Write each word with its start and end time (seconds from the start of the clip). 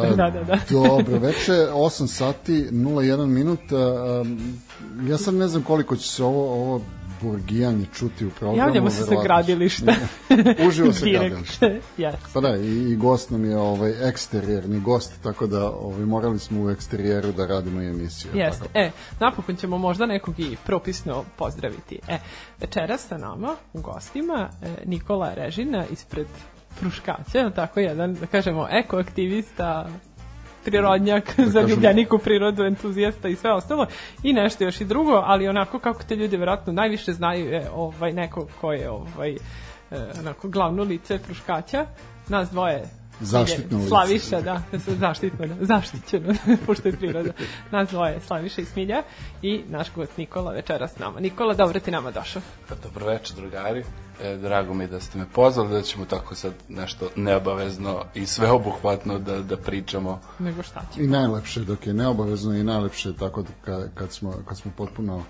Da, 0.16 0.30
da, 0.30 0.42
da. 0.42 0.58
Dobro, 0.70 1.18
veče 1.18 1.52
8 1.52 2.06
sati 2.06 2.52
01 2.70 3.26
minut. 3.26 3.60
ja 5.08 5.18
sad 5.18 5.34
ne 5.34 5.48
znam 5.48 5.62
koliko 5.62 5.96
će 5.96 6.08
se 6.08 6.24
ovo, 6.24 6.52
ovo 6.52 6.80
burgijanje 7.22 7.86
čuti 7.94 8.26
u 8.26 8.30
programu. 8.30 8.58
Javljamo 8.58 8.90
se 8.90 9.02
sa 9.02 9.22
gradilišta. 9.22 9.92
Uživo 10.68 10.92
sa 10.92 11.04
Direkt. 11.04 11.24
gradilišta. 11.24 11.66
yes. 11.98 12.14
Pa 12.34 12.40
da, 12.40 12.56
i, 12.56 12.92
i 12.92 12.96
gost 12.96 13.30
nam 13.30 13.44
je 13.44 13.58
ovaj 13.58 14.08
eksterijerni 14.08 14.80
gost, 14.80 15.12
tako 15.22 15.46
da 15.46 15.70
ovaj, 15.70 16.04
morali 16.04 16.38
smo 16.38 16.64
u 16.64 16.70
eksterijeru 16.70 17.32
da 17.32 17.46
radimo 17.46 17.82
i 17.82 17.86
emisiju. 17.86 18.30
Jeste. 18.34 18.64
Tako. 18.64 18.78
E, 18.78 18.90
napokon 19.20 19.56
ćemo 19.56 19.78
možda 19.78 20.06
nekog 20.06 20.40
i 20.40 20.56
propisno 20.66 21.24
pozdraviti. 21.36 22.00
E, 22.08 22.18
večeras 22.60 23.06
sa 23.08 23.18
nama 23.18 23.56
u 23.72 23.80
gostima 23.80 24.48
e, 24.62 24.74
Nikola 24.84 25.34
Režina 25.34 25.84
ispred 25.92 26.26
Fruškaća, 26.78 27.50
tako 27.50 27.80
jedan, 27.80 28.14
da 28.14 28.26
kažemo, 28.26 28.68
ekoaktivista, 28.70 29.88
prirodnjak, 30.64 31.36
Da 31.36 31.46
zaljubljenik 31.46 32.12
u 32.12 32.18
prirodu, 32.18 32.62
entuzijasta 32.62 33.28
i 33.28 33.36
sve 33.36 33.52
ostalo. 33.52 33.86
I 34.22 34.32
nešto 34.32 34.64
još 34.64 34.80
i 34.80 34.84
drugo, 34.84 35.12
ali 35.12 35.48
onako 35.48 35.78
kako 35.78 36.02
te 36.02 36.16
ljudi 36.16 36.36
verovatno 36.36 36.72
najviše 36.72 37.12
znaju 37.12 37.50
je 37.52 37.70
ovaj, 37.74 38.12
neko 38.12 38.46
ko 38.60 38.72
je 38.72 38.90
ovaj, 38.90 39.30
e, 39.30 39.36
onako 40.20 40.48
glavno 40.48 40.82
lice 40.82 41.18
Fruškaća, 41.18 41.86
nas 42.28 42.50
dvoje 42.50 42.99
Zaštitno 43.20 43.78
lice. 43.78 43.88
Slaviša, 43.88 44.40
da, 44.40 44.62
se 44.78 44.94
zaštitno, 44.96 45.46
da, 45.46 45.54
zaštićeno, 45.60 46.34
pošto 46.66 46.88
je 46.88 46.96
priroda. 46.96 47.32
Nas 47.70 47.88
dvoje, 47.88 48.20
Slaviša 48.20 48.60
i 48.60 48.64
Smilja 48.64 49.02
i 49.42 49.64
naš 49.68 49.92
gost 49.94 50.16
Nikola 50.16 50.52
večera 50.52 50.88
s 50.88 50.98
nama. 50.98 51.20
Nikola, 51.20 51.54
dobro 51.54 51.80
ti 51.80 51.90
nama 51.90 52.10
došao. 52.10 52.42
Pa, 52.68 52.74
Dobro 52.74 53.06
večer, 53.06 53.36
drugari. 53.36 53.84
E, 54.22 54.36
drago 54.36 54.74
mi 54.74 54.84
je 54.84 54.88
da 54.88 55.00
ste 55.00 55.18
me 55.18 55.26
pozvali, 55.34 55.70
da 55.70 55.82
ćemo 55.82 56.04
tako 56.04 56.34
sad 56.34 56.52
nešto 56.68 57.08
neobavezno 57.16 58.04
i 58.14 58.26
sveobuhvatno 58.26 59.18
da, 59.18 59.42
da 59.42 59.56
pričamo. 59.56 60.20
Nego 60.38 60.62
šta 60.62 60.82
će? 60.94 61.02
I 61.02 61.06
najlepše 61.06 61.60
dok 61.60 61.86
je 61.86 61.94
neobavezno 61.94 62.56
i 62.56 62.64
najlepše 62.64 63.16
tako 63.16 63.42
da 63.42 63.48
ka, 63.64 63.88
kad, 63.94 64.12
smo, 64.12 64.34
kad 64.48 64.58
smo 64.58 64.70
potpuno 64.76 65.22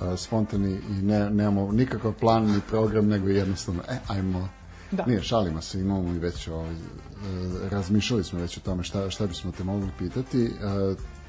a, 0.00 0.16
spontani 0.16 0.72
i 0.90 1.02
ne, 1.02 1.30
nemamo 1.30 1.72
nikakav 1.72 2.12
plan 2.12 2.46
ni 2.46 2.60
program, 2.68 3.08
nego 3.08 3.28
jednostavno, 3.28 3.82
e, 3.88 3.98
ajmo, 4.08 4.48
Da. 4.90 5.04
Nije, 5.06 5.22
šalimo 5.22 5.60
se, 5.60 5.80
imamo 5.80 6.14
i 6.14 6.18
već 6.18 6.48
ovaj, 6.48 6.72
e, 6.72 6.76
razmišljali 7.70 8.24
smo 8.24 8.40
već 8.40 8.56
o 8.56 8.60
tome 8.60 8.82
šta, 8.82 9.10
šta 9.10 9.26
bismo 9.26 9.52
te 9.52 9.64
mogli 9.64 9.90
pitati 9.98 10.44
e, 10.44 10.50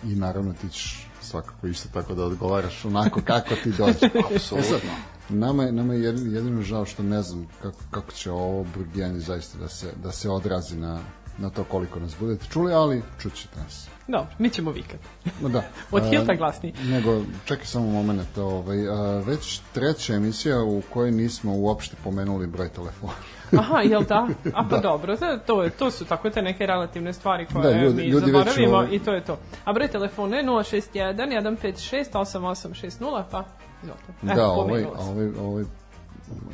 i 0.04 0.16
naravno 0.16 0.54
ti 0.54 0.70
ćeš 0.70 1.08
svakako 1.22 1.68
isto 1.68 1.90
tako 1.94 2.14
da 2.14 2.26
odgovaraš 2.26 2.86
onako 2.86 3.22
kako 3.26 3.56
ti 3.64 3.72
dođe. 3.78 4.10
Apsolutno. 4.36 4.92
Nama 5.30 5.64
je, 5.64 5.72
nama 5.72 5.94
je 5.94 6.04
jedino, 6.04 6.36
jedino 6.36 6.62
žao 6.62 6.86
što 6.86 7.04
ne 7.04 7.22
znam 7.22 7.48
kako, 7.62 7.78
kako 7.92 8.12
će 8.12 8.32
ovo 8.32 8.66
burgijanje 8.76 9.20
zaista 9.20 9.58
da 9.58 9.68
se, 9.68 9.94
da 10.04 10.12
se 10.12 10.30
odrazi 10.30 10.78
na, 10.78 11.00
na 11.38 11.50
to 11.50 11.64
koliko 11.64 12.00
nas 12.00 12.16
budete 12.20 12.46
čuli, 12.50 12.74
ali 12.74 13.02
čućete 13.20 13.60
nas. 13.60 13.88
Dobro, 14.08 14.28
mi 14.40 14.50
ćemo 14.50 14.72
vikati. 14.72 15.08
Ma 15.42 15.50
da. 15.50 15.64
Od 15.92 16.10
Hilta 16.10 16.36
glasniji. 16.36 16.74
Nego, 16.84 17.22
čekaj 17.46 17.66
samo 17.66 17.86
moment, 17.86 18.38
ovaj, 18.38 18.88
a, 18.88 19.24
već 19.26 19.62
treća 19.74 20.14
emisija 20.14 20.64
u 20.64 20.82
kojoj 20.94 21.12
nismo 21.12 21.56
uopšte 21.56 21.96
pomenuli 22.04 22.48
broj 22.48 22.70
telefona. 22.70 23.14
Aha, 23.54 23.82
jel 23.82 24.04
da? 24.04 24.28
A 24.54 24.64
pa 24.64 24.78
dobro, 24.80 25.18
to, 25.18 25.38
to, 25.38 25.64
je- 25.64 25.70
to 25.70 25.92
su 25.92 26.06
tako 26.06 26.30
te 26.30 26.42
neke 26.42 26.66
relativne 26.66 27.14
stvari 27.14 27.46
koje 27.46 27.64
Da, 27.66 27.82
ljudi- 27.82 27.96
mi 27.96 28.04
ljudi 28.04 28.26
zaboravimo 28.28 28.70
ovaj- 28.70 28.88
i 28.92 29.00
to 29.00 29.14
je 29.14 29.24
to. 29.24 29.38
A 29.66 29.74
broj 29.74 29.88
telefona 29.88 30.38
je 30.38 30.44
061 30.44 31.42
156 31.58 32.06
8860, 32.12 33.24
pa 33.32 33.44
izvolite. 33.84 34.14
E, 34.24 34.36
da, 34.36 34.48
ovaj, 34.48 34.68
pomenula 34.68 34.98
sam. 34.98 35.08
ovaj, 35.10 35.30
ovaj 35.40 35.64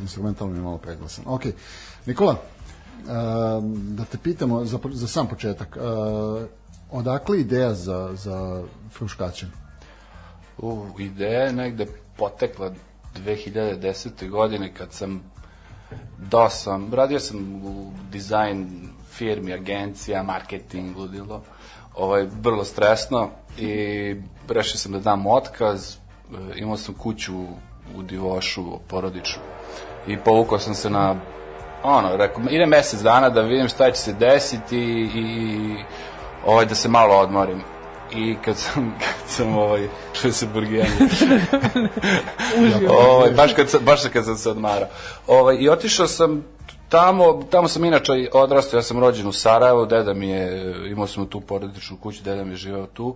instrumentalno 0.02 0.56
je 0.56 0.62
malo 0.62 0.78
preglasan. 0.78 1.24
Ok, 1.28 1.42
Nikola, 2.06 2.36
a, 3.08 3.60
da 3.72 4.06
te 4.06 4.18
pitamo 4.18 4.66
za, 4.66 4.80
za 4.86 5.08
sam 5.08 5.28
početak, 5.28 5.78
a, 5.78 6.46
odakle 6.92 7.40
ideja 7.40 7.74
za, 7.74 8.10
za 8.14 8.64
fruškače? 8.92 9.46
U, 10.58 10.86
ideja 11.00 11.42
je 11.42 11.54
negde 11.54 11.86
potekla 12.18 12.72
2010. 13.16 14.30
godine 14.30 14.74
kad 14.74 14.94
sam 14.94 15.22
do 16.18 16.50
sam, 16.50 16.94
radio 16.94 17.20
sam 17.20 17.66
u 17.66 17.92
dizajn 18.12 18.90
firmi, 19.12 19.54
agencija, 19.54 20.24
marketing, 20.24 20.98
ludilo, 20.98 21.42
ovaj, 21.96 22.28
vrlo 22.42 22.64
stresno 22.64 23.30
i 23.58 24.16
rešio 24.50 24.78
sam 24.78 24.92
da 24.92 25.00
dam 25.00 25.28
otkaz, 25.28 25.96
e, 25.96 25.98
imao 26.56 26.78
sam 26.78 26.94
kuću 26.94 27.34
u 27.96 28.02
Divošu, 28.02 28.80
porodičnu. 28.88 29.42
I 30.08 30.18
povukao 30.18 30.60
sam 30.60 30.76
se 30.76 30.90
na 30.90 31.16
ono, 31.84 32.18
rekao, 32.18 32.44
idem 32.50 32.70
mesec 32.70 33.02
dana 33.02 33.30
da 33.30 33.42
vidim 33.42 33.68
šta 33.68 33.92
će 33.92 34.02
se 34.02 34.14
desiti 34.14 34.80
i 35.16 35.76
ovaj, 36.46 36.66
da 36.66 36.76
se 36.76 36.90
malo 36.90 37.16
odmorim. 37.16 37.77
I 38.16 38.36
kad 38.46 38.58
sam, 38.58 38.96
kad 39.00 39.30
sam 39.30 39.58
ovaj, 39.58 39.88
čuo 40.14 40.32
se 40.32 40.48
burgijanje, 40.54 40.92
ovaj, 43.12 43.32
baš, 43.32 43.54
kad 43.54 43.70
sam, 43.70 43.86
baš 43.86 44.02
kad 44.14 44.26
sam 44.26 44.36
se 44.36 44.50
odmarao. 44.50 44.88
Ovaj, 45.28 45.58
I 45.60 45.70
otišao 45.70 46.08
sam 46.08 46.44
tamo, 46.90 47.44
tamo 47.52 47.68
sam 47.68 47.86
inače 47.86 48.12
odrastao, 48.34 48.78
ja 48.78 48.82
sam 48.82 49.00
rođen 49.00 49.28
u 49.28 49.32
Sarajevu, 49.32 49.86
deda 49.86 50.14
mi 50.14 50.30
je, 50.30 50.76
imao 50.92 51.08
sam 51.08 51.26
tu 51.26 51.42
porodičnu 51.42 51.98
kuću, 51.98 52.24
deda 52.24 52.44
mi 52.44 52.52
je 52.52 52.56
živeo 52.56 52.86
tu 52.86 53.16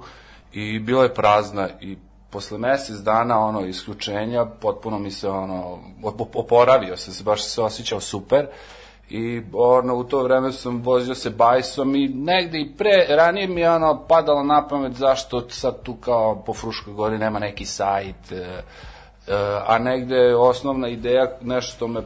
i 0.53 0.79
bila 0.79 1.03
je 1.03 1.13
prazna 1.13 1.69
i 1.81 1.97
posle 2.29 2.57
mesec 2.57 2.95
dana 2.97 3.39
ono 3.39 3.65
isključenja 3.65 4.45
potpuno 4.45 4.99
mi 4.99 5.11
se 5.11 5.29
ono 5.29 5.79
op- 6.03 6.35
oporavio 6.35 6.97
sam 6.97 7.13
se 7.13 7.23
baš 7.23 7.43
se 7.43 7.61
osjećao 7.61 7.99
super 7.99 8.47
i 9.11 9.41
ono 9.53 9.95
u 9.95 10.03
to 10.03 10.23
vreme 10.23 10.51
sam 10.51 10.81
vozio 10.81 11.15
se 11.15 11.29
bajsom 11.29 11.95
i 11.95 12.07
negde 12.07 12.59
i 12.59 12.71
pre 12.77 13.05
ranije 13.09 13.47
mi 13.47 13.61
je 13.61 13.71
ono 13.71 14.05
padalo 14.07 14.43
na 14.43 14.67
pamet 14.67 14.93
zašto 14.93 15.49
sad 15.49 15.83
tu 15.83 15.93
kao 15.95 16.43
po 16.45 16.53
Fruškoj 16.53 16.93
gori 16.93 17.17
nema 17.17 17.39
neki 17.39 17.65
sajt 17.65 18.31
e, 18.31 18.35
e, 18.35 18.61
a 19.67 19.77
negde 19.79 20.35
osnovna 20.35 20.87
ideja 20.87 21.31
nešto 21.41 21.75
što 21.75 21.87
me 21.87 22.01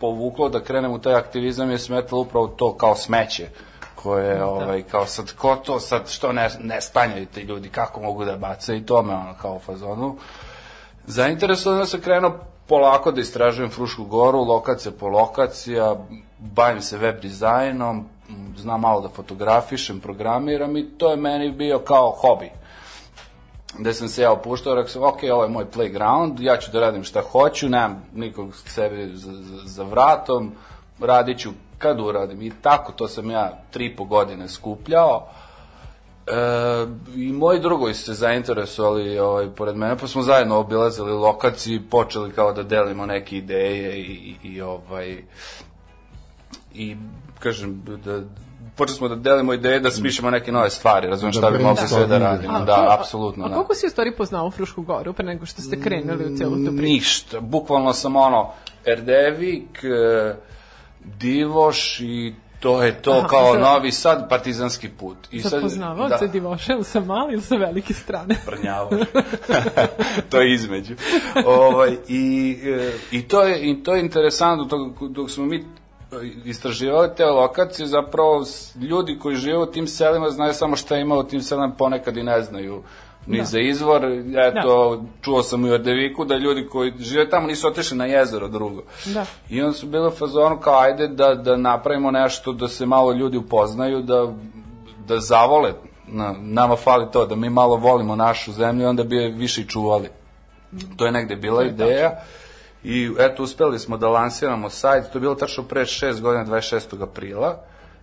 povuklo 0.00 0.48
da 0.48 0.60
krenem 0.60 0.92
u 0.92 0.98
taj 0.98 1.14
aktivizam 1.14 1.70
je 1.70 1.78
smetalo 1.78 2.22
upravo 2.22 2.48
to 2.48 2.74
kao 2.76 2.94
smeće 2.94 3.48
koje 3.94 4.44
ovaj 4.44 4.82
kao 4.82 5.06
sad 5.06 5.32
ko 5.32 5.56
to 5.56 5.80
sad 5.80 6.08
što 6.08 6.32
ne 6.32 6.48
ne 6.60 6.80
stanjaju 6.80 7.26
ti 7.26 7.40
ljudi 7.40 7.68
kako 7.68 8.00
mogu 8.00 8.24
da 8.24 8.36
bace 8.36 8.76
i 8.76 8.86
to 8.86 9.02
me 9.02 9.14
ono 9.14 9.34
kao 9.42 9.54
u 9.54 9.58
fazonu. 9.58 10.16
Zainteresovan 11.06 11.86
sam 11.86 12.00
krenuo 12.00 12.32
polako 12.66 13.12
da 13.12 13.20
istražujem 13.20 13.70
Frušku 13.70 14.04
goru, 14.04 14.44
lokacija 14.44 14.92
po 15.00 15.08
lokacija, 15.08 15.96
bavim 16.40 16.82
se 16.82 16.98
web 16.98 17.20
dizajnom, 17.20 18.04
znam 18.56 18.80
malo 18.80 19.00
da 19.00 19.08
fotografišem, 19.08 20.00
programiram 20.00 20.76
i 20.76 20.88
to 20.98 21.10
je 21.10 21.16
meni 21.16 21.52
bio 21.52 21.78
kao 21.78 22.10
hobi. 22.10 22.50
Gde 23.78 23.94
sam 23.94 24.08
se 24.08 24.22
ja 24.22 24.32
opuštao, 24.32 24.74
rekao 24.74 24.88
sam, 24.88 25.02
ok, 25.02 25.18
ovo 25.32 25.42
je 25.42 25.48
moj 25.48 25.64
playground, 25.74 26.40
ja 26.40 26.56
ću 26.56 26.70
da 26.70 26.80
radim 26.80 27.04
šta 27.04 27.22
hoću, 27.32 27.68
nemam 27.68 28.02
nikog 28.14 28.56
sebe 28.56 29.08
za, 29.14 29.32
za, 29.32 29.60
za 29.64 29.84
vratom, 29.84 30.52
radit 31.00 31.38
ću 31.38 31.50
kad 31.78 32.00
uradim. 32.00 32.42
I 32.42 32.52
tako, 32.62 32.92
to 32.92 33.08
sam 33.08 33.30
ja 33.30 33.58
tri 33.70 33.96
po 33.96 34.04
godine 34.04 34.48
skupljao. 34.48 35.28
E, 36.26 36.32
I 37.16 37.32
moji 37.32 37.60
drugovi 37.60 37.94
se 37.94 38.14
zainteresovali 38.14 39.18
ovaj, 39.18 39.48
pored 39.56 39.76
mene, 39.76 39.98
pa 39.98 40.06
smo 40.06 40.22
zajedno 40.22 40.58
obilazili 40.58 41.12
lokaciju 41.12 41.74
i 41.74 41.90
počeli 41.90 42.32
kao 42.32 42.52
da 42.52 42.62
delimo 42.62 43.06
neke 43.06 43.36
ideje 43.36 44.00
i, 44.00 44.36
i, 44.42 44.48
i 44.48 44.60
ovaj 44.60 45.22
i 46.74 46.96
kažem 47.38 47.82
da 48.04 48.20
počeli 48.76 48.96
smo 48.96 49.08
da 49.08 49.14
delimo 49.14 49.52
ideje 49.52 49.80
da 49.80 49.90
smišljamo 49.90 50.30
neke 50.30 50.52
nove 50.52 50.70
stvari, 50.70 51.06
razumiješ 51.06 51.36
šta 51.36 51.50
bi 51.50 51.58
mogli 51.58 51.88
sve 51.88 52.06
da 52.06 52.18
radimo. 52.18 52.54
A, 52.54 52.64
Da, 52.64 52.96
apsolutno. 53.00 53.44
A 53.44 53.48
da. 53.48 53.54
koliko 53.54 53.74
si 53.74 53.86
u 53.86 53.90
stvari 53.90 54.12
poznao 54.12 54.50
Frušku 54.50 54.82
goru 54.82 55.12
pre 55.12 55.24
nego 55.24 55.46
što 55.46 55.62
ste 55.62 55.80
krenuli 55.80 56.32
u 56.34 56.36
celu 56.36 56.56
tu 56.56 56.64
priču? 56.66 56.82
Ništa, 56.82 57.40
bukvalno 57.40 57.92
sam 57.92 58.16
ono, 58.16 58.52
Erdevik, 58.86 59.84
e, 59.84 60.34
Divoš 61.00 62.00
i 62.00 62.34
to 62.60 62.82
je 62.82 63.02
to 63.02 63.12
Aha, 63.12 63.28
kao 63.28 63.52
za- 63.52 63.58
Novi 63.58 63.92
Sad, 63.92 64.28
partizanski 64.28 64.88
put. 64.88 65.16
I 65.30 65.40
Za 65.40 65.60
poznavao 65.60 66.08
da, 66.08 66.18
se 66.18 66.28
Divoša 66.28 66.72
ili 66.72 66.84
sa 66.84 67.00
mali 67.00 67.32
ili 67.32 67.42
sa 67.42 67.56
velike 67.56 67.94
strane? 67.94 68.34
prnjavo. 68.46 68.90
to 70.30 70.40
je 70.40 70.54
između. 70.54 70.94
ovaj, 71.46 71.96
i, 72.08 72.58
e, 72.64 72.92
i, 73.10 73.22
to 73.22 73.42
je, 73.42 73.70
I 73.70 73.82
to 73.82 73.94
je 73.94 74.00
interesantno, 74.00 74.64
dok, 74.64 75.10
dok 75.10 75.30
smo 75.30 75.44
mi 75.44 75.64
istraživali 76.44 77.08
te 77.16 77.24
lokacije, 77.24 77.86
zapravo 77.86 78.44
ljudi 78.80 79.18
koji 79.18 79.36
žive 79.36 79.58
u 79.58 79.66
tim 79.66 79.86
selima 79.86 80.30
znaju 80.30 80.54
samo 80.54 80.76
šta 80.76 80.96
ima 80.96 81.14
u 81.14 81.22
tim 81.22 81.42
selima, 81.42 81.72
ponekad 81.78 82.16
i 82.16 82.22
ne 82.22 82.42
znaju 82.42 82.82
ni 83.26 83.38
Da. 83.38 83.44
za 83.44 83.58
izvor. 83.58 84.04
Eto, 84.36 85.02
čuo 85.22 85.42
sam 85.42 85.66
i 85.66 85.70
u 85.70 85.74
Ordeviku 85.74 86.24
da 86.24 86.36
ljudi 86.36 86.66
koji 86.66 86.92
žive 86.98 87.30
tamo 87.30 87.46
nisu 87.46 87.68
otišli 87.68 87.96
na 87.96 88.06
jezero 88.06 88.48
drugo. 88.48 88.82
Da. 89.04 89.26
I 89.50 89.62
onda 89.62 89.72
su 89.72 89.86
bili 89.86 90.06
u 90.06 90.10
fazonu 90.10 90.60
kao 90.60 90.78
ajde 90.78 91.08
da, 91.08 91.34
da 91.34 91.56
napravimo 91.56 92.10
nešto 92.10 92.52
da 92.52 92.68
se 92.68 92.86
malo 92.86 93.12
ljudi 93.12 93.36
upoznaju, 93.36 94.02
da, 94.02 94.32
da 95.06 95.20
zavole. 95.20 95.72
Na, 96.06 96.34
nama 96.38 96.76
fali 96.76 97.06
to, 97.12 97.26
da 97.26 97.36
mi 97.36 97.50
malo 97.50 97.76
volimo 97.76 98.16
našu 98.16 98.52
zemlju, 98.52 98.88
onda 98.88 99.04
bi 99.04 99.16
je 99.16 99.28
više 99.28 99.64
čuvali. 99.64 100.08
To 100.96 101.06
je 101.06 101.12
negde 101.12 101.36
bila 101.36 101.64
ideja. 101.64 102.22
I 102.84 103.10
eto, 103.18 103.42
uspeli 103.42 103.78
smo 103.78 103.96
da 103.96 104.08
lansiramo 104.08 104.70
sajt, 104.70 105.12
to 105.12 105.18
je 105.18 105.20
bilo 105.20 105.34
tačno 105.34 105.64
pre 105.64 105.80
6 105.80 106.20
godina, 106.20 106.44
26. 106.44 107.02
aprila. 107.02 107.60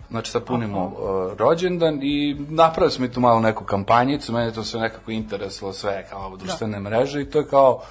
Znači, 0.09 0.31
sad 0.31 0.43
punimo 0.43 0.85
uh, 0.85 1.37
rođendan 1.37 1.99
i 2.01 2.35
napravili 2.49 2.91
smo 2.91 3.05
i 3.05 3.11
tu 3.11 3.19
malo 3.19 3.39
neku 3.39 3.63
kampanjicu, 3.63 4.33
mene 4.33 4.53
to 4.53 4.63
sve 4.63 4.79
nekako 4.79 5.11
interesovalo, 5.11 5.73
sve 5.73 6.05
kao 6.09 6.37
društvene 6.37 6.79
mreže 6.79 7.21
i 7.21 7.29
to 7.29 7.39
je 7.39 7.47
kao, 7.47 7.81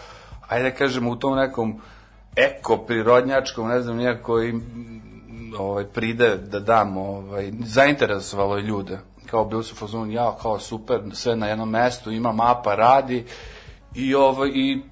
ajde 0.48 0.70
da 0.70 0.76
kažemo, 0.76 1.10
u 1.10 1.16
tom 1.16 1.36
nekom 1.36 1.80
eko 2.36 2.76
prirodnjačkom, 2.76 3.68
ne 3.68 3.80
znam, 3.80 3.96
nijako 3.96 4.42
i 4.42 4.54
ovaj, 5.58 5.84
pride 5.84 6.36
da 6.36 6.60
dam, 6.60 6.96
ovaj, 6.96 7.52
zainteresovalo 7.64 8.56
je 8.56 8.62
ljude. 8.62 8.98
Kao 9.26 9.44
bili 9.44 9.64
su 9.64 9.74
u 9.74 9.78
fazonu, 9.78 10.12
ja, 10.12 10.36
kao 10.42 10.58
super, 10.58 11.00
sve 11.12 11.36
na 11.36 11.46
jednom 11.46 11.70
mestu, 11.70 12.10
ima 12.10 12.32
mapa, 12.32 12.74
radi 12.74 13.24
i, 13.94 14.14
ovaj, 14.14 14.50
i 14.54 14.82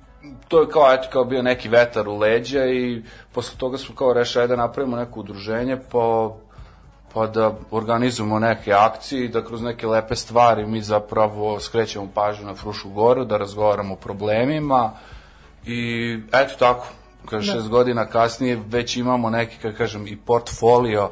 to 0.49 0.61
je 0.61 0.69
kao, 0.69 0.95
eto, 0.95 1.09
kao 1.13 1.25
bio 1.25 1.43
neki 1.43 1.69
vetar 1.69 2.09
u 2.09 2.19
leđa 2.19 2.67
i 2.67 3.03
posle 3.33 3.59
toga 3.59 3.79
smo 3.79 3.95
kao 3.95 4.13
rešali 4.13 4.49
da 4.49 4.57
napravimo 4.57 4.97
neko 4.97 5.21
udruženje, 5.21 5.77
pa 5.93 6.31
pa 7.15 7.27
da 7.27 7.55
organizujemo 7.71 8.39
neke 8.39 8.73
akcije 8.73 9.25
i 9.25 9.29
da 9.29 9.45
kroz 9.45 9.63
neke 9.63 9.87
lepe 9.87 10.17
stvari 10.17 10.67
mi 10.67 10.83
zapravo 10.83 11.61
skrećemo 11.61 12.09
pažnju 12.15 12.47
na 12.47 12.55
Frušku 12.55 12.91
goru, 12.91 13.25
da 13.25 13.37
razgovaramo 13.37 13.95
o 13.95 13.97
problemima. 13.97 14.93
I 15.67 16.19
eto 16.33 16.55
tako, 16.59 16.87
kaže 17.31 17.53
šest 17.53 17.69
godina 17.69 18.07
kasnije 18.07 18.63
već 18.67 18.97
imamo 18.97 19.31
neki, 19.31 19.57
kako 19.63 19.79
kažem, 19.79 20.07
i 20.07 20.17
portfolio 20.17 21.11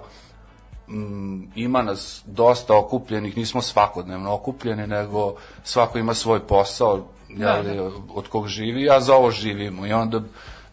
mm, 0.89 1.43
ima 1.55 1.83
nas 1.83 2.23
dosta 2.27 2.79
okupljenih, 2.79 3.37
nismo 3.37 3.63
svakodnevno 3.63 4.35
okupljeni, 4.35 4.87
nego 4.87 5.35
svako 5.65 5.99
ima 5.99 6.15
svoj 6.15 6.41
posao, 6.41 7.07
Da, 7.37 7.51
jeli, 7.51 7.93
od 8.15 8.29
kog 8.29 8.49
živi, 8.49 8.91
a 8.91 9.01
za 9.01 9.15
ovo 9.15 9.31
živimo. 9.31 9.87
I 9.87 9.93
onda 9.93 10.23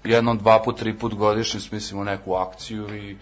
jednom, 0.03 0.37
dva 0.37 0.59
put, 0.59 0.79
tri 0.79 0.93
put 0.97 1.13
godišnje 1.13 1.59
smislimo 1.59 2.03
neku 2.03 2.33
akciju 2.33 2.95
i 2.95 3.15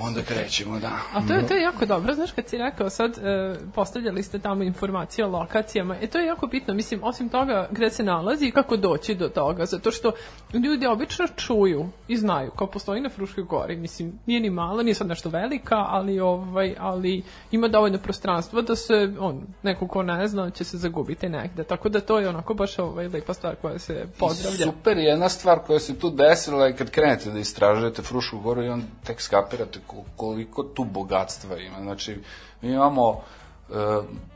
onda 0.00 0.22
krećemo, 0.22 0.78
da. 0.78 0.98
A 1.12 1.26
to 1.26 1.34
je, 1.34 1.46
to 1.46 1.54
je 1.54 1.62
jako 1.62 1.86
dobro, 1.86 2.14
znaš 2.14 2.32
kad 2.32 2.48
si 2.48 2.58
rekao 2.58 2.90
sad, 2.90 3.18
e, 3.18 3.54
postavljali 3.74 4.22
ste 4.22 4.38
tamo 4.38 4.62
informacije 4.62 5.24
o 5.24 5.28
lokacijama, 5.28 5.96
e 6.00 6.06
to 6.06 6.18
je 6.18 6.26
jako 6.26 6.46
bitno, 6.46 6.74
mislim, 6.74 7.00
osim 7.04 7.28
toga 7.28 7.68
gde 7.70 7.90
se 7.90 8.02
nalazi 8.02 8.46
i 8.46 8.50
kako 8.50 8.76
doći 8.76 9.14
do 9.14 9.28
toga, 9.28 9.66
zato 9.66 9.90
što 9.90 10.12
ljudi 10.52 10.86
obično 10.86 11.26
čuju 11.36 11.88
i 12.08 12.16
znaju, 12.16 12.50
kao 12.50 12.66
postoji 12.66 13.00
na 13.00 13.08
Fruškoj 13.08 13.44
gori, 13.44 13.76
mislim, 13.76 14.18
nije 14.26 14.40
ni 14.40 14.50
mala, 14.50 14.82
nije 14.82 14.94
sad 14.94 15.06
nešto 15.06 15.28
velika, 15.28 15.76
ali, 15.76 16.20
ovaj, 16.20 16.74
ali 16.78 17.22
ima 17.50 17.68
dovoljno 17.68 17.98
prostranstva 17.98 18.62
da 18.62 18.76
se, 18.76 19.14
on, 19.18 19.42
neko 19.62 19.88
ko 19.88 20.02
ne 20.02 20.28
zna, 20.28 20.50
će 20.50 20.64
se 20.64 20.78
zagubiti 20.78 21.28
negde, 21.28 21.64
tako 21.64 21.88
da 21.88 22.00
to 22.00 22.18
je 22.18 22.28
onako 22.28 22.54
baš 22.54 22.78
ovaj, 22.78 23.08
lepa 23.08 23.34
stvar 23.34 23.56
koja 23.56 23.78
se 23.78 24.06
pozdravlja. 24.18 24.64
Super 24.64 24.98
je 24.98 25.04
jedna 25.04 25.28
stvar 25.28 25.58
koja 25.66 25.78
se 25.78 25.98
tu 25.98 26.10
desila 26.10 26.66
je 26.66 26.76
kad 26.76 26.90
krenete 26.90 27.30
da 27.30 27.38
istražujete 27.38 28.02
Frušku 28.02 28.38
goru 28.38 28.62
i 28.62 28.68
on 28.68 28.82
tek 29.04 29.20
skapirate 29.20 29.78
koliko 30.16 30.62
tu 30.62 30.84
bogatstva 30.84 31.58
ima. 31.58 31.80
Znači, 31.80 32.20
mi 32.62 32.72
imamo 32.72 33.10
e, 33.12 33.72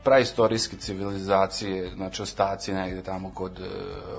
praistorijske 0.03 0.77
civilizacije, 0.77 1.89
znači 1.95 2.21
ostaci 2.21 2.73
negde 2.73 3.03
tamo 3.03 3.31
kod 3.33 3.59
e, 3.59 3.63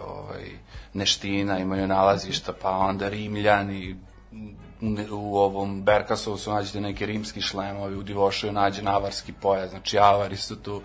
ovaj, 0.06 0.44
Neština, 0.92 1.58
imaju 1.58 1.86
nalazišta, 1.86 2.52
pa 2.62 2.70
onda 2.70 3.08
Rimljani, 3.08 3.96
u- 5.10 5.36
ovom 5.36 5.82
Berkasovu 5.82 6.36
su 6.38 6.50
nađete 6.52 6.80
neki 6.80 7.06
rimski 7.06 7.40
šlemovi, 7.40 7.96
u 7.96 8.02
Divošaju 8.02 8.52
nađe 8.52 8.82
navarski 8.82 9.32
pojas, 9.32 9.70
znači 9.70 9.98
avari 9.98 10.36
su 10.36 10.56
tu 10.56 10.82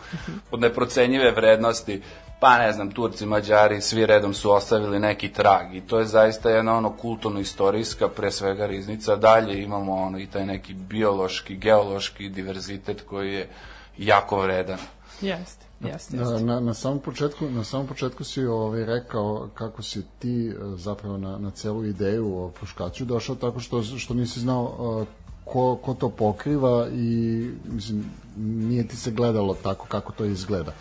od 0.52 0.60
neprocenjive 0.60 1.32
vrednosti, 1.32 2.02
pa 2.40 2.58
ne 2.58 2.72
znam, 2.72 2.92
Turci, 2.92 3.26
Mađari, 3.26 3.82
svi 3.82 4.06
redom 4.06 4.34
su 4.34 4.52
ostavili 4.52 5.00
neki 5.00 5.30
trag 5.34 5.76
i 5.76 5.82
to 5.82 6.00
je 6.00 6.06
zaista 6.06 6.50
jedna 6.50 6.78
ono 6.78 6.90
kulturno-istorijska, 6.98 8.08
pre 8.08 8.32
svega 8.32 8.66
riznica, 8.66 9.16
dalje 9.16 9.64
imamo 9.64 9.94
ono 9.94 10.20
i 10.20 10.28
taj 10.28 10.46
neki 10.46 10.74
biološki, 10.74 11.56
geološki 11.56 12.30
diverzitet 12.30 13.02
koji 13.02 13.34
je 13.34 13.50
jako 13.98 14.40
vredan. 14.40 14.78
Jeste, 15.22 15.59
jeste, 15.82 16.18
Na, 16.18 16.24
jeste. 16.32 16.46
na, 16.46 16.60
na 16.60 16.74
samom 16.74 17.00
početku, 17.00 17.50
na 17.50 17.64
samom 17.64 17.88
početku 17.88 18.24
si 18.24 18.46
ovaj 18.46 18.86
rekao 18.86 19.50
kako 19.54 19.84
si 19.84 20.04
ti 20.20 20.48
e, 20.48 20.54
zapravo 20.76 21.18
na, 21.18 21.38
na 21.38 21.52
celu 21.52 21.86
ideju 21.86 22.38
o 22.38 22.52
Fruškaću 22.60 23.06
došao 23.06 23.36
tako 23.36 23.60
što, 23.60 23.84
što 23.84 24.14
nisi 24.14 24.40
znao 24.40 24.76
e, 25.02 25.30
ko, 25.46 25.76
ko 25.76 25.94
to 25.94 26.10
pokriva 26.10 26.88
i 26.90 27.50
mislim 27.72 28.06
nije 28.38 28.88
ti 28.88 28.98
se 28.98 29.12
gledalo 29.12 29.54
tako 29.64 29.86
kako 29.88 30.12
to 30.12 30.26
izgleda. 30.26 30.74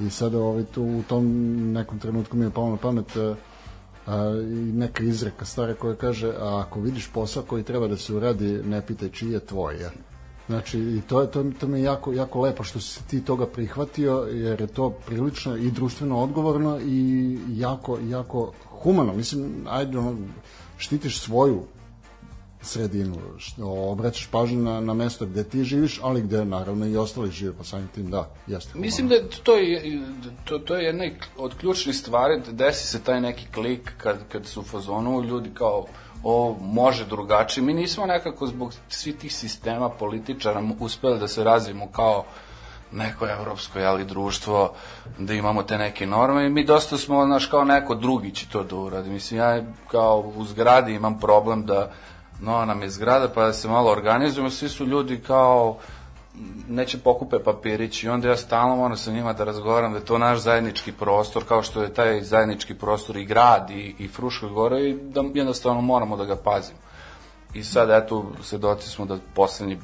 I 0.00 0.10
sada 0.10 0.38
ovaj, 0.38 0.64
tu, 0.64 0.82
u 0.82 1.02
tom 1.08 1.26
nekom 1.72 1.98
trenutku 1.98 2.36
mi 2.36 2.44
je 2.44 2.50
palo 2.50 2.70
na 2.70 2.76
pamet 2.76 3.16
a, 3.16 4.30
i 4.42 4.72
neka 4.72 5.04
izreka 5.04 5.44
stara 5.44 5.74
koja 5.74 5.94
kaže 5.94 6.32
a 6.40 6.64
ako 6.66 6.80
vidiš 6.80 7.10
posao 7.12 7.42
koji 7.42 7.62
treba 7.62 7.88
da 7.88 7.96
se 7.96 8.14
uradi 8.14 8.62
ne 8.64 8.86
pitaj 8.86 9.08
čiji 9.08 9.30
je 9.30 9.40
tvoj 9.40 9.74
je. 9.74 9.90
Znači, 10.46 10.78
i 10.78 11.00
to, 11.08 11.26
to, 11.26 11.44
to 11.60 11.66
mi 11.66 11.78
je 11.78 11.84
jako, 11.84 12.12
jako 12.12 12.40
lepo 12.40 12.64
što 12.64 12.80
si 12.80 13.08
ti 13.08 13.24
toga 13.24 13.46
prihvatio, 13.46 14.26
jer 14.30 14.60
je 14.60 14.66
to 14.66 14.90
prilično 14.90 15.56
i 15.56 15.70
društveno 15.70 16.18
odgovorno 16.18 16.80
i 16.80 17.38
jako, 17.48 17.98
jako 18.08 18.52
humano. 18.82 19.12
Mislim, 19.12 19.66
ajde, 19.68 19.98
ono, 19.98 20.16
štitiš 20.78 21.18
svoju 21.18 21.62
sredinu, 22.64 23.16
što, 23.38 23.64
obraćaš 23.66 24.26
pažnju 24.26 24.62
na, 24.62 24.80
na 24.80 24.94
mesto 24.94 25.26
gde 25.26 25.44
ti 25.44 25.64
živiš, 25.64 26.00
ali 26.02 26.22
gde 26.22 26.44
naravno 26.44 26.86
i 26.86 26.96
ostali 26.96 27.30
žive, 27.30 27.52
pa 27.58 27.64
samim 27.64 27.88
tim 27.94 28.10
da, 28.10 28.30
jeste 28.46 28.72
humano. 28.72 28.86
Mislim 28.86 29.08
da 29.08 29.16
to 29.42 29.56
je, 29.56 30.02
to, 30.44 30.58
to 30.58 30.76
je 30.76 30.84
jedna 30.84 31.04
od 31.36 31.54
ključnih 31.54 31.96
stvari, 31.96 32.40
da 32.46 32.52
desi 32.52 32.86
se 32.86 33.02
taj 33.02 33.20
neki 33.20 33.46
klik 33.54 33.92
kad, 33.98 34.18
kad 34.32 34.46
su 34.46 34.60
u 34.60 34.64
fazonu 34.64 35.22
ljudi 35.22 35.50
kao 35.54 35.86
o, 36.24 36.56
može 36.60 37.06
drugačije. 37.06 37.64
Mi 37.64 37.74
nismo 37.74 38.06
nekako 38.06 38.46
zbog 38.46 38.74
svih 38.88 39.16
tih 39.16 39.34
sistema 39.34 39.88
političara 39.88 40.62
uspeli 40.80 41.18
da 41.18 41.28
se 41.28 41.44
razvijemo 41.44 41.88
kao 41.92 42.24
neko 42.92 43.26
evropsko 43.28 43.78
jeli, 43.78 44.04
društvo, 44.04 44.72
da 45.18 45.34
imamo 45.34 45.62
te 45.62 45.78
neke 45.78 46.06
norme 46.06 46.46
i 46.46 46.50
mi 46.50 46.64
dosta 46.64 46.98
smo, 46.98 47.24
znaš, 47.26 47.46
kao 47.46 47.64
neko 47.64 47.94
drugi 47.94 48.30
će 48.30 48.48
to 48.48 48.62
da 48.62 48.76
uradi. 48.76 49.10
Mislim, 49.10 49.40
ja 49.40 49.62
kao 49.90 50.32
u 50.36 50.44
zgradi 50.44 50.94
imam 50.94 51.20
problem 51.20 51.66
da 51.66 51.90
no, 52.40 52.64
nam 52.64 52.82
je 52.82 52.90
zgrada, 52.90 53.28
pa 53.28 53.46
da 53.46 53.52
se 53.52 53.68
malo 53.68 53.90
organizujemo, 53.90 54.50
svi 54.50 54.68
su 54.68 54.86
ljudi 54.86 55.20
kao 55.26 55.78
neće 56.68 56.98
pokupe 56.98 57.38
papirić 57.38 58.02
i 58.02 58.08
onda 58.08 58.28
ja 58.28 58.36
stalno 58.36 58.76
moram 58.76 58.96
sa 58.96 59.12
njima 59.12 59.32
da 59.32 59.44
razgovaram 59.44 59.92
da 59.92 59.98
je 59.98 60.04
to 60.04 60.18
naš 60.18 60.38
zajednički 60.38 60.92
prostor, 60.92 61.44
kao 61.44 61.62
što 61.62 61.82
je 61.82 61.94
taj 61.94 62.22
zajednički 62.22 62.74
prostor 62.74 63.16
i 63.16 63.24
grad 63.24 63.70
i, 63.70 63.94
i 63.98 64.08
Fruška 64.08 64.46
Gora 64.46 64.78
i 64.80 64.94
da 64.94 65.24
jednostavno 65.34 65.80
moramo 65.80 66.16
da 66.16 66.24
ga 66.24 66.36
pazimo. 66.36 66.78
I 67.54 67.64
sad, 67.64 67.90
eto, 67.90 68.32
svedoci 68.42 68.90
smo 68.90 69.04
da 69.04 69.18
poslednji 69.34 69.78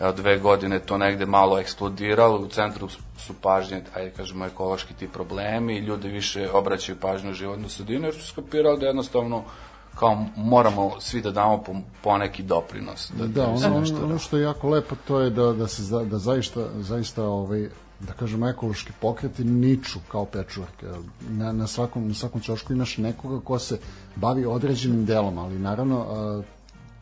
evo, 0.00 0.12
dve 0.12 0.38
godine 0.38 0.78
to 0.78 0.98
negde 0.98 1.26
malo 1.26 1.58
eksplodiralo, 1.58 2.38
u 2.38 2.48
centru 2.48 2.88
su 3.18 3.34
pažnje, 3.42 3.82
ajde 3.94 4.10
kažemo, 4.10 4.46
ekološki 4.46 4.94
ti 4.94 5.08
problemi 5.08 5.76
i 5.76 5.80
ljudi 5.80 6.08
više 6.08 6.50
obraćaju 6.50 7.00
pažnju 7.00 7.30
u 7.30 7.34
životnu 7.34 7.68
sredinu, 7.68 8.06
jer 8.06 8.14
su 8.14 8.26
skapirali 8.26 8.80
da 8.80 8.86
jednostavno 8.86 9.44
kao 9.94 10.24
moramo 10.36 11.00
svi 11.00 11.22
da 11.22 11.30
damo 11.30 11.62
po, 11.62 11.72
po 12.02 12.18
neki 12.18 12.42
doprinos. 12.42 13.12
Da, 13.18 13.26
Da, 13.26 13.58
se 13.58 13.66
ono, 13.66 13.80
nešto 13.80 14.04
ono, 14.04 14.18
što 14.18 14.36
je 14.36 14.42
jako 14.42 14.68
lepo 14.68 14.96
to 15.08 15.20
je 15.20 15.30
da, 15.30 15.52
da 15.52 15.68
se 15.68 15.82
za, 15.82 16.04
da 16.04 16.18
zaista, 16.18 16.60
zaista 16.80 17.24
ovaj, 17.24 17.68
da 18.00 18.12
kažemo 18.12 18.48
ekološki 18.48 18.92
pokreti 19.00 19.44
niču 19.44 19.98
kao 20.08 20.24
pečurke. 20.24 20.86
Na, 21.28 21.52
na, 21.52 21.66
svakom, 21.66 22.08
na 22.08 22.14
svakom 22.14 22.40
ćošku 22.40 22.72
imaš 22.72 22.96
nekoga 22.98 23.40
ko 23.44 23.58
se 23.58 23.78
bavi 24.16 24.46
određenim 24.46 25.04
delom, 25.04 25.38
ali 25.38 25.58
naravno 25.58 26.00
a, 26.00 26.42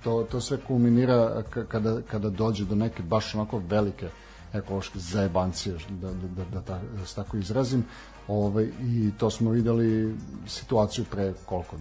to, 0.05 0.27
to 0.31 0.41
sve 0.41 0.59
kulminira 0.67 1.43
kada, 1.69 2.01
kada 2.11 2.31
dođe 2.31 2.65
do 2.65 2.75
neke 2.75 3.03
baš 3.03 3.35
onako 3.35 3.59
velike 3.69 4.09
ekološke 4.53 4.99
zajebancije, 4.99 5.77
da, 5.89 6.09
da, 6.09 6.29
da, 6.37 6.45
da, 6.53 6.61
ta- 6.61 6.81
da 6.99 7.07
se 7.07 7.15
tako 7.15 7.37
izrazim. 7.37 7.85
Ovaj, 8.29 8.65
I 8.81 9.11
to 9.19 9.31
smo 9.31 9.51
videli 9.51 10.15
situaciju 10.47 11.05
pre 11.11 11.33
koliko? 11.47 11.77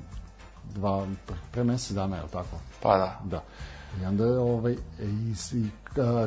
Dva, 0.76 1.08
pre, 1.52 1.64
mesec 1.64 1.96
dana, 1.96 2.18
je 2.18 2.24
li 2.24 2.30
tako? 2.30 2.58
Pa 2.82 2.98
da. 2.98 3.20
Da. 3.24 3.44
I 4.02 4.06
onda 4.06 4.26
je, 4.26 4.38
ovaj, 4.38 4.74
i, 5.00 5.34
i, 5.58 5.70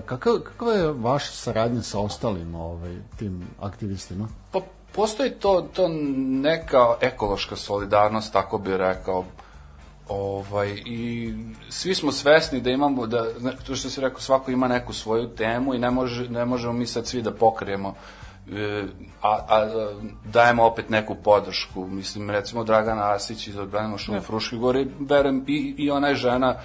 kakav, 0.06 0.38
kakva 0.38 0.72
je 0.72 0.92
vaša 0.92 1.32
saradnja 1.32 1.82
sa 1.82 2.00
ostalim 2.00 2.54
ovaj, 2.54 2.96
tim 3.18 3.46
aktivistima? 3.60 4.28
Pa 4.52 4.60
postoji 4.92 5.30
to, 5.30 5.68
to 5.72 5.88
neka 5.88 6.94
ekološka 7.00 7.56
solidarnost, 7.56 8.32
tako 8.32 8.58
bi 8.58 8.76
rekao. 8.76 9.24
Ovaj, 10.08 10.82
I 10.86 11.32
svi 11.68 11.94
smo 11.94 12.12
svesni 12.12 12.60
da 12.60 12.70
imamo, 12.70 13.06
da, 13.06 13.26
to 13.66 13.74
što 13.74 13.90
si 13.90 14.00
rekao, 14.00 14.20
svako 14.20 14.50
ima 14.50 14.68
neku 14.68 14.92
svoju 14.92 15.28
temu 15.28 15.74
i 15.74 15.78
ne, 15.78 15.90
može, 15.90 16.28
ne 16.28 16.44
možemo 16.44 16.72
mi 16.72 16.86
sad 16.86 17.06
svi 17.06 17.22
da 17.22 17.34
pokrijemo 17.34 17.94
a, 19.22 19.38
a 19.48 19.68
dajemo 20.24 20.64
opet 20.64 20.90
neku 20.90 21.14
podršku. 21.14 21.86
Mislim, 21.86 22.30
recimo 22.30 22.64
Dragana 22.64 23.12
Asić 23.12 23.46
iz 23.46 23.58
Odbranimo 23.58 23.98
šumu 23.98 24.20
Fruški 24.20 24.56
gori, 24.56 24.90
verujem, 25.00 25.44
i, 25.46 25.74
i 25.78 25.90
ona 25.90 26.08
je 26.08 26.14
žena 26.14 26.56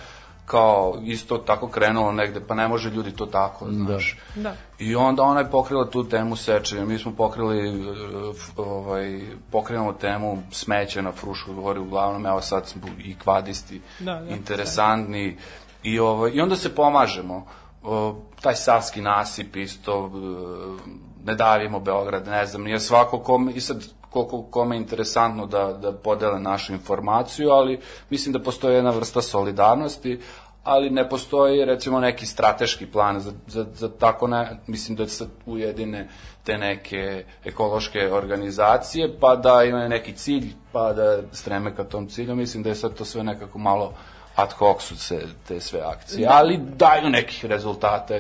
kao 0.50 0.98
isto 1.04 1.38
tako 1.38 1.68
krenulo 1.68 2.12
negde, 2.12 2.40
pa 2.48 2.56
ne 2.56 2.68
može 2.68 2.90
ljudi 2.90 3.12
to 3.12 3.26
tako, 3.26 3.68
znaš. 3.72 4.18
Da. 4.36 4.54
I 4.80 4.96
onda 4.96 5.24
ona 5.24 5.40
je 5.40 5.52
pokrila 5.52 5.90
tu 5.90 6.04
temu 6.04 6.36
sečenja. 6.36 6.86
Mi 6.86 6.98
smo 6.98 7.12
pokrili, 7.12 7.90
uh, 7.90 8.36
ovaj, 8.58 9.22
pokrenemo 9.52 9.94
temu 9.94 10.44
smeća 10.52 11.02
na 11.02 11.12
Fruškoj 11.12 11.54
gori, 11.54 11.80
uglavnom, 11.80 12.26
evo 12.26 12.42
sad 12.42 12.68
smo 12.68 12.82
i 12.98 13.16
kvadisti, 13.16 13.82
Da, 14.00 14.14
da, 14.14 14.36
interesantni. 14.36 15.38
I, 15.84 16.00
ovaj, 16.00 16.32
I 16.34 16.42
onda 16.42 16.56
se 16.56 16.76
pomažemo. 16.76 17.46
O, 17.84 18.16
taj 18.42 18.56
savski 18.56 19.02
nasip 19.02 19.56
isto, 19.56 20.06
uh, 20.06 20.80
ne 21.26 21.36
davimo 21.36 21.80
Beograd, 21.80 22.28
ne 22.28 22.46
znam, 22.46 22.64
nije 22.64 22.80
svako 22.80 23.20
kome, 23.20 23.52
i 23.54 23.62
sad 23.62 23.84
koliko 24.10 24.42
kome 24.42 24.76
je 24.76 24.80
interesantno 24.80 25.46
da, 25.46 25.74
da 25.74 25.92
podele 25.92 26.40
našu 26.40 26.74
informaciju, 26.74 27.50
ali 27.50 27.80
mislim 28.10 28.34
da 28.34 28.40
postoji 28.40 28.76
jedna 28.76 28.92
vrsta 28.92 29.22
solidarnosti, 29.22 30.20
ali 30.64 30.90
ne 30.90 31.10
postoji 31.10 31.66
recimo 31.66 32.00
neki 32.00 32.26
strateški 32.26 32.86
plan 32.86 33.20
za, 33.20 33.32
za, 33.48 33.66
za 33.74 33.90
tako 33.90 34.28
ne, 34.28 34.60
mislim 34.68 34.98
da 34.98 35.08
se 35.08 35.26
ujedine 35.46 36.10
te 36.44 36.58
neke 36.58 37.24
ekološke 37.46 38.14
organizacije, 38.14 39.20
pa 39.20 39.36
da 39.36 39.64
imaju 39.64 39.90
neki 39.90 40.14
cilj, 40.14 40.54
pa 40.72 40.94
da 40.94 41.20
streme 41.32 41.76
ka 41.76 41.84
tom 41.84 42.08
cilju, 42.08 42.36
mislim 42.36 42.64
da 42.64 42.70
je 42.70 42.76
sad 42.76 42.94
to 42.94 43.06
sve 43.06 43.24
nekako 43.24 43.58
malo 43.58 43.94
ad 44.36 44.54
hoc 44.54 44.84
su 44.84 44.98
se 44.98 45.28
te 45.48 45.60
sve 45.60 45.80
akcije, 45.80 46.28
ali 46.32 46.60
daju 46.76 47.10
nekih 47.10 47.46
rezultata. 47.46 48.14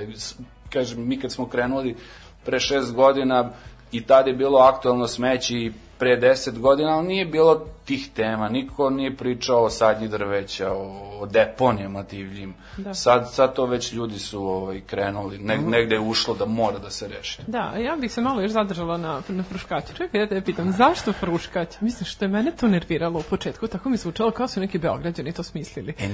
Kažem, 0.69 1.07
mi 1.07 1.19
kad 1.19 1.31
smo 1.31 1.47
krenuli 1.47 1.95
pre 2.45 2.59
šest 2.59 2.93
godina 2.93 3.49
i 3.91 4.03
tad 4.03 4.27
je 4.27 4.33
bilo 4.33 4.59
aktualno 4.59 5.07
smeće 5.07 5.55
i 5.55 5.71
pre 5.97 6.15
deset 6.15 6.59
godina, 6.59 6.97
ali 6.97 7.07
nije 7.07 7.25
bilo 7.25 7.65
tih 7.89 8.09
tema, 8.15 8.49
niko 8.49 8.89
nije 8.89 9.15
pričao 9.15 9.63
o 9.63 9.69
sadnji 9.69 10.07
drveća, 10.07 10.71
o, 10.71 11.17
o 11.21 11.25
deponijama 11.25 12.03
divljim. 12.03 12.55
Da. 12.77 12.93
Sad, 12.93 13.33
sad 13.33 13.55
to 13.55 13.65
već 13.65 13.93
ljudi 13.93 14.19
su 14.19 14.43
ovaj, 14.43 14.81
krenuli, 14.81 15.37
ne, 15.37 15.57
negde 15.57 15.95
je 15.95 15.99
ušlo 15.99 16.33
da 16.33 16.45
mora 16.45 16.79
da 16.79 16.89
se 16.89 17.07
reši. 17.07 17.41
Da, 17.47 17.73
ja 17.77 17.95
bih 17.95 18.13
se 18.13 18.21
malo 18.21 18.41
još 18.41 18.51
zadržala 18.51 18.97
na, 18.97 19.21
na 19.27 19.43
fruškaću. 19.43 19.93
Čekaj, 19.97 20.21
ja 20.21 20.27
te 20.27 20.41
pitam, 20.41 20.71
zašto 20.71 21.13
fruškać? 21.13 21.81
Mislim, 21.81 22.05
što 22.05 22.25
je 22.25 22.29
mene 22.29 22.51
to 22.51 22.67
nerviralo 22.67 23.19
u 23.19 23.23
početku, 23.23 23.67
tako 23.67 23.89
mi 23.89 23.97
zvučalo 23.97 24.31
kao 24.31 24.47
su 24.47 24.59
neki 24.59 24.77
beograđani 24.77 25.31
to 25.31 25.43
smislili. 25.43 25.93
E, 25.99 26.07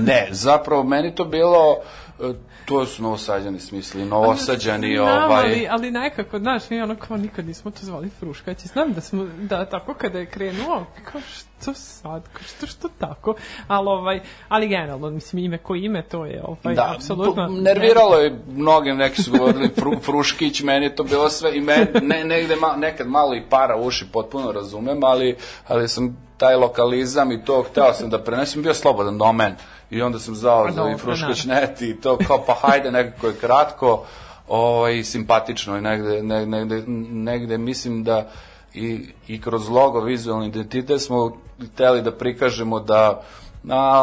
ne, 0.00 0.28
zapravo 0.30 0.84
meni 0.84 1.14
to 1.14 1.24
bilo, 1.24 1.76
e, 2.20 2.32
to 2.64 2.86
su 2.86 3.02
novosađani 3.02 3.60
smislili, 3.60 4.08
novosađani, 4.08 4.96
Znam, 4.96 5.24
ovaj... 5.24 5.44
ali, 5.44 5.66
ali 5.70 5.90
nekako, 5.90 6.38
znaš, 6.38 6.70
mi 6.70 6.82
ono 6.82 6.96
kao 6.96 7.16
nikad 7.16 7.46
nismo 7.46 7.70
to 7.70 7.78
zvali 7.82 8.10
fruškać. 8.20 8.58
Znam 8.58 8.92
da 8.92 9.00
smo, 9.00 9.24
da 9.24 9.64
tako 9.64 9.94
kada 9.94 10.18
je 10.18 10.26
krenuo, 10.26 10.86
kao 11.12 11.20
što 11.20 11.74
sad, 11.74 12.22
kao 12.32 12.42
što, 12.42 12.66
što 12.66 12.88
tako, 12.98 13.34
ali, 13.68 13.88
ovaj, 13.88 14.20
ali 14.48 14.68
generalno, 14.68 15.10
mislim, 15.10 15.44
ime 15.44 15.58
ko 15.58 15.74
ime, 15.74 16.02
to 16.02 16.26
je 16.26 16.42
ovaj, 16.44 16.74
Da, 16.74 16.92
apsolutno... 16.96 17.46
nerviralo 17.46 18.16
je 18.16 18.38
mnoge, 18.48 18.94
neki 18.94 19.22
su 19.22 19.30
govorili 19.30 19.68
fru, 19.68 20.00
Fruškić, 20.00 20.62
meni 20.62 20.86
je 20.86 20.94
to 20.94 21.04
bilo 21.04 21.28
sve, 21.28 21.56
i 21.56 21.60
me, 21.60 21.86
ne, 22.02 22.24
negde 22.24 22.56
ma, 22.56 22.76
nekad 22.76 23.08
malo 23.08 23.34
i 23.34 23.42
para 23.50 23.76
uši, 23.76 24.06
potpuno 24.12 24.52
razumem, 24.52 25.04
ali, 25.04 25.36
ali 25.68 25.88
sam 25.88 26.26
taj 26.36 26.56
lokalizam 26.56 27.32
i 27.32 27.44
to 27.44 27.62
hteo 27.62 27.92
sam 27.92 28.10
da 28.10 28.18
prenesem, 28.18 28.62
bio 28.62 28.74
slobodan 28.74 29.18
domen. 29.18 29.54
I 29.90 30.02
onda 30.02 30.18
sam 30.18 30.34
zao 30.34 30.64
za 30.64 30.70
i 30.70 30.74
dobro, 30.74 30.98
Fruškić 30.98 31.44
net 31.44 31.82
i 31.82 32.00
to 32.00 32.18
kao 32.26 32.44
pa 32.46 32.54
hajde 32.54 32.90
nekako 32.90 33.26
je 33.26 33.34
kratko 33.34 34.04
ovaj, 34.48 35.04
simpatično 35.04 35.76
i 35.76 35.80
negde, 35.80 36.22
negde, 36.22 36.46
negde, 36.46 36.82
negde 37.10 37.58
mislim 37.58 38.04
da 38.04 38.30
i, 38.76 39.08
i 39.28 39.40
kroz 39.40 39.68
logo 39.68 40.00
vizualni 40.00 40.46
identitet 40.46 41.00
smo 41.02 41.36
hteli 41.72 42.02
da 42.02 42.12
prikažemo 42.12 42.80
da, 42.80 43.22
na, 43.62 44.02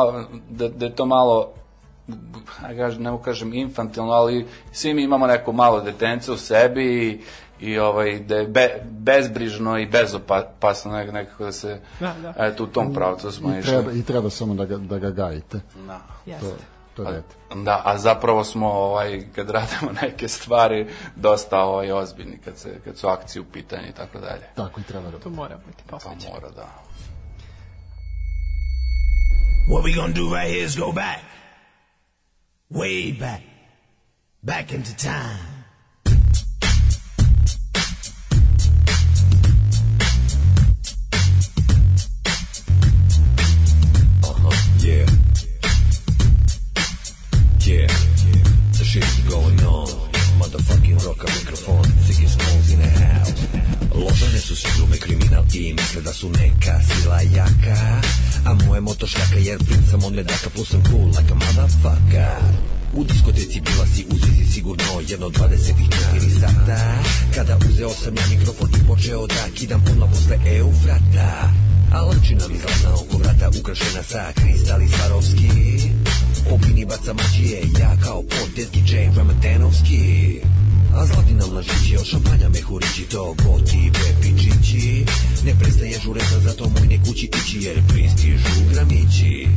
da, 0.49 0.67
da 0.67 0.85
je 0.85 0.95
to 0.95 1.05
malo 1.05 1.53
kažem, 2.77 3.03
ne 3.03 3.11
mogu 3.11 3.23
kažem 3.23 3.53
infantilno, 3.53 4.11
ali 4.11 4.45
svi 4.71 4.93
mi 4.93 5.03
imamo 5.03 5.27
neko 5.27 5.51
malo 5.51 5.81
detence 5.81 6.31
u 6.31 6.37
sebi 6.37 6.85
i, 6.85 7.21
i 7.59 7.79
ovaj, 7.79 8.19
da 8.19 8.35
je 8.35 8.47
be, 8.47 8.69
bezbrižno 8.89 9.77
i 9.77 9.85
bezopasno 9.85 10.91
nek, 10.91 11.11
nekako 11.11 11.43
da 11.43 11.51
se 11.51 11.79
Da, 11.99 12.15
da. 12.21 12.33
eto 12.37 12.63
u 12.63 12.67
tom 12.67 12.93
pravcu 12.93 13.31
smo 13.31 13.55
I 13.55 13.59
išli. 13.59 13.71
treba, 13.71 13.91
I 13.91 14.03
treba 14.03 14.29
samo 14.29 14.53
da 14.53 14.65
ga, 14.65 14.77
da 14.77 14.99
ga 14.99 15.09
gajite. 15.09 15.59
Da. 15.87 16.01
Jeste. 16.25 16.45
To, 16.45 16.55
to 16.95 17.03
dete. 17.03 17.35
Da, 17.55 17.81
a 17.85 17.97
zapravo 17.97 18.43
smo 18.43 18.67
ovaj 18.69 19.25
kad 19.35 19.49
radimo 19.49 19.91
neke 20.01 20.27
stvari 20.27 20.87
dosta 21.15 21.59
ovaj 21.59 21.91
ozbiljni 21.91 22.37
kad 22.45 22.57
se 22.57 22.79
kad 22.85 22.97
su 22.97 23.07
akcije 23.07 23.41
u 23.41 23.45
pitanju 23.45 23.87
i 23.89 23.93
tako 23.93 24.19
dalje. 24.19 24.43
Tako 24.55 24.79
i 24.79 24.83
treba 24.83 25.09
da 25.11 25.19
To 25.19 25.29
mora 25.29 25.57
biti 25.67 25.83
Pa 25.89 25.97
posvećeno. 25.97 26.33
mora 26.33 26.49
da. 26.49 26.67
What 29.69 29.83
we 29.83 29.95
gonna 29.95 30.13
do 30.13 30.35
right 30.35 30.49
here 30.49 30.63
is 30.63 30.77
go 30.77 30.91
back. 30.91 31.19
Way 32.69 33.19
back. 33.19 33.41
Back 34.41 34.71
into 34.71 34.91
time. 34.97 35.52
Kriminal 55.53 55.69
i 55.69 55.73
misle 55.73 56.01
da 56.01 56.13
su 56.13 56.29
neka 56.29 56.79
sila 56.83 57.21
jaka. 57.21 58.01
A 58.45 58.53
moje 58.53 58.81
moto 58.81 59.07
šljaka 59.07 59.37
jer 59.37 59.57
princ 59.65 59.89
sam 59.91 60.03
on 60.03 60.13
medaka 60.13 60.49
plus 60.49 60.69
sam 60.69 60.83
cool 60.83 61.07
like 61.07 61.31
a 61.31 61.35
motherfucker. 61.35 62.41
U 62.93 63.03
diskoteci 63.03 63.61
bila 63.61 63.85
si 63.85 64.05
u 64.11 64.17
zizi 64.17 64.51
sigurno 64.51 64.83
jedno 65.07 65.29
24 65.29 66.39
sata 66.39 67.03
Kada 67.35 67.57
uzeo 67.69 67.89
sam 67.89 68.15
ja 68.17 68.23
mikrofon 68.29 68.69
i 68.69 68.87
počeo 68.87 69.27
da 69.27 69.49
kidam 69.55 69.83
odmah 69.91 70.09
posle 70.09 70.37
Eufrata 70.57 71.51
A 71.93 72.01
lančina 72.01 72.47
mi 72.47 72.55
zlatna 72.57 72.93
oko 72.93 73.17
vrata 73.17 73.49
ukrašena 73.59 74.03
sa 74.03 74.31
kristali 74.35 74.87
Svarovski 74.87 75.49
Opini 76.51 76.85
baca 76.85 77.13
mačije, 77.13 77.61
ja 77.79 77.95
kao 78.03 78.21
potez 78.21 78.67
DJ 78.71 78.95
Ramadanovski 79.17 80.39
A 80.95 81.05
zlati 81.05 81.33
nam 81.33 81.53
lažići, 81.55 81.97
od 81.97 82.05
šampanja 82.05 82.49
mehurići 82.49 83.03
To 83.11 83.35
goti 83.43 83.91
pepičići. 83.93 85.05
Ne 85.45 85.53
prestaje 85.59 85.99
žureza, 86.03 86.39
zato 86.39 86.69
moj 86.69 86.87
ne 86.87 86.97
kući 87.03 87.25
ići 87.25 87.57
Jer 87.61 87.81
pristižu 87.87 88.73
gramići 88.73 89.47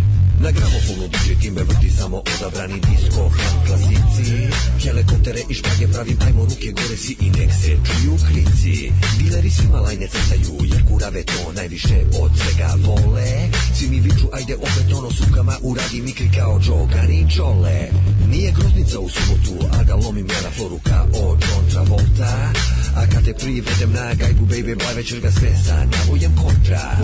Na 0.40 0.50
gramofonu 0.50 1.08
DJ 1.08 1.40
Timbe 1.40 1.62
vrti 1.64 1.90
samo 1.90 2.16
odabrani 2.16 2.80
disco. 2.80 3.30
Fan 3.30 3.66
klasici 3.66 4.48
Helikoptere 4.82 5.42
i 5.50 5.54
špage 5.54 5.88
pravim, 5.92 6.16
ajmo 6.26 6.44
ruke 6.44 6.72
gore 6.72 6.96
si 6.96 7.16
i 7.20 7.30
nek 7.30 7.50
se 7.62 7.76
čuju 7.86 8.16
krici 8.28 8.92
Dileri 9.18 9.50
svima 9.50 9.80
lajne 9.80 10.06
crtaju, 10.06 10.54
jer 10.64 10.88
kurave 10.88 11.22
to 11.22 11.52
najviše 11.56 11.98
od 12.20 12.30
svega 12.38 12.74
vole. 12.84 13.48
Svi 13.74 13.88
mi 13.88 14.00
viču, 14.00 14.26
ajde 14.32 14.54
opet 14.56 14.92
ono 14.98 15.10
sukama 15.10 15.58
uradi 15.62 16.02
mikri 16.02 16.30
kao 16.38 16.60
Džogani 16.60 17.30
Čole 17.36 17.88
Nije 18.28 18.52
groznica 18.52 19.00
u 19.00 19.08
subotu, 19.08 19.66
a 19.80 19.82
ga 19.82 19.94
lomim 19.94 20.26
ja 20.26 20.40
na 20.42 20.50
floru 20.50 20.78
kao 20.84 21.36
John 21.40 21.70
Travolta. 21.70 22.52
A 22.96 23.06
kad 23.12 23.24
te 23.24 23.34
privedem 23.34 23.92
na 23.92 24.14
gajbu, 24.14 24.46
baby, 24.46 24.74
baj 24.78 24.94
večer 24.94 25.20
ga 25.20 25.30
sve 25.30 25.50
sa 25.64 25.84
navojem 25.84 26.36
kontra. 26.36 26.96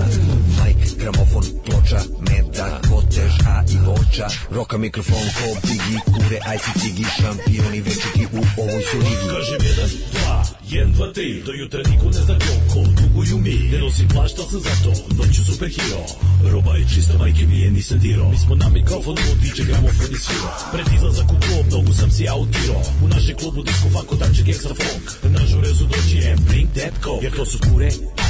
Mike, 0.65 0.91
gramofon, 1.01 1.45
ploča, 1.65 2.01
meta, 2.21 2.81
kotež, 3.23 3.47
a 3.47 3.63
i 3.71 3.77
voča 3.87 4.27
Roka 4.51 4.79
mikrofon 4.79 5.27
ko 5.37 5.47
Biggie, 5.67 6.01
kure, 6.05 6.39
IC 6.55 6.83
Tigi, 6.83 7.05
šampioni 7.17 7.81
večiti 7.81 8.27
u 8.33 8.41
ovoj 8.61 8.83
su 8.91 8.99
ligi 8.99 9.27
Kažem 9.33 9.61
jedan, 9.69 9.91
dva, 10.13 10.45
jedan, 10.69 10.93
dva, 10.93 11.13
tri. 11.13 11.43
Do 11.47 11.53
jutra 11.53 11.83
niko 11.91 12.05
ne 12.05 12.21
zna 12.27 12.37
koliko 12.73 13.01
duguju 13.01 13.39
mi. 13.39 13.57
Ne 13.73 13.79
nosim 13.79 14.09
plašt, 14.09 14.39
al 14.39 14.47
sam 14.51 14.61
zato 14.61 14.91
noću 15.17 15.45
superhero 15.45 16.05
Roba 16.53 16.77
je 16.77 16.89
čista, 16.95 17.19
majke 17.19 17.47
mi 17.47 17.59
je 17.61 17.71
nisam 17.71 17.99
diro 17.99 18.29
Mi 18.29 18.39
smo 18.39 18.55
na 18.55 18.69
mikrofonu, 18.69 19.23
DJ 19.43 19.63
gramofon 19.63 20.11
i 20.13 20.19
svira 20.25 20.53
Pred 20.73 20.87
izlazak 20.97 21.27
u 21.33 21.37
klub, 21.45 21.67
mnogu 21.67 21.93
sam 21.93 22.11
si 22.11 22.29
autiro 22.29 22.81
U 23.05 23.09
našem 23.09 23.37
klubu 23.37 23.63
disco 23.63 23.89
fako 23.93 24.15
dače 24.17 24.43
gangsta 24.43 24.75
funk. 24.75 25.35
Na 25.35 25.47
žurezu 25.47 25.85
dođi 25.87 26.29
and 26.31 26.41
bring 26.41 26.69
that 26.73 26.95
coke 27.05 27.25
Jer 27.25 27.33
to 27.37 27.45
su 27.47 27.59
kure, 27.59 27.89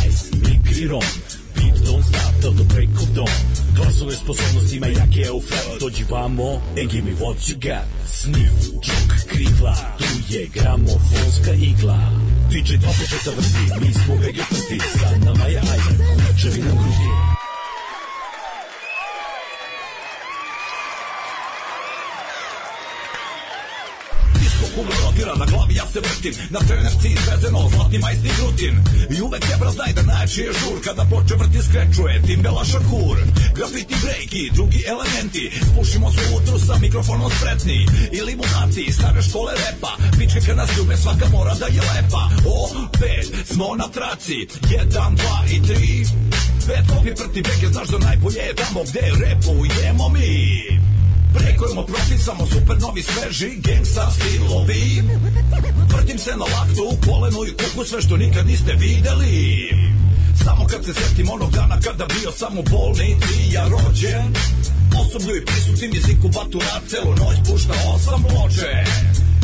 ice, 0.08 0.36
mikri 0.48 0.86
rom 0.88 1.02
Beat 1.62 1.84
don't 1.84 2.02
stop 2.02 2.34
till 2.40 2.52
the 2.52 2.64
break 2.74 2.90
of 2.90 3.14
dawn. 3.14 3.28
Glasove 3.76 4.14
sposobnostima 4.16 4.86
jake 4.86 5.20
je 5.20 5.26
flat 5.48 5.80
Dođi 5.80 6.04
vamo 6.10 6.60
and 6.78 6.90
give 6.90 7.04
me 7.04 7.12
what 7.12 7.36
you 7.48 7.54
got. 7.54 7.86
Sniff, 8.06 8.52
džok, 8.84 9.28
krigla 9.28 9.74
Tu 9.98 10.34
je 10.34 10.46
gramofonska 10.54 11.52
igla. 11.52 11.98
DJ 12.50 12.76
dva 12.76 12.90
početa 12.90 13.30
vrti 13.30 13.84
Mi 13.86 13.92
smo 13.94 14.14
vegetanti 14.14 14.78
Sa 14.98 15.18
nama 15.24 15.44
je 15.44 15.58
ajde 15.58 16.04
Kućevi 16.28 16.60
na 16.60 16.70
grudi 16.70 17.41
kugla 24.74 24.96
rotira 25.04 25.34
Na 25.34 25.46
glavi 25.46 25.74
ja 25.74 25.86
se 25.92 26.00
vrtim, 26.00 26.34
na 26.50 26.60
trenerci 26.68 27.08
izvezeno 27.08 27.68
Zlatni 27.74 27.98
majsni 27.98 28.30
grutin 28.38 28.74
I 29.16 29.20
uvek 29.20 29.44
jebra 29.50 29.70
znaj 29.70 29.92
da 29.92 30.02
najjači 30.02 30.40
je 30.40 30.52
žur. 30.60 30.76
Kada 30.84 31.04
ploče 31.10 31.34
vrti 31.40 31.62
skrečuje, 31.66 32.22
timbela 32.26 32.64
šakur 32.64 33.18
Grafiti 33.56 33.94
breaki, 34.02 34.50
drugi 34.54 34.84
elementi. 34.92 35.50
Spušimo 35.66 36.12
se 36.12 36.20
utru 36.36 36.58
sa 36.66 36.78
mikrofonom 36.78 37.30
spretni. 37.38 37.86
I 38.12 38.20
limunati, 38.20 38.92
stare 38.92 39.22
škole 39.22 39.52
repa. 39.52 39.92
Pičke 40.18 40.40
kad 40.46 40.56
nas 40.56 40.70
ljube, 40.78 40.96
svaka 40.96 41.26
mora 41.32 41.54
da 41.54 41.66
je 41.66 41.80
lepa. 41.80 42.24
Opet 42.64 43.46
smo 43.52 43.76
na 43.76 43.88
traci. 43.88 44.46
Jedan, 44.70 45.14
dva 45.16 45.38
i 45.50 45.62
tri. 45.62 46.06
Pet 46.66 46.84
kopi 46.90 47.14
prti 47.14 47.42
beke, 47.42 47.68
znaš 47.72 47.88
da 47.88 47.98
najbolje 47.98 48.38
je 48.38 48.54
tamo 48.54 48.80
gde 48.84 49.00
repujemo 49.24 50.08
mi 50.08 50.91
Prekujemo 51.34 51.82
profit, 51.82 52.20
samo 52.24 52.46
super 52.46 52.76
novi 52.80 53.02
sveži 53.02 53.50
Gangsta 53.56 54.10
stilovi 54.10 55.02
Vrtim 55.88 56.18
se 56.18 56.30
na 56.30 56.44
laktu, 56.44 56.84
kolenu 57.06 57.44
i 57.44 57.52
kuku 57.56 57.84
Sve 57.84 58.02
što 58.02 58.16
nikad 58.16 58.46
niste 58.46 58.72
videli. 58.72 59.70
Samo 60.44 60.66
kad 60.66 60.84
se 60.84 60.92
setim 60.94 61.30
onog 61.30 61.50
dana 61.50 61.80
kada 61.80 62.06
bio 62.06 62.32
sam 62.32 62.58
u 62.58 62.62
bolnici 62.62 63.52
ja 63.52 63.64
rođen. 63.68 64.34
Osoblju 65.00 65.36
i 65.36 65.44
prisutnim 65.44 65.90
jeziku 65.94 66.28
batu 66.28 66.58
rad 66.58 66.82
celu 66.90 67.10
noć 67.10 67.36
puštao 67.46 67.98
sam 68.04 68.22
ploče 68.22 68.72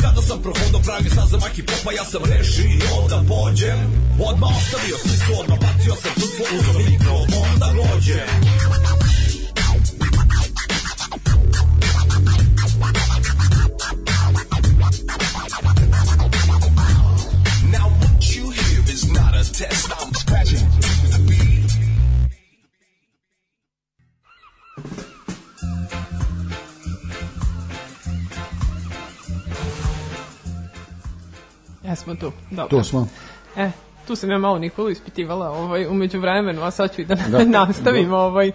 Kada 0.01 0.21
sam 0.21 0.41
prohodao 0.41 0.81
pravi 0.81 1.09
stazama 1.09 1.47
hip-hopa 1.55 1.91
ja 1.97 2.05
sam 2.05 2.21
rešio 2.31 3.07
da 3.09 3.23
pođem. 3.29 3.79
Odmah 4.29 4.49
ostavio 4.57 4.97
smislu, 5.03 5.33
odmah 5.41 5.59
bacio 5.59 5.95
sam 6.01 6.11
sudstvo 6.19 6.45
uzor 6.57 6.81
mikrofon 6.89 7.51
da 7.59 7.69
dođem. 7.79 8.29
Now 8.83 8.88
test. 19.59 19.91
I'm 19.91 20.13
scratching 20.13 20.67
beat. 21.27 21.71
Jesmo 31.83 32.15
tu, 32.15 32.33
dobro. 32.51 32.67
Tu 32.69 32.83
smo. 32.83 33.07
E, 33.57 33.71
tu 34.09 34.15
sam 34.15 34.31
ja 34.31 34.37
malo 34.37 34.59
Nikolu 34.59 34.89
ispitivala 34.89 35.51
ovaj, 35.51 35.87
umeđu 35.87 36.19
vremenu, 36.19 36.63
a 36.63 36.71
sad 36.71 36.95
ću 36.95 37.01
i 37.01 37.05
da, 37.05 37.15
Da. 37.15 37.43
nastavim 37.59 38.13
ovaj, 38.13 38.51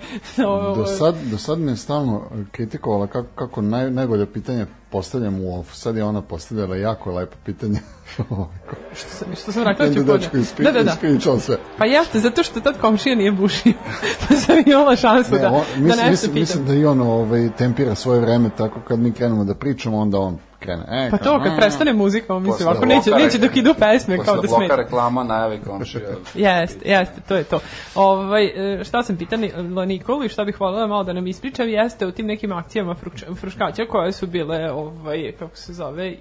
ovo, 0.46 0.74
Do 0.74 0.86
sad, 0.86 1.14
do 1.30 1.38
sad 1.38 1.58
me 1.58 1.76
stalno 1.76 2.22
kritikovala 2.52 3.06
kako, 3.06 3.28
kako 3.34 3.62
naj, 3.62 3.90
najbolje 3.90 4.26
pitanje 4.26 4.66
postavljam 4.90 5.40
u 5.44 5.60
off. 5.60 5.74
Sad 5.74 5.96
je 5.96 6.04
ona 6.04 6.22
postavljala 6.22 6.76
jako 6.76 7.12
lepo 7.12 7.36
pitanje. 7.44 7.78
što, 8.98 9.08
sam, 9.08 9.28
što 9.42 9.52
sam 9.52 9.62
rekla 9.62 9.86
da 9.86 9.94
ću 9.94 10.06
podne. 10.06 10.40
iskri, 10.40 10.64
Da, 10.64 10.72
da, 10.72 10.82
da. 10.82 10.90
ispričao 10.92 11.40
sve. 11.40 11.56
Pa 11.78 11.84
jeste, 11.84 12.20
zato 12.20 12.42
što 12.42 12.60
tad 12.60 12.80
komšija 12.80 13.16
nije 13.16 13.32
bušio. 13.32 13.72
pa 14.28 14.34
sam 14.34 14.56
imala 14.66 14.96
šansu 14.96 15.34
Ne, 15.34 15.38
da, 15.38 15.48
on, 15.48 15.64
da 15.76 15.80
mislim, 15.80 15.88
nešto 15.88 16.10
mislim, 16.10 16.32
pitam. 16.32 16.40
mislim 16.40 16.66
da 16.66 16.74
i 16.74 16.84
on 16.84 17.00
ovaj, 17.00 17.50
tempira 17.58 17.94
svoje 17.94 18.20
vreme 18.20 18.50
tako 18.56 18.80
kad 18.88 18.98
mi 18.98 19.12
krenemo 19.12 19.44
da 19.44 19.54
pričamo, 19.54 19.98
onda 19.98 20.18
on 20.18 20.38
krene. 20.64 20.82
E, 20.88 21.10
Pa 21.10 21.18
to, 21.18 21.40
kad 21.40 21.52
"Mm, 21.52 21.56
prestane 21.56 21.92
muzika, 21.92 22.34
on 22.34 22.42
mislim, 22.42 22.52
Posle 22.52 22.66
ovako 22.66 22.86
neće, 22.86 23.10
neće 23.12 23.38
dok 23.38 23.56
idu 23.56 23.74
pesme, 23.74 24.16
kao 24.16 24.24
da 24.26 24.32
Posle 24.32 24.48
bloka 24.48 24.56
smeta. 24.58 24.76
reklama 24.76 25.24
najavi 25.24 25.58
komšija. 25.60 26.02
Jeste, 26.34 26.88
jeste, 26.90 27.20
to 27.20 27.36
je 27.36 27.44
to. 27.44 27.60
Ovaj, 27.94 28.44
e, 28.74 28.84
šta 28.84 29.02
sam 29.02 29.16
pitala 29.16 29.42
Nikolu 29.86 30.24
i 30.24 30.28
šta 30.28 30.44
bih 30.44 30.60
voljela 30.60 30.86
malo 30.86 31.04
da 31.04 31.12
nam 31.12 31.26
ispriča, 31.26 31.62
jeste 31.64 32.06
u 32.06 32.12
tim 32.12 32.26
nekim 32.26 32.52
akcijama 32.52 32.94
fruškaća 33.34 33.84
koje 33.84 34.12
su 34.12 34.26
bile, 34.26 34.70
ovaj, 34.72 35.32
kako 35.32 35.56
se 35.56 35.72
zove, 35.72 36.14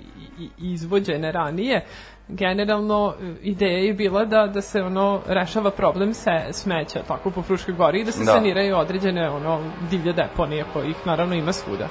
izvođene 0.59 1.31
ranije, 1.31 1.85
generalno 2.29 3.13
e, 3.21 3.33
ideja 3.41 3.77
je 3.77 3.93
bila 3.93 4.25
da 4.25 4.47
da 4.47 4.61
se 4.61 4.81
ono 4.81 5.21
rešava 5.27 5.71
problem 5.71 6.13
se 6.13 6.31
smeća 6.51 6.99
tako 7.03 7.31
po 7.31 7.41
Fruškoj 7.41 7.73
gori 7.73 8.01
i 8.01 8.05
da 8.05 8.11
se 8.11 8.19
Da. 8.19 8.31
saniraju 8.31 8.77
određene 8.77 9.29
ono 9.29 9.59
divlje 9.91 10.13
deponije 10.13 10.65
kojih 10.73 10.95
naravno 11.05 11.35
ima 11.35 11.53
svuda. 11.53 11.87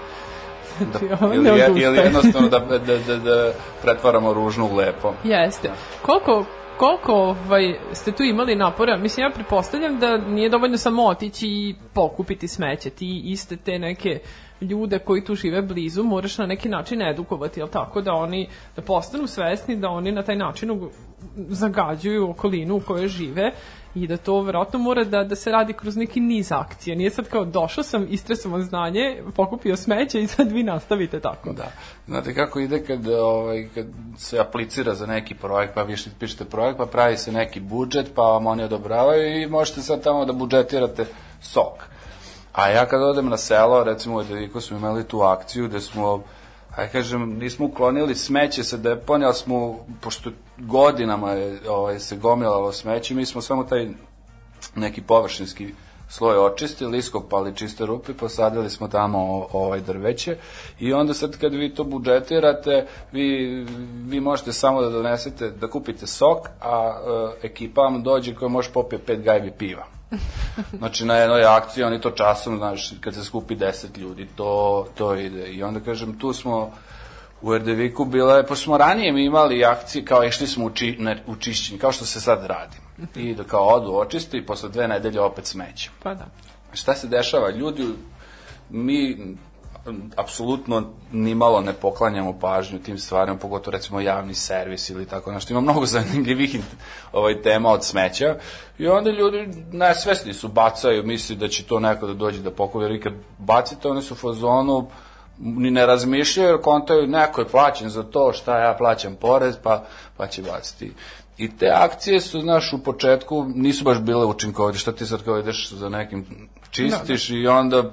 Znači, 0.78 1.08
Da, 1.08 1.18
ovo 1.20 1.35
ili, 1.35 1.42
ne 1.44 1.50
je- 1.50 1.64
odustaje. 1.64 1.87
ili 1.87 1.98
jednostavno 1.98 2.48
da, 2.48 2.58
da, 2.58 2.78
da, 2.78 3.16
da 3.16 3.52
pretvaramo 3.82 4.32
ružnu 4.32 4.68
u 4.72 4.76
lepo. 4.76 5.14
Jeste. 5.24 5.70
Koliko 6.02 6.44
koliko 6.78 7.12
ovaj, 7.14 7.78
ste 7.92 8.12
tu 8.12 8.22
imali 8.22 8.54
napora? 8.54 8.96
Mislim, 8.96 9.26
ja 9.26 9.30
pretpostavljam 9.30 9.98
da 9.98 10.16
nije 10.16 10.48
dovoljno 10.48 10.76
samo 10.76 11.06
otići 11.06 11.46
i 11.46 11.74
pokupiti 11.92 12.48
smeće. 12.48 12.90
Ti 12.90 13.22
iste 13.24 13.56
te 13.56 13.78
neke 13.78 14.18
ljude 14.61 14.98
koji 14.98 15.24
tu 15.24 15.35
žive 15.35 15.62
blizu 15.62 16.02
moraš 16.02 16.38
na 16.38 16.46
neki 16.46 16.68
način 16.68 17.02
edukovati, 17.02 17.61
jel 17.61 17.68
tako, 17.68 18.00
da 18.00 18.12
oni 18.12 18.48
da 18.76 18.82
postanu 18.82 19.26
svesni 19.26 19.76
da 19.76 19.88
oni 19.88 20.12
na 20.12 20.22
taj 20.22 20.37
način 20.37 20.88
zagađuju 21.37 22.30
okolinu 22.30 22.76
u 22.76 22.80
kojoj 22.80 23.08
žive 23.08 23.50
i 23.94 24.07
da 24.07 24.16
to 24.16 24.40
verovatno 24.40 24.78
mora 24.78 25.05
da, 25.05 25.24
da 25.24 25.37
se 25.37 25.50
radi 25.50 25.72
kroz 25.72 25.96
neki 25.96 26.20
niz 26.20 26.52
akcija. 26.52 26.96
Nije 26.96 27.11
sad 27.11 27.28
kao 27.28 27.44
došao 27.44 27.85
sam, 27.85 28.07
istresovan 28.11 28.62
znanje, 28.62 29.22
pokupio 29.37 29.76
smeće 29.76 30.22
i 30.22 30.26
sad 30.26 30.52
vi 30.52 30.62
nastavite 30.62 31.20
tako. 31.20 31.52
Da. 31.52 31.72
Znate 32.07 32.35
kako 32.35 32.61
ide 32.61 32.85
kad, 32.85 33.09
ovaj, 33.09 33.68
kad 33.74 33.87
se 34.16 34.38
aplicira 34.38 34.94
za 34.94 35.07
neki 35.07 35.35
projekt, 35.35 35.74
pa 35.74 35.83
vi 35.83 35.96
pišete 36.18 36.44
projekt, 36.44 36.78
pa 36.78 36.87
pravi 36.87 37.16
se 37.16 37.33
neki 37.33 37.61
budžet, 37.61 38.11
pa 38.14 38.22
vam 38.22 38.46
oni 38.46 38.64
odobravaju 38.64 39.42
i 39.42 39.46
možete 39.46 39.83
sad 39.83 40.02
tamo 40.02 40.24
da 40.24 40.33
budžetirate 40.33 41.07
sok. 41.40 41.92
A 42.52 42.68
ja 42.68 42.87
kad 42.87 43.02
odem 43.02 43.28
na 43.28 43.37
selo, 43.37 43.85
recimo 43.85 44.22
Deviku 44.22 44.61
smo 44.61 44.76
imali 44.76 45.05
tu 45.05 45.20
akciju 45.20 45.68
gde 45.68 45.81
smo 45.81 46.22
aj 46.76 46.88
kažem, 46.88 47.38
nismo 47.38 47.66
uklonili 47.66 48.14
smeće 48.14 48.64
sa 48.64 48.76
deponija, 48.76 49.26
ali 49.28 49.37
smo, 49.37 49.87
pošto 50.00 50.30
godinama 50.58 51.30
je, 51.30 51.58
ovaj, 51.68 52.00
se 52.00 52.16
gomilalo 52.16 52.72
smeće, 52.72 53.14
mi 53.14 53.26
smo 53.26 53.42
samo 53.42 53.64
taj 53.64 53.88
neki 54.76 55.02
površinski 55.02 55.68
sloj 56.08 56.38
očistili, 56.38 56.98
iskopali 56.98 57.56
čiste 57.56 57.87
rupe, 57.87 58.14
posadili 58.14 58.70
smo 58.70 58.88
tamo 58.88 59.46
ovaj 59.52 59.80
drveće 59.80 60.37
i 60.80 60.92
onda 60.92 61.14
sad 61.14 61.38
kad 61.38 61.54
vi 61.54 61.74
to 61.74 61.85
budžetirate, 61.85 62.87
vi, 63.12 63.46
vi 64.06 64.20
možete 64.20 64.52
samo 64.52 64.82
da 64.82 64.90
donesete, 64.90 65.50
da 65.50 65.70
kupite 65.70 66.06
sok, 66.06 66.48
a 66.61 67.00
e, 67.42 67.46
ekipa 67.46 67.80
vam 67.80 68.02
dođe 68.02 68.35
koja 68.35 68.48
može 68.48 68.70
popije 68.72 68.98
pet 68.98 69.22
gajbi 69.22 69.50
piva. 69.58 70.01
Znači 70.79 71.05
na 71.05 71.16
jednoj 71.16 71.44
akciji 71.44 71.85
oni 71.85 72.01
to 72.01 72.11
časom, 72.11 72.57
znaš, 72.57 72.92
kad 73.01 73.14
se 73.14 73.25
skupi 73.25 73.57
10 73.57 73.98
ljudi, 73.98 74.29
to, 74.37 74.87
to 74.94 75.14
ide. 75.14 75.46
I 75.48 75.62
onda 75.62 75.81
kažem, 75.81 76.18
tu 76.18 76.33
smo 76.33 76.72
u 77.42 77.55
Erdeviku 77.55 78.05
bile, 78.05 78.46
pošto 78.46 78.64
smo 78.64 78.79
ranije 78.79 79.12
mi 79.12 79.25
imali 79.25 79.64
akcije, 79.64 80.05
kao 80.05 80.25
išli 80.25 80.46
smo 80.46 80.64
u, 80.64 80.70
či, 80.70 80.96
na, 80.98 81.16
u 81.27 81.37
čišćenje, 81.37 81.79
kao 81.79 81.92
što 81.92 82.05
se 82.05 82.20
sad 82.20 82.46
radi. 82.46 82.77
I 83.16 83.35
da 83.35 83.44
kao 83.44 83.66
odu 83.66 83.94
očisti 83.94 84.38
i 84.38 84.46
posle 84.46 84.68
dve 84.68 84.88
nedelje 84.88 85.20
opet 85.20 85.46
smeće. 85.46 85.90
Pa 86.03 86.14
da. 86.14 86.27
Šta 86.72 86.94
se 86.94 87.09
dešava? 87.09 87.51
Ljudi, 87.51 87.87
mi 88.70 89.16
apsolutno 90.16 90.83
nimalo 91.12 91.61
ne 91.61 91.73
poklanjamo 91.73 92.38
pažnju 92.38 92.79
tim 92.79 92.99
stvarima, 92.99 93.38
pogotovo 93.38 93.73
recimo 93.73 94.01
javni 94.01 94.35
servis 94.35 94.90
ili 94.90 95.07
tako 95.07 95.33
nešto. 95.33 95.53
Ima 95.53 95.61
mnogo 95.61 95.87
zanimljivih 95.97 96.61
ovaj, 97.12 97.42
tema 97.42 97.71
od 97.71 97.85
smeća 97.85 98.37
i 98.79 98.88
onda 98.88 99.11
ljudi 99.11 99.49
nesvesni 99.73 100.35
su, 100.35 100.49
bacaju, 100.49 101.07
misli 101.07 101.37
da 101.37 101.49
će 101.49 101.64
to 101.64 101.81
neko 101.81 102.07
da 102.07 102.14
dođe 102.14 102.42
da 102.42 102.51
pokupi, 102.51 102.85
jer 102.85 103.03
kad 103.03 103.12
bacite, 103.38 103.88
oni 103.88 104.03
su 104.03 104.14
u 104.14 104.16
fazonu, 104.16 104.88
ni 105.38 105.71
ne 105.71 105.87
razmišljaju, 105.87 106.49
jer 106.49 106.61
kontaju, 106.61 107.07
neko 107.07 107.40
je 107.40 107.49
plaćen 107.49 107.88
za 107.88 108.03
to, 108.03 108.33
šta 108.33 108.59
ja 108.59 108.75
plaćam 108.79 109.16
porez, 109.21 109.57
pa, 109.62 109.85
pa 110.16 110.27
će 110.27 110.42
baciti. 110.42 110.92
I 111.38 111.57
te 111.57 111.71
akcije 111.75 112.21
su, 112.21 112.40
znaš, 112.40 112.73
u 112.73 112.79
početku 112.79 113.45
nisu 113.55 113.85
baš 113.85 113.99
bile 113.99 114.25
učinkovite, 114.25 114.79
šta 114.79 114.92
ti 114.92 115.07
sad 115.07 115.25
kao 115.25 115.38
ideš 115.38 115.71
za 115.73 115.88
nekim 115.88 116.49
čistiš 116.71 117.31
i 117.31 117.47
onda 117.47 117.85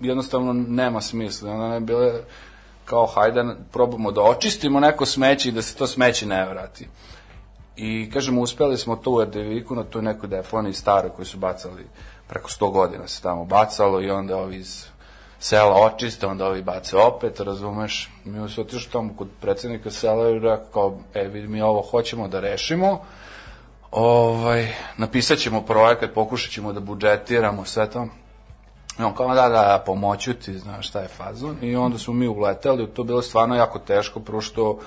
jednostavno 0.00 0.52
nema 0.52 1.00
smisla. 1.00 1.52
Onda 1.52 1.68
ne 1.68 1.80
bile 1.80 2.12
kao 2.84 3.06
hajde 3.06 3.44
probamo 3.72 4.12
da 4.12 4.22
očistimo 4.22 4.80
neko 4.80 5.06
smeće 5.06 5.48
i 5.48 5.52
da 5.52 5.62
se 5.62 5.76
to 5.76 5.86
smeće 5.86 6.26
ne 6.26 6.46
vrati. 6.48 6.88
I 7.76 8.10
kažemo, 8.10 8.40
uspeli 8.40 8.78
smo 8.78 8.96
to 8.96 9.10
u 9.10 9.22
Erdeviku 9.22 9.74
na 9.74 9.84
toj 9.84 10.02
nekoj 10.02 10.28
deponiji 10.28 10.72
staroj 10.72 11.10
koju 11.10 11.26
su 11.26 11.38
bacali 11.38 11.86
preko 12.28 12.50
100 12.50 12.72
godina 12.72 13.08
se 13.08 13.22
tamo 13.22 13.44
bacalo 13.44 14.00
i 14.00 14.10
onda 14.10 14.36
ovi 14.36 14.56
iz 14.56 14.86
sela 15.38 15.74
očiste, 15.74 16.26
onda 16.26 16.46
ovi 16.46 16.62
bace 16.62 16.96
opet, 16.96 17.40
razumeš? 17.40 18.10
Mi 18.24 18.48
su 18.48 18.60
otišli 18.60 18.92
tamo 18.92 19.14
kod 19.18 19.28
predsednika 19.40 19.90
sela 19.90 20.30
i 20.30 20.38
rekao 20.38 20.66
kao, 20.72 20.98
e, 21.14 21.28
vidi, 21.28 21.48
mi 21.48 21.62
ovo 21.62 21.82
hoćemo 21.82 22.28
da 22.28 22.40
rešimo, 22.40 23.00
ovaj, 23.90 24.68
napisat 24.96 25.38
ćemo 25.38 25.62
projekat, 25.62 26.10
pokušat 26.14 26.52
ćemo 26.52 26.72
da 26.72 26.80
budžetiramo 26.80 27.64
sve 27.64 27.90
to. 27.90 28.06
I 28.98 29.02
on 29.02 29.14
kao, 29.14 29.34
da, 29.34 29.42
da, 29.42 29.48
da, 29.48 29.82
pomoću 29.86 30.34
ti, 30.34 30.58
znaš 30.58 30.88
šta 30.88 31.00
je 31.00 31.08
fazon. 31.08 31.56
I 31.62 31.76
onda 31.76 31.98
smo 31.98 32.14
mi 32.14 32.28
uleteli, 32.28 32.86
to 32.86 33.02
je 33.02 33.06
bilo 33.06 33.22
stvarno 33.22 33.56
jako 33.56 33.78
teško, 33.78 34.20
prvo 34.20 34.40
što 34.40 34.78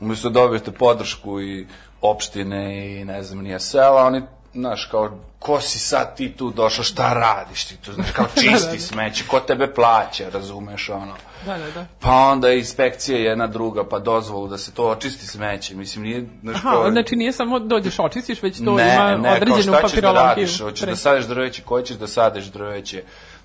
umjesto 0.00 0.30
da 0.30 0.40
dobijete 0.40 0.72
podršku 0.72 1.40
i 1.40 1.66
opštine 2.00 2.86
i 3.00 3.04
ne 3.04 3.22
znam, 3.22 3.44
nije 3.44 3.60
sela, 3.60 4.06
oni 4.06 4.22
znaš, 4.54 4.84
kao, 4.84 5.18
ko 5.38 5.60
si 5.60 5.78
sad 5.78 6.16
ti 6.16 6.32
tu 6.36 6.50
došao, 6.50 6.84
šta 6.84 7.12
radiš 7.12 7.64
ti 7.64 7.76
tu, 7.76 7.92
znaš, 7.92 8.10
kao 8.10 8.26
čisti 8.42 8.78
smeće, 8.78 9.24
ko 9.26 9.40
tebe 9.40 9.74
plaća, 9.74 10.24
razumeš, 10.32 10.88
ono. 10.88 11.14
Da, 11.46 11.58
da, 11.58 11.70
da. 11.70 11.86
Pa 12.00 12.10
onda 12.10 12.52
inspekcija 12.52 13.18
jedna 13.18 13.46
druga, 13.46 13.84
pa 13.84 13.98
dozvolu 13.98 14.48
da 14.48 14.58
se 14.58 14.72
to 14.72 14.88
očisti 14.88 15.26
smeće, 15.26 15.74
mislim, 15.74 16.04
nije, 16.04 16.26
znaš, 16.42 16.56
Aha, 16.56 16.70
kao, 16.70 16.90
znači 16.90 17.16
nije 17.16 17.32
samo 17.32 17.58
dođeš 17.58 17.98
očistiš, 17.98 18.42
već 18.42 18.64
to 18.64 18.74
ne, 18.74 18.94
ima 18.94 19.16
ne, 19.16 19.22
kao 19.22 19.36
određenu 19.36 19.62
šta 19.62 19.88
ćeš 19.88 19.96
da 19.96 20.02
papirologiju. 20.02 20.26
radiš, 20.26 20.60
hoćeš 20.60 20.88
da 20.88 20.96
sadeš 20.96 21.24
drveće, 21.24 21.62
koje 21.62 21.84
ćeš 21.84 21.96
da 21.96 22.06
sadeš 22.06 22.44
drveće. 22.44 23.02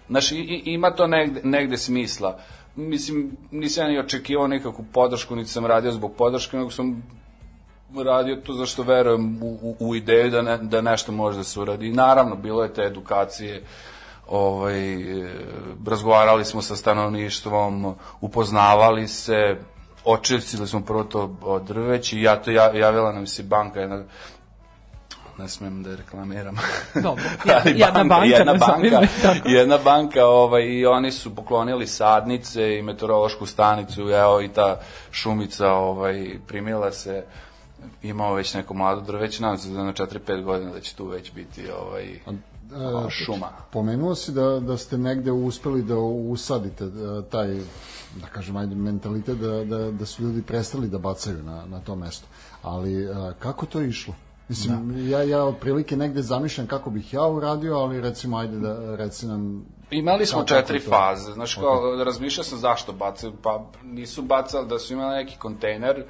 Znaš, 0.09 0.31
i, 0.31 0.61
ima 0.65 0.91
to 0.91 1.07
negde, 1.07 1.41
negde 1.43 1.77
smisla. 1.77 2.39
Mislim, 2.75 3.37
nisam 3.51 3.83
ja 3.83 3.89
ni 3.89 3.99
očekivao 3.99 4.47
nikakvu 4.47 4.85
podršku, 4.93 5.35
niti 5.35 5.49
sam 5.49 5.65
radio 5.65 5.91
zbog 5.91 6.15
podrške, 6.17 6.57
nego 6.57 6.71
sam 6.71 7.03
radio 8.03 8.35
to 8.35 8.53
zašto 8.53 8.83
verujem 8.83 9.43
u, 9.43 9.59
u, 9.61 9.75
u 9.79 9.95
ideju 9.95 10.31
da, 10.31 10.41
ne, 10.41 10.57
da 10.57 10.81
nešto 10.81 11.11
može 11.11 11.37
da 11.37 11.43
se 11.43 11.59
uradi. 11.59 11.91
Naravno, 11.91 12.35
bilo 12.35 12.63
je 12.63 12.73
te 12.73 12.81
edukacije, 12.81 13.63
ovaj, 14.27 14.97
razgovarali 15.87 16.45
smo 16.45 16.61
sa 16.61 16.75
stanovništvom, 16.75 17.95
upoznavali 18.21 19.07
se, 19.07 19.57
očistili 20.05 20.67
smo 20.67 20.81
prvo 20.81 21.03
to 21.03 21.37
drveći, 21.67 22.21
ja 22.21 22.35
to 22.35 22.51
ja, 22.51 22.75
javila 22.75 23.11
nam 23.11 23.27
se 23.27 23.43
banka 23.43 23.79
jedna 23.79 24.03
ne 25.37 25.47
smem 25.49 25.83
da 25.83 25.89
je 25.89 25.95
reklamiram. 25.95 26.55
Dobro, 27.03 27.23
jedna- 27.45 27.71
jedna 27.71 28.03
banka, 28.03 28.25
jedna 28.25 28.53
banka, 28.53 29.07
jedna 29.45 29.77
banka, 29.77 30.25
ovaj, 30.25 30.63
i 30.63 30.85
oni 30.85 31.11
su 31.11 31.35
poklonili 31.35 31.87
sadnice 31.87 32.77
i 32.77 32.81
meteorološku 32.81 33.45
stanicu, 33.45 34.01
evo 34.01 34.41
i 34.41 34.47
ta 34.47 34.79
šumica, 35.11 35.71
ovaj, 35.71 36.39
primila 36.47 36.91
se, 36.91 37.23
imao 38.03 38.33
već 38.33 38.53
neko 38.53 38.73
mlado 38.73 39.01
drveće, 39.01 39.41
nadam 39.41 39.57
se 39.57 39.69
da 39.69 39.83
na 39.83 39.93
4-5 39.93 40.43
godina 40.43 40.71
da 40.71 40.79
će 40.79 40.95
tu 40.95 41.05
već 41.05 41.31
biti 41.33 41.69
ovaj, 41.71 42.19
E, 42.71 43.09
šuma. 43.09 43.49
Pomenuo 43.71 44.15
si 44.15 44.31
da, 44.31 44.59
da 44.59 44.77
ste 44.77 44.97
negde 44.97 45.31
uspeli 45.31 45.83
da 45.83 45.97
usadite 45.97 46.83
e, 46.83 46.89
taj, 47.29 47.47
da 48.21 48.27
kažem, 48.33 48.55
ajde, 48.55 48.75
mentalitet 48.75 49.37
da, 49.37 49.65
da, 49.65 49.91
da 49.91 50.05
su 50.05 50.23
ljudi 50.23 50.41
prestali 50.41 50.87
da 50.87 50.97
bacaju 50.97 51.43
na, 51.43 51.65
na 51.65 51.79
to 51.79 51.95
mesto. 51.95 52.27
Ali 52.61 53.03
e, 53.03 53.07
kako 53.39 53.65
to 53.65 53.81
išlo? 53.81 54.13
Mislim, 54.49 55.09
ja, 55.09 55.23
ja 55.23 55.43
otprilike 55.43 55.97
negde 55.97 56.21
zamišljam 56.21 56.67
kako 56.67 56.89
bih 56.89 57.13
ja 57.13 57.27
uradio, 57.27 57.75
ali 57.75 58.01
recimo, 58.01 58.37
ajde 58.37 58.59
da 58.59 58.95
reci 58.95 59.27
nam 59.27 59.65
Imali 59.91 60.25
smo 60.25 60.43
četiri 60.43 60.79
to? 60.79 60.89
faze. 60.89 61.31
Znaš, 61.31 61.55
kao, 61.55 62.03
razmišljao 62.03 62.43
sam 62.43 62.57
zašto 62.57 62.93
bacaju, 62.93 63.33
pa 63.41 63.65
nisu 63.83 64.21
bacali 64.21 64.67
da 64.67 64.79
su 64.79 64.93
imali 64.93 65.15
neki 65.15 65.37
kontejner, 65.37 66.03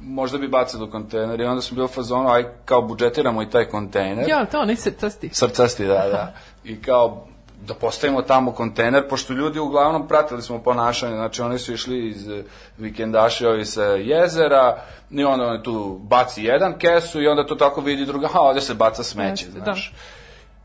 možda 0.00 0.38
bi 0.38 0.48
bacali 0.48 0.84
u 0.84 0.90
kontejner 0.90 1.40
i 1.40 1.44
onda 1.44 1.62
smo 1.62 1.74
bili 1.74 1.84
u 1.84 1.88
fazonu, 1.88 2.28
aj 2.28 2.44
kao 2.64 2.82
budžetiramo 2.82 3.42
i 3.42 3.50
taj 3.50 3.68
kontejner. 3.68 4.28
Ja, 4.28 4.46
to 4.46 4.60
oni 4.60 4.76
se 4.76 4.92
casti. 5.00 5.30
Srcasti, 5.32 5.86
da, 5.86 5.94
da. 5.94 6.34
I 6.70 6.82
kao 6.82 7.26
da 7.66 7.74
postavimo 7.74 8.22
tamo 8.22 8.52
kontejner, 8.52 9.08
pošto 9.08 9.32
ljudi 9.32 9.58
uglavnom 9.58 10.08
pratili 10.08 10.42
smo 10.42 10.62
ponašanje, 10.62 11.14
znači 11.14 11.42
oni 11.42 11.58
su 11.58 11.72
išli 11.72 12.08
iz 12.08 12.28
eh, 12.28 12.42
vikendaša 12.78 13.48
ovi 13.48 13.64
sa 13.64 13.84
jezera, 13.84 14.82
i 15.10 15.24
onda 15.24 15.44
on 15.44 15.62
tu 15.62 16.00
baci 16.02 16.44
jedan 16.44 16.78
kesu 16.78 17.22
i 17.22 17.26
onda 17.26 17.46
to 17.46 17.54
tako 17.54 17.80
vidi 17.80 18.06
druga, 18.06 18.28
a 18.34 18.40
ovde 18.40 18.60
se 18.60 18.74
baca 18.74 19.02
smeće, 19.02 19.44
Jeste, 19.44 19.60
znaš. 19.60 19.94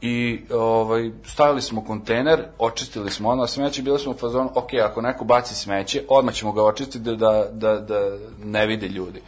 I 0.01 0.41
ovaj, 0.53 1.11
stavili 1.25 1.61
smo 1.61 1.83
kontejner, 1.83 2.43
očistili 2.59 3.11
smo 3.11 3.29
ono 3.29 3.47
smeće, 3.47 3.81
bili 3.81 3.99
smo 3.99 4.11
u 4.11 4.17
fazonu, 4.17 4.51
ok, 4.55 4.69
ako 4.83 5.01
neko 5.01 5.25
baci 5.25 5.55
smeće, 5.55 6.03
odmah 6.07 6.33
ćemo 6.33 6.51
ga 6.51 6.63
očistiti 6.63 7.15
da, 7.15 7.45
da, 7.51 7.79
da 7.79 7.99
ne 8.43 8.65
vide 8.65 8.87
ljudi. 8.87 9.21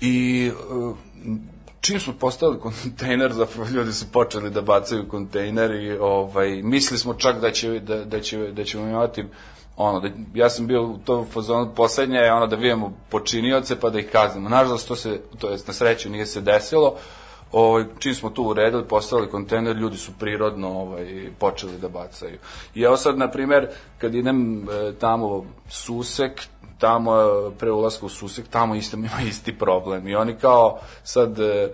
I 0.00 0.50
uh, 0.70 0.96
čim 1.80 2.00
smo 2.00 2.12
postavili 2.20 2.60
kontejner, 2.60 3.32
zapravo 3.32 3.68
ljudi 3.70 3.92
su 3.92 4.06
počeli 4.12 4.50
da 4.50 4.60
bacaju 4.60 5.08
kontejner 5.08 5.70
i 5.70 5.92
ovaj, 5.92 6.62
mislili 6.62 6.98
smo 6.98 7.14
čak 7.14 7.40
da, 7.40 7.50
će, 7.50 7.80
da, 7.80 8.04
da, 8.04 8.20
će, 8.20 8.38
da 8.38 8.64
ćemo 8.64 8.86
imati 8.86 9.24
ono, 9.76 10.00
da, 10.00 10.08
ja 10.34 10.50
sam 10.50 10.66
bio 10.66 10.82
u 10.82 10.98
tom 10.98 11.26
fazonu 11.26 11.74
poslednje 11.74 12.18
je 12.18 12.32
ono 12.32 12.46
da 12.46 12.56
vidimo 12.56 12.92
počinioce 13.10 13.80
pa 13.80 13.90
da 13.90 13.98
ih 13.98 14.08
kaznimo. 14.12 14.48
Nažalost, 14.48 14.88
to 14.88 14.96
se, 14.96 15.20
to 15.38 15.50
jest 15.50 15.68
na 15.68 15.74
sreću 15.74 16.10
nije 16.10 16.26
se 16.26 16.40
desilo, 16.40 16.96
ovaj, 17.52 17.84
čim 17.98 18.14
smo 18.14 18.30
tu 18.30 18.42
uredili, 18.42 18.88
postavili 18.88 19.30
kontejner, 19.30 19.76
ljudi 19.76 19.96
su 19.96 20.12
prirodno 20.18 20.68
ovaj, 20.68 21.30
počeli 21.38 21.78
da 21.78 21.88
bacaju. 21.88 22.38
I 22.74 22.82
evo 22.82 22.96
sad, 22.96 23.18
na 23.18 23.30
primer, 23.30 23.68
kad 23.98 24.14
idem 24.14 24.68
e, 24.68 24.92
tamo 24.98 25.44
susek, 25.68 26.42
tamo 26.80 27.12
e, 27.12 27.24
pre 27.58 27.70
ulaska 27.70 28.06
u 28.06 28.08
susek, 28.08 28.48
tamo 28.48 28.74
isto 28.74 28.96
ima 28.96 29.08
isti 29.28 29.58
problem. 29.58 30.08
I 30.08 30.14
oni 30.14 30.34
kao 30.34 30.78
sad 31.04 31.40
e, 31.40 31.68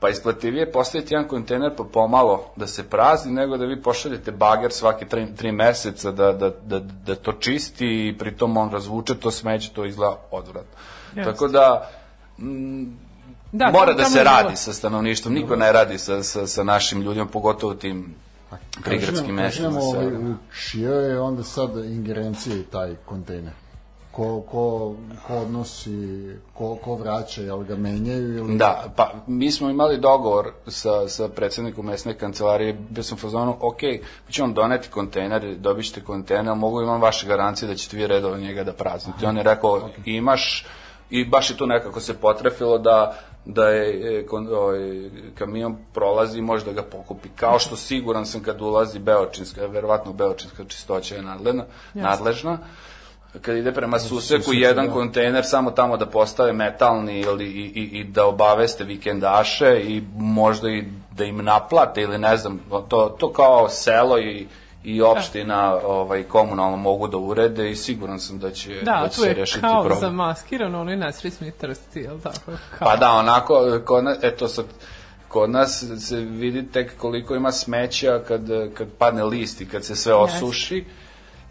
pa 0.00 0.08
isplativije 0.08 0.60
je 0.60 0.72
postaviti 0.72 1.14
jedan 1.14 1.28
kontejner 1.28 1.76
pa 1.76 1.84
pomalo 1.84 2.44
da 2.56 2.66
se 2.66 2.82
prazni, 2.82 3.32
nego 3.32 3.56
da 3.56 3.64
vi 3.64 3.82
pošaljete 3.82 4.32
bager 4.32 4.72
svake 4.72 5.06
tri, 5.06 5.26
tri 5.36 5.52
meseca 5.52 6.10
da, 6.10 6.32
da, 6.32 6.50
da, 6.50 6.78
da 6.78 7.14
to 7.14 7.32
čisti 7.32 7.86
i 8.08 8.18
pritom 8.18 8.56
on 8.56 8.70
razvuče 8.70 9.14
to 9.14 9.30
smeće, 9.30 9.70
to 9.70 9.84
izgleda 9.84 10.16
odvratno. 10.30 10.72
Jeste. 11.16 11.32
Tako 11.32 11.48
da, 11.48 11.90
mm, 12.38 12.84
Da, 13.52 13.70
mora 13.70 13.92
da 13.92 14.04
se 14.04 14.24
radi 14.24 14.48
bilo- 14.48 14.56
sa 14.56 14.72
stanovništvom, 14.72 15.34
niko 15.34 15.56
ne 15.56 15.72
radi 15.72 15.98
sa, 15.98 16.22
sa, 16.22 16.46
sa 16.46 16.64
našim 16.64 17.02
ljudima, 17.02 17.26
pogotovo 17.26 17.74
tim 17.74 18.14
prigradskim 18.84 19.34
mestima. 19.34 19.68
Kažemo, 19.68 19.80
ovaj, 19.80 20.06
u 20.06 20.34
čijoj 20.60 21.10
je 21.10 21.20
onda 21.20 21.42
sad 21.42 21.70
ingerencije 21.76 22.62
taj 22.62 22.94
kontejner? 23.04 23.52
Ko, 24.20 24.42
ko, 24.50 24.94
ko 25.26 25.34
odnosi, 25.34 26.36
ko, 26.54 26.76
ko 26.76 26.94
vraća, 26.94 27.42
jel 27.42 27.62
ga 27.62 27.76
menjaju 27.76 28.38
ili... 28.38 28.56
Da, 28.56 28.92
pa 28.96 29.12
mi 29.26 29.52
smo 29.52 29.70
imali 29.70 29.98
dogovor 29.98 30.52
sa, 30.66 31.08
sa 31.08 31.28
predsednikom 31.28 31.86
mesne 31.86 32.14
kancelarije, 32.14 32.72
bio 32.72 33.02
sam 33.02 33.18
fazonu, 33.18 33.56
ok, 33.60 33.82
mi 34.26 34.32
ćemo 34.32 34.52
doneti 34.52 34.88
kontejner, 34.88 35.56
dobit 35.56 35.86
ćete 35.86 36.04
kontejner, 36.04 36.54
mogu 36.54 36.82
imam 36.82 37.00
vaše 37.00 37.26
garancije 37.26 37.68
da 37.68 37.74
ćete 37.74 37.96
vi 37.96 38.06
redovno 38.06 38.38
njega 38.38 38.64
da 38.64 38.72
praznite. 38.72 39.26
On 39.26 39.36
je 39.36 39.42
rekao, 39.42 39.88
imaš, 40.04 40.66
i 41.10 41.24
baš 41.24 41.50
je 41.50 41.56
tu 41.56 41.66
nekako 41.66 42.00
se 42.00 42.14
potrefilo 42.14 42.78
da 42.78 43.18
da 43.44 43.68
je 43.68 44.18
e, 44.18 44.26
kon, 44.26 44.48
ovaj, 44.48 45.10
kamion 45.34 45.76
prolazi 45.94 46.38
i 46.38 46.42
može 46.42 46.64
da 46.64 46.72
ga 46.72 46.82
pokupi. 46.82 47.28
Kao 47.36 47.58
što 47.58 47.76
siguran 47.76 48.26
sam 48.26 48.42
kad 48.42 48.62
ulazi 48.62 48.98
Beočinska, 48.98 49.66
verovatno 49.66 50.12
Beočinska 50.12 50.64
čistoća 50.64 51.14
je 51.14 51.22
nadležna, 51.22 51.64
nadležna 51.94 52.58
kad 53.42 53.56
ide 53.56 53.72
prema 53.72 53.98
suseku 53.98 54.52
jedan 54.52 54.86
da. 54.86 54.92
kontejner 54.92 55.44
samo 55.44 55.70
tamo 55.70 55.96
da 55.96 56.06
postave 56.06 56.52
metalni 56.52 57.20
ili 57.20 57.44
i, 57.44 57.72
i, 57.74 58.00
i 58.00 58.04
da 58.04 58.26
obaveste 58.26 58.84
vikendaše 58.84 59.80
i 59.84 60.02
možda 60.16 60.68
i 60.70 60.84
da 61.16 61.24
im 61.24 61.44
naplate 61.44 62.00
ili 62.02 62.18
ne 62.18 62.36
znam, 62.36 62.60
to, 62.88 63.16
to 63.18 63.32
kao 63.32 63.68
selo 63.68 64.18
i 64.18 64.46
i 64.84 65.02
opština 65.02 65.74
ovaj 65.84 66.22
komunalno 66.22 66.76
mogu 66.76 67.08
da 67.08 67.16
urede 67.16 67.70
i 67.70 67.76
siguran 67.76 68.20
sam 68.20 68.38
da 68.38 68.50
će 68.50 68.80
Da, 68.82 69.08
će 69.10 69.16
tu 69.16 69.22
se 69.22 69.28
je 69.28 69.34
rešiti 69.34 69.60
kao 69.60 69.80
problem. 69.82 70.00
zamaskirano 70.00 70.80
onaj 70.80 70.96
nesrećni 70.96 71.50
trsti, 71.50 72.00
jel 72.00 72.20
tako? 72.20 72.52
Kao. 72.78 72.88
Pa 72.88 72.96
da, 72.96 73.12
onako, 73.12 73.80
kod 73.84 74.04
nas, 74.04 74.18
eto 74.22 74.48
sad, 74.48 74.64
kod 75.28 75.50
nas 75.50 75.84
se 75.98 76.16
vidi 76.16 76.68
tek 76.72 76.96
koliko 76.98 77.34
ima 77.34 77.52
smeća 77.52 78.20
kad, 78.28 78.48
kad 78.74 78.88
padne 78.98 79.24
list 79.24 79.60
i 79.60 79.66
kad 79.66 79.84
se 79.84 79.96
sve 79.96 80.14
osuši. 80.14 80.84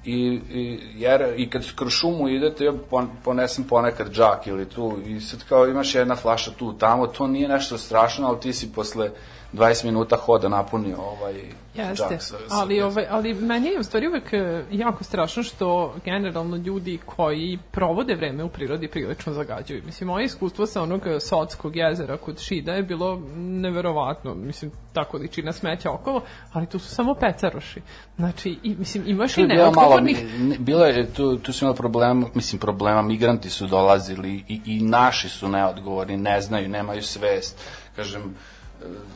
I, 0.05 0.41
i, 0.51 0.79
jer, 0.95 1.33
I 1.37 1.49
kad 1.49 1.75
kroz 1.75 1.91
šumu 1.91 2.29
idete, 2.29 2.65
ja 2.65 2.73
pon, 2.89 3.09
ponesem 3.23 3.63
ponekad 3.63 4.11
džak 4.11 4.47
ili 4.47 4.69
tu 4.69 4.97
i 5.05 5.19
sad 5.21 5.43
kao 5.43 5.67
imaš 5.67 5.95
jedna 5.95 6.15
flaša 6.15 6.51
tu 6.51 6.73
tamo, 6.73 7.07
to 7.07 7.27
nije 7.27 7.47
nešto 7.47 7.77
strašno, 7.77 8.27
ali 8.27 8.39
ti 8.39 8.53
si 8.53 8.71
posle 8.73 9.11
20 9.53 9.85
minuta 9.85 10.15
hoda 10.15 10.49
napunio 10.49 10.97
ovaj 10.97 11.33
Jeste, 11.73 12.03
džak 12.09 12.21
sa, 12.21 12.37
sa 12.37 12.37
ali, 12.49 12.81
ovaj, 12.81 13.05
ali 13.09 13.33
meni 13.33 13.67
je 13.67 13.79
u 13.79 13.83
stvari 13.83 14.07
uvek 14.07 14.33
e, 14.33 14.63
jako 14.71 15.03
strašno 15.03 15.43
što 15.43 15.95
generalno 16.05 16.55
ljudi 16.55 16.99
koji 17.05 17.59
provode 17.71 18.15
vreme 18.15 18.43
u 18.43 18.49
prirodi 18.49 18.87
prilično 18.87 19.33
zagađuju. 19.33 19.83
Mislim, 19.85 20.07
moje 20.07 20.25
iskustvo 20.25 20.65
sa 20.65 20.81
onog 20.81 21.01
Sotskog 21.19 21.75
jezera 21.75 22.17
kod 22.17 22.39
Šida 22.39 22.73
je 22.73 22.83
bilo 22.83 23.21
neverovatno, 23.35 24.35
mislim, 24.35 24.71
tako 24.93 25.17
liči 25.17 25.43
smeća 25.51 25.91
okolo, 25.91 26.21
ali 26.53 26.65
tu 26.65 26.79
su 26.79 26.87
samo 26.87 27.13
pecaroši. 27.13 27.81
Znači, 28.17 28.57
i, 28.63 28.75
mislim, 28.75 29.03
imaš 29.07 29.33
Tu 29.33 29.41
i 29.41 29.47
bilo 29.47 29.63
neodgovornih... 29.63 30.39
ne- 30.39 30.57
bilo 30.59 30.85
je, 30.85 31.13
tu, 31.13 31.37
tu 31.37 31.53
su 31.53 31.65
imali 31.65 31.77
problema, 31.77 32.27
mislim 32.33 32.59
problema, 32.59 33.01
migranti 33.01 33.49
su 33.49 33.67
dolazili 33.67 34.43
i, 34.47 34.61
i 34.65 34.81
naši 34.81 35.29
su 35.29 35.47
neodgovorni, 35.47 36.17
ne 36.17 36.41
znaju, 36.41 36.69
nemaju 36.69 37.03
svest, 37.03 37.61
kažem, 37.95 38.35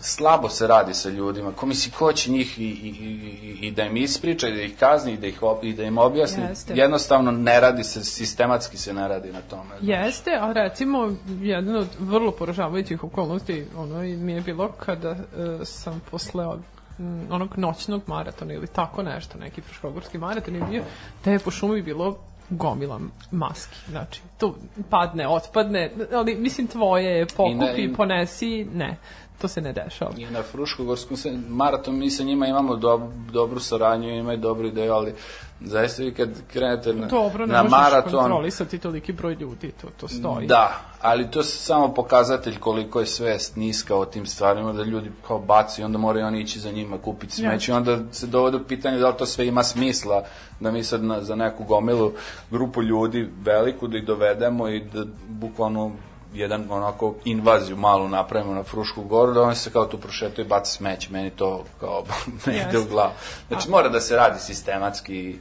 slabo 0.02 0.50
se 0.50 0.68
radi 0.68 0.94
sa 0.94 1.10
ljudima, 1.10 1.52
ko 1.52 1.66
misli 1.66 1.92
ko 1.92 2.14
će 2.14 2.32
njih 2.32 2.60
i, 2.60 2.64
i, 2.64 2.90
i, 2.90 3.68
i 3.68 3.72
da 3.72 3.84
im 3.84 3.98
ispriča, 3.98 4.48
i 4.48 4.54
da 4.54 4.62
ih 4.62 4.78
kazni, 4.80 5.14
i 5.14 5.18
da, 5.18 5.28
ih, 5.28 5.40
i 5.62 5.74
da 5.74 5.84
im 5.84 5.98
objasni, 5.98 6.44
Jeste. 6.44 6.74
jednostavno 6.74 7.32
ne 7.32 7.60
radi 7.60 7.84
se, 7.84 8.04
sistematski 8.04 8.78
se 8.78 8.94
ne 8.94 9.08
radi 9.08 9.32
na 9.32 9.42
tome. 9.42 9.76
Jeste, 9.82 10.32
a 10.42 10.52
recimo 10.54 11.16
jedna 11.42 11.80
od 11.80 11.88
vrlo 12.00 12.32
poražavajućih 12.32 13.04
okolnosti 13.04 13.66
ono 13.78 14.04
i 14.04 14.18
mi 14.18 14.34
je 14.34 14.42
bilo 14.42 14.72
kada 14.72 15.10
e, 15.10 15.18
sam 15.66 16.02
posle 16.12 16.46
od, 16.48 16.60
m, 17.00 17.28
onog 17.32 17.58
noćnog 17.58 18.02
maratona 18.08 18.54
ili 18.54 18.68
tako 18.68 19.04
nešto, 19.04 19.38
neki 19.38 19.62
fruškogorski 19.62 20.18
maraton 20.18 20.56
je 20.56 20.62
bio, 20.70 20.84
da 21.26 21.32
je 21.32 21.40
po 21.40 21.52
šumi 21.52 21.82
bilo 21.82 22.18
gomila 22.50 23.00
maski. 23.32 23.78
Znači, 23.90 24.22
to 24.38 24.56
padne, 24.90 25.28
otpadne, 25.28 25.92
ali 26.14 26.36
mislim 26.36 26.68
tvoje 26.68 27.26
pokupi, 27.26 27.82
I 27.82 27.88
ne- 27.88 27.94
ponesi, 27.94 28.68
ne. 28.74 28.98
To 29.42 29.48
se 29.48 29.62
ne 29.62 29.74
dešava. 29.74 30.12
I 30.18 30.26
na 30.26 30.44
Fruškogorskom 30.44 31.18
se, 31.18 31.40
maraton, 31.50 31.98
mi 31.98 32.10
sa 32.10 32.24
njima 32.24 32.48
imamo 32.48 32.76
dob, 32.76 33.02
dobru 33.32 33.60
saradnju, 33.60 34.10
imaju 34.10 34.38
dobru 34.38 34.68
ideju, 34.68 34.94
ali 34.94 35.14
zaista 35.62 36.04
vi 36.04 36.14
kad 36.14 36.30
krenete 36.54 36.94
na, 36.94 37.08
Dobro, 37.08 37.46
ne 37.46 37.54
na 37.54 37.64
možeš 37.64 37.72
maraton, 37.72 38.12
kontrolisati 38.12 38.78
toliki 38.78 39.14
broj 39.14 39.34
ljudi, 39.34 39.72
to, 39.82 39.88
to 39.98 40.08
stoji. 40.08 40.48
Da, 40.48 40.82
ali 41.02 41.32
to 41.32 41.40
je 41.40 41.44
samo 41.44 41.94
pokazatelj 41.94 42.60
koliko 42.60 43.00
je 43.00 43.06
svest 43.06 43.56
niska 43.56 43.96
o 43.96 44.06
tim 44.06 44.26
stvarima, 44.26 44.74
da 44.74 44.84
ljudi 44.84 45.12
kao 45.28 45.40
baci 45.40 45.82
i 45.82 45.84
onda 45.84 45.98
moraju 45.98 46.26
oni 46.26 46.42
ići 46.42 46.60
za 46.60 46.72
njima 46.72 46.98
kupiti 46.98 47.36
smeće 47.36 47.72
i 47.72 47.76
onda 47.76 48.00
se 48.12 48.28
dovode 48.28 48.58
u 48.58 48.64
pitanje 48.64 48.98
da 48.98 49.10
li 49.10 49.18
to 49.18 49.26
sve 49.26 49.48
ima 49.48 49.64
smisla, 49.64 50.24
da 50.60 50.72
mi 50.72 50.84
sad 50.84 51.04
na, 51.04 51.22
za 51.22 51.36
neku 51.36 51.64
gomilu 51.64 52.12
grupu 52.52 52.82
ljudi 52.82 53.30
veliku 53.42 53.88
da 53.88 53.98
ih 53.98 54.06
dovedemo 54.06 54.70
i 54.70 54.80
da 54.80 55.06
bukvalno 55.30 55.92
jedan 56.34 56.66
onako 56.70 57.16
invaziju 57.26 57.78
malu 57.78 58.10
napravimo 58.10 58.54
na 58.54 58.64
Frušku 58.64 59.04
goru, 59.04 59.34
da 59.34 59.42
oni 59.42 59.56
se 59.56 59.72
kao 59.72 59.86
tu 59.86 59.98
prošetaju 59.98 60.46
i 60.46 60.50
baci 60.50 60.72
smeće, 60.72 61.08
meni 61.12 61.30
to 61.30 61.64
kao 61.80 62.04
ne 62.46 62.66
ide 62.70 62.80
u 62.80 62.86
glavu. 62.86 63.12
Znači 63.48 63.70
mora 63.70 63.90
da 63.90 64.00
se 64.00 64.16
radi 64.16 64.40
sistematski 64.40 65.40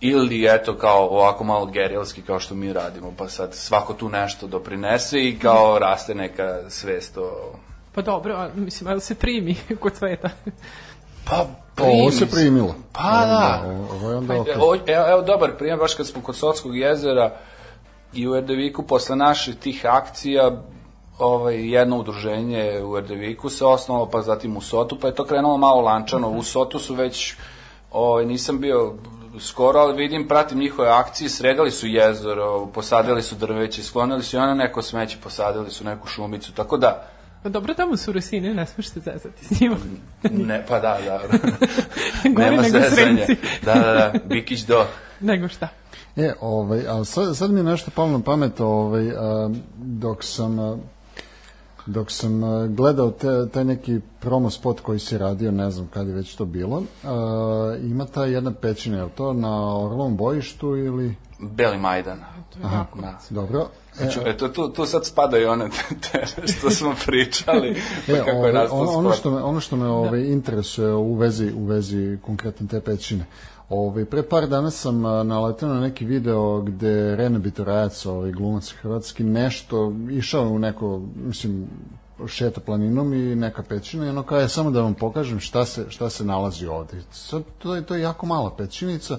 ili 0.00 0.46
eto 0.54 0.76
kao 0.76 1.08
ovako 1.08 1.44
malo 1.44 1.66
gerilski 1.66 2.22
kao 2.22 2.40
što 2.40 2.54
mi 2.54 2.72
radimo, 2.72 3.12
pa 3.18 3.28
sad 3.28 3.54
svako 3.54 3.94
tu 3.94 4.08
nešto 4.08 4.46
doprinese 4.46 5.20
i 5.20 5.38
kao 5.38 5.78
raste 5.78 6.14
neka 6.14 6.70
svest 6.70 7.18
o... 7.18 7.52
Pa 7.94 8.02
dobro, 8.02 8.34
a, 8.34 8.48
mislim, 8.54 8.90
ali 8.90 9.00
se 9.00 9.14
primi 9.14 9.56
kod 9.80 9.96
sveta. 9.96 10.30
Pa, 11.24 11.46
Ovo 11.78 12.10
se 12.10 12.26
primilo. 12.26 12.74
Pa 12.92 13.26
da. 13.26 13.62
Ovo, 13.66 13.94
ovo 13.94 14.10
je 14.10 14.16
onda 14.16 14.34
Pa, 14.34 14.40
okej. 14.40 14.94
evo, 14.94 15.08
evo, 15.08 15.22
dobar 15.22 15.56
primjer, 15.56 15.78
baš 15.78 15.94
kad 15.94 16.06
smo 16.06 16.22
kod 16.22 16.36
Sotskog 16.36 16.76
jezera 16.76 17.36
i 18.16 18.28
u 18.28 18.36
Erdeviku 18.36 18.82
posle 18.82 19.16
naših 19.16 19.56
tih 19.56 19.86
akcija 19.86 20.62
ovaj, 21.18 21.70
jedno 21.70 21.98
udruženje 21.98 22.82
u 22.84 22.98
Erdeviku 22.98 23.48
se 23.48 23.64
osnovalo, 23.64 24.10
pa 24.10 24.22
zatim 24.22 24.56
u 24.56 24.60
Sotu, 24.60 24.98
pa 25.00 25.06
je 25.06 25.14
to 25.14 25.24
krenulo 25.24 25.56
malo 25.56 25.80
lančano. 25.80 26.30
U 26.30 26.42
Sotu 26.42 26.78
su 26.78 26.94
već, 26.94 27.34
ovaj, 27.92 28.26
nisam 28.26 28.60
bio 28.60 28.94
skoro, 29.40 29.78
ali 29.78 29.96
vidim, 29.96 30.28
pratim 30.28 30.58
njihove 30.58 30.88
akcije, 30.88 31.28
sredali 31.28 31.70
su 31.70 31.86
jezero, 31.86 32.66
posadili 32.66 33.22
su 33.22 33.34
drveće, 33.34 33.82
sklonili 33.82 34.22
su 34.22 34.36
i 34.36 34.40
ono 34.40 34.54
neko 34.54 34.82
smeće, 34.82 35.16
posadili 35.22 35.70
su 35.70 35.84
neku 35.84 36.08
šumicu, 36.08 36.52
tako 36.52 36.76
da, 36.76 37.08
Pa 37.42 37.50
dobro, 37.50 37.74
tamo 37.74 37.96
su 37.96 38.12
Rusine, 38.12 38.54
ne 38.54 38.66
smeš 38.66 38.88
se 38.88 39.00
zezati 39.00 39.44
s 39.44 39.60
njima. 39.60 39.76
ne, 40.48 40.64
pa 40.68 40.80
da, 40.80 40.98
da. 41.04 41.20
Gori 42.34 42.50
Nema 42.50 42.62
nego 42.62 42.78
zezanja. 42.78 42.90
Sremci. 42.90 43.36
Da, 43.64 43.74
da, 43.74 43.92
da, 43.92 44.12
Bikić 44.24 44.60
do. 44.60 44.86
Nego 45.20 45.48
šta? 45.48 45.68
E, 46.16 46.32
ovaj, 46.40 46.86
ali 46.88 47.04
sad, 47.04 47.36
sad 47.36 47.50
mi 47.50 47.60
je 47.60 47.64
nešto 47.64 47.90
palo 47.94 48.10
na 48.10 48.20
pamet, 48.20 48.60
ovaj, 48.60 49.10
a, 49.10 49.50
dok 49.76 50.24
sam 50.24 50.58
a, 50.58 50.76
dok 51.86 52.10
sam 52.10 52.44
a, 52.44 52.66
gledao 52.66 53.10
te, 53.10 53.48
taj 53.52 53.64
neki 53.64 54.00
promo 54.20 54.50
spot 54.50 54.80
koji 54.80 54.98
si 54.98 55.18
radio, 55.18 55.50
ne 55.50 55.70
znam 55.70 55.88
kad 55.94 56.08
je 56.08 56.14
već 56.14 56.36
to 56.36 56.44
bilo, 56.44 56.82
a, 57.04 57.76
ima 57.82 58.04
ta 58.04 58.24
jedna 58.24 58.52
pećina, 58.52 58.96
je 58.96 59.04
li 59.04 59.10
to 59.10 59.32
na 59.32 59.78
Orlovom 59.78 60.16
bojištu 60.16 60.76
ili... 60.76 61.14
Beli 61.38 61.78
Majdan. 61.78 62.18
Aha, 62.62 62.86
Da. 63.00 63.18
dobro. 63.30 63.60
E, 63.60 63.86
Znači, 63.96 64.20
eto, 64.26 64.48
tu, 64.48 64.68
tu 64.68 64.86
sad 64.86 65.06
spadaju 65.06 65.50
one 65.50 65.68
te, 66.12 66.26
što 66.52 66.70
smo 66.70 66.94
pričali, 67.06 67.82
pa 68.06 68.12
E, 68.12 68.18
kako 68.18 68.30
je 68.30 68.36
ovaj, 68.36 68.66
ono, 68.70 68.90
ono 68.90 69.12
što 69.12 69.30
me, 69.30 69.42
ono 69.42 69.60
što 69.60 69.76
me 69.76 69.88
ovaj, 69.88 70.20
interesuje 70.20 70.94
u 70.94 71.14
vezi, 71.14 71.52
u 71.56 71.64
vezi 71.64 72.18
konkretno 72.22 72.66
te 72.66 72.80
pećine. 72.80 73.26
Ovaj, 73.68 74.04
pre 74.04 74.22
par 74.22 74.48
dana 74.48 74.70
sam 74.70 75.00
naletao 75.02 75.68
na 75.68 75.80
neki 75.80 76.04
video 76.04 76.60
gde 76.60 77.16
Rene 77.16 77.38
Bitorajac, 77.38 78.06
ovaj, 78.06 78.32
glumac 78.32 78.74
hrvatski, 78.80 79.24
nešto, 79.24 79.92
išao 80.10 80.48
u 80.48 80.58
neko, 80.58 81.02
mislim, 81.16 81.66
šeta 82.26 82.60
planinom 82.60 83.14
i 83.14 83.34
neka 83.34 83.62
pećina 83.62 84.06
i 84.06 84.08
ono 84.08 84.22
kao 84.22 84.38
je 84.40 84.48
samo 84.48 84.70
da 84.70 84.82
vam 84.82 84.94
pokažem 84.94 85.40
šta 85.40 85.64
se, 85.64 85.84
šta 85.88 86.10
se 86.10 86.24
nalazi 86.24 86.66
ovde. 86.66 87.02
Sad, 87.10 87.42
to, 87.58 87.74
je, 87.74 87.82
to 87.82 87.94
je 87.94 88.02
jako 88.02 88.26
mala 88.26 88.50
pećinica, 88.56 89.18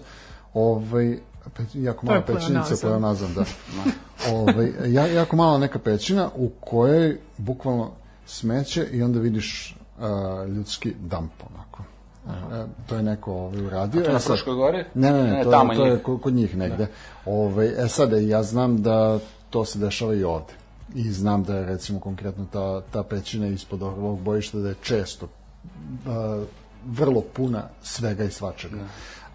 ovaj, 0.54 1.20
pe, 1.58 1.64
jako 1.74 2.06
mala 2.06 2.22
pećinica, 2.22 2.76
pleonazam. 2.82 3.34
pleonazam, 3.34 3.34
da. 3.34 3.46
ovaj, 4.36 4.72
ja, 4.86 5.08
jako 5.08 5.36
mala 5.36 5.58
neka 5.58 5.80
pećina 5.80 6.30
u 6.36 6.50
kojoj 6.60 7.20
bukvalno 7.38 7.92
smeće 8.26 8.88
i 8.92 9.04
onda 9.04 9.20
vidiš 9.20 9.78
uh, 9.98 10.50
ljudski 10.50 10.94
damp 11.00 11.32
onako. 11.54 11.97
E, 12.28 12.66
to 12.88 12.96
je 12.96 13.04
neko 13.04 13.34
ovaj, 13.34 13.62
uradio. 13.62 14.02
to 14.02 14.10
na 14.10 14.16
E, 14.16 14.20
sad- 14.20 14.28
Fruškoj 14.28 14.54
gori? 14.56 14.78
Ne, 14.94 15.12
ne, 15.12 15.24
ne, 15.24 15.32
Ne, 15.32 15.44
to, 15.44 15.52
tamo 15.52 15.74
je, 15.74 15.78
to 15.78 15.86
je 15.86 15.92
njih. 15.92 16.02
kod, 16.22 16.34
njih 16.34 16.58
negde. 16.58 16.88
Ovaj, 17.26 17.68
e 17.78 17.88
sad, 17.88 18.12
ja 18.14 18.44
znam 18.44 18.82
da 18.82 19.20
to 19.50 19.66
se 19.66 19.80
dešava 19.80 20.14
i 20.14 20.24
ovde. 20.24 20.54
I 20.96 21.12
znam 21.12 21.44
da 21.44 21.56
je 21.56 21.66
recimo 21.66 22.00
konkretno 22.00 22.46
ta, 22.46 22.82
ta 22.84 23.04
pećina 23.04 23.48
ispod 23.48 23.84
ovog 23.84 24.20
bojišta 24.20 24.58
da 24.58 24.70
je 24.70 24.76
često 24.82 25.26
uh, 25.26 26.44
vrlo 26.88 27.22
puna 27.24 27.64
svega 27.82 28.24
i 28.24 28.32
svačega. 28.32 28.76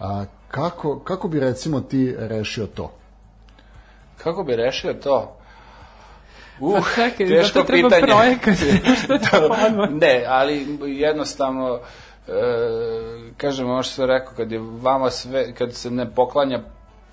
A, 0.01 0.25
kako, 0.49 0.99
kako 0.99 1.29
bi 1.29 1.41
recimo 1.41 1.81
ti 1.81 2.15
rešio 2.19 2.67
to? 2.67 2.93
Kako 4.17 4.45
bi 4.45 4.57
rešio 4.57 4.95
to? 4.95 5.37
Uh, 6.61 6.75
Pa 6.75 7.03
čekaj, 7.03 7.27
teško 7.29 7.63
treba 7.63 7.89
pitanje. 7.89 8.07
projekat. 8.07 8.57
Što 9.05 9.13
je 9.13 9.21
to 9.21 9.87
ne, 9.91 10.25
ali 10.29 10.67
jednostavno, 10.89 11.81
kažem, 13.37 13.71
ono 13.71 13.83
što 13.83 13.95
sam 13.95 14.05
rekao, 14.05 14.35
kad 14.37 14.53
je 14.53 14.61
vama 14.83 15.11
sve, 15.11 15.55
kad 15.55 15.75
se 15.75 15.91
ne 15.91 16.15
poklanja 16.15 16.61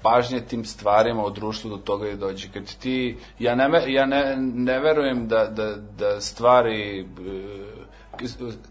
pažnje 0.01 0.41
tim 0.41 0.65
stvarima 0.65 1.25
u 1.25 1.29
društvu 1.29 1.69
do 1.69 1.77
toga 1.77 2.09
i 2.09 2.15
dođe. 2.15 2.47
Kad 2.53 2.75
ti, 2.79 3.17
ja 3.39 3.55
ne, 3.55 3.93
ja 3.93 4.05
ne, 4.05 4.35
ne 4.37 4.79
verujem 4.79 5.27
da, 5.27 5.45
da, 5.45 5.75
da 5.75 6.21
stvari, 6.21 6.99
e, 6.99 7.05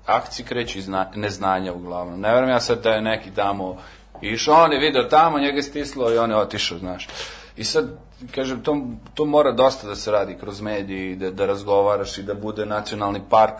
akcije 0.07 0.47
kreću 0.47 0.79
iz 0.79 0.89
na- 0.89 1.11
neznanja 1.15 1.73
uglavnom. 1.73 2.21
Ne 2.21 2.35
verujem 2.35 2.51
ja 2.51 2.61
sad 2.61 2.83
da 2.83 2.91
je 2.91 3.03
neki 3.03 3.31
tamo 3.35 3.77
išao, 4.21 4.65
on 4.65 4.73
je 4.73 4.79
video 4.79 5.05
tamo, 5.05 5.39
njega 5.39 5.57
je 5.57 5.63
stislo 5.63 6.13
i 6.13 6.19
on 6.19 6.31
je 6.31 6.37
otišao, 6.37 6.79
znaš. 6.79 7.09
I 7.57 7.65
sad, 7.65 7.89
kažem, 8.35 8.63
to, 8.63 8.77
to 9.15 9.25
mora 9.25 9.53
dosta 9.53 9.87
da 9.87 9.95
se 9.97 10.11
radi 10.11 10.37
kroz 10.41 10.61
medije 10.61 11.13
i 11.13 11.17
da, 11.17 11.31
da 11.31 11.47
razgovaraš 11.47 12.19
i 12.19 12.23
da 12.23 12.35
bude 12.35 12.67
nacionalni 12.67 13.21
park, 13.31 13.55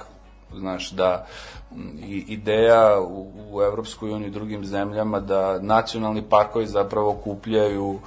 znaš, 0.55 0.91
da 0.91 1.27
i, 1.58 1.58
ideja 2.27 3.01
u, 3.01 3.31
u 3.51 3.63
Evropskoj 3.63 4.11
uniji 4.11 4.29
i 4.29 4.31
drugim 4.31 4.65
zemljama 4.65 5.21
da 5.21 5.59
nacionalni 5.63 6.23
parkovi 6.23 6.67
zapravo 6.67 7.13
kupljaju 7.13 7.99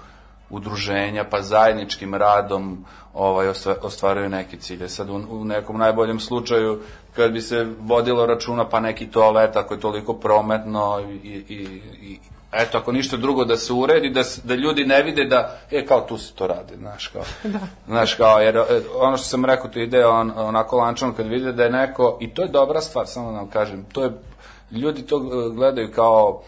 udruženja, 0.49 1.23
pa 1.29 1.41
zajedničkim 1.41 2.15
radom 2.15 2.85
ovaj, 3.13 3.47
ostva- 3.47 3.75
ostvaruju 3.81 4.29
neke 4.29 4.57
cilje. 4.57 4.89
Sad 4.89 5.09
u, 5.09 5.21
u 5.29 5.45
nekom 5.45 5.77
najboljem 5.77 6.19
slučaju, 6.19 6.79
kad 7.15 7.31
bi 7.31 7.41
se 7.41 7.67
vodilo 7.79 8.25
računa 8.25 8.69
pa 8.69 8.79
neki 8.79 9.07
toalet, 9.07 9.55
ako 9.55 9.73
je 9.73 9.79
toliko 9.79 10.13
prometno 10.13 10.99
i, 11.23 11.29
i, 11.29 11.81
i 12.01 12.19
eto, 12.53 12.77
ako 12.77 12.91
ništa 12.91 13.17
drugo 13.17 13.45
da 13.45 13.57
se 13.57 13.73
uredi, 13.73 14.09
da, 14.09 14.23
da 14.43 14.55
ljudi 14.55 14.85
ne 14.85 15.03
vide 15.03 15.25
da, 15.25 15.59
e, 15.71 15.85
kao 15.85 16.01
tu 16.01 16.17
se 16.17 16.33
to 16.33 16.47
radi, 16.47 16.75
znaš, 16.77 17.07
kao. 17.07 17.23
Da. 17.53 17.59
Znaš, 17.87 18.13
kao, 18.13 18.39
jer 18.39 18.57
e, 18.57 18.63
ono 18.95 19.17
što 19.17 19.25
sam 19.25 19.45
rekao, 19.45 19.69
to 19.69 19.79
ide 19.79 20.05
on, 20.05 20.31
onako 20.35 20.77
lančano 20.77 21.13
kad 21.13 21.27
vide 21.27 21.51
da 21.51 21.63
je 21.63 21.69
neko, 21.69 22.17
i 22.21 22.33
to 22.33 22.41
je 22.41 22.47
dobra 22.47 22.81
stvar, 22.81 23.07
samo 23.07 23.31
da 23.31 23.37
vam 23.37 23.49
kažem, 23.49 23.85
to 23.91 24.03
je, 24.03 24.11
ljudi 24.71 25.01
to 25.01 25.17
e, 25.17 25.55
gledaju 25.55 25.91
kao, 25.91 26.41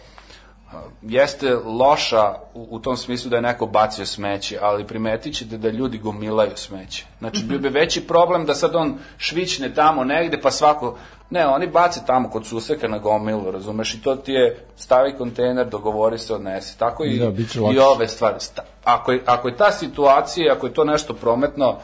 jeste 1.01 1.55
loša 1.55 2.33
u, 2.53 2.67
u 2.69 2.79
tom 2.79 2.97
smislu 2.97 3.29
da 3.29 3.35
je 3.35 3.41
neko 3.41 3.65
bacio 3.65 4.05
smeće, 4.05 4.57
ali 4.61 4.87
primetit 4.87 5.35
ćete 5.35 5.57
da 5.57 5.69
ljudi 5.69 5.97
gomilaju 5.97 6.51
smeće. 6.55 7.05
Znači, 7.19 7.43
bio 7.49 7.59
bi 7.59 7.69
veći 7.69 8.07
problem 8.07 8.45
da 8.45 8.55
sad 8.55 8.75
on 8.75 8.97
švićne 9.17 9.73
tamo 9.73 10.03
negde, 10.03 10.41
pa 10.41 10.51
svako... 10.51 10.97
Ne, 11.33 11.47
oni 11.47 11.67
bace 11.67 11.99
tamo 12.07 12.29
kod 12.29 12.45
suseka 12.45 12.87
na 12.87 12.97
gomilu, 12.97 13.51
razumeš, 13.51 13.93
i 13.93 14.01
to 14.01 14.15
ti 14.15 14.31
je 14.31 14.65
stavi 14.75 15.13
kontejner, 15.17 15.69
dogovori 15.69 16.17
se, 16.17 16.33
odnesi. 16.33 16.79
Tako 16.79 17.05
i, 17.05 17.19
Da, 17.19 17.31
i 17.73 17.79
ove 17.79 18.07
stvari. 18.07 18.35
Sta, 18.39 18.61
ako, 18.83 19.11
je, 19.11 19.21
ako 19.25 19.47
je 19.47 19.57
ta 19.57 19.71
situacija, 19.71 20.53
ako 20.53 20.67
je 20.67 20.73
to 20.73 20.83
nešto 20.83 21.13
prometno, 21.13 21.77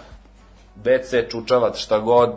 WC, 0.84 1.32
čučavac, 1.32 1.78
šta 1.78 2.00
god, 2.00 2.34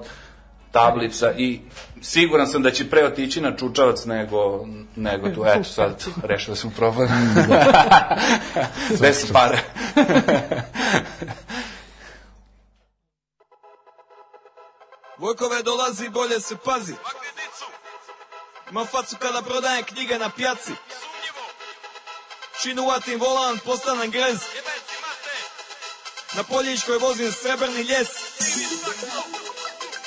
tablica 0.70 1.33
i 1.37 1.61
siguran 2.01 2.46
sam 2.46 2.62
da 2.62 2.70
će 2.70 2.90
pre 2.90 3.05
otići 3.05 3.40
na 3.40 3.57
čučavac 3.57 4.05
nego, 4.05 4.66
nego 4.96 5.29
tu. 5.29 5.44
Eto, 5.46 5.64
sad 5.64 6.05
rešili 6.22 6.57
smo 6.57 6.70
problem. 6.77 7.09
Bez 9.03 9.33
pare. 9.33 9.59
Vojkove 15.22 15.62
dolazi, 15.62 16.08
bolje 16.08 16.40
se 16.40 16.56
pazi. 16.56 16.94
Ima 18.70 18.87
facu 18.87 19.16
kada 19.18 19.42
prodajem 19.42 19.85
knjige 19.85 20.18
na 20.18 20.30
pjaci. 20.30 20.72
Šinu 22.62 22.87
vatim 22.87 23.20
volan, 23.20 23.58
postanem 23.58 24.11
grez. 24.11 24.38
Na 26.32 26.42
poljičkoj 26.42 26.98
vozim 26.98 27.32
srebrni 27.32 27.82
ljes. 27.82 28.08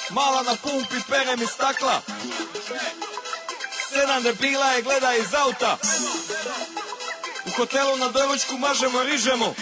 Mala 0.10 0.44
na 0.44 0.56
pumpi, 0.64 0.96
perem 1.10 1.42
iz 1.42 1.50
stakla. 1.50 2.02
Sedam 3.90 4.24
debila 4.24 4.72
je 4.72 4.82
gleda 4.82 5.16
iz 5.16 5.34
auta. 5.34 5.78
U 7.46 7.50
hotelu 7.58 7.98
na 7.98 8.08
doručku 8.08 8.58
mažemo, 8.58 9.04
rižemo. 9.04 9.56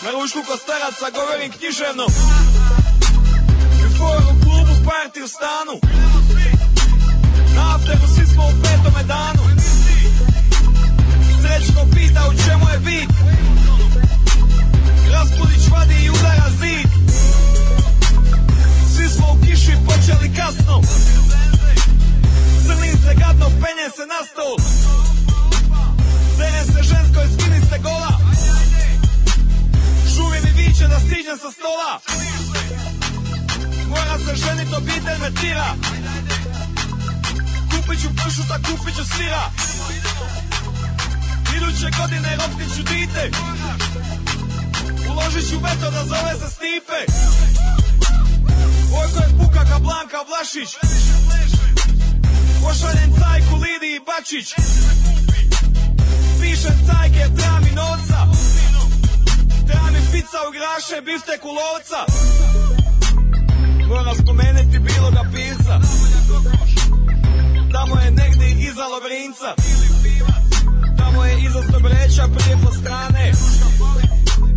Na 0.00 0.10
ručku 0.10 0.44
kod 0.46 0.60
staraca 0.60 1.10
govorim 1.10 1.52
književno. 1.52 2.06
I 5.10 5.12
forum 5.12 5.20
klubu 5.20 5.20
party 5.20 5.22
u 5.22 5.28
stanu. 5.28 5.74
Na 7.54 7.74
afteru 7.74 8.06
svi 8.14 8.26
smo 8.26 8.42
u 8.44 8.62
petome 8.62 9.02
danu. 9.04 9.42
Srećko 11.42 11.86
pita 11.94 12.28
u 12.28 12.32
čemu 12.44 12.68
je 12.72 12.78
bit. 12.78 13.10
Raspudić 15.12 15.68
vadi 15.72 15.94
i 16.04 16.10
udara 16.10 16.50
zid. 16.60 16.88
Svi 18.94 19.08
smo 19.08 19.26
u 19.32 19.46
kiši 19.46 19.76
počeli 19.86 20.34
kasno. 20.36 20.80
Crnim 22.66 22.96
se 23.04 23.14
gadno, 23.14 23.46
penje 23.46 23.88
se 23.96 24.04
na 24.12 24.20
stol. 24.30 24.56
Dere 26.38 26.64
se 26.64 26.82
ženskoj, 26.82 27.26
skini 27.34 27.60
se 27.70 27.78
gola. 27.82 28.12
Žuvi 30.14 30.38
mi 30.44 30.62
viće 30.62 30.86
da 30.86 31.00
siđem 31.00 31.38
sa 31.42 31.50
stola 31.50 32.00
Mora 33.90 34.18
se 34.18 34.36
ženit, 34.36 34.72
obitelj 34.72 35.18
me 35.20 35.30
tira. 35.40 35.74
Kupit 37.70 38.02
ću 38.02 38.08
pršuta, 38.16 38.56
kupit 38.66 38.94
ću 38.96 39.04
sira 39.04 39.50
Iduće 41.56 41.88
godine 41.98 42.36
ropnit 42.36 42.68
ću 42.76 42.82
dite. 42.82 43.30
Uložit 45.10 45.50
ću 45.50 45.58
veto 45.58 45.90
da 45.90 46.04
zove 46.04 46.32
se 46.40 46.50
Stipe. 46.54 47.00
Vojko 48.90 49.18
je 49.18 49.38
puka 49.38 49.64
ka 49.64 49.78
Blanka 49.78 50.20
Vlašić. 50.28 50.70
Pošaljem 52.62 53.10
cajku 53.20 53.54
Lidiji 53.64 54.00
Bačić. 54.06 54.48
Pišem 56.40 56.78
cajke, 56.86 57.24
treba 57.36 57.58
mi 57.60 57.70
novca. 57.70 58.18
Treba 59.66 59.90
mi 59.90 60.00
pizza 60.12 60.40
u 60.48 60.50
graše, 60.56 61.00
biftek 61.00 61.44
u 61.44 61.52
lovca 61.60 62.00
Moram 63.90 64.14
spomenuti 64.14 64.78
biloga 64.78 65.22
pivca 65.32 65.80
Tamo 67.72 68.00
je 68.00 68.10
negdje 68.10 68.48
iza 68.50 68.84
Lovrinca. 68.92 69.50
Tamo 70.98 71.24
je 71.24 71.40
iza 71.46 71.62
Stobreća 71.68 72.24
prije 72.34 72.56
po 72.64 72.72
strane 72.72 73.32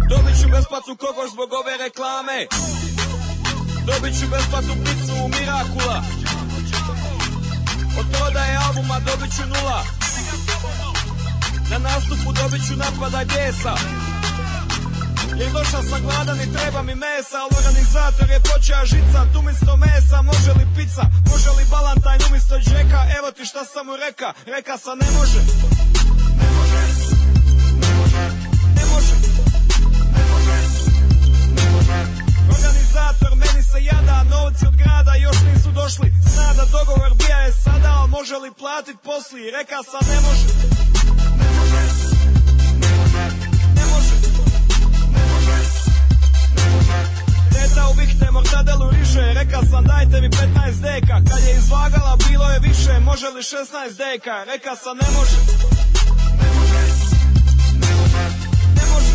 Dobit 0.10 0.36
ću 0.42 0.48
besplatnu 0.50 0.96
kokoš 0.96 1.32
zbog 1.32 1.50
ove 1.54 1.74
reklame. 1.86 2.40
Dobit 3.88 4.20
ću 4.20 4.26
besplatnu 4.28 4.74
picu 4.84 5.14
u 5.24 5.28
Mirakula. 5.28 6.04
Od 8.00 8.06
prodaje 8.14 8.58
albuma 8.68 9.00
dobit 9.00 9.36
ću 9.36 9.44
nula. 9.54 9.84
Na 11.72 11.78
nastupu 11.78 12.32
dobit 12.42 12.62
ću 12.68 12.74
napadaj 12.76 13.26
bijesa 13.26 13.76
jer 15.40 15.52
došao 15.52 15.84
sam 15.90 16.02
gladan 16.02 16.42
i 16.42 16.54
treba 16.54 16.82
mi 16.82 16.96
mesa 16.96 17.38
Al 17.44 17.50
organizator 17.60 18.30
je 18.30 18.40
počeo 18.50 18.86
žica 18.86 19.20
Tu 19.34 19.40
umjesto 19.40 19.78
mesa 19.78 20.18
može 20.22 20.52
li 20.58 20.66
pizza 20.76 21.06
Može 21.32 21.50
li 21.58 21.66
balantajn 21.76 22.20
umjesto 22.28 22.56
džeka 22.60 23.02
Evo 23.18 23.28
ti 23.36 23.46
šta 23.46 23.66
sam 23.66 23.86
mu 23.88 23.96
reka 24.06 24.30
Reka 24.56 24.78
sa 24.84 24.92
ne 25.02 25.10
može. 25.18 25.40
Ne 26.42 26.50
može 26.58 26.82
Ne 27.84 27.92
može 28.00 28.24
Ne 28.66 28.84
može 29.02 29.16
Ne 30.18 30.24
može 30.32 30.56
Ne 31.58 31.66
može. 31.74 32.00
Organizator 32.56 33.32
meni 33.44 33.64
se 33.72 33.80
jada 33.90 34.18
Novci 34.34 34.66
od 34.68 34.76
grada 34.82 35.14
još 35.16 35.38
nisu 35.48 35.70
došli. 35.72 36.14
Zna 36.34 36.48
da 36.58 36.66
dogovor 36.78 37.14
bija 37.22 37.38
je 37.38 37.52
sada 37.64 37.90
Al 38.00 38.08
može 38.08 38.36
li 38.44 38.52
platit 38.62 38.98
posli 39.04 39.52
Reka 39.58 39.80
sa 39.92 40.00
ne 40.12 40.18
može 40.26 40.73
Teta 47.84 47.92
u 47.92 47.96
bihte 47.96 48.32
mortadelu 48.32 48.90
riže 48.92 49.34
Reka 49.34 49.60
sam 49.72 49.84
dajte 49.84 50.22
mi 50.22 50.30
15 50.30 50.82
deka. 50.82 51.16
Kad 51.30 51.44
je 51.48 51.56
izvagala 51.58 52.18
bilo 52.30 52.50
je 52.50 52.60
više. 52.60 53.00
Može 53.00 53.28
li 53.28 53.42
16 53.42 53.98
deka? 53.98 54.44
Reka 54.44 54.76
sam 54.76 54.98
ne 54.98 55.08
može. 55.18 55.38
Ne 56.42 56.50
može. 56.58 56.82
Ne 58.78 58.86
može. 58.92 59.14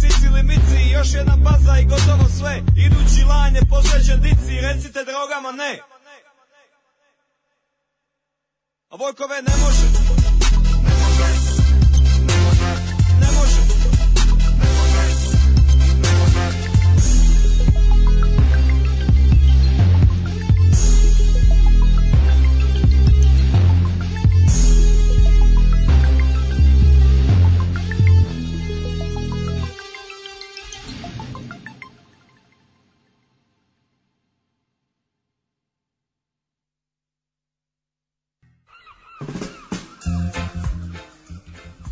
Cicili 0.00 0.42
mici? 0.42 0.90
Još 0.92 1.14
jedna 1.14 1.36
baza 1.36 1.78
i 1.78 1.84
gotovo 1.84 2.28
sve. 2.38 2.62
Idući 2.76 3.24
lan 3.28 3.54
je 3.54 3.62
posvećen 3.70 4.20
dici. 4.20 4.60
Recite 4.60 5.04
drogama 5.04 5.52
ne. 5.52 5.78
A 8.90 8.96
Vojkove 8.96 9.42
ne 9.42 9.54
može. 9.62 9.84
Ne 10.84 10.94
može 10.94 11.47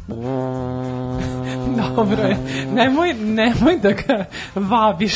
Dobro 1.97 2.23
je. 2.23 2.37
Nemoj, 2.73 3.15
nemoj 3.15 3.79
da 3.83 3.91
ga 3.91 4.25
vabiš. 4.55 5.15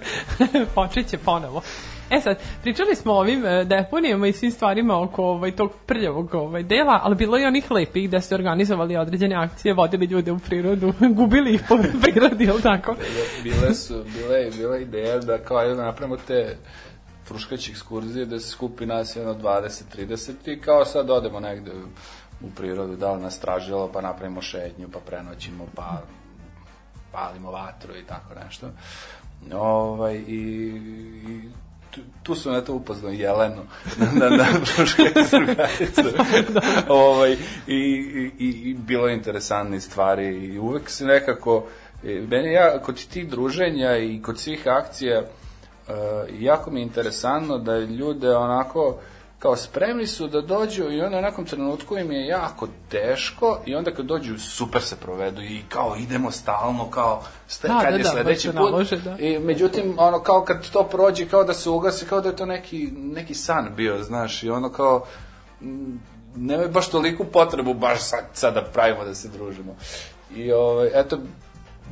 Počeće 0.74 1.18
ponovo. 1.18 1.62
E 2.10 2.20
sad, 2.20 2.38
pričali 2.62 2.94
smo 2.94 3.12
o 3.12 3.18
ovim 3.18 3.46
e, 3.46 3.64
deponijama 3.64 4.26
i 4.26 4.32
svim 4.32 4.50
stvarima 4.50 5.02
oko 5.02 5.24
ovaj, 5.24 5.56
tog 5.56 5.72
prljavog 5.86 6.34
ovaj, 6.34 6.62
dela, 6.62 7.00
ali 7.02 7.14
bilo 7.14 7.36
je 7.36 7.46
onih 7.46 7.70
lepih 7.70 8.10
da 8.10 8.20
ste 8.20 8.34
organizovali 8.34 8.96
određene 8.96 9.34
akcije, 9.34 9.74
vodili 9.74 10.06
ljude 10.06 10.32
u 10.32 10.38
prirodu, 10.38 10.92
gubili 11.18 11.54
ih 11.54 11.62
po 11.68 11.78
prirodi, 12.02 12.44
ili 12.44 12.62
tako? 12.62 12.96
bile 13.42 13.74
su, 13.74 14.04
bile, 14.04 14.50
bila 14.56 14.78
ideja 14.78 15.18
da 15.18 15.38
kao 15.38 15.56
ajde 15.56 15.74
da 15.74 15.84
napravimo 15.84 16.16
te 16.26 16.56
fruškaće 17.24 17.70
ekskurzije 17.70 18.26
da 18.26 18.40
se 18.40 18.48
skupi 18.48 18.86
nas 18.86 19.16
jedno 19.16 19.34
20-30 19.34 20.30
i 20.44 20.60
kao 20.60 20.84
sad 20.84 21.10
odemo 21.10 21.40
negde 21.40 21.70
u 22.44 22.50
prirodu, 22.56 22.96
da 22.96 23.12
li 23.12 23.22
nas 23.22 23.40
tražilo, 23.40 23.90
pa 23.92 24.00
napravimo 24.00 24.42
šetnju, 24.42 24.88
pa 24.92 24.98
prenoćimo, 24.98 25.66
pa 25.74 26.02
palimo 27.12 27.50
vatru 27.50 27.96
i 27.96 28.02
tako 28.02 28.34
nešto. 28.44 28.66
Ovaj, 29.52 30.14
i, 30.14 30.40
i 31.28 31.40
tu, 31.90 32.00
tu 32.22 32.34
sam 32.34 32.54
eto 32.54 32.74
upoznao 32.74 33.12
Jelenu 33.12 33.62
na, 33.98 34.06
na, 34.12 34.36
na 34.36 34.46
ovaj, 36.94 37.32
i, 37.66 37.74
i, 38.38 38.48
i, 38.48 38.74
bilo 38.74 39.08
je 39.08 39.14
interesantne 39.14 39.80
stvari 39.80 40.26
i 40.26 40.58
uvek 40.58 40.90
se 40.90 41.04
nekako, 41.04 41.64
e, 42.04 42.20
meni 42.28 42.52
ja, 42.52 42.82
kod 42.82 43.06
tih 43.06 43.28
druženja 43.28 43.96
i 43.96 44.22
kod 44.22 44.38
svih 44.38 44.62
akcija, 44.66 45.20
uh, 45.20 45.94
jako 46.38 46.70
mi 46.70 46.80
je 46.80 46.84
interesantno 46.84 47.58
da 47.58 47.78
ljude 47.78 48.36
onako 48.36 48.98
kao 49.42 49.56
spremni 49.56 50.06
su 50.06 50.28
da 50.28 50.40
dođu 50.40 50.90
i 50.90 51.00
onda 51.00 51.18
u 51.18 51.22
nekom 51.22 51.44
trenutku 51.44 51.98
im 51.98 52.12
je 52.12 52.26
jako 52.26 52.68
teško 52.88 53.58
i 53.66 53.74
onda 53.74 53.90
kad 53.90 54.06
dođu 54.06 54.38
super 54.38 54.82
se 54.82 54.96
provedu 54.96 55.42
i 55.42 55.62
kao 55.68 55.96
idemo 55.98 56.30
stalno 56.30 56.90
kao 56.90 57.22
ste, 57.48 57.68
Da, 57.68 57.80
kad 57.80 57.90
da, 57.90 57.96
je 57.96 58.02
da, 58.02 58.10
sledeći 58.10 58.40
se 58.40 58.48
put. 58.48 58.54
nalože, 58.54 58.96
da. 58.96 59.16
i 59.18 59.38
međutim 59.38 59.94
ono 59.98 60.20
kao 60.20 60.44
kad 60.44 60.70
to 60.70 60.82
prođe 60.84 61.28
kao 61.28 61.44
da 61.44 61.54
se 61.54 61.70
ugasi 61.70 62.06
kao 62.06 62.20
da 62.20 62.28
je 62.28 62.36
to 62.36 62.46
neki, 62.46 62.88
neki 62.96 63.34
san 63.34 63.72
bio 63.76 64.02
znaš 64.02 64.42
i 64.42 64.50
ono 64.50 64.68
kao 64.68 65.04
mm, 65.62 65.96
nemaju 66.36 66.68
baš 66.68 66.90
toliku 66.90 67.24
potrebu 67.24 67.74
baš 67.74 68.00
sad, 68.00 68.24
sad 68.32 68.54
da 68.54 68.62
pravimo 68.62 69.04
da 69.04 69.14
se 69.14 69.28
družimo. 69.28 69.76
I 70.34 70.52
ovaj, 70.52 70.90
eto 70.94 71.18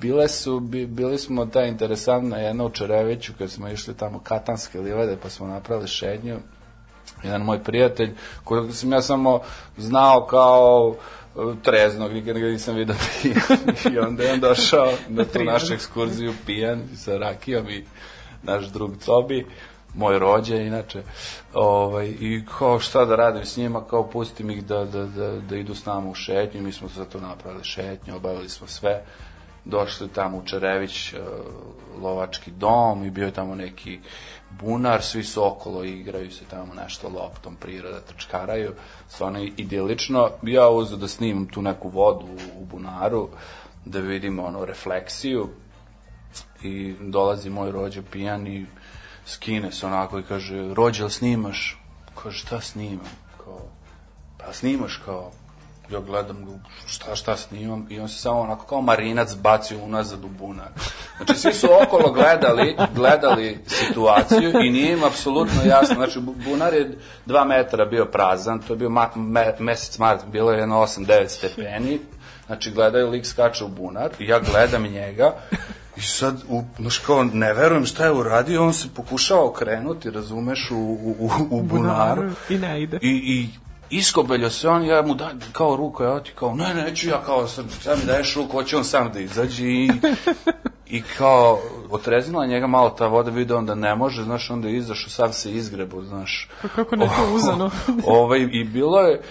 bile 0.01 0.29
su, 0.29 0.61
bi, 0.61 0.87
bili 0.87 1.19
smo 1.19 1.47
ta 1.47 1.63
interesantna 1.65 2.37
jedna 2.37 2.65
u 2.65 2.71
Čereviću 2.71 3.33
kad 3.39 3.51
smo 3.51 3.69
išli 3.69 3.95
tamo 3.95 4.19
katanske 4.19 4.81
livade 4.81 5.17
pa 5.23 5.29
smo 5.31 5.47
napravili 5.47 5.89
šednju 5.89 6.39
jedan 7.23 7.43
moj 7.43 7.65
prijatelj 7.65 8.15
kojeg 8.45 8.75
sam 8.75 8.93
ja 8.93 9.03
samo 9.03 9.41
znao 9.77 10.27
kao 10.27 10.95
e, 11.37 11.41
treznog, 11.63 12.13
nikad 12.13 12.39
ga 12.39 12.47
nisam 12.47 12.77
vidio. 12.77 12.95
I 13.93 13.99
onda 13.99 14.23
je 14.23 14.33
on 14.33 14.41
došao 14.41 14.93
na 15.09 15.25
tu 15.25 15.45
našu 15.45 15.75
ekskurziju 15.75 16.33
pijan 16.47 16.83
sa 16.97 17.19
rakijom 17.19 17.69
i 17.69 17.85
naš 18.43 18.67
drug 18.67 18.97
Cobi, 18.99 19.47
moj 19.95 20.19
rođe 20.19 20.67
inače, 20.67 21.03
ovaj, 21.55 22.07
i 22.07 22.45
kao 22.59 22.81
šta 22.81 23.05
da 23.05 23.17
radim 23.17 23.45
s 23.45 23.57
njima, 23.57 23.85
kao 23.85 24.11
pustim 24.11 24.51
ih 24.51 24.65
da, 24.65 24.85
da, 24.85 25.05
da, 25.07 25.41
da 25.41 25.57
idu 25.57 25.75
s 25.75 25.87
nama 25.87 26.11
u 26.11 26.15
šetnju, 26.15 26.63
mi 26.63 26.73
smo 26.73 26.89
za 26.89 27.05
to 27.05 27.21
napravili 27.21 27.65
šetnju, 27.65 28.17
obavili 28.17 28.49
smo 28.49 28.67
sve, 28.67 29.03
došli 29.65 30.09
tamo 30.09 30.39
u 30.39 30.45
Čerević, 30.45 31.13
e, 31.13 31.17
lovački 32.01 32.51
dom 32.51 33.05
i 33.05 33.11
bio 33.11 33.27
je 33.27 33.33
tamo 33.33 33.55
neki 33.55 34.01
bunar, 34.51 35.03
svi 35.03 35.25
su 35.25 35.47
okolo 35.47 35.85
igraju 35.85 36.31
se 36.31 36.45
tamo 36.45 36.75
nešto 36.75 37.09
loptom, 37.09 37.57
priroda, 37.57 38.01
trčkaraju, 38.01 38.73
stvarno 39.09 39.39
idilično. 39.57 40.31
Ja 40.43 40.69
uzeo 40.69 40.97
da 40.97 41.09
snimam 41.09 41.47
tu 41.47 41.63
neku 41.63 41.89
vodu 41.89 42.27
u, 42.57 42.65
bunaru, 42.65 43.29
da 43.85 43.99
vidim 43.99 44.39
ono 44.39 44.65
refleksiju 44.65 45.49
i 46.63 46.95
dolazi 47.01 47.51
moj 47.51 47.73
rođe 47.73 48.03
pijan 48.03 48.47
i 48.47 48.67
skine 49.27 49.73
se 49.73 49.87
onako 49.87 50.19
i 50.19 50.23
kaže, 50.23 50.57
jel 50.57 51.09
snimaš? 51.09 51.79
Kaže, 52.23 52.39
šta 52.39 52.61
snimam? 52.61 53.11
Kao, 53.45 53.61
pa 54.39 54.53
snimaš 54.53 54.97
kao, 55.05 55.31
ja 55.93 56.01
gledam 56.01 56.45
ga, 56.45 56.51
šta, 56.87 57.17
šta 57.17 57.37
snimam 57.37 57.87
i 57.91 58.01
on 58.01 58.09
se 58.09 58.19
samo 58.19 58.41
onako 58.41 58.67
kao 58.67 58.83
marinac 58.83 59.35
bacio 59.35 59.79
unazad 59.79 60.25
u 60.25 60.29
bunar. 60.29 60.69
Znači, 61.17 61.41
svi 61.41 61.53
su 61.53 61.69
okolo 61.83 62.13
gledali, 62.13 62.77
gledali 62.95 63.59
situaciju 63.67 64.53
i 64.65 64.71
nije 64.71 64.93
im 64.93 65.05
apsolutno 65.05 65.63
jasno. 65.65 65.95
Znači, 65.95 66.19
bu- 66.19 66.45
bunar 66.45 66.75
je 66.75 66.99
dva 67.27 67.45
metra 67.45 67.85
bio 67.85 68.05
prazan, 68.05 68.59
to 68.59 68.73
je 68.73 68.77
bio 68.77 68.91
ma, 68.91 69.09
me, 69.15 69.55
mesec 69.59 69.99
mart, 69.99 70.25
bilo 70.33 70.53
je 70.53 70.59
jedno 70.59 70.77
8-9 70.77 71.29
stepeni, 71.29 72.01
znači 72.47 72.71
gledaju 72.71 73.11
lik 73.11 73.27
skače 73.27 73.65
u 73.65 73.69
bunar 73.69 74.11
i 74.19 74.27
ja 74.27 74.39
gledam 74.39 74.83
njega 74.83 75.35
I 75.97 76.03
sad, 76.03 76.43
u, 76.49 76.63
znaš 76.79 76.99
kao, 76.99 77.25
ne 77.25 77.53
verujem 77.55 77.87
šta 77.87 78.05
je 78.05 78.13
uradio, 78.13 78.65
on 78.65 78.73
se 78.73 78.89
pokušava 78.95 79.45
okrenuti, 79.45 80.11
razumeš, 80.11 80.71
u, 80.71 80.77
u, 80.77 81.17
u, 81.19 81.31
u 81.51 81.63
bunaru. 81.63 82.31
I 82.49 82.59
ne 82.59 82.83
ide. 82.83 82.99
I, 83.03 83.09
i 83.09 83.49
iskobeljo 83.91 84.51
se 84.51 84.69
on, 84.69 84.85
ja 84.85 85.03
mu 85.03 85.15
da, 85.15 85.31
kao 85.53 85.77
ruku, 85.77 86.03
ja 86.03 86.23
ti 86.23 86.33
kao, 86.35 86.55
ne, 86.55 86.75
neću 86.75 87.09
ja 87.09 87.23
kao, 87.27 87.47
sad, 87.47 87.65
mi 87.99 88.07
daješ 88.07 88.37
ruku, 88.37 88.53
hoće 88.53 88.77
on 88.77 88.85
sam 88.85 89.13
da 89.13 89.21
izađe 89.21 89.67
i, 89.67 89.91
i 90.97 91.03
kao, 91.19 91.59
otreznila 91.91 92.47
njega 92.47 92.67
malo 92.67 92.91
ta 92.91 93.07
voda, 93.07 93.31
vidio 93.31 93.59
on 93.59 93.67
da 93.67 93.75
ne 93.75 93.95
može, 93.95 94.23
znaš, 94.23 94.51
onda 94.51 94.69
je 94.69 94.77
izašao, 94.77 95.11
sav 95.11 95.33
se 95.33 95.53
izgrebu, 95.53 96.03
znaš. 96.03 96.49
Pa 96.63 96.69
kako 96.69 96.97
ne 96.97 97.07
to 97.07 97.35
uzano? 97.35 97.71
ovaj, 98.07 98.49
I 98.53 98.65
bilo 98.65 99.01
je, 99.01 99.23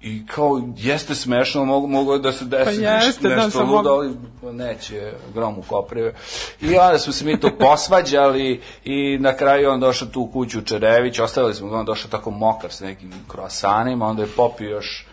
i 0.00 0.26
kao, 0.26 0.62
jeste 0.76 1.14
smešno, 1.14 1.64
mogu, 1.64 1.86
mogu 1.86 2.18
da 2.18 2.32
se 2.32 2.44
desi 2.44 2.64
Pa 2.64 2.70
jeste, 2.70 3.28
da, 3.28 3.36
nešto 3.36 3.50
sam 3.50 3.70
ludo, 3.70 3.90
ali 3.90 4.14
neće 4.52 5.12
grom 5.34 5.58
u 5.58 5.62
koprive. 5.62 6.14
I 6.60 6.76
onda 6.76 6.98
smo 6.98 7.12
se 7.12 7.24
mi 7.24 7.40
tu 7.40 7.50
posvađali 7.58 8.60
i 8.84 9.18
na 9.20 9.36
kraju 9.36 9.70
on 9.70 9.80
došao 9.80 10.08
tu 10.08 10.20
u 10.20 10.26
kuću 10.26 10.58
u 10.58 10.62
Čerević, 10.62 11.18
ostavili 11.18 11.54
smo 11.54 11.68
ga, 11.68 11.78
on 11.78 11.86
došao 11.86 12.10
tako 12.10 12.30
mokar 12.30 12.72
sa 12.72 12.84
nekim 12.84 13.12
kroasanima, 13.28 14.06
onda 14.06 14.22
je 14.22 14.28
popio 14.36 14.70
još 14.70 15.07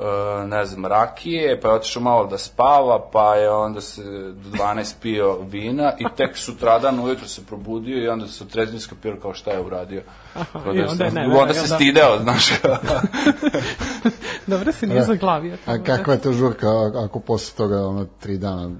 e, 0.00 0.04
ne 0.46 0.64
znam, 0.64 0.86
rakije, 0.86 1.60
pa 1.60 1.68
je 1.68 1.74
otišao 1.74 2.02
malo 2.02 2.26
da 2.26 2.38
spava, 2.38 3.08
pa 3.12 3.34
je 3.34 3.50
onda 3.50 3.80
se 3.80 4.02
do 4.02 4.50
12 4.50 4.94
pio 5.02 5.38
vina 5.40 5.92
i 5.98 6.04
tek 6.16 6.36
sutradan 6.36 7.00
ujutro 7.00 7.28
se 7.28 7.46
probudio 7.46 8.04
i 8.04 8.08
onda 8.08 8.26
se 8.28 8.48
trezni 8.48 8.80
skapirao 8.80 9.20
kao 9.20 9.34
šta 9.34 9.50
je 9.50 9.60
uradio. 9.60 10.02
Kao 10.52 10.74
i 10.74 10.78
da 10.78 10.90
onda 10.90 11.04
je 11.04 11.10
se- 11.10 11.16
ne 11.16 11.38
onda 11.38 11.54
se 11.54 11.68
da. 11.68 11.74
stideo, 11.74 12.18
znaš. 12.18 12.50
Dobro 14.46 14.72
se 14.72 14.86
nije 14.86 15.02
zaglavio. 15.02 15.56
A 15.66 15.82
kakva 15.82 16.12
je 16.12 16.20
to 16.20 16.32
žurka 16.32 16.66
ako 17.04 17.20
posle 17.20 17.56
toga 17.56 17.76
ono 17.78 18.04
tri 18.04 18.38
dana 18.38 18.70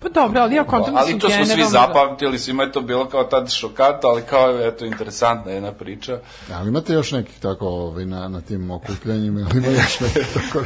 Pa 0.00 0.08
dobro, 0.08 0.40
ali 0.40 0.54
ja 0.54 0.64
kontam 0.64 0.94
da 0.94 1.00
ali 1.00 1.18
to 1.18 1.30
smo 1.30 1.44
svi 1.44 1.62
da- 1.62 1.68
zapamtili, 1.68 2.38
svima 2.38 2.62
je 2.62 2.72
to 2.72 2.80
bilo 2.80 3.06
kao 3.08 3.24
tad 3.24 3.50
šokantno, 3.50 4.08
ali 4.08 4.22
kao, 4.22 4.60
eto, 4.66 4.84
interesantna 4.84 5.52
jedna 5.52 5.72
priča. 5.72 6.18
ali 6.52 6.68
imate 6.68 6.92
još 6.92 7.12
nekih 7.12 7.40
tako 7.40 7.66
ovaj, 7.66 8.04
na, 8.04 8.28
na 8.28 8.40
tim 8.40 8.70
okupljanjima 8.70 9.40
ili 9.40 9.58
ima 9.58 9.66
još 9.68 10.00
nekih 10.00 10.26
tako 10.34 10.64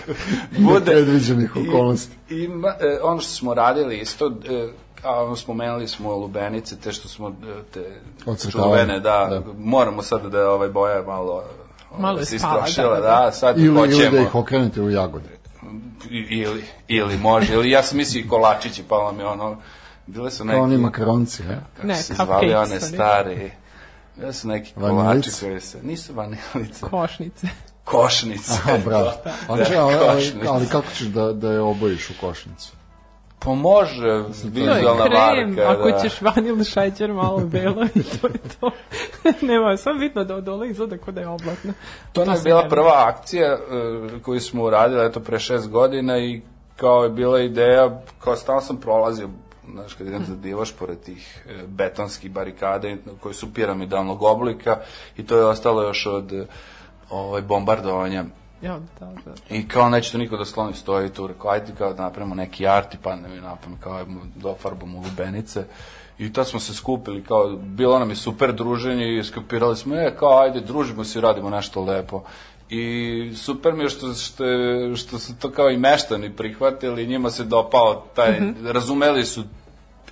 Bude. 0.59 0.79
nepredviđenih 0.79 1.57
okolnosti 1.57 2.17
I, 2.31 2.35
ima, 2.45 2.69
e, 2.69 2.99
ono 3.03 3.21
što 3.21 3.31
smo 3.31 3.55
radili 3.55 3.99
isto, 3.99 4.27
e, 4.27 4.69
a 5.03 5.25
ono 5.25 5.37
spomenuli 5.37 5.89
smo 5.89 6.17
lubenice, 6.17 6.77
te 6.81 6.93
što 6.93 7.09
smo, 7.09 7.29
e, 7.29 7.33
te 7.73 7.85
čuvene, 8.51 9.01
da, 9.01 9.27
da. 9.31 9.43
moramo 9.59 10.03
sad 10.03 10.27
da 10.27 10.39
je 10.39 10.49
ovaj 10.49 10.69
boja 10.69 11.03
malo 11.03 11.45
Malo 11.99 12.19
je 12.19 12.25
se 12.25 12.39
spala, 12.39 12.67
istrošila, 12.67 12.95
da, 12.95 13.01
da, 13.01 13.25
da. 13.25 13.33
sad 13.33 13.59
ili, 13.59 13.75
hoćemo. 13.81 14.03
ili 14.03 14.11
da 14.11 14.21
ih 14.21 14.35
okrenete 14.35 14.81
u 14.81 14.91
jagode 14.91 15.29
ili, 16.11 16.65
ili 16.89 17.19
može, 17.19 17.55
ili 17.55 17.71
ja 17.71 17.83
sam 17.83 17.97
mislio 17.99 18.21
i 18.21 18.29
kolačići, 18.29 18.83
pa 18.89 18.97
vam 18.97 19.21
je 19.21 19.27
ono, 19.27 19.57
bile 20.07 20.31
su 20.31 20.45
neki... 20.45 20.57
kao 20.57 20.65
oni 20.65 20.79
makaronci 20.79 21.43
kako 21.43 21.87
Ne, 21.87 21.97
se 21.97 22.15
zvali 22.15 22.55
one 22.55 22.81
stare, 22.81 23.51
bile 24.17 24.33
su 24.33 24.49
neki 24.49 24.73
kolači 24.75 25.31
koji 25.41 25.61
se, 25.61 25.79
nisu 25.83 26.15
vanilice, 26.15 26.81
košnice. 26.91 27.47
košnice. 27.85 28.53
Aha, 28.53 28.79
bravo. 28.85 29.13
Ali, 29.49 29.65
Da, 29.65 29.81
ali, 29.83 29.95
košnice. 29.99 30.49
ali 30.49 30.67
kako 30.67 30.87
ćeš 30.95 31.07
da, 31.07 31.33
da 31.33 31.53
je 31.53 31.61
obojiš 31.61 32.11
u 32.11 32.13
košnicu? 32.21 32.73
Pa 33.47 33.53
može, 33.53 34.01
To 34.03 34.09
je 34.09 34.51
vizualna 34.53 35.05
krem, 35.05 35.51
marka, 35.55 35.71
ako 35.71 35.91
da. 35.91 35.99
ćeš 35.99 36.21
vanil 36.21 36.65
šećer 36.65 37.13
malo 37.13 37.39
belo 37.39 37.85
i 37.95 38.03
to 38.13 38.27
je 38.27 38.39
to. 38.61 38.71
Nema, 39.43 39.77
samo 39.77 39.99
bitno 39.99 40.25
da 40.25 40.35
od 40.35 40.45
dole 40.45 40.69
izgleda 40.71 40.99
kod 40.99 41.15
da 41.15 41.21
je 41.21 41.29
oblatno. 41.29 41.73
To 42.13 42.25
nam 42.25 42.35
je 42.35 42.41
bila 42.45 42.63
ne 42.63 42.69
prva 42.69 43.05
akcija 43.07 43.55
uh, 43.55 44.23
koju 44.23 44.41
smo 44.41 44.65
uradili, 44.65 45.07
eto, 45.07 45.21
pre 45.21 45.39
šest 45.39 45.69
godina 45.69 46.19
i 46.19 46.41
kao 46.77 47.05
je 47.05 47.11
bila 47.11 47.41
ideja, 47.41 47.91
kao 48.19 48.37
stalno 48.37 48.61
sam 48.61 48.77
prolazio, 48.77 49.29
znaš, 49.73 49.95
kad 49.95 50.07
idem 50.07 50.25
da 50.29 50.35
divaš 50.35 50.73
pored 50.73 51.01
tih 51.01 51.45
e, 51.49 51.67
betonskih 51.67 52.31
barikada 52.31 52.89
i- 52.89 52.97
koji 53.21 53.35
su 53.35 53.55
piramidalnog 53.55 54.23
oblika 54.23 54.77
i 55.17 55.27
to 55.27 55.37
je 55.37 55.45
ostalo 55.45 55.83
još 55.83 56.07
od 56.07 56.33
e, 56.33 56.47
ovaj, 57.11 57.43
bombardovanja 57.43 58.25
Ja, 58.67 58.79
da, 59.01 59.07
da. 59.07 59.57
I 59.57 59.69
kao 59.69 59.89
neće 59.89 60.13
to 60.13 60.19
niko 60.19 60.37
da 60.37 60.45
skloni, 60.45 60.75
stoji 60.75 61.11
tu, 61.11 61.27
rekao, 61.27 61.51
ajde 61.51 61.73
kao 61.79 61.93
da 61.93 62.03
napravimo 62.03 62.35
neki 62.35 62.67
art 62.67 62.95
i 62.95 62.99
padne 63.03 63.29
mi 63.29 63.41
napamet, 63.41 63.81
kao 63.81 63.97
ajmo 63.97 64.21
dofarbamo 64.35 64.99
lubenice. 64.99 65.65
I 66.19 66.33
tad 66.33 66.49
smo 66.49 66.61
se 66.61 66.75
skupili, 66.75 67.25
kao, 67.25 67.57
bilo 67.57 67.99
nam 67.99 68.11
je 68.11 68.17
super 68.17 68.53
druženje 68.55 69.19
i 69.19 69.25
skapirali 69.25 69.77
smo, 69.77 69.95
e, 69.97 70.15
kao, 70.19 70.41
ajde, 70.41 70.61
družimo 70.61 71.05
se 71.05 71.19
i 71.19 71.23
radimo 71.23 71.51
nešto 71.51 71.85
lepo. 71.85 72.23
I 72.71 73.33
super 73.37 73.73
mi 73.75 73.85
je 73.85 73.89
što, 73.89 74.15
što, 74.15 74.45
što 74.97 75.19
su 75.19 75.39
to 75.39 75.51
kao 75.51 75.71
i 75.71 75.77
meštani 75.77 76.37
prihvatili, 76.37 77.07
njima 77.07 77.31
se 77.31 77.45
dopao 77.45 78.07
taj, 78.15 78.41
razumeli 78.65 79.25
su 79.25 79.45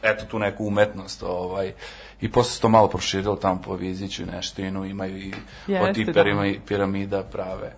eto 0.02 0.24
tu 0.30 0.38
neku 0.38 0.66
umetnost 0.66 1.22
ovaj 1.22 1.72
i 2.20 2.32
posle 2.32 2.52
se 2.52 2.61
to 2.61 2.68
malo 2.68 2.88
proširilo 2.88 3.36
tamo 3.36 3.61
po 3.64 3.76
Viziću 3.76 4.22
i 4.22 4.26
Neštinu 4.26 4.84
imaju 4.84 5.18
i 5.18 5.32
Jeste, 5.66 5.88
od 5.88 5.94
tih 5.94 6.07
da. 6.07 6.12
pirami- 6.12 6.59
piramida 6.66 7.22
prave 7.22 7.72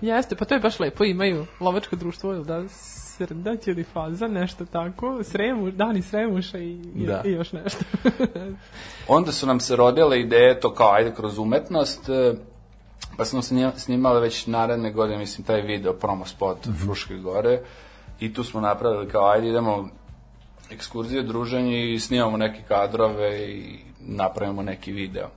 Jeste, 0.00 0.36
pa 0.36 0.44
to 0.44 0.54
je 0.54 0.60
baš 0.60 0.80
lepo, 0.80 1.04
imaju 1.04 1.46
lovačko 1.60 1.96
društvo, 1.96 2.34
ili 2.34 2.44
da, 2.44 2.68
srdać 2.68 3.66
ili 3.66 3.84
faza, 3.84 4.28
nešto 4.28 4.64
tako, 4.66 5.24
sremu, 5.24 5.70
dani 5.70 6.02
sremuša 6.02 6.58
i, 6.58 6.78
Da. 6.94 7.22
i 7.24 7.30
još 7.30 7.52
nešto. 7.52 7.84
onda 9.08 9.32
su 9.32 9.46
nam 9.46 9.60
se 9.60 9.76
rodile 9.76 10.20
ideje 10.20 10.60
to 10.60 10.74
kao 10.74 10.92
ajde 10.92 11.14
kroz 11.14 11.38
umetnost 11.38 12.08
e, 12.08 12.34
pa 13.16 13.24
smo 13.24 13.42
snima- 13.42 13.72
snimali 13.76 14.20
već 14.20 14.46
naredne 14.46 14.92
godine 14.92 15.18
mislim 15.18 15.46
taj 15.46 15.62
video 15.62 15.92
promo 15.92 16.26
spot 16.26 16.58
Fruške 16.84 17.14
gore 17.14 17.60
i 18.20 18.34
tu 18.34 18.44
smo 18.44 18.60
napravili 18.60 19.08
kao 19.08 19.30
ajde 19.30 19.48
idemo 19.48 19.88
ekskurzije, 20.70 21.22
druženje 21.22 21.94
i 21.94 22.00
snimamo 22.00 22.36
neke 22.36 22.62
kadrove 22.68 23.48
i 23.48 23.78
napravimo 24.00 24.62
neki 24.62 24.92
video. 24.92 25.28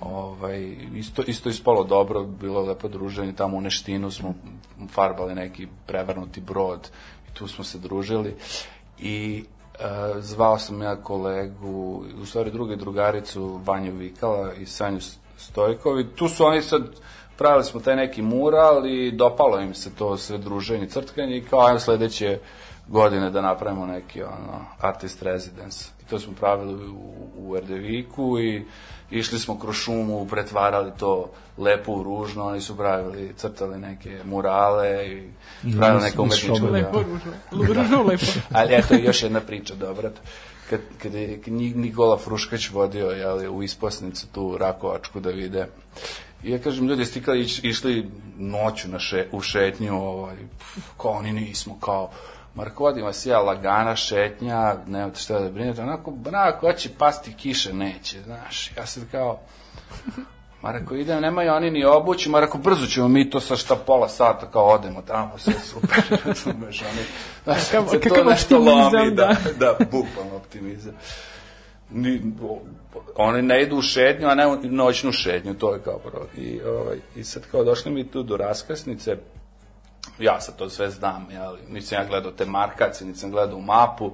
Ovaj, 0.00 0.76
isto, 0.94 1.22
isto 1.22 1.48
ispalo 1.48 1.84
dobro, 1.84 2.24
bilo 2.24 2.62
lepo 2.62 2.88
druženje, 2.88 3.32
tamo 3.32 3.56
u 3.56 3.60
Neštinu 3.60 4.10
smo 4.10 4.34
farbali 4.90 5.34
neki 5.34 5.68
prevrnuti 5.86 6.40
brod 6.40 6.90
i 7.30 7.34
tu 7.34 7.48
smo 7.48 7.64
se 7.64 7.78
družili 7.78 8.36
i 8.98 9.44
e, 9.74 9.84
zvao 10.20 10.58
sam 10.58 10.82
ja 10.82 10.96
kolegu, 10.96 12.04
u 12.22 12.26
stvari 12.26 12.50
drugu 12.50 12.76
drugaricu 12.76 13.60
Vanju 13.64 13.92
Vikala 13.92 14.54
i 14.54 14.66
Sanju 14.66 15.00
Stojkovi, 15.36 16.06
tu 16.16 16.28
su 16.28 16.44
oni 16.44 16.62
sad 16.62 16.82
pravili 17.38 17.64
smo 17.64 17.80
taj 17.80 17.96
neki 17.96 18.22
mural 18.22 18.86
i 18.86 19.12
dopalo 19.12 19.60
im 19.60 19.74
se 19.74 19.94
to 19.94 20.16
sve 20.16 20.38
druženje, 20.38 20.86
crtkanje 20.86 21.36
i 21.36 21.44
kao 21.44 21.60
ajmo 21.60 21.78
sledeće 21.78 22.38
godine 22.88 23.30
da 23.30 23.42
napravimo 23.42 23.86
neki 23.86 24.22
ono, 24.22 24.64
artist 24.80 25.22
residence. 25.22 25.90
I 26.02 26.10
to 26.10 26.18
smo 26.18 26.32
pravili 26.40 26.88
u, 26.88 27.28
u 27.36 27.56
Erdeviku 27.56 28.38
i 28.38 28.66
išli 29.10 29.38
smo 29.38 29.58
kroz 29.58 29.76
šumu, 29.76 30.26
pretvarali 30.26 30.92
to 30.98 31.30
lepo 31.58 31.92
u 31.92 32.02
ružno, 32.02 32.46
oni 32.46 32.60
su 32.60 32.76
pravili, 32.76 33.34
crtali 33.36 33.78
neke 33.78 34.20
murale 34.24 35.06
i 35.08 35.28
pravili 35.76 36.02
neke 36.02 36.20
umetničke... 36.20 36.66
lepo 36.66 37.02
ružno. 37.02 37.32
Ružno 37.74 38.02
lepo. 38.02 38.24
Ali 38.58 38.74
eto 38.74 38.94
još 38.94 39.22
jedna 39.22 39.40
priča 39.40 39.74
dobra. 39.74 40.10
Kad, 40.70 40.80
kad 41.02 41.14
je 41.14 41.40
Ni- 41.46 41.74
Nikola 41.74 42.18
Fruškać 42.18 42.70
vodio 42.70 43.10
jeli, 43.10 43.48
u 43.48 43.62
isposnicu 43.62 44.26
tu 44.26 44.58
Rakovačku 44.58 45.20
da 45.20 45.30
vide. 45.30 45.66
I 46.42 46.50
ja 46.50 46.58
kažem, 46.58 46.88
ljudi, 46.88 47.04
iš, 47.40 47.64
išli 47.64 48.10
noću 48.38 48.88
na 48.88 48.98
še, 48.98 49.26
u 49.32 49.40
šetnju, 49.40 50.02
ovaj, 50.02 50.36
pf, 50.58 50.78
kao 50.96 51.10
oni 51.10 51.32
nismo, 51.32 51.78
kao, 51.80 52.10
Marko, 52.58 52.84
vodim 52.84 53.04
vas 53.04 53.26
ja 53.26 53.40
lagana 53.40 53.96
šetnja, 53.96 54.74
nemate 54.86 55.20
šta 55.20 55.40
da 55.40 55.50
brinete, 55.50 55.82
onako, 55.82 56.12
onako, 56.26 56.66
hoće 56.66 56.90
pasti 56.98 57.34
kiše, 57.34 57.72
neće, 57.72 58.22
znaš, 58.22 58.76
ja 58.76 58.86
sad 58.86 59.02
kao, 59.10 59.40
Marako, 60.62 60.94
idem, 60.94 61.20
nemaju 61.20 61.52
oni 61.52 61.70
ni 61.70 61.84
obući, 61.84 62.30
Marako, 62.30 62.58
brzo 62.58 62.86
ćemo 62.86 63.08
mi 63.08 63.30
to 63.30 63.40
sa 63.40 63.56
šta 63.56 63.76
pola 63.76 64.08
sata 64.08 64.50
kao 64.50 64.64
odemo 64.64 65.02
tamo, 65.02 65.38
sve 65.38 65.54
super, 65.64 66.02
razumeš, 66.24 66.82
oni, 66.82 67.02
znaš, 67.44 67.70
Kakav- 67.70 67.90
kad 67.90 68.02
se 68.02 68.08
to 68.08 68.24
nešto 68.24 68.58
lomi, 68.58 69.10
da, 69.14 69.24
da. 69.24 69.36
da, 69.58 69.84
bukvalno 69.84 70.36
optimizam. 70.36 70.94
Ni, 71.90 72.22
oni 73.16 73.42
ne 73.42 73.62
idu 73.62 73.76
u 73.76 73.82
šetnju, 73.82 74.28
a 74.28 74.34
ne 74.34 74.46
u 74.46 74.56
noćnu 74.62 75.12
šetnju, 75.12 75.54
to 75.54 75.74
je 75.74 75.80
kao 75.82 75.98
prvo. 75.98 76.26
I, 76.36 76.60
ovaj, 76.62 76.96
I 77.16 77.24
sad 77.24 77.42
kao 77.50 77.64
došli 77.64 77.92
mi 77.92 78.10
tu 78.10 78.22
do 78.22 78.36
raskrsnice, 78.36 79.16
ja 80.18 80.40
sad 80.40 80.56
to 80.56 80.70
sve 80.70 80.90
znam, 80.90 81.26
jeli, 81.30 81.58
nisam 81.68 81.98
ja 81.98 82.08
gledao 82.08 82.32
te 82.32 82.44
markacije, 82.44 83.08
nisam 83.08 83.30
gledao 83.30 83.60
mapu, 83.60 84.12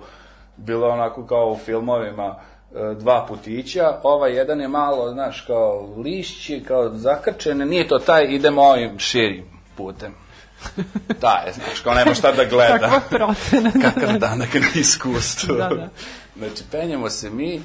bilo 0.57 0.88
onako 0.88 1.26
kao 1.26 1.50
u 1.50 1.59
filmovima, 1.64 2.36
e, 2.74 2.94
dva 2.94 3.26
putića, 3.28 4.00
ovaj 4.02 4.36
jedan 4.36 4.61
je 4.61 4.68
malo, 4.68 5.11
znaš, 5.12 5.40
kao 5.40 5.94
lišći, 5.96 6.64
kao 6.68 6.90
zakrčene, 6.94 7.66
nije 7.66 7.88
to 7.88 7.98
taj, 7.98 8.24
idemo 8.24 8.62
ovim 8.62 8.98
širim 8.98 9.44
putem. 9.76 10.14
Da, 11.20 11.42
je, 11.46 11.52
znaš, 11.52 11.80
kao 11.80 11.94
nema 11.94 12.14
šta 12.14 12.32
da 12.32 12.44
gleda. 12.55 12.78
Kakva 12.78 13.00
procena. 13.11 13.70
Kakav 13.82 14.18
danak 14.18 14.55
na 14.55 14.80
iskustvu. 14.80 15.55
Da, 15.55 15.68
da. 15.68 15.88
Znači, 16.36 16.64
penjemo 16.70 17.11
se 17.11 17.30
mi, 17.30 17.62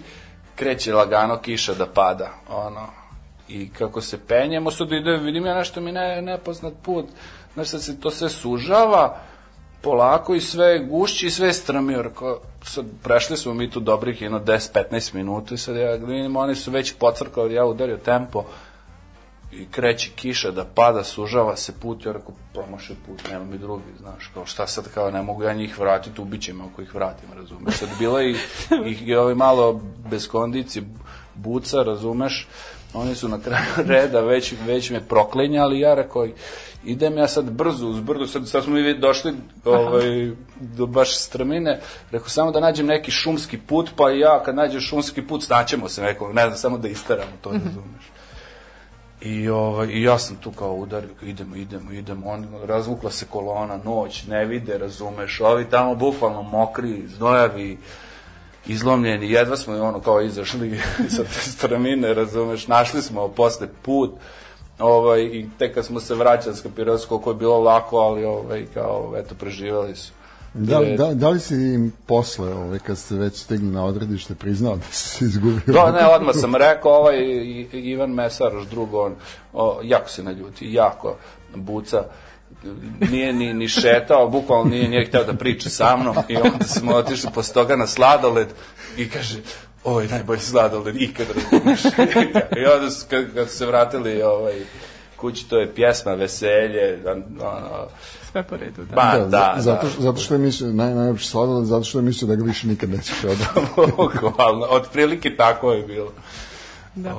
kreće 0.56 0.94
lagano 0.94 1.38
kiša 1.38 1.74
da 1.74 1.86
pada, 1.86 2.30
ono, 2.50 2.88
i 3.48 3.70
kako 3.70 4.02
se 4.02 4.20
penjemo, 4.28 4.72
sad 4.72 4.92
ide, 4.92 5.18
vidim 5.18 5.46
ja 5.46 5.56
nešto 5.56 5.82
mi 5.82 5.92
ne, 5.92 6.22
nepoznat 6.22 6.74
put, 6.84 7.06
znaš, 7.60 7.70
sad 7.70 7.84
se 7.84 8.00
to 8.00 8.12
sve 8.12 8.30
sužava, 8.30 9.18
polako 9.82 10.36
i 10.36 10.42
sve 10.42 10.80
gušći 10.80 11.28
i 11.28 11.32
sve 11.32 11.54
strmio, 11.54 12.02
rekao, 12.02 12.40
sad 12.64 12.86
prešli 13.04 13.38
smo 13.38 13.54
mi 13.54 13.70
tu 13.70 13.80
dobrih 13.80 14.22
jedno 14.22 14.40
10-15 14.40 15.16
minuta 15.16 15.56
i 15.56 15.58
sad 15.58 15.76
ja 15.76 15.92
vidim, 15.92 16.36
oni 16.36 16.56
su 16.56 16.72
već 16.72 16.94
pocrkali, 16.94 17.54
ja 17.54 17.66
udario 17.66 17.98
tempo, 17.98 18.44
i 19.52 19.66
kreće 19.72 20.12
kiša 20.16 20.52
da 20.52 20.66
pada, 20.66 21.04
sužava 21.04 21.56
se 21.56 21.74
put, 21.80 22.06
ja 22.06 22.12
rekao, 22.12 22.34
promašaj 22.54 22.96
put, 23.06 23.32
nema 23.32 23.46
mi 23.46 23.58
drugi, 23.58 23.84
znaš, 24.00 24.32
kao 24.34 24.46
šta 24.46 24.68
sad, 24.68 24.94
kao 24.94 25.12
ne 25.12 25.22
mogu 25.22 25.44
ja 25.44 25.54
njih 25.54 25.80
vratiti, 25.80 26.22
ubiće 26.22 26.54
me 26.54 26.64
ako 26.74 26.82
ih 26.82 26.96
vratim, 26.96 27.30
razumeš, 27.36 27.74
sad 27.76 27.90
bila 28.00 28.24
i, 28.24 28.36
i, 28.86 28.98
i 29.06 29.16
ovaj 29.16 29.36
malo 29.36 29.82
bez 30.10 30.28
kondicije, 30.28 30.84
buca, 31.36 31.84
razumeš, 31.84 32.48
oni 32.94 33.16
su 33.16 33.28
na 33.28 33.40
kraju 33.40 33.66
reda 33.94 34.22
već, 34.22 34.54
već 34.66 34.90
me 34.90 35.02
proklinjali, 35.08 35.80
ja 35.80 35.94
rekao, 35.94 36.28
idem 36.84 37.18
ja 37.18 37.28
sad 37.28 37.52
brzo 37.52 37.88
uz 37.88 38.00
brdo, 38.00 38.28
sad, 38.28 38.48
sad 38.48 38.64
smo 38.64 38.74
mi 38.74 39.00
došli 39.00 39.34
ovaj, 39.66 40.32
do 40.60 40.86
baš 40.86 41.18
strmine, 41.18 41.80
rekao 42.12 42.30
samo 42.30 42.52
da 42.52 42.60
nađem 42.60 42.86
neki 42.86 43.12
šumski 43.12 43.58
put, 43.58 43.90
pa 43.96 44.10
ja 44.12 44.44
kad 44.44 44.56
nađem 44.56 44.82
šumski 44.82 45.22
put, 45.22 45.44
snaćemo 45.44 45.90
se 45.90 46.02
neko, 46.02 46.34
ne 46.34 46.46
znam, 46.46 46.58
samo 46.58 46.78
da 46.78 46.88
isteramo 46.88 47.32
to, 47.42 47.50
razumeš. 47.52 48.10
I, 49.22 49.50
ovaj, 49.50 49.88
I 49.88 50.02
ja 50.02 50.18
sam 50.20 50.36
tu 50.36 50.52
kao 50.52 50.74
udario, 50.74 51.10
idemo, 51.22 51.56
idemo, 51.56 51.92
idemo, 51.92 52.30
on, 52.30 52.48
razvukla 52.66 53.12
se 53.12 53.26
kolona, 53.26 53.80
noć, 53.86 54.24
ne 54.28 54.46
vide, 54.46 54.78
razumeš, 54.78 55.42
ovi 55.42 55.66
tamo 55.70 55.96
bukvalno 55.96 56.42
mokri, 56.42 57.08
znojavi, 57.08 57.78
izlomljeni, 58.68 59.32
jedva 59.32 59.58
smo 59.58 59.76
i 59.76 59.80
ono 59.80 60.00
kao 60.00 60.22
izašli 60.22 60.82
sa 61.16 61.24
te 61.24 61.40
stramine, 61.40 62.14
razumeš, 62.14 62.68
našli 62.68 63.02
smo 63.02 63.28
posle 63.28 63.68
put, 63.82 64.12
ovaj, 64.80 65.22
i 65.22 65.50
tek 65.58 65.76
kad 65.76 65.86
smo 65.86 66.00
se 66.00 66.16
vraćali, 66.16 66.56
skapirali 66.56 67.00
su 67.00 67.08
koliko 67.08 67.30
je 67.30 67.36
bilo 67.36 67.60
lako, 67.60 67.98
ali 67.98 68.26
ovaj, 68.26 68.66
kao, 68.74 69.14
eto, 69.18 69.36
preživali 69.36 69.96
su. 69.96 70.12
Da, 70.54 70.80
da, 70.98 71.14
da 71.14 71.30
li 71.30 71.40
si 71.40 71.56
im 71.56 71.94
posle, 72.06 72.54
ovaj, 72.54 72.80
kad 72.80 72.98
ste 72.98 73.16
već 73.16 73.36
stigli 73.36 73.72
na 73.72 73.86
odredište, 73.86 74.36
priznao 74.36 74.76
da 74.76 74.84
si 74.92 75.10
se 75.10 75.26
izgubio? 75.26 75.74
Da, 75.74 75.92
ne, 75.92 76.08
odmah 76.08 76.36
sam 76.36 76.56
rekao, 76.56 76.92
ovaj 76.92 77.18
Ivan 77.72 78.12
Mesaroš, 78.12 78.68
drugo, 78.68 79.06
on, 79.06 79.16
o, 79.54 79.80
jako 79.84 80.10
se 80.10 80.24
naljuti, 80.24 80.74
jako 80.74 81.16
buca, 81.56 82.04
nije 83.12 83.34
ni, 83.34 83.54
ni 83.54 83.68
šetao, 83.68 84.30
bukvalno 84.30 84.70
nije, 84.70 84.90
nije 84.90 85.06
hteo 85.06 85.24
da 85.24 85.34
priča 85.34 85.70
sa 85.70 85.98
mnom 85.98 86.16
i 86.28 86.36
onda 86.36 86.66
smo 86.66 86.96
otišli 86.96 87.30
posle 87.34 87.54
toga 87.54 87.76
na 87.76 87.88
sladoled 87.88 88.48
i 88.98 89.10
kaže, 89.10 89.38
ovo 89.84 90.02
je 90.02 90.08
najbolji 90.08 90.40
sladoled 90.42 90.96
ikad, 90.98 91.28
razumeš. 91.30 91.82
I 92.58 92.66
onda 92.68 92.90
su, 92.90 93.06
kad, 93.10 93.34
kad 93.34 93.50
su 93.50 93.58
se 93.58 93.66
vratili 93.66 94.22
ovaj, 94.22 94.54
kući, 95.16 95.50
to 95.50 95.60
je 95.60 95.76
pjesma, 95.76 96.14
veselje, 96.14 97.00
ono, 97.08 97.88
Sve 98.32 98.44
po 98.44 98.58
redu, 98.58 98.84
da. 98.84 98.96
ba, 98.96 99.12
Da, 99.14 99.26
da, 99.26 99.54
za- 99.56 99.62
zato, 99.62 99.88
da. 99.88 99.94
zato 100.00 100.20
što 100.20 100.34
je 100.34 100.40
mislio, 100.40 100.70
naj, 100.70 100.94
najlepši 100.94 101.28
sladoled, 101.28 101.66
zato 101.66 101.84
što 101.84 101.98
je 101.98 102.04
mislio 102.04 102.28
da 102.28 102.36
ga 102.36 102.44
više 102.44 102.68
nikad 102.68 102.90
neće 102.90 103.14
prodati. 103.22 103.46
Bukvalno, 103.98 104.66
otprilike 104.66 105.36
tako 105.36 105.72
je 105.72 105.84
bilo. 105.84 106.12
da. 106.96 107.16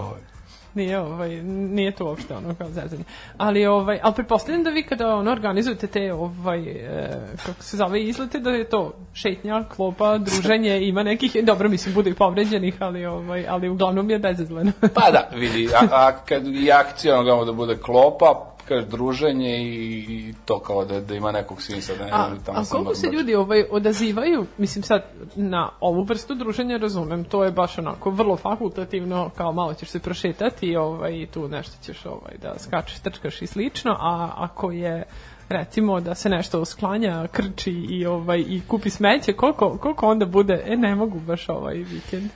Nije, 0.75 1.01
ovaj, 1.01 1.43
nije 1.43 1.93
to 1.93 2.05
uopšte 2.05 2.35
ono 2.35 2.55
kao 2.55 2.69
zezanje. 2.69 3.05
Ali, 3.37 3.67
ovaj, 3.67 4.01
ali 4.03 4.15
pretpostavljam 4.15 4.65
da 4.65 4.71
vi 4.71 4.83
kada 4.83 5.15
ono, 5.15 5.33
organizujete 5.33 5.87
te, 5.87 6.13
ovaj, 6.13 6.61
e, 6.61 7.11
kako 7.47 7.63
se 7.63 7.77
zove, 7.77 8.03
izlete, 8.03 8.39
da 8.39 8.51
je 8.51 8.65
to 8.65 8.93
šetnja, 9.13 9.65
klopa, 9.77 10.19
druženje, 10.19 10.89
ima 10.89 11.03
nekih, 11.03 11.37
dobro, 11.43 11.69
mislim, 11.69 11.95
bude 11.95 12.11
i 12.11 12.15
povređenih, 12.15 12.75
ali, 12.79 13.07
ovaj, 13.07 13.47
ali 13.49 13.69
uglavnom 13.69 14.11
je 14.11 14.19
bezazleno. 14.19 14.73
Pa 14.81 15.11
da, 15.11 15.29
vidi, 15.35 15.69
a, 15.75 15.87
a 15.91 16.13
kad 16.25 16.47
i 16.47 16.73
akcija 16.73 17.21
ono 17.21 17.45
da 17.45 17.53
bude 17.53 17.77
klopa, 17.77 18.51
kaže 18.71 18.87
druženje 18.87 19.59
i, 19.59 19.99
i 20.09 20.35
to 20.45 20.59
kao 20.59 20.85
da, 20.85 21.01
da 21.01 21.15
ima 21.15 21.33
nekog 21.33 21.63
smisla. 21.63 21.97
Da 21.97 22.05
ne, 22.05 22.11
A, 22.13 22.29
tamo 22.47 22.59
a 22.59 22.65
koliko 22.71 22.95
se 22.95 23.07
ljudi 23.07 23.35
ovaj 23.35 23.65
odazivaju, 23.71 24.47
mislim 24.59 24.83
sad 24.83 25.03
na 25.37 25.71
ovu 25.81 26.03
vrstu 26.03 26.35
druženja 26.35 26.77
razumem, 26.77 27.25
to 27.25 27.45
je 27.45 27.51
baš 27.51 27.79
onako 27.79 28.11
vrlo 28.11 28.37
fakultativno, 28.37 29.31
kao 29.37 29.53
malo 29.53 29.75
ćeš 29.75 29.89
se 29.89 29.99
prošetati 29.99 30.77
ovaj, 30.77 31.13
i 31.13 31.27
tu 31.27 31.49
nešto 31.49 31.73
ćeš 31.83 32.07
ovaj, 32.07 32.37
da 32.43 32.55
skačeš, 32.59 32.99
trčkaš 32.99 33.43
i 33.43 33.47
slično, 33.47 33.97
a 34.01 34.31
ako 34.37 34.71
je 34.71 35.05
recimo 35.49 36.01
da 36.01 36.15
se 36.15 36.29
nešto 36.29 36.65
sklanja, 36.65 37.27
krči 37.33 37.71
i 37.71 38.07
ovaj 38.07 38.39
i 38.39 38.63
kupi 38.69 38.91
smeće, 38.91 39.33
koliko, 39.33 39.79
koliko 39.79 40.07
onda 40.07 40.27
bude, 40.27 40.63
e 40.67 40.77
ne 40.77 40.95
mogu 40.95 41.21
baš 41.21 41.49
ovaj 41.49 41.75
vikend. 41.75 42.31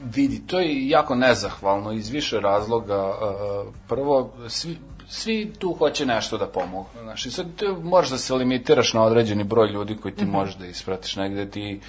Vidi, 0.00 0.46
to 0.46 0.60
je 0.60 0.88
jako 0.88 1.14
nezahvalno 1.14 1.92
iz 1.92 2.08
više 2.08 2.40
razloga. 2.40 3.08
Uh, 3.08 3.74
Prvo, 3.88 4.30
svi, 4.48 4.76
svi 5.08 5.52
tu 5.58 5.72
hoće 5.72 6.06
nešto 6.06 6.38
da 6.38 6.46
pomogu. 6.46 6.88
Znaš, 7.02 7.26
i 7.26 7.30
sad 7.30 7.46
ti 7.56 7.66
možeš 7.82 8.10
da 8.10 8.18
se 8.18 8.34
limitiraš 8.34 8.92
na 8.92 9.02
određeni 9.02 9.44
broj 9.44 9.68
ljudi 9.68 9.96
koji 9.96 10.14
ti 10.14 10.24
možeš 10.24 10.56
da 10.56 10.66
ispratiš 10.66 11.16
negde 11.16 11.50
ti 11.50 11.80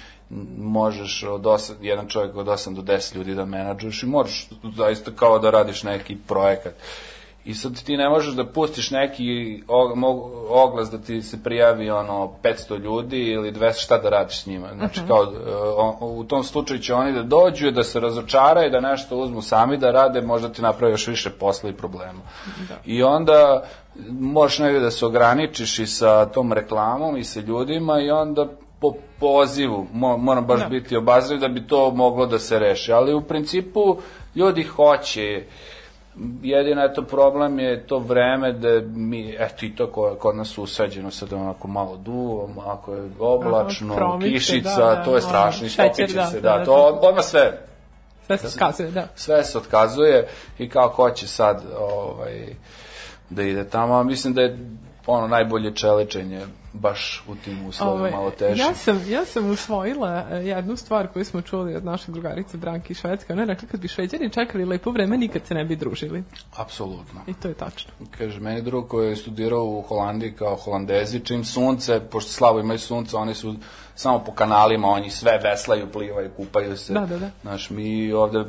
možeš 0.58 1.22
od 1.22 1.46
osam, 1.46 1.76
jedan 1.80 2.08
čovjek 2.08 2.36
od 2.36 2.46
8 2.46 2.74
do 2.74 2.82
10 2.82 3.16
ljudi 3.16 3.34
da 3.34 3.44
menadžuješ 3.44 4.02
i 4.02 4.06
možeš 4.06 4.48
zaista 4.76 5.10
kao 5.10 5.38
da 5.38 5.50
radiš 5.50 5.82
neki 5.82 6.16
projekat. 6.26 6.74
I 7.44 7.54
sad 7.54 7.82
ti 7.84 7.96
ne 7.96 8.08
možeš 8.08 8.34
da 8.34 8.44
pustiš 8.44 8.90
neki 8.90 9.62
oglas 10.48 10.90
da 10.90 10.98
ti 10.98 11.22
se 11.22 11.42
prijavi 11.42 11.90
ono 11.90 12.32
500 12.42 12.78
ljudi 12.78 13.18
ili 13.18 13.52
200 13.52 13.72
šta 13.74 13.98
da 13.98 14.08
radiš 14.08 14.42
s 14.42 14.46
njima. 14.46 14.68
Znači 14.74 15.00
kao 15.08 15.22
e, 15.22 15.26
o- 15.76 15.96
u 16.00 16.24
tom 16.24 16.44
slučaju 16.44 16.80
će 16.80 16.94
oni 16.94 17.12
da 17.12 17.22
dođu 17.22 17.70
da 17.70 17.82
se 17.82 18.00
razočaraju, 18.00 18.70
da 18.70 18.80
nešto 18.80 19.16
uzmu 19.16 19.42
sami 19.42 19.76
da 19.76 19.90
rade, 19.90 20.20
možda 20.20 20.48
ti 20.48 20.62
napravi 20.62 20.92
još 20.92 21.06
više 21.06 21.30
posla 21.30 21.70
i 21.70 21.74
problema. 21.74 22.20
I 22.86 23.02
onda 23.02 23.62
možeš 24.10 24.58
negde 24.58 24.80
da 24.80 24.90
se 24.90 25.06
ograničiš 25.06 25.78
i 25.78 25.86
sa 25.86 26.26
tom 26.26 26.52
reklamom 26.52 27.16
i 27.16 27.24
sa 27.24 27.40
ljudima 27.40 28.00
i 28.00 28.10
onda 28.10 28.46
po 28.80 28.92
pozivu, 29.20 29.86
mo, 29.92 30.16
moram 30.16 30.46
baš 30.46 30.60
Da. 30.60 30.68
biti 30.68 30.96
obazriv 30.96 31.40
da 31.40 31.48
bi 31.48 31.66
to 31.66 31.90
moglo 31.90 32.26
da 32.26 32.38
se 32.38 32.58
reši, 32.58 32.92
ali 32.92 33.14
u 33.14 33.20
principu 33.20 33.96
ljudi 34.34 34.62
hoće 34.64 35.44
jedino 36.42 36.84
eto 36.84 37.02
problem 37.02 37.58
je 37.58 37.86
to 37.86 37.98
vreme 37.98 38.52
da 38.52 38.80
mi, 38.94 39.36
eto 39.38 39.66
i 39.66 39.74
to 39.74 39.86
ko, 39.86 40.16
kod 40.18 40.36
nas 40.36 40.58
usađeno 40.58 41.10
sad 41.10 41.32
onako 41.32 41.68
malo 41.68 41.96
duvo, 41.96 42.48
ako 42.66 42.94
je 42.94 43.10
oblačno, 43.18 43.94
Aha, 43.94 43.96
promiče, 43.96 44.32
kišica, 44.34 44.76
da, 44.76 44.94
da, 44.94 45.04
to 45.04 45.10
je 45.10 45.16
ono, 45.16 45.28
strašno, 45.28 45.66
istopiće 45.66 46.14
da, 46.14 46.26
se, 46.26 46.40
da, 46.40 46.50
da, 46.50 46.58
da, 46.58 46.64
to 46.64 46.98
odmah 47.02 47.24
sve, 47.24 47.66
Sve 48.26 48.38
se 48.38 48.50
skazuje, 48.50 48.90
da. 48.90 49.08
sve 49.14 49.44
se 49.44 49.58
otkazuje 49.58 50.28
i 50.58 50.68
kao 50.68 50.88
ko 50.88 51.10
će 51.10 51.26
sad 51.26 51.62
ovaj, 51.78 52.46
da 53.30 53.42
ide 53.42 53.68
tamo, 53.68 54.02
mislim 54.02 54.34
da 54.34 54.42
je 54.42 54.58
ono 55.06 55.28
najbolje 55.28 55.74
čeličenje 55.74 56.46
baš 56.72 57.24
u 57.28 57.34
tim 57.34 57.66
uslovima 57.66 57.98
Ovaj, 57.98 58.10
malo 58.10 58.30
teže. 58.30 58.62
Ja 58.62 58.74
sam, 58.74 59.04
ja 59.08 59.24
sam 59.24 59.50
usvojila 59.50 60.26
e, 60.30 60.34
jednu 60.36 60.76
stvar 60.76 61.08
koju 61.12 61.24
smo 61.24 61.42
čuli 61.42 61.76
od 61.76 61.84
naše 61.84 62.12
drugarice 62.12 62.56
Branki 62.56 62.92
iz 62.92 62.98
Švedske. 62.98 63.32
Ona 63.32 63.42
je 63.42 63.46
rekla 63.46 63.68
kad 63.68 63.80
bi 63.80 63.88
šveđani 63.88 64.30
čekali 64.30 64.64
lepo 64.64 64.90
vreme, 64.90 65.18
nikad 65.18 65.46
se 65.46 65.54
ne 65.54 65.64
bi 65.64 65.76
družili. 65.76 66.24
Apsolutno. 66.56 67.20
I 67.26 67.34
to 67.34 67.48
je 67.48 67.54
tačno. 67.54 67.92
Kaže, 68.18 68.40
meni 68.40 68.62
drug 68.62 68.88
koji 68.88 69.08
je 69.08 69.16
studirao 69.16 69.64
u 69.64 69.82
Holandiji 69.82 70.32
kao 70.32 70.56
holandezi, 70.56 71.20
čim 71.20 71.44
sunce, 71.44 72.00
pošto 72.10 72.30
slabo 72.30 72.60
imaju 72.60 72.78
sunce, 72.78 73.16
oni 73.16 73.34
su 73.34 73.54
samo 73.94 74.18
po 74.18 74.32
kanalima, 74.32 74.88
oni 74.88 75.10
sve 75.10 75.38
veslaju, 75.42 75.92
plivaju, 75.92 76.30
kupaju 76.36 76.76
se. 76.76 76.92
Da, 76.92 77.06
da, 77.06 77.18
da. 77.18 77.30
Znaš, 77.42 77.70
mi 77.70 78.12
ovde 78.12 78.44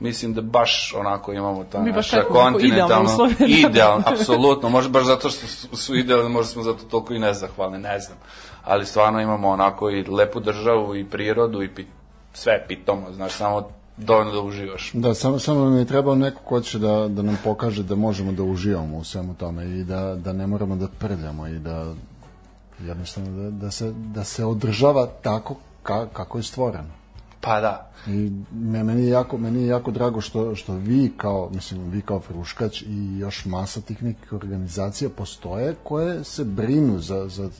mislim 0.00 0.34
da 0.34 0.40
baš 0.40 0.94
onako 0.96 1.32
imamo 1.32 1.64
ta 1.64 1.80
Mi 1.80 1.92
naša 1.92 2.22
kontinentalno 2.22 3.16
da, 3.16 3.34
da. 3.38 3.46
idealno, 3.46 4.04
apsolutno, 4.06 4.68
možda 4.68 4.90
baš 4.90 5.04
zato 5.06 5.30
što 5.30 5.46
su, 5.46 5.76
su 5.76 5.96
idealni, 5.96 6.28
možda 6.28 6.52
smo 6.52 6.62
zato 6.62 6.84
toliko 6.84 7.14
i 7.14 7.18
nezahvalni, 7.18 7.78
ne 7.78 8.00
znam. 8.00 8.18
Ali 8.64 8.86
stvarno 8.86 9.20
imamo 9.20 9.48
onako 9.48 9.90
i 9.90 10.02
lepu 10.02 10.40
državu 10.40 10.96
i 10.96 11.04
prirodu 11.04 11.62
i 11.62 11.68
pi, 11.68 11.84
sve 12.32 12.64
pitomo, 12.68 13.12
znaš, 13.12 13.32
samo 13.32 13.68
dovoljno 13.96 14.32
da 14.32 14.40
uživaš. 14.40 14.90
Da, 14.92 15.14
samo, 15.14 15.38
samo 15.38 15.64
nam 15.64 15.78
je 15.78 15.84
trebao 15.84 16.14
neko 16.14 16.42
ko 16.42 16.60
će 16.60 16.78
da, 16.78 17.08
da 17.08 17.22
nam 17.22 17.38
pokaže 17.44 17.82
da 17.82 17.94
možemo 17.94 18.32
da 18.32 18.42
uživamo 18.42 18.96
u 18.96 19.04
svemu 19.04 19.34
tome 19.34 19.64
i 19.64 19.84
da, 19.84 20.14
da 20.14 20.32
ne 20.32 20.46
moramo 20.46 20.76
da 20.76 20.88
prljamo 20.98 21.46
i 21.46 21.58
da 21.58 21.94
jednostavno 22.80 23.42
da, 23.42 23.50
da, 23.50 23.70
se, 23.70 23.92
da 23.94 24.24
se 24.24 24.44
održava 24.44 25.06
tako 25.22 25.56
ka, 25.82 26.06
kako 26.12 26.38
je 26.38 26.42
stvoreno. 26.42 27.03
Pa 27.44 27.60
da, 27.60 27.90
I 28.06 28.30
me, 28.52 28.84
meni, 28.84 29.02
je 29.02 29.08
jako, 29.08 29.38
meni 29.38 29.62
je 29.62 29.66
jako 29.66 29.90
drago 29.90 30.20
što, 30.20 30.54
što 30.54 30.72
vi 30.72 31.12
kao, 31.16 31.50
mislim, 31.54 31.90
vi 31.90 32.00
kao 32.00 32.20
Fruškać 32.20 32.82
i 32.82 33.18
još 33.18 33.44
masa 33.44 33.80
tih 33.80 34.02
nekih 34.02 34.32
organizacija 34.32 35.10
postoje 35.10 35.74
koje 35.82 36.24
se 36.24 36.44
brinu 36.44 36.98
za, 36.98 37.28
za, 37.28 37.50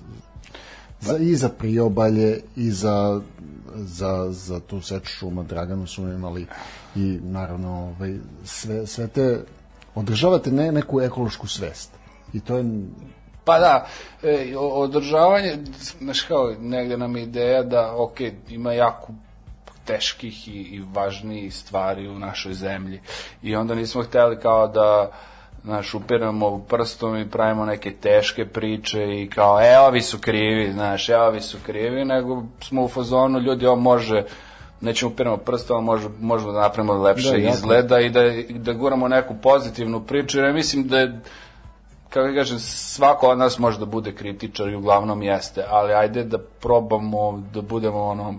za, 1.01 1.19
i 1.19 1.37
za 1.37 1.49
priobalje 1.49 2.41
i 2.57 2.71
za 2.71 3.21
za, 3.75 4.27
za 4.31 4.61
tu 4.61 4.81
seču 4.81 5.07
šuma 5.07 5.43
Draganu 5.43 5.87
su 5.87 6.03
imali 6.03 6.47
i 6.97 7.19
naravno 7.23 7.95
ovaj, 7.97 8.15
sve, 8.45 8.87
sve 8.87 9.09
te 9.09 9.45
održavate 9.95 10.51
ne, 10.51 10.73
neku 10.73 11.01
ekološku 11.01 11.47
svest. 11.47 11.91
I 12.33 12.41
to 12.41 12.57
je 12.57 12.65
Pa 13.45 13.59
da, 13.59 13.87
e, 14.23 14.57
održavanje, 14.57 15.59
znaš 16.01 16.23
kao, 16.23 16.55
negde 16.61 16.97
nam 16.97 17.17
je 17.17 17.23
ideja 17.23 17.63
da, 17.63 17.95
ok, 17.97 18.21
ima 18.49 18.73
jako 18.73 19.13
teških 19.85 20.49
i, 20.49 20.61
i 20.61 20.83
važnijih 20.93 21.55
stvari 21.55 22.09
u 22.09 22.19
našoj 22.19 22.55
zemlji. 22.55 23.01
I 23.43 23.57
onda 23.57 23.75
nismo 23.75 24.03
hteli 24.03 24.41
kao 24.41 24.69
da 24.69 25.11
znaš, 25.65 25.95
upiramo 25.95 26.59
prstom 26.69 27.17
i 27.17 27.31
pravimo 27.31 27.65
neke 27.65 27.91
teške 27.91 28.47
priče 28.47 29.23
i 29.23 29.31
kao, 29.31 29.61
e, 29.61 29.79
ovi 29.79 30.03
su 30.03 30.19
krivi, 30.19 30.73
znaš, 30.73 31.09
e, 31.09 31.17
ovi 31.17 31.41
su 31.41 31.59
krivi, 31.67 32.05
nego 32.05 32.43
smo 32.61 32.85
u 32.85 32.89
fazonu, 32.89 33.39
ljudi, 33.39 33.67
ovo 33.67 33.77
može, 33.77 34.25
nećemo 34.81 35.13
upiramo 35.13 35.37
prstom, 35.37 35.85
može, 35.85 36.09
možemo 36.21 36.53
da 36.53 36.61
napravimo 36.61 36.93
lepše 36.93 37.31
Da, 37.31 37.39
da, 37.39 37.49
izgleda 37.49 38.01
i 38.01 38.11
da, 38.11 38.27
i 38.27 38.59
da 38.59 38.73
guramo 38.73 39.09
neku 39.09 39.35
pozitivnu 39.43 40.01
priču, 40.01 40.39
jer 40.39 40.47
ja 40.47 40.53
mislim 40.53 40.89
da 40.89 40.99
je 40.99 41.21
kako 42.09 42.29
da 42.29 42.35
kažem, 42.35 42.59
svako 42.59 43.29
od 43.29 43.39
nas 43.39 43.59
može 43.59 43.79
da 43.79 43.85
bude 43.85 44.15
kritičar 44.15 44.69
i 44.69 44.75
uglavnom 44.75 45.23
jeste, 45.23 45.65
ali 45.69 45.93
ajde 45.93 46.25
da 46.25 46.39
probamo 46.39 47.43
da 47.55 47.63
budemo 47.63 48.03
ono 48.03 48.35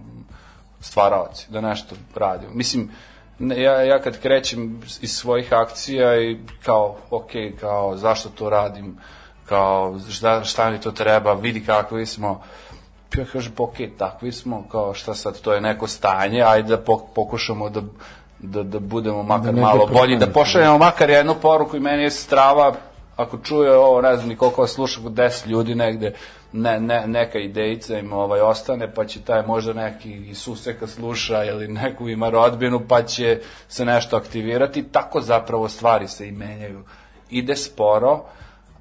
stvaraoci, 0.85 1.45
da 1.49 1.61
nešto 1.61 1.95
radimo. 2.15 2.53
Mislim, 2.53 2.91
ne, 3.39 3.61
ja, 3.61 3.81
ja 3.81 4.01
kad 4.01 4.19
krećem 4.21 4.81
iz 5.01 5.11
svojih 5.11 5.53
akcija 5.53 6.21
i 6.21 6.37
kao, 6.63 6.95
ok, 7.09 7.31
kao, 7.59 7.97
zašto 7.97 8.29
to 8.29 8.49
radim, 8.49 8.97
kao, 9.45 9.99
šta, 10.09 10.43
šta 10.43 10.69
mi 10.69 10.81
to 10.81 10.91
treba, 10.91 11.33
vidi 11.33 11.65
kakvi 11.65 12.05
smo, 12.05 12.41
ja 13.17 13.25
kažem, 13.25 13.53
pa 13.57 13.63
ok, 13.63 13.75
takvi 13.97 14.31
smo, 14.31 14.63
kao, 14.71 14.93
šta 14.93 15.13
sad, 15.13 15.41
to 15.41 15.53
je 15.53 15.61
neko 15.61 15.87
stanje, 15.87 16.41
ajde 16.41 16.75
da 16.75 16.83
pok- 16.83 17.13
pokušamo 17.15 17.69
da 17.69 17.81
da, 18.39 18.63
da 18.63 18.79
budemo 18.79 19.23
makar 19.23 19.45
negde 19.45 19.61
malo 19.61 19.87
bolji, 19.87 20.17
da 20.17 20.27
pošaljemo 20.27 20.77
makar 20.77 21.09
jednu 21.09 21.35
poruku 21.41 21.77
i 21.77 21.79
meni 21.79 22.03
je 22.03 22.11
strava 22.11 22.75
ako 23.15 23.37
čuje 23.37 23.77
ovo, 23.77 24.01
ne 24.01 24.15
znam 24.15 24.29
ni 24.29 24.35
koliko 24.35 24.61
vas 24.61 24.71
sluša, 24.71 25.01
kod 25.01 25.11
10 25.11 25.47
ljudi 25.47 25.75
negde, 25.75 26.13
ne, 26.51 26.79
ne, 26.79 27.07
neka 27.07 27.39
idejica 27.39 27.97
im 27.97 28.13
ovaj, 28.13 28.41
ostane, 28.41 28.93
pa 28.93 29.05
će 29.05 29.21
taj 29.21 29.45
možda 29.45 29.73
neki 29.73 30.35
suseka 30.35 30.87
sluša 30.87 31.43
ili 31.43 31.67
neku 31.67 32.09
ima 32.09 32.29
rodbinu, 32.29 32.81
pa 32.87 33.03
će 33.03 33.39
se 33.67 33.85
nešto 33.85 34.17
aktivirati. 34.17 34.83
Tako 34.83 35.21
zapravo 35.21 35.69
stvari 35.69 36.07
se 36.07 36.27
i 36.27 36.31
menjaju. 36.31 36.83
Ide 37.29 37.55
sporo, 37.55 38.23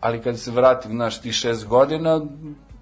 ali 0.00 0.22
kad 0.22 0.38
se 0.38 0.50
vratim, 0.50 0.90
znaš, 0.90 1.20
ti 1.20 1.32
šest 1.32 1.66
godina, 1.66 2.20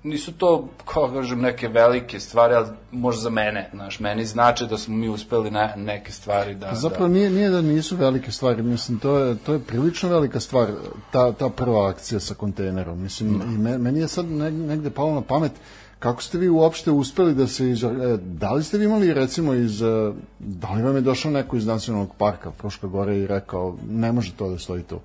nisu 0.03 0.33
to, 0.33 0.69
kao 0.85 1.11
kažem, 1.13 1.41
neke 1.41 1.69
velike 1.69 2.21
stvari, 2.21 2.55
ali 2.55 2.69
možda 2.91 3.23
za 3.23 3.31
mene, 3.31 3.71
znaš, 3.75 4.01
meni 4.01 4.27
znači 4.27 4.67
da 4.67 4.79
smo 4.79 4.97
mi 4.97 5.09
uspeli 5.09 5.51
ne, 5.51 5.75
neke 5.77 6.13
stvari 6.13 6.55
da... 6.55 6.75
Zapravo 6.75 7.09
da, 7.09 7.15
nije, 7.15 7.31
nije 7.31 7.51
da 7.51 7.61
nisu 7.61 7.97
velike 7.97 8.31
stvari, 8.31 8.63
mislim, 8.63 8.99
to 8.99 9.19
je, 9.19 9.37
to 9.37 9.53
je 9.53 9.59
prilično 9.59 10.09
velika 10.09 10.41
stvar, 10.41 10.69
ta, 11.11 11.33
ta 11.33 11.49
prva 11.49 11.89
akcija 11.89 12.21
sa 12.21 12.35
kontejnerom. 12.35 13.03
Mislim, 13.03 13.43
i 13.43 13.59
me, 13.59 13.79
meni 13.79 14.01
je 14.01 14.09
sad 14.09 14.27
neg- 14.27 14.67
negde 14.67 14.91
palo 14.91 15.15
na 15.15 15.21
pamet, 15.21 15.53
kako 15.99 16.23
ste 16.23 16.39
vi 16.39 16.49
uopšte 16.49 16.91
uspeli 16.91 17.35
da 17.35 17.47
se 17.47 17.71
iz, 17.71 17.85
e, 17.85 17.89
da 18.21 18.53
li 18.53 18.65
ste 18.65 18.79
vi 18.79 18.85
imali 18.85 19.15
recimo 19.15 19.55
iz, 19.55 19.83
e, 19.83 20.13
da 20.39 20.71
li 20.71 20.83
vam 20.83 20.97
je 20.97 21.01
došao 21.01 21.33
neko 21.33 21.57
iz 21.57 21.67
nacionalnog 21.67 22.15
parka 22.19 22.51
Fruška 22.51 22.87
Gore 22.87 23.19
i 23.19 23.27
rekao, 23.27 23.77
ne 23.89 24.13
može 24.13 24.33
to 24.33 24.49
da 24.51 24.59
stoji 24.59 24.83
tu? 24.83 25.01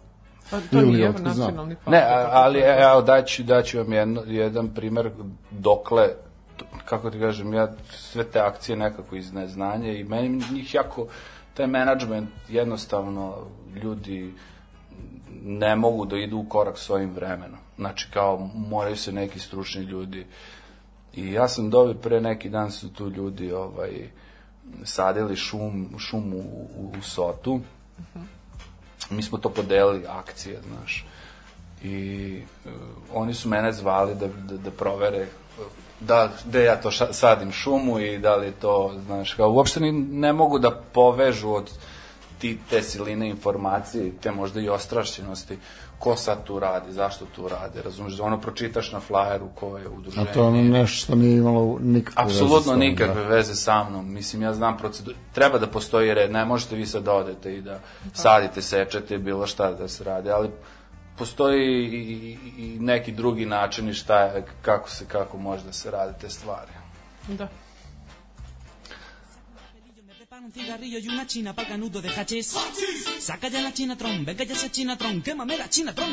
Pa 0.52 0.60
to 0.72 0.82
nije 0.82 1.12
znam. 1.12 1.24
nacionalni 1.24 1.76
park. 1.76 1.88
Ne, 1.88 2.04
ali 2.32 2.60
e, 2.60 2.78
evo 2.92 3.02
daću, 3.02 3.44
daću 3.44 3.78
vam 3.78 3.94
jedno, 3.94 4.24
jedan 4.26 4.68
primer 4.74 5.12
dokle 5.52 6.10
kako 6.86 7.10
ti 7.10 7.20
kažem, 7.20 7.54
ja 7.54 7.74
sve 7.90 8.24
te 8.24 8.40
akcije 8.40 8.76
nekako 8.76 9.16
iz 9.16 9.34
neznanja 9.34 9.92
i 9.92 10.04
meni 10.04 10.44
njih 10.52 10.76
jako 10.76 11.08
taj 11.54 11.68
menadžment 11.68 12.30
jednostavno 12.50 13.36
ljudi 13.84 14.34
ne 15.44 15.76
mogu 15.76 16.06
da 16.06 16.18
idu 16.18 16.38
u 16.38 16.50
korak 16.50 16.78
s 16.78 16.90
ovim 16.90 17.14
vremenom. 17.14 17.60
Znači 17.78 18.08
kao 18.14 18.50
moraju 18.56 18.96
se 18.96 19.12
neki 19.12 19.40
stručni 19.40 19.84
ljudi 19.84 20.26
i 21.14 21.32
ja 21.32 21.48
sam 21.48 21.70
dobio 21.70 21.94
pre 21.94 22.22
neki 22.22 22.50
dan 22.50 22.72
su 22.72 22.94
tu 22.94 23.10
ljudi 23.10 23.52
ovaj 23.52 24.10
sadili 24.84 25.36
šum, 25.36 25.90
šum 25.98 26.34
u, 26.34 26.40
u, 26.78 26.94
u 27.00 27.02
Sotu 27.02 27.60
mi 29.10 29.24
smo 29.24 29.38
to 29.38 29.50
podelili 29.50 30.06
akcije, 30.08 30.62
znaš. 30.68 31.06
I 31.84 32.42
uh, 32.66 32.72
oni 33.14 33.34
su 33.34 33.50
mene 33.50 33.72
zvali 33.74 34.16
da, 34.16 34.28
da, 34.28 34.58
da 34.58 34.72
provere 34.72 35.22
uh, 35.22 35.66
da, 36.00 36.30
da 36.46 36.60
ja 36.60 36.82
to 36.82 36.92
ša, 36.92 37.14
sadim 37.14 37.52
šumu 37.52 38.00
i 38.00 38.18
da 38.18 38.36
li 38.36 38.52
to, 38.62 38.94
znaš, 39.06 39.34
kao 39.34 39.52
uopšte 39.52 39.80
ni, 39.80 39.92
ne 39.92 40.34
mogu 40.34 40.60
da 40.60 40.82
povežu 40.94 41.52
od 41.52 41.72
ti, 42.40 42.58
te 42.70 42.82
siline 42.82 43.30
informacije 43.30 44.12
te 44.22 44.32
možda 44.32 44.62
i 44.62 44.70
ostrašćenosti 44.70 45.58
ko 46.00 46.16
sad 46.16 46.44
tu 46.44 46.60
radi, 46.60 46.94
zašto 46.94 47.26
tu 47.26 47.48
radi, 47.48 47.82
razumeš, 47.82 48.20
ono 48.20 48.42
pročitaš 48.42 48.92
na 48.92 49.02
flyeru 49.10 49.48
ko 49.56 49.78
je 49.78 49.86
A 49.86 49.90
udruženje. 49.90 50.28
to 50.34 50.40
je 50.40 50.46
ono 50.48 50.62
nešto 50.62 50.98
što 50.98 51.16
nije 51.16 51.38
imalo 51.38 51.78
nikakve 51.82 52.24
veze 52.24 52.36
Apsolutno 52.44 52.72
tom, 52.72 52.80
nikakve 52.80 53.22
da. 53.22 53.28
veze 53.28 53.56
sa 53.56 53.84
mnom. 53.90 54.14
Mislim, 54.14 54.42
ja 54.42 54.54
znam 54.54 54.78
proceduru. 54.78 55.18
Treba 55.34 55.58
da 55.58 55.68
postoji 55.68 56.14
red. 56.14 56.32
Ne 56.32 56.46
možete 56.46 56.76
vi 56.76 56.86
sad 56.86 57.04
da 57.04 57.14
odete 57.14 57.56
i 57.56 57.62
da 57.62 57.80
sadite, 58.14 58.62
sečete, 58.62 59.18
bilo 59.18 59.48
šta 59.48 59.72
da 59.72 59.88
se 59.88 60.04
radi, 60.04 60.30
ali 60.32 60.50
postoji 61.18 61.86
i, 61.86 61.98
i, 61.98 62.38
i 62.58 62.80
neki 62.80 63.12
drugi 63.12 63.46
načini 63.46 63.94
šta 63.94 64.20
je, 64.22 64.46
kako 64.62 64.90
se, 64.90 65.06
kako 65.06 65.38
može 65.38 65.64
da 65.64 65.74
se 65.74 65.92
radi 65.92 66.14
te 66.22 66.30
stvari. 66.30 66.72
Da. 67.28 67.48
Un 70.48 70.54
cigarrillo 70.54 70.98
y 71.00 71.10
una 71.10 71.28
china 71.28 71.54
pa'l 71.54 71.68
canuto 71.68 72.02
de 72.02 72.08
hachís. 72.08 72.56
Saca 73.20 73.50
ya 73.50 73.62
la 73.62 73.74
chinatron, 73.74 74.24
venga 74.24 74.46
ya 74.46 74.54
esa 74.54 74.72
chinatron, 74.72 75.22
quémame 75.22 75.58
la 75.58 75.70
chinatron. 75.70 76.10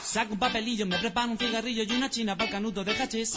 Saca 0.00 0.32
un 0.32 0.38
papelillo, 0.38 0.86
me 0.86 0.96
preparo 0.96 1.32
un 1.32 1.38
cigarrillo 1.38 1.82
y 1.82 1.90
una 1.90 2.08
china 2.08 2.36
pa'l 2.36 2.50
canuto 2.50 2.84
de 2.84 2.92
hachís. 2.92 3.34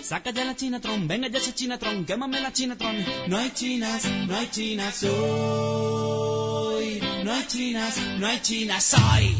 Saca 0.00 0.30
ya 0.30 0.44
la 0.44 0.54
chinatron, 0.54 1.08
venga 1.08 1.26
ya 1.26 1.38
esa 1.38 1.52
chinatron, 1.52 2.04
quémame 2.04 2.40
la 2.40 2.52
chinatron. 2.52 3.04
No 3.26 3.36
hay 3.36 3.50
chinas, 3.50 4.04
no 4.04 4.36
hay 4.36 4.48
chinas 4.48 5.02
hoy. 5.02 7.00
No 7.24 7.32
hay 7.32 7.46
chinas, 7.48 7.96
no 8.20 8.26
hay 8.28 8.40
chinas 8.42 8.94
hoy. 8.94 9.36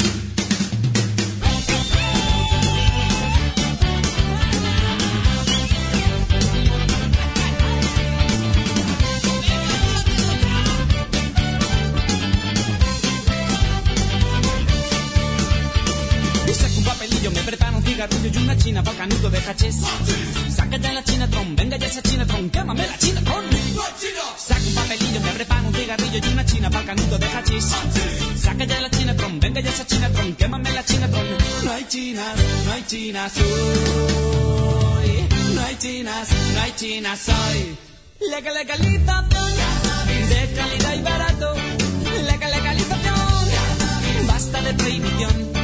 Cigarrillo 18.09 18.41
y 18.41 18.43
una 18.43 18.57
china 18.57 18.83
pa'l 18.83 18.97
canuto 18.97 19.31
de 19.31 19.39
hachís. 19.39 19.77
Saca 20.55 20.77
ya 20.77 20.93
la 20.93 21.05
chinatron, 21.05 21.57
venga 21.57 21.77
ya 21.77 21.87
esa 21.87 22.03
chinatron, 22.03 22.51
quémame 22.51 22.87
la 22.87 22.99
chinatron. 22.99 23.45
Saca 24.37 24.61
un 24.67 24.75
papelillo, 24.75 25.21
me 25.21 25.31
preparo 25.33 25.69
un 25.69 25.75
cigarrillo 25.75 26.19
y 26.19 26.33
una 26.33 26.45
china 26.45 26.71
pa'l 26.71 26.85
canuto 26.85 27.19
de 27.19 27.27
hachís. 27.27 27.67
Saca 28.37 28.65
ya 28.65 28.81
la 28.81 28.91
chinatron, 28.91 29.41
venga 29.41 29.61
ya 29.61 29.71
esa 29.71 29.87
chinatron, 29.87 30.35
quémame 30.35 30.73
la 30.73 30.85
chinatron. 30.85 31.27
No 31.65 31.73
hay 31.73 31.85
chinas, 31.85 32.37
no 32.65 32.73
hay 32.73 32.85
chinas 32.87 33.33
hoy. 33.37 35.29
No 35.55 35.63
hay 35.63 35.77
chinas, 35.77 36.29
no 36.55 36.61
hay 36.61 36.73
chinas 36.77 37.29
hoy. 37.29 37.77
Legal, 38.31 38.55
legalización 38.55 39.29
de 40.29 40.55
calidad 40.57 40.95
y 40.95 41.03
barato. 41.03 41.55
Legal, 42.25 42.51
legalización 42.51 43.23
basta 44.27 44.63
de 44.63 44.75
prohibición. 44.75 45.62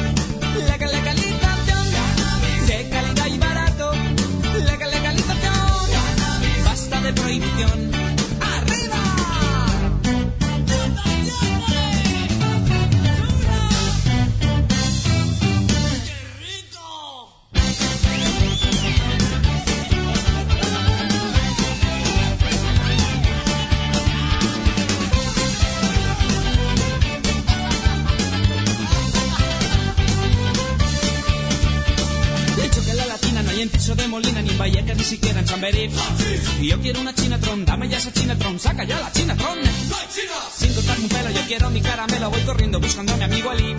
De 7.09 7.21
prohibición. 7.21 7.98
No 33.89 33.95
de 33.95 34.07
Molina, 34.07 34.41
ni 34.41 34.51
en 34.51 34.57
Vallecas, 34.57 34.97
ni 34.97 35.03
siquiera 35.03 35.39
en 35.39 35.45
Chamberí. 35.45 35.89
Y 36.61 36.67
yo 36.67 36.79
quiero 36.79 37.01
una 37.01 37.13
chinatron, 37.13 37.65
dame 37.65 37.89
ya 37.89 37.97
esa 37.97 38.13
chinatron, 38.13 38.59
saca 38.59 38.83
ya 38.83 38.99
la 38.99 39.11
chinatron. 39.11 39.57
Sin 40.55 40.73
cortarme 40.75 41.03
un 41.03 41.09
pelo, 41.09 41.29
yo 41.31 41.41
quiero 41.47 41.69
mi 41.71 41.81
caramelo, 41.81 42.29
voy 42.29 42.41
corriendo 42.41 42.79
buscando 42.79 43.13
a 43.13 43.17
mi 43.17 43.23
amigo 43.23 43.49
Ali. 43.49 43.75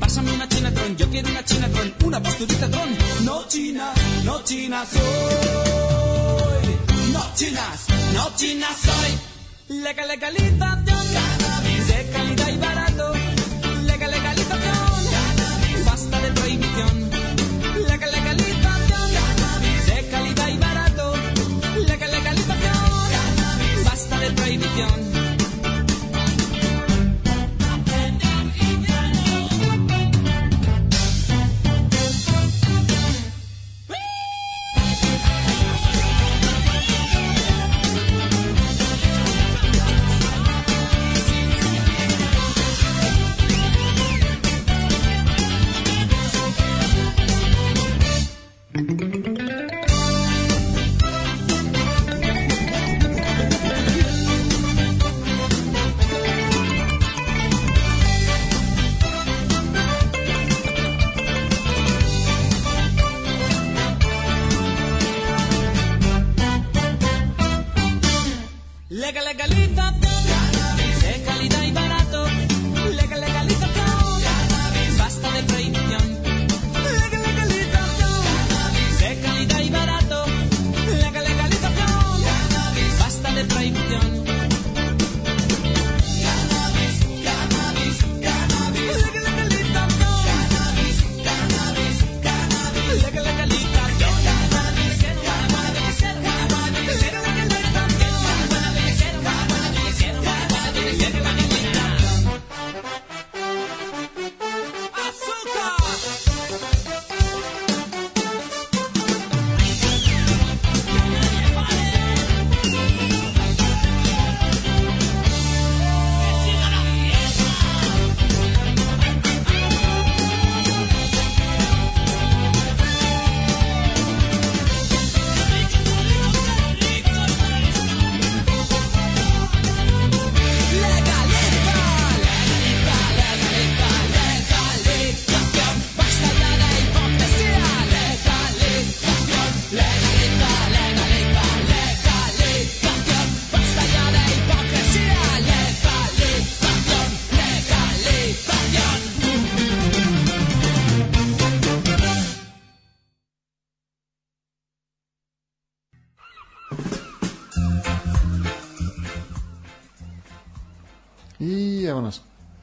Pásame 0.00 0.32
una 0.32 0.48
chinatron, 0.48 0.96
yo 0.96 1.10
quiero 1.10 1.28
una 1.28 1.44
chinatron, 1.44 1.94
una 2.04 2.22
posturita 2.22 2.70
tron. 2.70 2.88
No 3.24 3.46
chinas, 3.46 3.94
no 4.24 4.42
chinas 4.42 4.88
hoy. 4.94 7.12
No 7.12 7.22
chinas, 7.34 7.86
China 8.36 8.66
soy. 8.84 9.78
Legal, 9.82 10.08
legalización. 10.08 10.86
Cannabis. 10.86 11.88
De 11.88 12.10
calidad 12.10 12.48
y 12.48 12.56
barato. 12.56 12.75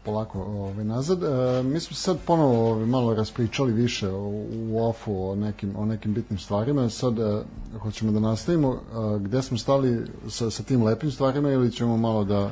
Polako 0.05 0.41
ovaj, 0.41 0.85
nazad. 0.85 1.23
E, 1.23 1.63
mi 1.63 1.79
smo 1.79 1.95
sad 1.95 2.17
ponovo 2.27 2.71
ovaj, 2.71 2.85
malo 2.85 3.15
raspričali 3.15 3.73
više 3.73 4.09
u, 4.09 4.45
u 4.69 4.87
ofu 4.87 5.29
o 5.29 5.35
nekim, 5.35 5.73
o 5.77 5.85
nekim 5.85 6.13
bitnim 6.13 6.39
stvarima. 6.39 6.89
Sad 6.89 7.19
e, 7.19 7.43
hoćemo 7.79 8.11
da 8.11 8.19
nastavimo. 8.19 8.73
E, 8.73 9.19
gde 9.19 9.41
smo 9.41 9.57
stali 9.57 10.05
sa, 10.29 10.49
sa 10.49 10.63
tim 10.63 10.83
lepim 10.83 11.11
stvarima 11.11 11.51
ili 11.51 11.71
ćemo 11.71 11.97
malo 11.97 12.23
da 12.23 12.51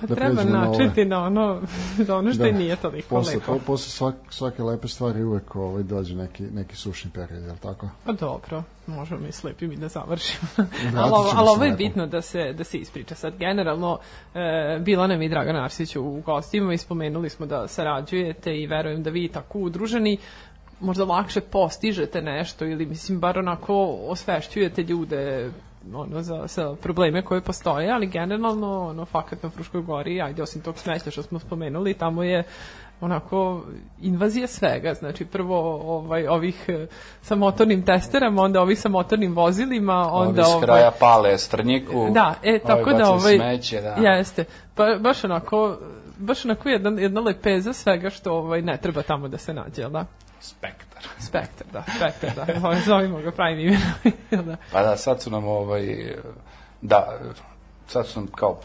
Pa 0.00 0.06
da 0.06 0.14
treba 0.14 0.34
pređemo 0.34 0.58
na 0.58 0.68
ove? 0.68 0.78
načeti 0.78 1.04
na 1.04 1.24
ono, 1.24 1.60
ono 2.18 2.32
što 2.32 2.46
i 2.46 2.52
nije 2.52 2.76
toliko 2.76 3.08
posle, 3.08 3.34
lepo. 3.34 3.52
Po, 3.52 3.58
posle 3.58 3.90
svak, 3.90 4.14
svake 4.30 4.62
lepe 4.62 4.88
stvari 4.88 5.22
uvek 5.22 5.56
ovaj, 5.56 5.82
dođe 5.82 6.14
neki, 6.14 6.42
neki 6.42 6.76
sušni 6.76 7.10
period, 7.10 7.42
je 7.42 7.52
li 7.52 7.58
tako? 7.58 7.88
Pa 8.04 8.12
dobro, 8.12 8.62
možemo 8.86 9.26
i 9.26 9.32
s 9.32 9.44
lepim 9.44 9.72
i 9.72 9.76
da 9.76 9.88
završimo. 9.88 10.48
Ali, 10.96 11.12
ovo- 11.12 11.32
ali 11.34 11.48
ovo 11.48 11.64
je 11.64 11.70
lepo. 11.70 11.78
bitno 11.78 12.06
da 12.06 12.22
se, 12.22 12.52
da 12.52 12.64
se 12.64 12.78
ispriča. 12.78 13.14
Sad, 13.14 13.36
generalno, 13.38 13.98
e, 14.34 14.78
bila 14.80 15.06
nam 15.06 15.22
i 15.22 15.28
Dragan 15.28 15.56
Arsić 15.56 15.96
u 15.96 16.22
gostima 16.26 16.74
i 16.74 16.78
spomenuli 16.78 17.30
smo 17.30 17.46
da 17.46 17.68
sarađujete 17.68 18.56
i 18.56 18.66
verujem 18.66 19.02
da 19.02 19.10
vi 19.10 19.28
tako 19.28 19.58
udruženi 19.58 20.18
možda 20.80 21.04
lakše 21.04 21.40
postižete 21.40 22.22
nešto 22.22 22.64
ili 22.64 22.86
mislim 22.86 23.20
bar 23.20 23.38
onako 23.38 23.98
osvešćujete 24.08 24.82
ljude 24.82 25.50
ono 25.94 26.22
za, 26.22 26.46
za 26.46 26.74
probleme 26.82 27.22
koje 27.22 27.40
postoje, 27.40 27.90
ali 27.90 28.06
generalno 28.06 28.86
ono 28.88 29.04
fakat 29.04 29.42
na 29.42 29.50
Fruškoj 29.50 29.82
gori, 29.82 30.22
ajde 30.22 30.42
osim 30.42 30.62
tog 30.62 30.78
smeća 30.78 31.10
što 31.10 31.22
smo 31.22 31.38
spomenuli, 31.38 31.94
tamo 31.94 32.22
je 32.22 32.44
onako 33.00 33.62
invazija 34.00 34.46
svega, 34.46 34.94
znači 34.94 35.24
prvo 35.24 35.80
ovaj 35.96 36.26
ovih 36.26 36.64
eh, 36.68 36.86
sa 37.22 37.34
motornim 37.34 37.82
testerama, 37.84 38.42
onda 38.42 38.60
ovih 38.60 38.80
sa 38.80 38.88
motornim 38.88 39.34
vozilima, 39.34 40.08
onda 40.12 40.42
Ovi 40.46 40.60
s 40.60 40.64
kraja 40.64 40.90
pale 41.00 41.38
strnjiku. 41.38 42.08
Da, 42.10 42.34
e, 42.42 42.58
tako 42.58 42.90
ovi 42.90 42.98
da 42.98 43.10
ovaj... 43.10 43.36
Smeće, 43.36 43.80
da. 43.80 43.94
Jeste. 44.08 44.44
Pa, 44.74 44.96
baš 45.00 45.24
onako, 45.24 45.76
baš 46.18 46.44
onako 46.44 46.68
jedna, 46.68 47.00
jedna 47.00 47.20
lepeza 47.20 47.72
svega 47.72 48.10
što 48.10 48.32
ovaj, 48.32 48.62
ne 48.62 48.76
treba 48.76 49.02
tamo 49.02 49.28
da 49.28 49.38
se 49.38 49.54
nađe, 49.54 49.82
jel 49.82 49.90
da? 49.90 50.04
Spektar. 50.40 51.02
Spektar, 51.18 51.66
da, 51.72 51.84
spektar, 51.96 52.46
da. 52.46 52.80
Zovimo 52.86 53.18
ga 53.18 53.30
pravim 53.30 53.58
imenom, 53.58 54.46
da? 54.50 54.56
Pa 54.72 54.82
da, 54.82 54.96
sad 54.96 55.22
su 55.22 55.30
nam 55.30 55.44
ovaj, 55.44 56.14
da, 56.82 57.18
sad 57.86 58.06
su 58.06 58.20
nam 58.20 58.28
kao 58.36 58.60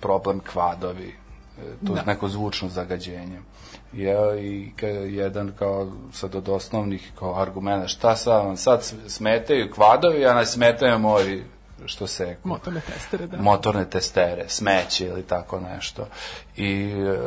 problem 0.00 0.40
kvadovi, 0.52 1.08
e, 1.58 1.86
to 1.86 1.94
Da. 1.94 2.02
neko 2.02 2.28
zvučno 2.28 2.68
zagađenje. 2.68 3.40
Je, 3.92 4.44
i 4.44 4.72
jedan 5.08 5.52
kao 5.58 5.92
sad 6.12 6.34
od 6.34 6.48
osnovnih 6.48 7.12
kao 7.18 7.40
argumenta, 7.42 7.88
šta 7.88 8.16
sad 8.16 8.44
vam 8.44 8.56
sad 8.56 8.92
smetaju 9.08 9.70
kvadovi, 9.74 10.26
a 10.26 10.34
ne 10.34 10.46
smetaju 10.46 10.98
moji 10.98 11.44
što 11.84 12.06
se 12.06 12.36
Motorne 12.44 12.80
testere, 12.80 13.26
da. 13.26 13.36
motorne 13.42 13.90
testere, 13.90 14.48
smeće 14.48 15.06
ili 15.06 15.22
tako 15.22 15.60
nešto. 15.60 16.06
I 16.56 16.92
e, 16.92 17.18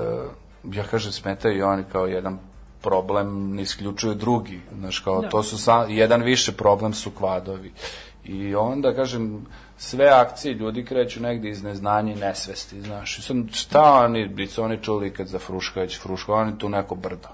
ja 0.63 0.83
kažem, 0.83 1.11
smetaju 1.11 1.57
i 1.57 1.61
oni 1.63 1.83
kao 1.91 2.05
jedan 2.05 2.39
problem 2.83 3.55
ne 3.55 3.61
isključuju 3.61 4.13
drugi. 4.13 4.61
Znaš, 4.79 4.99
kao, 4.99 5.21
Da. 5.21 5.29
to 5.29 5.43
su 5.43 5.57
sa, 5.57 5.85
jedan 5.89 6.21
više 6.21 6.51
problem 6.51 6.93
su 6.93 7.11
kvadovi. 7.11 7.73
I 8.25 8.55
onda, 8.55 8.93
kažem, 8.95 9.45
sve 9.77 10.07
akcije 10.07 10.53
ljudi 10.53 10.85
kreću 10.85 11.21
negde 11.21 11.49
iz 11.49 11.63
neznanja 11.63 12.13
i 12.13 12.15
nesvesti, 12.15 12.81
znaš. 12.81 13.19
I 13.19 13.21
sad, 13.21 13.37
šta 13.51 13.93
oni, 13.93 14.27
bi 14.27 14.47
su 14.47 14.63
oni 14.63 14.77
čuli 14.81 15.13
kad 15.13 15.27
za 15.27 15.39
Fruškać, 15.39 15.99
Fruška, 15.99 16.33
oni 16.33 16.57
tu 16.57 16.69
neko 16.69 16.95
brdo. 16.95 17.27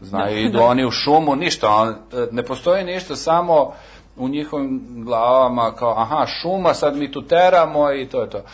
Znaju, 0.00 0.46
idu 0.46 0.58
oni 0.60 0.84
u 0.84 0.90
šumu, 0.90 1.36
ništa, 1.36 1.70
on, 1.70 1.94
ne 2.32 2.42
postoji 2.42 2.84
ništa, 2.84 3.16
samo 3.16 3.72
u 4.16 4.28
njihovim 4.28 5.04
glavama 5.04 5.72
kao, 5.72 5.94
aha, 5.96 6.26
šuma, 6.26 6.74
sad 6.74 6.96
mi 6.96 7.12
tu 7.12 7.22
teramo 7.22 7.92
i 7.92 8.08
to 8.08 8.22
je 8.22 8.30
to. 8.30 8.38
E, 8.38 8.44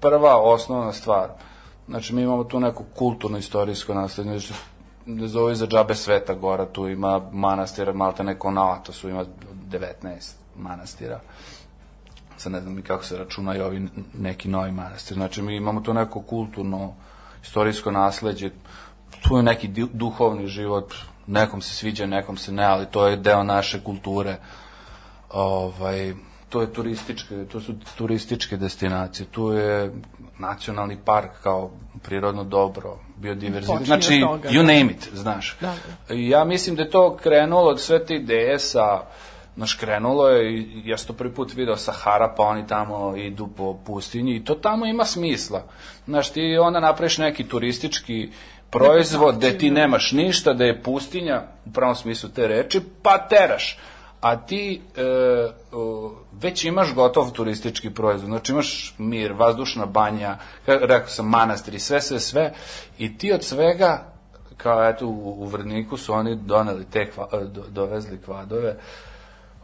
Prva, 0.00 0.36
osnovna 0.36 0.92
stvar, 0.92 1.28
znači 1.88 2.14
mi 2.14 2.22
imamo 2.22 2.44
tu 2.44 2.60
neko 2.60 2.84
kulturno-istorijsko 2.94 3.94
naslednje, 3.94 4.38
znači, 4.38 4.54
ne 5.06 5.28
zove 5.28 5.54
za 5.54 5.66
džabe 5.66 5.94
Sveta 5.94 6.34
Gora, 6.34 6.66
tu 6.66 6.88
ima 6.88 7.20
manastira, 7.32 7.92
malte 7.92 8.24
neko 8.24 8.50
na 8.50 8.72
Atosu, 8.72 9.08
ima 9.08 9.24
19 9.70 10.34
manastira 10.56 11.20
sad 12.36 12.52
ne 12.52 12.60
znam 12.60 12.74
ni 12.74 12.82
kako 12.82 13.04
se 13.04 13.18
računaju 13.18 13.64
ovi 13.64 13.88
neki 14.14 14.48
novi 14.48 14.72
manastir. 14.72 15.14
Znači, 15.14 15.42
mi 15.42 15.56
imamo 15.56 15.80
to 15.80 15.92
neko 15.92 16.20
kulturno, 16.20 16.94
istorijsko 17.42 17.90
nasleđe, 17.90 18.50
tu 19.22 19.36
je 19.36 19.42
neki 19.42 19.68
du- 19.68 19.88
duhovni 19.92 20.46
život, 20.46 20.94
nekom 21.26 21.60
se 21.60 21.74
sviđa, 21.74 22.06
nekom 22.06 22.36
se 22.36 22.52
ne, 22.52 22.64
ali 22.64 22.86
to 22.86 23.06
je 23.06 23.16
deo 23.16 23.42
naše 23.42 23.84
kulture. 23.84 24.36
Ovaj, 25.30 26.14
to 26.48 26.60
je 26.60 26.72
turističke, 26.72 27.44
to 27.52 27.60
su 27.60 27.74
turističke 27.98 28.56
destinacije, 28.56 29.26
tu 29.26 29.52
je 29.52 29.92
nacionalni 30.38 30.98
park 31.04 31.30
kao 31.42 31.70
prirodno 32.02 32.44
dobro, 32.44 32.98
biodiverzitet, 33.16 33.86
znači 33.86 34.20
toga, 34.20 34.48
you 34.48 34.66
da. 34.66 34.72
name 34.72 34.92
it, 34.92 35.08
znaš. 35.12 35.56
Da, 35.60 35.74
I 36.14 36.28
ja 36.28 36.44
mislim 36.44 36.76
da 36.76 36.82
je 36.82 36.90
to 36.90 37.16
krenulo 37.16 37.70
od 37.70 37.80
sve 37.80 38.06
te 38.06 38.14
ideje 38.14 38.58
sa 38.58 39.00
Znaš, 39.56 39.74
krenulo 39.74 40.28
je, 40.28 40.52
i 40.52 40.82
ja 40.84 40.98
sam 40.98 41.06
to 41.06 41.12
prvi 41.12 41.34
put 41.34 41.54
video 41.54 41.76
Sahara, 41.76 42.34
pa 42.36 42.42
oni 42.42 42.66
tamo 42.66 43.16
idu 43.16 43.48
po 43.56 43.78
pustinji 43.86 44.36
i 44.36 44.44
to 44.44 44.54
tamo 44.54 44.86
ima 44.86 45.04
smisla. 45.04 45.62
Znaš, 46.06 46.30
ti 46.32 46.58
onda 46.60 46.80
napraviš 46.80 47.18
neki 47.18 47.48
turistički 47.48 48.30
proizvod 48.70 49.36
gde 49.36 49.58
ti 49.58 49.70
nemaš 49.70 50.12
ništa, 50.12 50.52
da 50.52 50.64
je 50.64 50.82
pustinja, 50.82 51.42
u 51.66 51.72
pravom 51.72 51.94
smislu 51.94 52.28
te 52.28 52.48
reči, 52.48 52.80
pa 53.02 53.18
teraš. 53.18 53.78
A 54.24 54.36
ti 54.36 54.80
e, 54.96 55.02
već 56.32 56.64
imaš 56.64 56.94
gotov 56.94 57.30
turistički 57.30 57.90
proizvod, 57.90 58.28
znači 58.28 58.52
imaš 58.52 58.94
mir, 58.98 59.32
vazdušna 59.32 59.86
banja, 59.86 60.38
ka- 60.66 60.86
rekao 60.86 61.08
sam 61.08 61.28
manastir 61.28 61.74
i 61.74 61.78
sve, 61.80 62.00
sve, 62.00 62.20
sve, 62.20 62.52
i 62.98 63.18
ti 63.18 63.32
od 63.32 63.44
svega 63.44 64.04
kao 64.56 64.88
eto 64.88 65.06
u, 65.06 65.34
u 65.38 65.46
Vrniku 65.46 65.96
su 65.96 66.12
oni 66.12 66.36
doneli 66.36 66.84
te 66.84 67.10
kva, 67.10 67.28
do, 67.32 67.62
dovezli 67.68 68.20
kvadove 68.24 68.76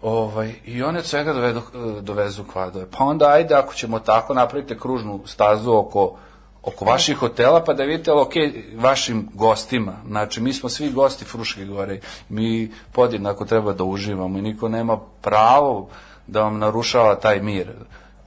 ovaj, 0.02 0.54
i 0.64 0.82
oni 0.82 0.98
od 0.98 1.06
svega 1.06 1.32
dovedu, 1.32 1.62
dovezu 2.00 2.44
kvadove. 2.44 2.86
Pa 2.98 3.04
onda 3.04 3.28
ajde 3.28 3.54
ako 3.54 3.74
ćemo 3.74 3.98
tako 3.98 4.34
napravite 4.34 4.78
kružnu 4.78 5.20
stazu 5.26 5.72
oko 5.72 6.16
oko 6.62 6.84
vaših 6.84 7.16
hotela, 7.16 7.64
pa 7.64 7.74
da 7.74 7.84
vidite, 7.84 8.10
ali 8.10 8.20
ok, 8.20 8.32
vašim 8.76 9.28
gostima, 9.34 9.96
znači 10.06 10.40
mi 10.40 10.52
smo 10.52 10.68
svi 10.68 10.90
gosti 10.90 11.24
Fruške 11.24 11.64
gore, 11.64 12.00
mi 12.28 12.70
podjednako 12.92 13.44
treba 13.44 13.72
da 13.72 13.84
uživamo 13.84 14.38
i 14.38 14.42
niko 14.42 14.68
nema 14.68 14.98
pravo 15.20 15.88
da 16.26 16.42
vam 16.42 16.58
narušava 16.58 17.14
taj 17.14 17.42
mir. 17.42 17.72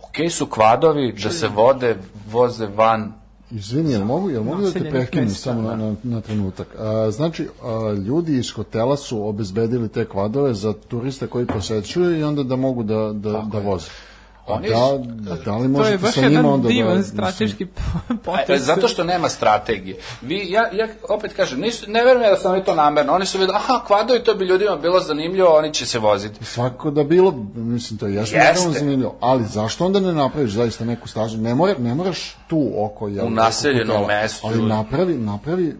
Ok 0.04 0.32
su 0.32 0.46
kvadovi 0.46 1.14
da 1.24 1.30
se 1.30 1.48
vode, 1.48 1.98
voze 2.32 2.68
van 2.68 3.14
Izvini, 3.52 3.92
jel 3.92 4.06
mogu, 4.06 4.30
jel 4.30 4.44
mogu 4.44 4.62
da 4.62 4.72
te 4.72 4.90
prekinem 4.90 5.26
mesta, 5.26 5.40
samo 5.40 5.62
na, 5.62 5.76
na, 5.76 5.96
na 6.04 6.22
trenutak? 6.22 6.68
A, 6.80 7.12
znači, 7.12 7.48
a, 7.64 7.96
ljudi 8.08 8.38
iz 8.38 8.52
hotela 8.52 8.98
su 8.98 9.28
obezbedili 9.28 9.90
te 9.90 10.06
kvadove 10.06 10.54
za 10.54 10.74
turiste 10.88 11.28
koji 11.28 11.46
posećuju 11.46 12.20
i 12.20 12.24
onda 12.24 12.44
da 12.44 12.56
mogu 12.56 12.84
da, 12.84 13.12
da, 13.14 13.32
da 13.52 13.60
voze. 13.60 13.88
A 13.88 14.13
Oni 14.48 14.70
da, 14.70 15.36
da 15.46 15.56
li 15.56 15.60
To 15.60 15.62
je 15.64 15.68
možete 15.68 15.98
baš 15.98 16.14
sa 16.14 16.22
njima 16.22 16.32
jedan 16.32 16.46
onda 16.54 16.68
divan 16.68 16.98
da... 16.98 17.04
strateški 17.04 17.64
E, 18.10 18.14
potez. 18.24 18.66
zato 18.66 18.88
što 18.88 19.04
nema 19.04 19.30
strategije. 19.30 19.98
Vi, 20.22 20.52
ja, 20.52 20.70
ja 20.74 20.88
opet 21.10 21.34
kažem, 21.34 21.60
nisu, 21.60 21.92
ne 21.92 22.04
verujem 22.04 22.22
ja 22.22 22.30
da 22.30 22.38
su 22.38 22.48
oni 22.48 22.64
to 22.64 22.76
namerno. 22.76 23.14
Oni 23.14 23.26
su 23.26 23.38
videli, 23.38 23.58
aha, 23.58 23.84
kvadovi, 23.88 24.24
to 24.24 24.34
bi 24.36 24.46
ljudima 24.46 24.76
bilo 24.76 25.00
zanimljivo, 25.00 25.58
oni 25.58 25.74
će 25.74 25.86
se 25.86 26.00
voziti. 26.00 26.46
Svako 26.46 26.92
da 26.92 27.04
bilo, 27.04 27.32
mislim, 27.56 28.00
to 28.00 28.08
jeste, 28.08 28.36
Jeste. 28.36 28.54
naravno 28.54 28.80
zanimljivo, 28.80 29.16
ali 29.20 29.44
zašto 29.46 29.86
onda 29.86 30.00
ne 30.00 30.14
napraviš 30.14 30.52
zaista 30.52 30.86
neku 30.86 31.08
stažu? 31.08 31.38
Ne, 31.38 31.56
mora, 31.56 31.76
ne 31.80 31.96
moraš 31.96 32.38
tu 32.48 32.72
oko... 32.78 33.08
Jel, 33.08 33.26
U 33.26 33.30
hotela, 33.30 34.08
mestu. 34.08 34.48
Ali 34.48 34.62
napravi, 34.62 35.14
napravi 35.18 35.76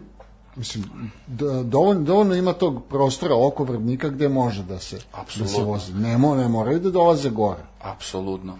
Mislim, 0.56 0.84
d- 1.26 1.62
dovoljno, 1.64 2.02
dovoljno 2.02 2.34
ima 2.34 2.52
tog 2.52 2.82
prostora 2.84 3.34
oko 3.36 3.64
Vrbnika 3.64 4.08
gde 4.08 4.28
može 4.28 4.62
da 4.62 4.78
se, 4.78 4.96
da 4.96 5.00
se 5.00 5.06
Apsolutno. 5.12 5.64
vozi. 5.64 5.92
Ne, 5.94 6.18
mo, 6.18 6.34
ne 6.34 6.48
moraju 6.48 6.78
da 6.80 6.90
dolaze 6.90 7.30
gore. 7.30 7.62
Apsolutno. 7.82 8.56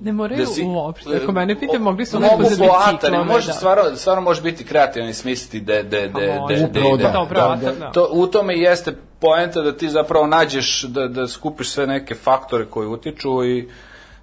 Ne 0.00 0.12
moraju 0.12 0.38
Da 0.38 0.46
si- 0.46 0.64
uopšte. 0.64 1.16
Ako 1.16 1.32
mene 1.32 1.60
pita, 1.60 1.76
o- 1.76 1.80
mogli 1.80 2.06
su 2.06 2.20
neko 2.20 2.42
za 2.44 2.56
po 2.58 2.72
atari, 2.72 2.92
biciklove. 2.94 3.24
može 3.24 3.46
da. 3.46 3.52
stvarno, 3.52 3.96
stvarno 3.96 4.22
može 4.22 4.42
biti 4.42 4.64
kreativan 4.64 5.08
i 5.08 5.14
smisliti 5.14 5.60
de, 5.60 5.82
de, 5.82 6.00
de, 6.00 6.08
de, 6.48 6.68
de, 6.68 6.80
ide. 6.88 7.02
da. 7.02 7.26
Da, 7.30 7.52
atar, 7.52 7.74
da. 7.76 7.92
To, 7.92 8.08
u 8.12 8.26
tome 8.26 8.54
jeste 8.54 8.96
poenta 9.18 9.62
da 9.62 9.76
ti 9.76 9.88
zapravo 9.88 10.26
nađeš, 10.26 10.82
da, 10.82 11.08
da 11.08 11.28
skupiš 11.28 11.70
sve 11.70 11.86
neke 11.86 12.14
faktore 12.14 12.66
koji 12.66 12.88
utiču 12.88 13.44
i 13.44 13.68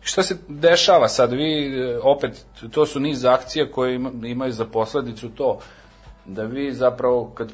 šta 0.02 0.24
se 0.24 0.38
dešava 0.48 1.08
sad? 1.08 1.32
Vi, 1.32 1.44
e, 1.80 2.00
opet, 2.04 2.46
to 2.72 2.86
su 2.86 3.00
niz 3.00 3.26
akcija 3.26 3.72
koje 3.72 3.96
ima, 3.96 4.12
imaju 4.24 4.52
za 4.54 4.66
posledicu 4.66 5.30
to, 5.30 5.60
da 6.30 6.44
vi 6.44 6.74
zapravo 6.74 7.32
kad 7.36 7.52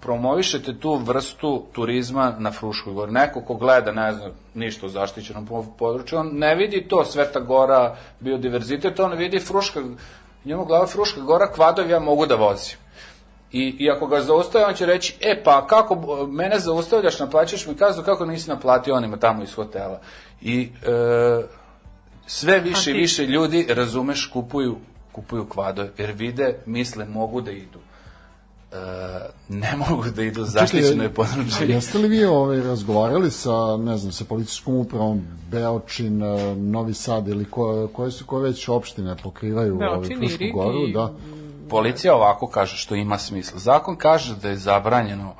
promovišete 0.00 0.78
tu 0.78 0.94
vrstu 0.94 1.64
turizma 1.72 2.34
na 2.38 2.52
Fruškoj 2.52 2.92
gori. 2.92 3.12
Neko 3.12 3.40
ko 3.40 3.54
gleda, 3.54 3.92
ne 3.92 4.12
znam, 4.12 4.30
ništa 4.54 4.86
o 4.86 4.88
zaštićenom 4.88 5.46
po- 5.46 5.66
području, 5.78 6.18
on 6.18 6.30
ne 6.32 6.54
vidi 6.54 6.88
to 6.88 7.04
Sveta 7.04 7.40
Gora, 7.40 7.96
biodiverzitet, 8.20 9.00
on 9.00 9.12
vidi 9.12 9.40
Fruška, 9.40 9.80
njemu 10.44 10.64
glava 10.64 10.86
Fruška 10.86 11.20
Gora, 11.20 11.52
kvadovi 11.52 11.90
ja 11.90 12.00
mogu 12.00 12.26
da 12.26 12.34
vozim. 12.34 12.76
I, 13.52 13.76
I 13.78 13.90
ako 13.90 14.06
ga 14.06 14.20
zaustave, 14.20 14.64
on 14.64 14.74
će 14.74 14.86
reći, 14.86 15.16
e 15.20 15.42
pa 15.44 15.66
kako 15.66 16.26
mene 16.26 16.58
zaustavljaš, 16.58 17.18
naplaćaš 17.18 17.66
mi 17.66 17.74
kaznu, 17.74 18.02
kako 18.02 18.26
nisi 18.26 18.50
naplatio 18.50 18.94
onima 18.94 19.16
tamo 19.16 19.42
iz 19.42 19.54
hotela. 19.54 20.00
I 20.42 20.68
e, 20.86 21.42
sve 22.26 22.60
više 22.60 22.90
i 22.90 22.94
više 22.94 23.26
ljudi, 23.26 23.66
razumeš, 23.68 24.30
kupuju, 24.32 24.76
kupuju 25.12 25.48
kvadove, 25.48 25.90
jer 25.98 26.12
vide, 26.12 26.58
misle, 26.66 27.04
mogu 27.04 27.40
da 27.40 27.50
idu. 27.50 27.78
E, 28.72 28.76
ne 29.48 29.76
mogu 29.88 30.04
da 30.10 30.22
idu 30.22 30.44
zaštićeno 30.44 31.02
je 31.02 31.14
područje. 31.14 31.68
Jeste 31.68 31.98
li 31.98 32.08
vi 32.08 32.24
ovaj, 32.24 32.60
razgovarali 32.60 33.30
sa, 33.30 33.76
ne 33.76 33.96
znam, 33.96 34.12
sa 34.12 34.24
policijskom 34.24 34.74
upravom 34.74 35.22
Beočin, 35.50 36.22
eh, 36.22 36.56
Novi 36.56 36.94
Sad 36.94 37.28
ili 37.28 37.44
ko, 37.44 37.88
koje 37.92 38.10
su 38.10 38.26
koje 38.26 38.42
već 38.42 38.68
opštine 38.68 39.16
pokrivaju 39.22 39.74
ovaj, 39.74 39.88
Beočin, 39.88 40.18
Frušku 40.18 40.42
Irig 40.42 40.54
goru? 40.54 40.86
Da. 40.86 41.12
Policija 41.70 42.14
ovako 42.14 42.46
kaže 42.46 42.76
što 42.76 42.94
ima 42.94 43.18
smisla. 43.18 43.58
Zakon 43.58 43.96
kaže 43.96 44.36
da 44.36 44.48
je 44.48 44.56
zabranjeno 44.56 45.34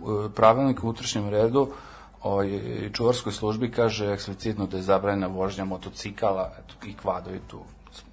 u 0.00 0.28
pravilnik 0.34 0.84
u 0.84 0.86
unutrašnjem 0.86 1.28
redu 1.28 1.68
o, 2.22 2.44
i 2.44 2.90
čuvarskoj 2.92 3.32
službi 3.32 3.70
kaže 3.70 4.12
eksplicitno 4.12 4.66
da 4.66 4.76
je 4.76 4.82
zabranjena 4.82 5.26
vožnja 5.26 5.64
motocikala 5.64 6.52
eto, 6.58 6.86
i 6.86 6.94
kvadovi 6.94 7.40
tu 7.46 7.60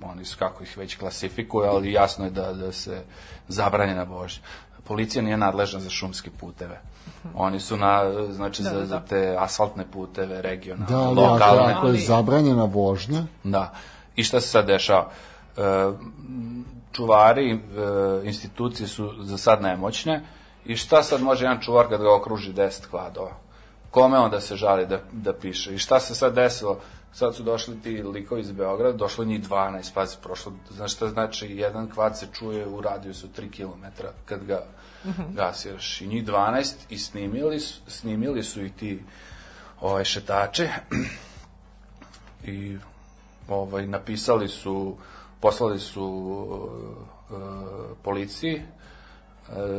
oni 0.03 0.25
su 0.25 0.37
kako 0.39 0.63
ih 0.63 0.77
već 0.77 0.95
klasifikuju, 0.95 1.65
ali 1.65 1.91
jasno 1.91 2.25
je 2.25 2.31
da, 2.31 2.53
da 2.53 2.71
se 2.71 3.03
zabranjena 3.47 4.03
vožnja. 4.03 4.41
Policija 4.83 5.21
nije 5.21 5.37
nadležna 5.37 5.79
za 5.79 5.89
šumske 5.89 6.29
puteve. 6.39 6.81
Oni 7.35 7.59
su 7.59 7.77
na, 7.77 8.03
znači, 8.31 8.63
za, 8.63 8.85
za 8.85 8.99
te 9.09 9.35
asfaltne 9.39 9.85
puteve, 9.91 10.41
regionalne, 10.41 10.85
Da, 10.95 10.99
ali 10.99 11.15
lokalne. 11.15 11.73
ako 11.73 11.87
je 11.87 11.99
zabranjena 11.99 12.63
vožnja, 12.63 13.23
Da. 13.43 13.73
I 14.15 14.23
šta 14.23 14.41
se 14.41 14.47
sad 14.47 14.65
dešava? 14.65 15.09
E, 15.57 15.61
čuvari, 16.91 17.51
e, 17.51 17.57
institucije 18.23 18.87
su 18.87 19.13
za 19.19 19.37
sad 19.37 19.61
nemoćne 19.61 20.21
i 20.65 20.75
šta 20.75 21.03
sad 21.03 21.21
može 21.21 21.45
jedan 21.45 21.61
čuvar 21.61 21.89
kad 21.89 22.01
ga 22.01 22.15
okruži 22.15 22.53
10 22.53 22.87
kvadova? 22.89 23.31
Kome 23.91 24.19
on 24.19 24.31
da 24.31 24.39
se 24.41 24.55
žali 24.55 24.85
da, 24.85 24.99
da 25.11 25.33
piše? 25.33 25.73
I 25.75 25.77
šta 25.77 25.99
se 25.99 26.15
sad 26.15 26.33
desilo? 26.33 26.79
Sad 27.13 27.35
su 27.35 27.43
došli 27.43 27.81
ti 27.81 28.03
likovi 28.03 28.41
iz 28.41 28.51
Beograda, 28.51 28.97
došlo 28.97 29.25
njih 29.25 29.49
12, 29.49 29.93
pazi, 29.93 30.17
prošlo, 30.23 30.53
znaš 30.69 30.93
šta 30.93 31.07
znači, 31.07 31.47
jedan 31.47 31.89
kvad 31.89 32.17
se 32.19 32.27
čuje 32.33 32.67
u 32.67 32.81
radijusu 32.81 33.27
3 33.27 33.51
km 33.51 34.03
kad 34.25 34.43
ga 34.45 34.63
gasiraš. 35.33 36.01
I 36.01 36.07
njih 36.07 36.25
12 36.25 36.73
i 36.89 36.97
snimili, 36.97 37.59
su- 37.59 37.81
snimili 37.87 38.43
su 38.43 38.63
i 38.63 38.69
ti 38.69 39.03
ovaj, 39.81 40.03
šetače 40.03 40.69
i 42.43 42.77
ovaj 43.47 43.87
napisali 43.87 44.47
su 44.47 44.97
poslali 45.39 45.79
su 45.79 46.37
e, 47.31 47.33
policiji 48.03 48.55
e, 48.55 48.61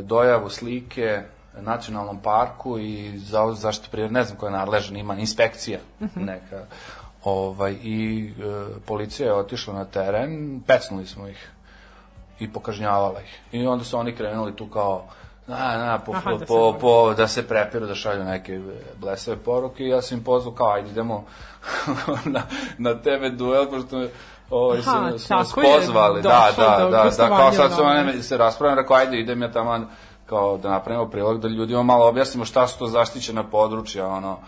dojavu 0.02 0.50
slike 0.50 1.22
nacionalnom 1.60 2.22
parku 2.22 2.78
i 2.78 3.18
za 3.18 3.54
zaštitu 3.54 3.90
prirode, 3.90 4.12
ne 4.12 4.24
znam 4.24 4.38
ko 4.38 4.46
je 4.46 4.52
nadležan, 4.52 4.96
ima 4.96 5.14
inspekcija 5.14 5.78
neka. 6.14 6.64
Ovaj, 7.24 7.76
I 7.82 8.30
e, 8.38 8.42
policija 8.86 9.26
je 9.26 9.34
otišla 9.34 9.74
na 9.74 9.84
teren, 9.84 10.60
pecnuli 10.66 11.06
smo 11.06 11.28
ih 11.28 11.50
i 12.38 12.52
pokažnjavala 12.52 13.20
ih. 13.20 13.40
I 13.52 13.66
onda 13.66 13.84
su 13.84 13.98
oni 13.98 14.16
krenuli 14.16 14.56
tu 14.56 14.66
kao 14.66 15.04
na, 15.46 15.76
na, 15.76 15.98
po, 15.98 16.12
Aha, 16.14 16.30
da 16.30 16.38
se 16.38 16.46
po, 16.46 16.76
po, 16.80 17.14
da 17.14 17.28
se 17.28 17.48
prepiru, 17.48 17.86
da 17.86 17.94
šalju 17.94 18.24
neke 18.24 18.60
blesave 18.96 19.36
poruke 19.36 19.84
i 19.84 19.88
ja 19.88 20.02
sam 20.02 20.18
im 20.18 20.24
pozvao 20.24 20.54
kao, 20.54 20.72
ajde 20.72 20.90
idemo 20.90 21.24
na, 22.24 22.42
na 22.78 22.94
TV 22.94 23.36
duel, 23.36 23.70
pošto 23.70 23.98
me 23.98 24.08
ovaj, 24.50 24.78
Aha, 24.78 25.10
su, 25.12 25.18
su 25.18 25.34
nas 25.34 25.54
pozvali. 25.54 26.22
Da, 26.22 26.48
da, 26.56 26.88
da, 26.90 27.10
da, 27.18 27.28
kao 27.28 27.52
sad 27.52 27.74
su 27.74 27.80
ovome. 27.80 28.00
one 28.00 28.22
se 28.22 28.36
raspravljaju, 28.36 28.80
rekao, 28.80 28.96
ajde 28.96 29.20
idem 29.20 29.42
ja 29.42 29.52
tamo 29.52 29.86
kao 30.26 30.58
da 30.58 30.70
napravimo 30.70 31.10
prilog, 31.10 31.40
da 31.40 31.48
ljudima 31.48 31.82
malo 31.82 32.08
objasnimo 32.08 32.44
šta 32.44 32.66
su 32.66 32.78
to 32.78 32.86
zaštićena 32.86 33.44
područja, 33.44 34.06
ono, 34.06 34.38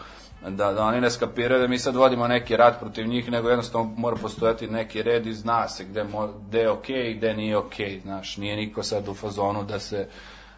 da, 0.49 0.73
da 0.73 0.85
oni 0.85 1.01
ne 1.01 1.11
skapiraju 1.11 1.61
da 1.61 1.69
mi 1.69 1.79
sad 1.79 1.97
vodimo 1.97 2.29
neki 2.29 2.57
rat 2.57 2.81
protiv 2.81 3.07
njih, 3.07 3.31
nego 3.31 3.49
jednostavno 3.49 3.95
mora 3.97 4.17
postojati 4.17 4.67
neki 4.67 5.03
red 5.03 5.27
i 5.27 5.35
zna 5.35 5.69
se 5.69 5.85
gde, 5.85 6.05
mo, 6.05 6.29
gde 6.49 6.61
je 6.61 6.71
okej 6.71 7.11
i 7.11 7.15
gde 7.15 7.35
nije 7.35 7.57
okej, 7.57 8.01
znaš, 8.01 8.37
nije 8.37 8.57
niko 8.57 8.83
sad 8.83 9.09
u 9.09 9.15
fazonu 9.15 9.63
da 9.63 9.79
se 9.79 10.09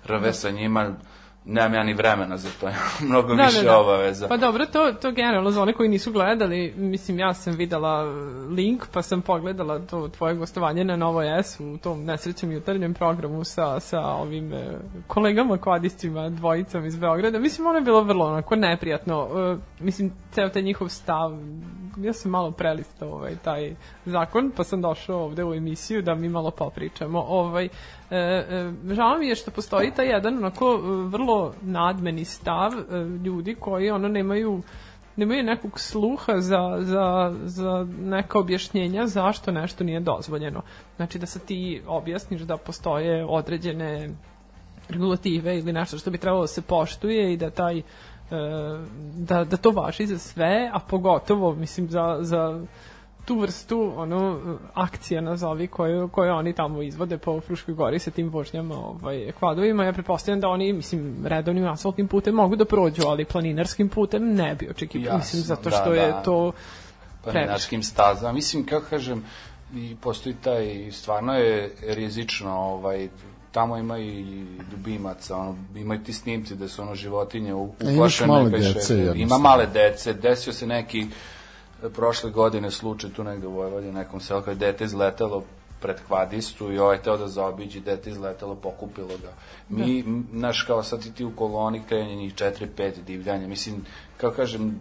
rve 0.05 0.33
sa 0.33 0.51
njima, 0.51 0.95
nemam 1.47 1.75
ja 1.75 1.83
ni 1.83 1.95
vremena 1.95 2.37
za 2.37 2.49
to, 2.61 2.69
mnogo 3.09 3.35
više 3.35 3.71
obaveza. 3.71 4.29
Pa 4.29 4.37
dobro, 4.37 4.67
to, 4.67 4.93
to 4.93 5.13
generalno 5.13 5.51
za 5.51 5.63
one 5.63 5.73
koji 5.73 5.89
nisu 5.89 6.13
gledali, 6.13 6.75
mislim, 6.77 7.19
ja 7.19 7.35
sam 7.35 7.55
videla 7.55 8.03
link, 8.51 8.87
pa 8.93 9.03
sam 9.03 9.23
pogledala 9.23 9.79
to 9.79 10.09
tvoje 10.09 10.35
gostovanje 10.35 10.85
na 10.85 10.97
Novo 10.97 11.23
S 11.23 11.61
u 11.61 11.79
tom 11.79 12.05
nesrećem 12.05 12.53
jutarnjem 12.53 12.95
programu 12.95 13.45
sa, 13.45 13.81
sa 13.81 14.01
ovim 14.01 14.53
e, 14.53 14.79
kolegama 15.07 15.59
kvadistima, 15.59 16.29
dvojicom 16.29 16.87
iz 16.87 16.97
Beograda. 16.97 17.39
Mislim, 17.39 17.67
ono 17.67 17.79
je 17.79 17.85
bilo 17.85 18.03
vrlo 18.03 18.27
onako 18.27 18.57
neprijatno. 18.57 19.29
E, 19.37 19.57
mislim, 19.85 20.13
ceo 20.33 20.49
taj 20.49 20.63
njihov 20.63 20.89
stav 20.89 21.33
ja 21.97 22.13
sam 22.13 22.31
malo 22.31 22.51
prelistao 22.51 23.09
ovaj, 23.09 23.37
taj 23.45 23.75
zakon, 24.07 24.53
pa 24.57 24.65
sam 24.65 24.83
došao 24.83 25.25
ovde 25.25 25.45
u 25.45 25.55
emisiju 25.55 26.03
da 26.03 26.15
mi 26.15 26.29
malo 26.29 26.51
popričamo. 26.51 27.25
Ovaj, 27.29 27.65
e, 27.65 27.69
e, 28.11 28.73
žao 28.95 29.19
mi 29.19 29.29
je 29.29 29.35
što 29.35 29.51
postoji 29.51 29.91
taj 29.91 30.07
jedan 30.07 30.37
onako 30.39 30.75
e, 30.75 30.79
vrlo 31.09 31.55
nadmeni 31.63 32.25
stav 32.25 32.73
e, 32.73 32.99
ljudi 33.25 33.55
koji 33.55 33.91
ono 33.91 34.09
nemaju 34.09 34.63
nemaju 35.17 35.43
nekog 35.43 35.81
sluha 35.81 36.41
za, 36.41 36.77
za, 36.81 37.35
za 37.45 37.87
neka 38.01 38.39
objašnjenja 38.39 39.07
zašto 39.07 39.53
nešto 39.53 39.85
nije 39.85 40.01
dozvoljeno. 40.01 40.63
Znači 40.97 41.19
da 41.19 41.27
se 41.27 41.39
ti 41.39 41.83
objasniš 41.87 42.41
da 42.41 42.57
postoje 42.57 43.25
određene 43.25 44.11
regulative 44.89 45.59
ili 45.59 45.73
nešto 45.73 45.99
što 45.99 46.11
bi 46.11 46.19
trebalo 46.19 46.43
da 46.43 46.47
se 46.47 46.63
poštuje 46.63 47.33
i 47.33 47.37
da 47.37 47.51
taj 47.51 47.79
e, 47.79 47.83
da, 49.15 49.45
da 49.45 49.57
to 49.57 49.71
važi 49.71 50.07
za 50.07 50.19
sve, 50.19 50.71
a 50.73 50.79
pogotovo 50.79 51.55
mislim 51.55 51.89
za, 51.89 52.19
za 52.21 52.61
tu 53.25 53.39
vrstu 53.39 53.93
ono 53.97 54.41
akcija 54.75 55.21
nazovi 55.21 55.67
koje, 55.67 56.09
koje 56.09 56.33
oni 56.33 56.53
tamo 56.53 56.83
izvode 56.83 57.19
po 57.19 57.41
Fruškoj 57.41 57.75
gori 57.75 57.99
sa 57.99 58.11
tim 58.11 58.29
vožnjama 58.29 58.75
ovaj, 58.75 59.33
kvadovima. 59.39 59.85
Ja 59.85 59.93
pretpostavljam 59.93 60.41
da 60.41 60.49
oni, 60.49 60.73
mislim, 60.73 61.17
redovnim 61.25 61.67
asfaltnim 61.67 62.09
putem 62.09 62.35
mogu 62.35 62.57
da 62.57 62.65
prođu, 62.65 63.03
ali 63.07 63.25
planinarskim 63.25 63.89
putem 63.89 64.35
ne 64.35 64.55
bi 64.55 64.69
očekivao. 64.71 65.17
Mislim, 65.17 65.43
zato 65.43 65.71
da, 65.71 65.77
što 65.77 65.95
je 65.95 66.13
da. 66.13 66.23
to 66.23 66.53
planinarskim 67.25 67.83
stazama. 67.83 68.33
Mislim, 68.33 68.67
kako 68.67 68.87
kažem, 68.91 69.25
i 69.75 69.97
postoji 70.01 70.35
taj, 70.35 70.91
stvarno 70.93 71.35
je 71.35 71.71
rizično, 71.89 72.59
ovaj, 72.59 73.09
tamo 73.57 73.77
ima 73.77 73.99
i 73.99 74.21
ljubimaca, 74.73 75.37
ono, 75.37 75.57
ima 75.77 75.95
i 75.95 76.05
ti 76.05 76.13
snimci 76.13 76.55
da 76.55 76.69
su 76.69 76.83
ono 76.83 76.95
životinje 76.95 77.55
u- 77.55 77.73
E, 77.81 77.93
uplašene. 77.93 78.29
male 78.29 78.51
dece, 78.51 79.13
Ima 79.17 79.39
male 79.39 79.67
dece, 79.67 80.13
desio 80.15 80.53
se 80.53 80.67
neki 80.67 81.07
e, 81.83 81.89
prošle 81.91 82.31
godine 82.31 82.71
slučaj 82.71 83.11
tu 83.11 83.25
negde 83.25 83.47
u 83.47 83.53
Vojvodini, 83.53 83.93
nekom 83.95 84.21
selu, 84.21 84.41
kada 84.41 84.67
je 84.67 84.73
dete 84.73 84.85
izletelo 84.85 85.45
pred 85.81 85.97
kvadistu 86.07 86.73
i 86.73 86.79
ovaj 86.79 86.99
teo 86.99 87.17
da 87.17 87.29
zaobiđi, 87.29 87.81
dete 87.81 88.11
izletelo, 88.11 88.55
pokupilo 88.57 89.09
ga. 89.17 89.33
Mi, 89.71 90.01
m, 90.01 90.27
znaš, 90.33 90.63
kao 90.63 90.83
sad 90.83 91.07
i 91.07 91.13
ti 91.13 91.25
u 91.25 91.33
koloni 91.33 91.83
krenje 91.83 92.17
njih 92.17 92.35
4-5 92.35 92.67
divljanja, 93.03 93.49
mislim, 93.49 93.85
kao 94.17 94.31
kažem, 94.31 94.81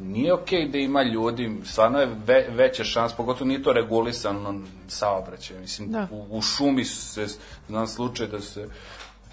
nije 0.00 0.34
okej 0.34 0.68
da 0.68 0.78
ima 0.78 1.02
ljudi, 1.02 1.56
stvarno 1.64 1.98
je 1.98 2.08
ve, 2.26 2.46
veća 2.50 2.84
šans, 2.84 3.12
pogotovo 3.12 3.48
nije 3.48 3.62
to 3.62 3.72
regulisano 3.72 4.60
saobraćaj. 4.88 5.58
Mislim, 5.60 5.90
Da. 5.90 6.08
u, 6.10 6.38
u 6.38 6.42
šumi 6.42 6.84
se, 6.84 7.26
znam 7.68 7.86
slučaj 7.86 8.26
da 8.26 8.40
se 8.40 8.68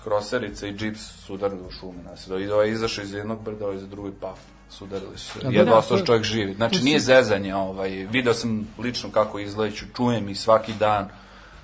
kroserica 0.03 0.67
i 0.67 0.73
džips 0.73 1.01
sudarili 1.25 1.61
u 1.61 1.71
šumi. 1.71 2.03
Nas. 2.03 2.27
I 2.27 2.49
ovaj 2.51 2.67
je 2.67 2.73
izašao 2.73 3.03
iz 3.03 3.13
jednog 3.13 3.43
brda, 3.43 3.65
ovaj 3.65 3.77
za 3.77 3.87
drugi 3.87 4.11
paf. 4.21 4.39
Sudarili 4.69 5.17
su 5.17 5.39
da, 5.39 5.49
Jedva 5.49 5.71
da, 5.71 5.77
ostao 5.77 5.99
čovjek 5.99 6.23
živi. 6.23 6.53
Znači, 6.53 6.83
nije 6.83 6.99
zezanje. 6.99 7.55
Ovaj, 7.55 7.89
video 7.89 8.33
sam 8.33 8.67
lično 8.79 9.11
kako 9.11 9.39
izgledaću, 9.39 9.85
čujem 9.95 10.29
i 10.29 10.35
svaki 10.35 10.73
dan. 10.73 11.09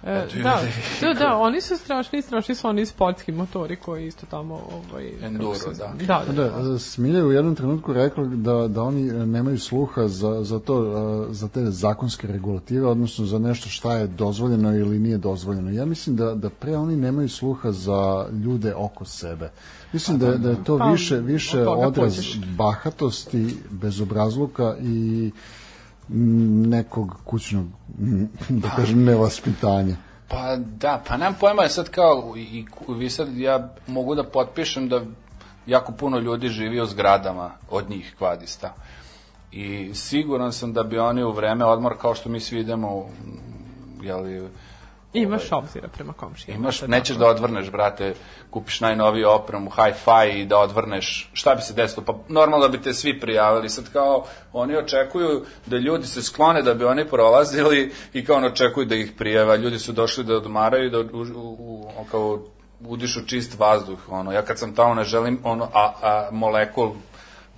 E, 0.06 0.18
Eto, 0.18 0.38
da, 0.40 0.62
da, 1.04 1.14
da, 1.16 1.38
oni 1.38 1.62
su 1.62 1.78
strašni, 1.78 2.22
strašni 2.22 2.56
su 2.56 2.68
oni 2.68 2.86
sportski 2.86 3.32
motori 3.32 3.76
koji 3.76 4.08
isto 4.08 4.26
tamo 4.26 4.60
ovaj 4.86 5.12
Enduro, 5.22 5.56
se- 5.56 5.70
da. 5.70 5.94
Da, 5.98 6.24
da, 6.28 6.34
da. 6.34 6.64
Da, 6.64 6.80
Smilja 6.80 7.18
je 7.18 7.26
u 7.26 7.32
jednom 7.32 7.56
trenutku 7.56 7.94
rekla 7.94 8.26
da, 8.26 8.68
da 8.68 8.84
oni 8.84 9.08
e, 9.10 9.26
nemaju 9.26 9.60
sluha 9.60 10.08
za, 10.08 10.44
za, 10.44 10.60
to, 10.60 10.84
e, 11.30 11.34
za 11.34 11.48
te 11.48 11.66
zakonske 11.66 12.28
regulative, 12.28 12.88
odnosno 12.88 13.26
za 13.26 13.40
nešto 13.40 13.70
šta 13.70 13.94
je 13.94 14.08
dozvoljeno 14.08 14.76
ili 14.76 15.00
nije 15.00 15.18
dozvoljeno. 15.18 15.72
Ja 15.72 15.86
mislim 15.86 16.16
da, 16.16 16.36
da 16.36 16.50
pre 16.50 16.78
oni 16.78 16.96
nemaju 16.96 17.30
sluha 17.30 17.72
za 17.72 18.26
ljude 18.36 18.74
oko 18.76 19.06
sebe. 19.06 19.52
Mislim 19.94 20.18
da, 20.20 20.32
da 20.32 20.50
je 20.50 20.64
to 20.64 20.78
Pa, 20.78 20.86
više, 20.86 21.18
više 21.18 21.62
odraz 21.62 22.16
pođeš. 22.16 22.40
bahatosti, 22.48 23.58
bezobrazluka 23.72 24.76
i 24.82 25.32
m, 26.10 26.16
nekog 26.64 27.16
kućnog, 27.26 27.66
da 28.64 28.70
kažem, 28.70 29.04
nevaspitanja. 29.04 29.96
Pa 30.28 30.56
da, 30.56 31.04
pa 31.08 31.18
nemam 31.18 31.36
pojma, 31.40 31.68
sad 31.70 31.90
kao, 31.90 32.34
i, 32.38 32.66
vi 32.88 33.10
sad, 33.10 33.38
ja 33.38 33.70
mogu 33.88 34.16
da 34.16 34.24
potpišem 34.24 34.90
da 34.90 35.02
jako 35.68 35.92
puno 35.92 36.20
ljudi 36.20 36.50
živi 36.50 36.82
u 36.82 36.86
zgradama 36.86 37.52
od 37.70 37.90
njih 37.90 38.16
kvadista. 38.18 38.74
I 39.52 39.92
siguran 39.94 40.54
sam 40.54 40.74
da 40.74 40.84
bi 40.84 41.00
oni 41.00 41.24
u 41.24 41.32
vreme 41.32 41.66
odmor, 41.66 41.98
kao 42.02 42.16
što 42.16 42.30
mi 42.30 42.40
svi 42.40 42.60
idemo, 42.60 43.10
jeli, 44.02 44.50
Imaš 45.14 45.52
obzira 45.52 45.88
prema 45.88 46.14
komšijama. 46.14 46.60
Imaš, 46.60 46.82
nećeš 46.82 47.18
da 47.18 47.28
odvrneš, 47.28 47.72
brate, 47.72 48.14
kupiš 48.50 48.82
najnoviju 48.82 49.30
opremu, 49.30 49.70
hi-fi 49.70 50.40
i 50.40 50.46
da 50.46 50.58
odvrneš, 50.58 51.30
šta 51.34 51.56
bi 51.56 51.62
se 51.62 51.74
desilo? 51.74 52.06
Pa 52.06 52.14
normalno 52.28 52.68
da 52.68 52.78
bi 52.78 52.82
te 52.82 52.94
svi 52.94 53.20
prijavili. 53.20 53.70
Sad 53.70 53.92
kao, 53.94 54.26
oni 54.54 54.78
očekuju 54.78 55.46
da 55.66 55.78
ljudi 55.78 56.08
se 56.08 56.22
sklone 56.22 56.62
da 56.62 56.74
bi 56.74 56.86
oni 56.86 57.10
prolazili 57.10 57.94
i 58.14 58.26
kao 58.26 58.36
on 58.36 58.44
očekuju 58.44 58.86
da 58.86 58.96
ih 58.96 59.12
prijava. 59.18 59.56
Ljudi 59.56 59.80
su 59.80 59.92
došli 59.92 60.24
da 60.24 60.38
odmaraju 60.38 60.90
da 60.90 61.00
u, 61.00 61.22
u, 61.36 61.92
u, 62.00 62.06
kao 62.12 62.40
udišu 62.80 63.26
čist 63.26 63.60
vazduh. 63.60 64.00
Ono. 64.10 64.32
Ja 64.32 64.42
kad 64.42 64.60
sam 64.60 64.76
tamo 64.76 64.94
ne 64.94 65.04
želim 65.04 65.40
ono, 65.44 65.70
a, 65.74 65.94
a 66.02 66.30
molekul 66.32 66.92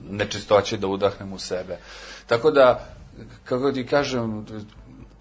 nečistoće 0.09 0.77
da 0.77 0.87
udahnem 0.87 1.33
u 1.33 1.39
sebe. 1.39 1.77
Tako 2.27 2.51
da, 2.51 2.87
kako 3.43 3.71
ti 3.71 3.87
kažem, 3.87 4.45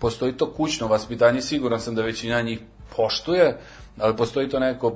postoji 0.05 0.33
to 0.33 0.53
kućno 0.53 0.87
vaspitanje, 0.87 1.41
siguran 1.43 1.81
sam 1.81 1.95
da 1.95 2.03
većina 2.03 2.43
njih 2.43 2.61
poštuje, 2.97 3.59
ali 3.99 4.17
postoji 4.17 4.49
to 4.49 4.59
neko 4.59 4.93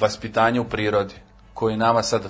vaspitanje 0.00 0.60
u 0.60 0.64
prirodi, 0.64 1.14
koji 1.54 1.76
nama 1.76 2.02
sad 2.02 2.22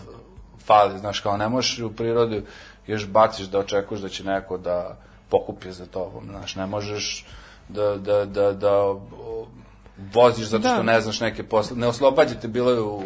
fali, 0.66 0.98
znaš, 0.98 1.20
kao 1.20 1.36
ne 1.36 1.48
možeš 1.48 1.78
u 1.78 1.92
prirodi 1.96 2.42
još 2.86 3.06
baciš 3.08 3.46
da 3.46 3.58
očekuješ 3.58 4.00
da 4.00 4.08
će 4.08 4.24
neko 4.24 4.58
da 4.58 4.96
pokupi 5.28 5.72
za 5.72 5.86
tobom, 5.86 6.24
znaš, 6.30 6.56
ne 6.56 6.66
možeš 6.66 7.26
da, 7.68 7.96
da, 7.96 8.24
da, 8.24 8.52
da 8.52 8.94
voziš 10.12 10.46
zato 10.46 10.68
što 10.68 10.76
Da. 10.76 10.82
ne 10.82 11.00
znaš 11.00 11.20
neke 11.20 11.42
posle, 11.42 11.76
ne 11.76 11.86
oslobađate 11.86 12.48
bilo 12.48 12.70
je 12.70 12.80
u, 12.80 12.96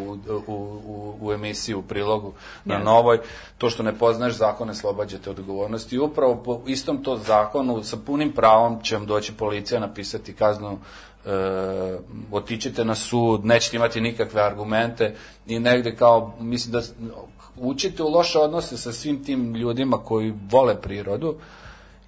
u, 0.47 0.53
u, 0.85 1.15
u 1.21 1.31
emisiji, 1.33 1.75
u 1.75 1.81
prilogu 1.81 2.33
na 2.65 2.73
Jeste. 2.75 2.85
novoj, 2.85 3.19
to 3.57 3.69
što 3.69 3.83
ne 3.83 3.97
poznaješ 3.97 4.35
zakone 4.35 4.73
slobađate 4.75 5.29
odgovornosti 5.29 5.95
i 5.95 5.99
upravo 5.99 6.35
po 6.35 6.61
istom 6.67 7.03
to 7.03 7.17
zakonu 7.17 7.83
sa 7.83 7.97
punim 8.05 8.31
pravom 8.31 8.81
će 8.83 8.95
vam 8.97 9.05
doći 9.05 9.33
policija 9.33 9.79
napisati 9.79 10.33
kaznu 10.33 10.77
e, 11.25 11.29
otićete 12.31 12.85
na 12.85 12.95
sud, 12.95 13.45
nećete 13.45 13.77
imati 13.77 14.01
nikakve 14.01 14.41
argumente 14.41 15.15
i 15.47 15.59
negde 15.59 15.95
kao, 15.95 16.33
mislim 16.39 16.71
da 16.71 16.81
učite 17.57 18.03
u 18.03 18.09
loše 18.09 18.39
odnose 18.39 18.77
sa 18.77 18.91
svim 18.91 19.23
tim 19.23 19.55
ljudima 19.55 19.97
koji 19.97 20.33
vole 20.51 20.81
prirodu 20.81 21.35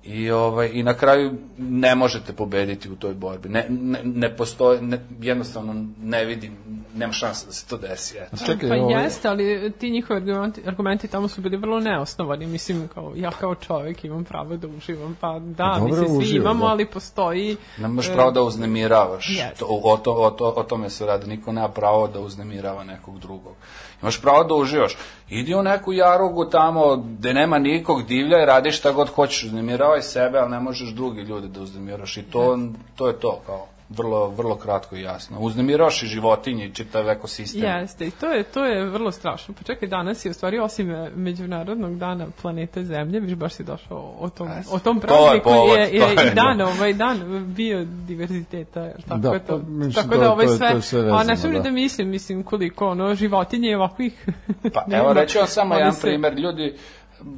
I, 0.08 0.32
ovaj, 0.32 0.70
I 0.74 0.84
na 0.84 0.94
kraju 0.94 1.34
ne 1.58 1.96
možete 1.96 2.34
pobediti 2.34 2.90
u 2.90 2.96
toj 2.96 3.14
borbi. 3.14 3.50
Ne, 3.50 3.66
ne, 3.70 4.00
ne 4.04 4.36
postoje, 4.36 4.82
ne, 4.82 5.00
jednostavno 5.22 5.86
ne 6.02 6.26
vidim, 6.26 6.58
nema 6.96 7.14
šanse 7.14 7.46
da 7.46 7.52
se 7.52 7.68
to 7.68 7.78
desi. 7.78 8.18
Eto. 8.18 8.38
Čekaj, 8.46 8.70
pa 8.70 8.76
ovaj- 8.76 9.04
jeste, 9.04 9.28
ali 9.28 9.72
ti 9.80 9.90
njihovi 9.90 10.18
argumenti, 10.18 10.62
argumenti 10.66 11.08
tamo 11.08 11.28
su 11.28 11.42
bili 11.42 11.58
vrlo 11.58 11.80
neosnovani. 11.80 12.48
Mislim, 12.48 12.88
kao, 12.88 13.14
ja 13.16 13.32
kao 13.32 13.56
čovjek 13.56 14.06
imam 14.06 14.24
pravo 14.24 14.58
da 14.58 14.68
uživam. 14.68 15.18
Pa 15.22 15.40
da, 15.40 15.78
Dobro, 15.80 16.02
mislim, 16.02 16.22
svi 16.22 16.36
imamo, 16.36 16.66
da. 16.66 16.72
ali 16.72 16.86
postoji... 16.86 17.58
Nemaš 17.78 18.08
e, 18.08 18.14
pravo 18.14 18.32
da 18.32 18.42
uznemiravaš. 18.42 19.30
Jeste. 19.30 19.60
To, 19.60 19.66
o, 19.84 19.98
to, 19.98 20.14
o, 20.14 20.32
to, 20.32 20.54
o 20.58 20.64
tome 20.64 20.90
se 20.90 21.06
radi. 21.06 21.28
Niko 21.28 21.52
nema 21.52 21.70
pravo 21.70 22.08
da 22.08 22.20
uznemirava 22.20 22.84
nekog 22.84 23.20
drugog. 23.20 23.56
Imaš 24.02 24.22
pravo 24.22 24.44
da 24.44 24.56
uživaš. 24.56 24.98
Idi 25.30 25.56
u 25.56 25.64
neku 25.64 25.94
jarugu 25.94 26.46
tamo 26.46 26.96
gde 26.96 27.34
nema 27.34 27.60
nikog 27.60 28.04
divlja 28.04 28.44
i 28.44 28.46
radi 28.46 28.72
šta 28.72 28.92
god 28.92 29.10
hoćeš. 29.10 29.44
Uznemiravaj 29.44 30.02
sebe, 30.02 30.38
ali 30.38 30.52
ne 30.52 30.60
možeš 30.60 30.90
drugi 30.90 31.22
ljudi 31.22 31.48
da 31.48 31.62
uznemiraš. 31.62 32.18
I 32.18 32.24
to, 32.24 32.60
to 32.96 33.08
je 33.08 33.20
to 33.20 33.42
kao 33.46 33.68
vrlo, 33.90 34.28
vrlo 34.28 34.56
kratko 34.56 34.96
i 34.96 35.02
jasno. 35.02 35.40
Uznemiravaš 35.40 36.04
i 36.04 36.08
životinje 36.08 36.66
i 36.66 36.74
čitav 36.74 37.10
ekosistem. 37.10 37.64
Jeste, 37.64 38.08
i 38.08 38.12
to 38.12 38.28
je, 38.28 38.44
to 38.44 38.66
je 38.66 38.86
vrlo 38.86 39.12
strašno. 39.12 39.54
Pa 39.54 39.64
čekaj, 39.64 39.88
danas 39.90 40.26
je 40.26 40.32
u 40.32 40.34
stvari 40.34 40.60
osim 40.60 40.92
e, 40.92 41.12
Međunarodnog 41.12 41.98
dana 41.98 42.28
planete 42.42 42.84
Zemlje, 42.84 43.20
viš 43.20 43.34
baš 43.34 43.54
si 43.54 43.64
došao 43.64 44.14
o 44.20 44.30
tom, 44.30 44.50
o 44.72 44.80
tom 44.80 45.00
to 45.00 45.06
je 45.06 45.08
prazniku 45.10 45.44
povod, 45.46 45.70
je, 45.70 45.90
to 45.90 45.96
je, 45.96 46.16
je, 46.16 46.32
i 46.32 46.36
dan, 46.36 46.62
ovaj 46.62 46.94
dan 46.94 47.18
biodiverziteta, 47.48 48.92
tako 49.00 49.20
Da, 49.20 49.30
je 49.30 49.40
to? 49.40 49.58
pa, 49.58 49.64
mislim, 49.64 49.94
tako 49.94 50.08
da 50.10 50.24
je- 50.24 50.30
ovaj 50.30 50.46
je- 50.46 50.58
sve, 50.58 50.70
to 50.70 50.76
je 50.76 50.82
sve 50.82 51.00
a 51.00 51.04
vezano, 51.04 51.24
ne 51.24 51.38
smem 51.38 51.52
ni 51.52 51.58
da. 51.58 51.64
da 51.64 51.72
mislim, 51.72 52.10
mislim 52.10 52.44
koliko 52.44 52.88
ono 52.88 53.16
životinje 53.16 53.70
i 53.70 53.76
ovakvih 53.76 54.26
Pa 54.74 54.86
evo 54.90 55.14
reći 55.14 55.38
vam 55.38 55.48
samo 55.48 55.76
jedan 55.76 55.94
se- 55.94 56.02
primer. 56.02 56.34
Ljudi, 56.34 56.76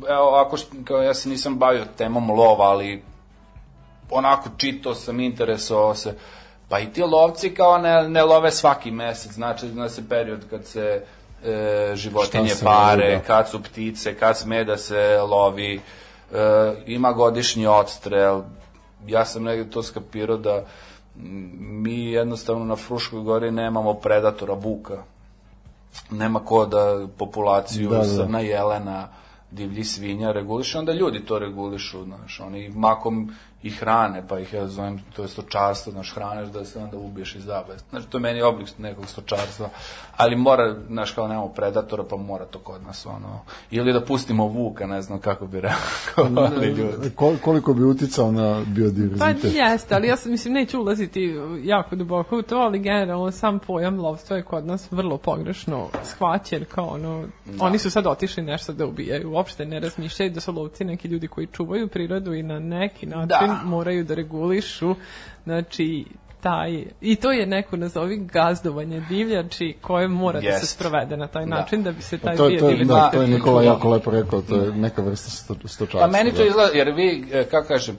evo 0.09 0.29
ako 0.37 0.57
što, 0.57 0.75
kao 0.83 0.97
ja 0.97 1.13
se 1.13 1.29
nisam 1.29 1.55
bavio 1.55 1.85
temom 1.97 2.29
lova, 2.29 2.65
ali 2.65 3.01
onako 4.11 4.49
čitao 4.57 4.95
sam, 4.95 5.19
interesovao 5.19 5.95
se. 5.95 6.13
Pa 6.69 6.79
i 6.79 6.93
ti 6.93 7.01
lovci 7.01 7.53
kao 7.53 7.77
ne, 7.77 8.09
ne 8.09 8.23
love 8.23 8.51
svaki 8.51 8.91
mesec, 8.91 9.31
znači 9.31 9.67
zna 9.69 9.89
se 9.89 10.09
period 10.09 10.45
kad 10.49 10.65
se 10.65 11.03
e, 11.45 11.91
životinje 11.95 12.51
pare, 12.63 13.03
lovi, 13.03 13.15
da. 13.15 13.23
kad 13.23 13.49
su 13.49 13.63
ptice, 13.63 14.15
kad 14.15 14.37
sme 14.37 14.63
da 14.63 14.77
se 14.77 15.21
lovi, 15.21 15.81
e, 16.33 16.73
ima 16.85 17.11
godišnji 17.11 17.67
odstrel. 17.67 18.41
Ja 19.07 19.25
sam 19.25 19.43
negde 19.43 19.71
to 19.71 19.83
skapirao 19.83 20.37
da 20.37 20.63
mi 21.59 22.11
jednostavno 22.11 22.65
na 22.65 22.75
Fruškoj 22.75 23.21
gori 23.21 23.51
nemamo 23.51 23.93
predatora 23.93 24.55
buka 24.55 25.03
nema 26.11 26.39
ko 26.39 26.65
da 26.65 27.07
populaciju 27.17 27.89
da, 27.89 27.97
da. 27.97 28.03
da. 28.03 28.09
srna 28.09 28.39
jelena 28.39 29.07
divlji 29.51 29.83
svinja 29.83 30.31
reguliše, 30.31 30.77
onda 30.79 30.93
ljudi 30.93 31.25
to 31.25 31.39
regulišu, 31.39 32.03
znaš, 32.03 32.39
oni 32.39 32.69
makom 32.75 33.31
i 33.63 33.69
hrane, 33.69 34.23
pa 34.27 34.39
ih 34.39 34.53
ja 34.53 34.67
zovem, 34.67 34.99
to 35.15 35.21
je 35.21 35.27
stočarstvo, 35.27 35.91
znaš, 35.91 36.13
hraneš 36.15 36.49
da 36.49 36.65
se 36.65 36.79
onda 36.79 36.97
ubiješ 36.97 37.35
i 37.35 37.41
zabaveš. 37.41 37.81
Znaš, 37.89 38.03
to 38.09 38.17
je 38.17 38.21
meni 38.21 38.41
oblik 38.41 38.69
nekog 38.77 39.07
stočarstva, 39.07 39.69
ali 40.17 40.35
mora, 40.35 40.75
znaš, 40.87 41.11
kao 41.11 41.27
nemamo 41.27 41.47
predatora, 41.47 42.03
pa 42.09 42.15
mora 42.15 42.45
to 42.45 42.59
kod 42.59 42.83
nas, 42.83 43.05
ono, 43.05 43.39
ili 43.71 43.93
da 43.93 44.01
pustimo 44.05 44.45
vuka, 44.47 44.87
ne 44.87 45.01
znam 45.01 45.19
kako 45.19 45.47
bi 45.47 45.61
rekao, 45.61 46.43
ali 46.45 46.67
ljudi. 46.67 47.09
Kol- 47.15 47.37
koliko 47.41 47.73
bi 47.73 47.83
uticao 47.83 48.31
na 48.31 48.53
Pa 48.65 48.71
biodiverzitet? 48.71 49.53
jeste, 49.55 49.95
ali 49.95 50.07
ja 50.07 50.17
sam, 50.17 50.31
mislim, 50.31 50.53
neću 50.53 50.79
ulaziti 50.79 51.35
jako 51.63 51.95
duboko 51.95 52.37
u 52.37 52.41
to, 52.41 52.55
ali 52.57 52.79
generalno 52.79 53.31
sam 53.31 53.59
pojam 53.59 53.99
lovstva 53.99 54.37
je 54.37 54.43
kod 54.43 54.65
nas 54.65 54.91
vrlo 54.91 55.17
pogrešno 55.17 55.87
shvaćen, 56.03 56.65
kao 56.65 56.85
ono, 56.87 57.23
oni 57.59 57.77
su 57.77 57.91
sad 57.91 58.07
otišli 58.07 58.43
nešto 58.43 58.73
da 58.73 58.85
ubijaju, 58.85 59.31
uopšte 59.31 59.65
ne 59.65 59.79
razmišljaju 59.79 60.31
da 60.31 60.39
su 60.39 60.51
lovci 60.51 60.85
neki 60.85 61.07
ljudi 61.07 61.27
koji 61.27 61.47
čuvaju 61.47 61.87
prirodu 61.87 62.33
i 62.33 62.43
na 62.43 62.59
neki 62.59 63.05
način 63.05 63.27
Da. 63.27 63.48
Moraju 63.63 64.03
da 64.03 64.13
regulišu, 64.13 64.95
znači, 65.43 66.05
taj, 66.41 66.85
i 67.01 67.15
to 67.15 67.31
je 67.31 67.45
neko 67.45 67.77
nazovi 67.77 68.17
gazdovanje 68.17 68.99
divljači 69.09 69.75
koje 69.81 70.07
mora 70.07 70.41
da 70.41 70.59
se 70.59 70.65
sprovede 70.65 71.17
na 71.17 71.27
taj 71.27 71.45
Da. 71.45 71.49
način 71.49 71.83
da 71.83 71.91
bi 71.91 72.01
se 72.01 72.17
taj 72.17 72.35
To, 72.35 72.49
to, 72.49 72.69
je, 72.69 72.85
da, 72.85 73.09
to 73.13 73.21
je 73.21 73.27
Nikola 73.27 73.63
jako 73.63 73.89
lepo 73.89 74.11
rekao, 74.11 74.41
to 74.41 74.55
je 74.55 74.71
neka 74.71 75.01
vrsta 75.01 75.29
sto, 75.29 75.55
stočarstva. 75.65 75.99
Pa 75.99 76.07
meni 76.07 76.31
to 76.31 76.37
da. 76.37 76.45
izgleda, 76.45 76.77
jer 76.77 76.91
vi, 76.91 77.25
e, 77.31 77.43
kako 77.43 77.67
kažem, 77.67 77.97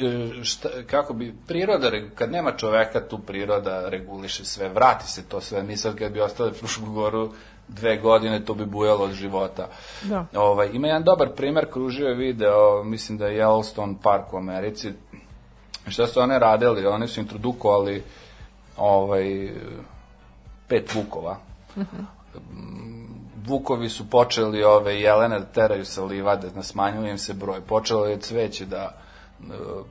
e, 0.00 0.44
šta, 0.44 0.68
kako 0.90 1.14
bi, 1.14 1.34
priroda, 1.46 1.90
kad 2.14 2.30
nema 2.32 2.52
čoveka, 2.52 3.00
tu 3.08 3.18
priroda 3.18 3.88
reguliše 3.88 4.44
sve, 4.44 4.68
vrati 4.68 5.10
se 5.10 5.22
to 5.28 5.40
sve. 5.40 5.62
Mi 5.62 5.76
sad 5.76 5.96
kad 5.96 6.12
bi 6.12 6.20
ostali 6.20 6.52
Frušku 6.52 6.90
goru 6.90 7.32
dve 7.68 7.96
godine, 7.96 8.44
to 8.44 8.54
bi 8.54 8.66
bujalo 8.66 9.04
od 9.04 9.12
života. 9.12 9.68
Da. 10.02 10.26
Ovaj, 10.34 10.70
ima 10.72 10.86
jedan 10.86 11.02
dobar 11.02 11.28
primer, 11.28 11.66
kružio 11.72 12.08
je 12.08 12.14
video, 12.14 12.84
mislim 12.84 13.18
da 13.18 13.26
je 13.26 13.42
Yellowstone 13.42 13.94
park 14.02 14.32
u 14.32 14.36
Americi, 14.36 14.92
šta 15.88 16.06
su 16.06 16.20
one 16.20 16.38
radili, 16.38 16.86
oni 16.86 17.08
su 17.08 17.20
introdukovali 17.20 18.02
ovaj, 18.76 19.50
pet 20.68 20.94
vukova. 20.94 21.36
Vukovi 23.46 23.88
su 23.88 24.10
počeli 24.10 24.64
ove 24.64 25.00
jelene 25.00 25.38
da 25.38 25.44
teraju 25.44 25.84
sa 25.84 26.04
livade, 26.04 26.50
da 26.50 26.62
smanjuje 26.62 27.10
im 27.10 27.18
se 27.18 27.34
broj. 27.34 27.60
Počelo 27.60 28.06
je 28.06 28.20
cveće 28.20 28.66
da 28.66 29.02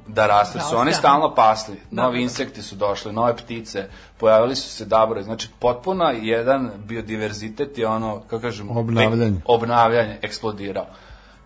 da 0.08 0.28
raste, 0.28 0.60
su 0.60 0.76
oni 0.76 0.86
Raste, 0.86 0.99
stalno 0.99 1.36
pasli. 1.36 1.76
Da, 1.91 2.02
Novi 2.02 2.14
da, 2.14 2.18
da. 2.18 2.24
insekti 2.24 2.62
su 2.62 2.76
došli, 2.76 3.14
nove 3.14 3.38
ptice, 3.38 3.88
pojavili 4.18 4.56
su 4.56 4.70
se 4.70 4.86
dabroje. 4.86 5.24
Znači, 5.24 5.49
potpuno 5.60 6.10
jedan 6.12 6.72
biodiverzitet 6.78 7.78
je 7.78 7.88
ono, 7.88 8.20
kako 8.20 8.41
kažem, 8.41 8.78
Obnavljanje. 8.78 9.32
pe- 9.32 9.41
obnavljanje, 9.45 10.18
eksplodirao. 10.22 10.86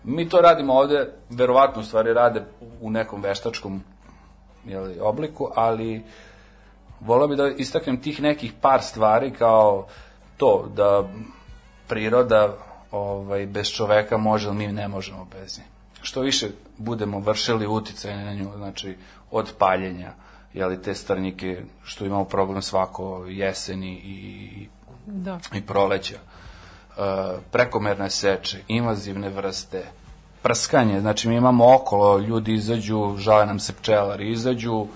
Mi 0.04 0.28
to 0.28 0.40
radimo 0.40 0.72
ovde, 0.74 1.12
verovatno 1.30 1.80
u 1.82 1.84
stvari 1.84 2.12
rade 2.12 2.44
u 2.80 2.90
nekom 2.90 3.22
veštačkom 3.22 3.82
jeli, 4.64 5.00
obliku, 5.00 5.50
ali 5.54 6.04
volao 7.00 7.28
bi 7.28 7.36
da 7.36 7.48
istaknem 7.48 8.02
tih 8.02 8.22
nekih 8.22 8.52
par 8.60 8.82
stvari 8.82 9.30
kao 9.30 9.86
to 10.36 10.68
da 10.76 11.08
priroda 11.88 12.56
ovaj, 12.90 13.46
bez 13.46 13.68
čoveka 13.68 14.16
može, 14.16 14.48
ali 14.48 14.56
mi 14.56 14.66
ne 14.66 14.88
možemo 14.88 15.24
bez 15.32 15.58
nje. 15.58 15.64
Što 16.06 16.20
više 16.20 16.48
budemo 16.78 17.18
vršili 17.18 17.66
uticaj 17.66 18.24
na 18.24 18.34
nju, 18.34 18.50
znači 18.56 18.96
od 19.30 19.52
paljenja, 19.58 20.12
jeli, 20.54 20.82
te 20.82 20.94
strnjike, 20.94 21.62
što 21.84 22.04
imamo 22.04 22.24
problem 22.24 22.62
svako 22.62 23.24
jeseni 23.28 23.92
i, 23.92 24.68
Da. 25.06 25.38
i 25.54 25.62
proleća, 25.62 26.14
e, 26.14 27.00
prekomerne 27.52 28.10
seče, 28.10 28.58
invazivne 28.68 29.28
vrste, 29.28 29.82
prskanje, 30.42 31.00
znači 31.00 31.28
mi 31.28 31.36
imamo 31.36 31.74
okolo, 31.74 32.18
ljudi 32.18 32.54
izađu, 32.54 33.16
žale 33.18 33.46
nam 33.46 33.58
se 33.58 33.72
pčelari, 33.72 34.30
izađu 34.30 34.86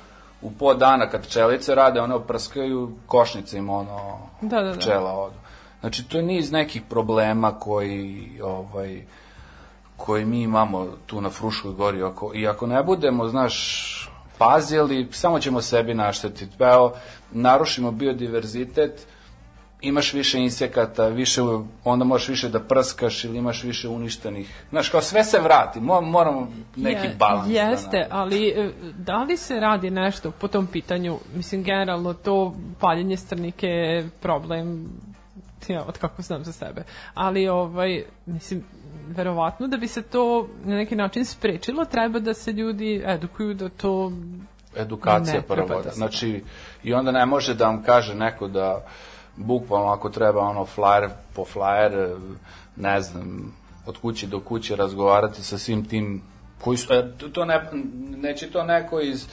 u 0.42 0.50
po 0.50 0.74
dana 0.74 1.10
kad 1.10 1.26
pčelice 1.26 1.74
rade, 1.74 2.00
one 2.00 2.14
oprskaju 2.14 2.92
košnice 3.06 3.58
im 3.58 3.70
ono 3.70 4.18
Da, 4.40 4.60
da, 4.62 4.70
da. 4.70 4.78
pčela 4.78 5.12
odu. 5.12 5.36
Znači 5.80 6.08
to 6.08 6.16
je 6.16 6.22
niz 6.22 6.52
nekih 6.52 6.82
problema 6.88 7.52
koji 7.58 8.30
ovaj 8.42 9.02
koji 10.00 10.24
mi 10.24 10.42
imamo 10.42 10.86
tu 11.06 11.20
na 11.20 11.30
Fruškoj 11.30 11.72
gori 11.72 12.02
ako, 12.02 12.32
i 12.34 12.48
ako 12.48 12.66
ne 12.66 12.82
budemo, 12.82 13.28
znaš, 13.28 13.96
pazili, 14.38 15.08
samo 15.12 15.38
ćemo 15.40 15.60
sebi 15.60 15.94
naštetiti. 15.94 16.56
Pa 16.58 16.72
evo, 16.72 16.92
narušimo 17.32 17.90
biodiverzitet, 17.90 19.06
imaš 19.80 20.12
više 20.12 20.38
insekata, 20.38 21.06
više, 21.08 21.40
onda 21.84 22.04
možeš 22.04 22.28
više 22.28 22.48
da 22.48 22.60
prskaš 22.60 23.24
ili 23.24 23.38
imaš 23.38 23.64
više 23.64 23.88
uništenih. 23.88 24.64
Znaš, 24.70 24.88
kao 24.88 25.00
sve 25.02 25.24
se 25.24 25.38
vrati, 25.38 25.80
mo- 25.80 26.00
moramo 26.02 26.48
neki 26.76 27.06
Je- 27.06 27.14
balans. 27.18 27.48
da 27.48 27.52
Jeste, 27.52 27.96
nađemo. 27.98 28.20
ali 28.20 28.48
e, 28.48 28.70
da 28.96 29.22
li 29.22 29.36
se 29.36 29.54
radi 29.54 29.90
nešto 29.90 30.30
po 30.30 30.48
tom 30.48 30.66
pitanju? 30.66 31.18
Mislim, 31.34 31.62
generalno 31.62 32.14
to 32.14 32.54
paljenje 32.80 33.16
strnike 33.16 33.66
je 33.66 34.08
problem 34.22 34.88
ja, 35.68 35.84
od 35.84 35.98
kako 35.98 36.22
znam 36.22 36.44
za 36.44 36.52
sebe. 36.52 36.82
Ali, 37.14 37.48
ovaj, 37.48 38.02
mislim, 38.26 38.64
verovatno 39.08 39.68
da 39.68 39.76
bi 39.76 39.88
se 39.88 40.02
to 40.02 40.48
na 40.64 40.76
neki 40.76 40.96
način 40.96 41.24
sprečilo, 41.24 41.84
treba 41.84 42.18
da 42.18 42.34
se 42.34 42.52
ljudi 42.52 43.02
edukuju 43.06 43.54
da 43.54 43.68
to 43.68 44.12
edukacija 44.76 45.42
prvo. 45.42 45.82
da 45.82 45.90
Znači, 45.90 46.44
i 46.82 46.94
onda 46.94 47.12
ne 47.12 47.26
može 47.26 47.54
da 47.54 47.66
vam 47.66 47.82
kaže 47.82 48.14
neko 48.14 48.48
da 48.48 48.86
bukvalno 49.36 49.92
ako 49.92 50.10
treba 50.10 50.40
ono 50.40 50.66
flyer 50.76 51.08
po 51.34 51.44
flyer, 51.54 52.18
ne 52.76 53.00
znam, 53.00 53.54
od 53.86 53.98
kuće 53.98 54.26
do 54.26 54.40
kuće 54.40 54.76
razgovarati 54.76 55.42
sa 55.44 55.58
svim 55.58 55.84
tim 55.84 56.22
koji 56.60 56.78
su, 56.78 56.92
e, 56.92 57.12
to- 57.18 57.28
to 57.28 57.44
ne, 57.44 57.60
neće 58.16 58.50
to 58.50 58.64
neko 58.64 59.00
iz 59.00 59.26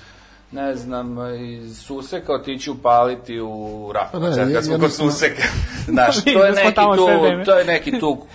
ne 0.51 0.75
znam, 0.75 1.17
iz 1.35 1.77
suseka 1.77 2.33
otići 2.33 2.71
upaliti 2.71 3.39
u 3.39 3.91
rap. 3.93 4.11
Pa 4.11 4.33
Sad 4.33 4.53
kad 4.53 4.65
smo 4.65 4.79
kod 4.79 4.93
suseka. 4.93 5.43
Znaš, 5.93 6.15
to 6.15 6.21
Vidim 6.25 6.41
je 6.41 6.51
da 6.51 6.61
neki 6.61 6.81
tu, 6.97 7.45
to 7.45 7.59
je 7.59 7.65
neki 7.65 7.99
tu 7.99 8.25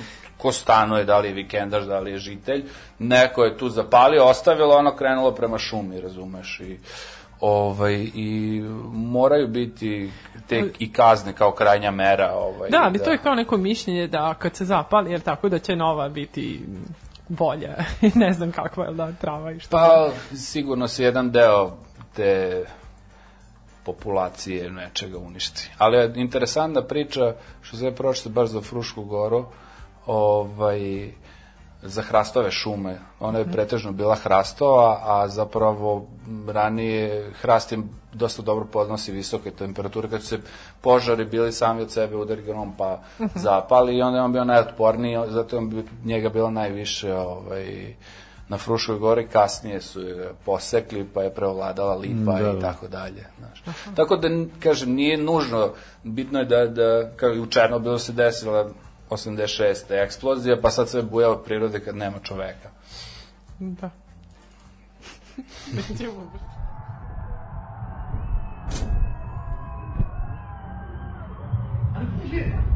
ko 0.43 0.53
stanuje, 0.53 1.05
da 1.05 1.19
li 1.19 1.29
je 1.29 1.35
vikendaš, 1.35 1.85
da 1.85 1.99
li 1.99 2.11
je 2.11 2.19
žitelj, 2.19 2.65
neko 2.99 3.45
je 3.45 3.59
tu 3.59 3.69
zapalio, 3.69 4.25
ostavilo, 4.25 4.77
ono 4.77 4.97
krenulo 4.97 5.33
prema 5.33 5.59
šumi, 5.59 6.01
razumeš, 6.01 6.61
i 6.61 6.79
ovaj 7.41 7.95
i 8.15 8.63
moraju 8.93 9.49
biti 9.49 10.11
te 10.49 10.63
i 10.79 10.93
kazne 10.93 11.33
kao 11.33 11.53
krajnja 11.53 11.91
mera 11.91 12.33
ovaj 12.35 12.71
Da, 12.71 12.83
ali 12.83 12.99
to 12.99 13.11
je 13.11 13.19
kao 13.19 13.35
neko 13.35 13.57
mišljenje 13.57 14.07
da 14.07 14.35
kad 14.35 14.57
se 14.57 14.65
zapali, 14.65 15.11
jer 15.11 15.21
tako 15.21 15.49
da 15.49 15.59
će 15.59 15.77
nova 15.77 16.09
biti 16.09 16.61
bolja 17.29 17.77
i 18.01 18.11
ne 18.25 18.33
znam 18.33 18.53
kakva 18.53 18.85
je 18.85 18.93
da 18.93 19.13
trava 19.13 19.53
i 19.53 19.61
što. 19.61 19.71
pa 19.71 20.11
sigurno 20.37 20.89
se 20.89 21.05
jedan 21.05 21.31
deo 21.31 21.77
te 22.17 22.65
populacije 23.85 24.71
nečega 24.71 25.19
uništi. 25.19 25.71
Ali 25.79 25.97
je 25.97 26.13
interesantna 26.15 26.83
priča, 26.83 27.35
što 27.63 27.77
se 27.77 27.95
prošle 27.95 28.33
baš 28.33 28.49
za 28.49 28.61
Frušku 28.61 29.05
goru, 29.05 29.47
ovaj, 30.07 31.11
za 31.83 32.03
hrastove 32.03 32.51
šume. 32.51 32.99
Ona 33.21 33.39
je 33.39 33.53
pretežno 33.53 33.93
bila 33.93 34.15
hrastova, 34.15 35.01
a 35.03 35.29
zapravo 35.29 36.07
ranije 36.49 37.31
hrast 37.41 37.73
je 37.73 37.79
dosta 38.13 38.43
dobro 38.43 38.65
podnosi 38.65 39.13
visoke 39.13 39.51
temperature. 39.51 40.09
Kad 40.09 40.23
su 40.23 40.29
se 40.29 40.39
požari 40.81 41.25
bili 41.25 41.53
sami 41.53 41.83
od 41.83 41.91
sebe 41.91 42.17
udari 42.17 42.43
grom 42.43 42.77
pa 42.77 43.01
zapali 43.35 43.97
i 43.97 44.03
onda 44.03 44.19
je 44.19 44.25
on 44.25 44.33
bio 44.33 44.45
najotporniji, 44.45 45.19
zato 45.29 45.57
je 45.57 45.59
on 45.59 45.71
bi- 45.71 45.85
njega 46.05 46.29
bilo 46.29 46.51
najviše 46.51 47.15
ovaj, 47.15 47.95
na 48.49 48.59
Fruškoj 48.59 48.99
gori, 48.99 49.27
kasnije 49.29 49.81
su 49.81 50.01
je 50.01 50.35
posekli, 50.45 51.09
pa 51.15 51.23
je 51.23 51.35
preovladala 51.35 51.95
lipa 51.95 52.33
da, 52.33 52.51
i 52.51 52.55
da. 52.55 52.61
tako 52.61 52.89
dalje. 52.89 53.27
Znaš. 53.39 53.63
Tako 53.97 54.17
da, 54.17 54.29
kažem, 54.61 54.93
nije 54.93 55.17
nužno, 55.17 55.71
bitno 56.03 56.39
je 56.39 56.45
da, 56.45 56.67
da 56.67 57.11
kao 57.17 57.35
i 57.35 57.41
u 57.41 57.47
Černobilu 57.47 57.99
se 57.99 58.13
desila 58.13 58.71
86. 59.13 59.91
eksplozija, 59.91 60.61
pa 60.61 60.71
sad 60.71 60.89
sve 60.89 61.03
buja 61.03 61.31
od 61.31 61.45
prirode 61.45 61.81
kad 61.81 61.97
nema 61.97 62.19
čoveka. 62.19 62.71
Da. 63.59 63.91
C'est 72.33 72.72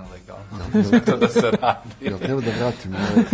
je 0.00 0.06
nelegalno. 0.08 1.00
to 1.06 1.16
da 1.16 1.28
se 1.28 1.50
radi. 1.50 1.88
Jel 2.00 2.18
treba 2.18 2.40
da 2.40 2.50
vratim 2.50 2.94
ovo? 2.94 3.24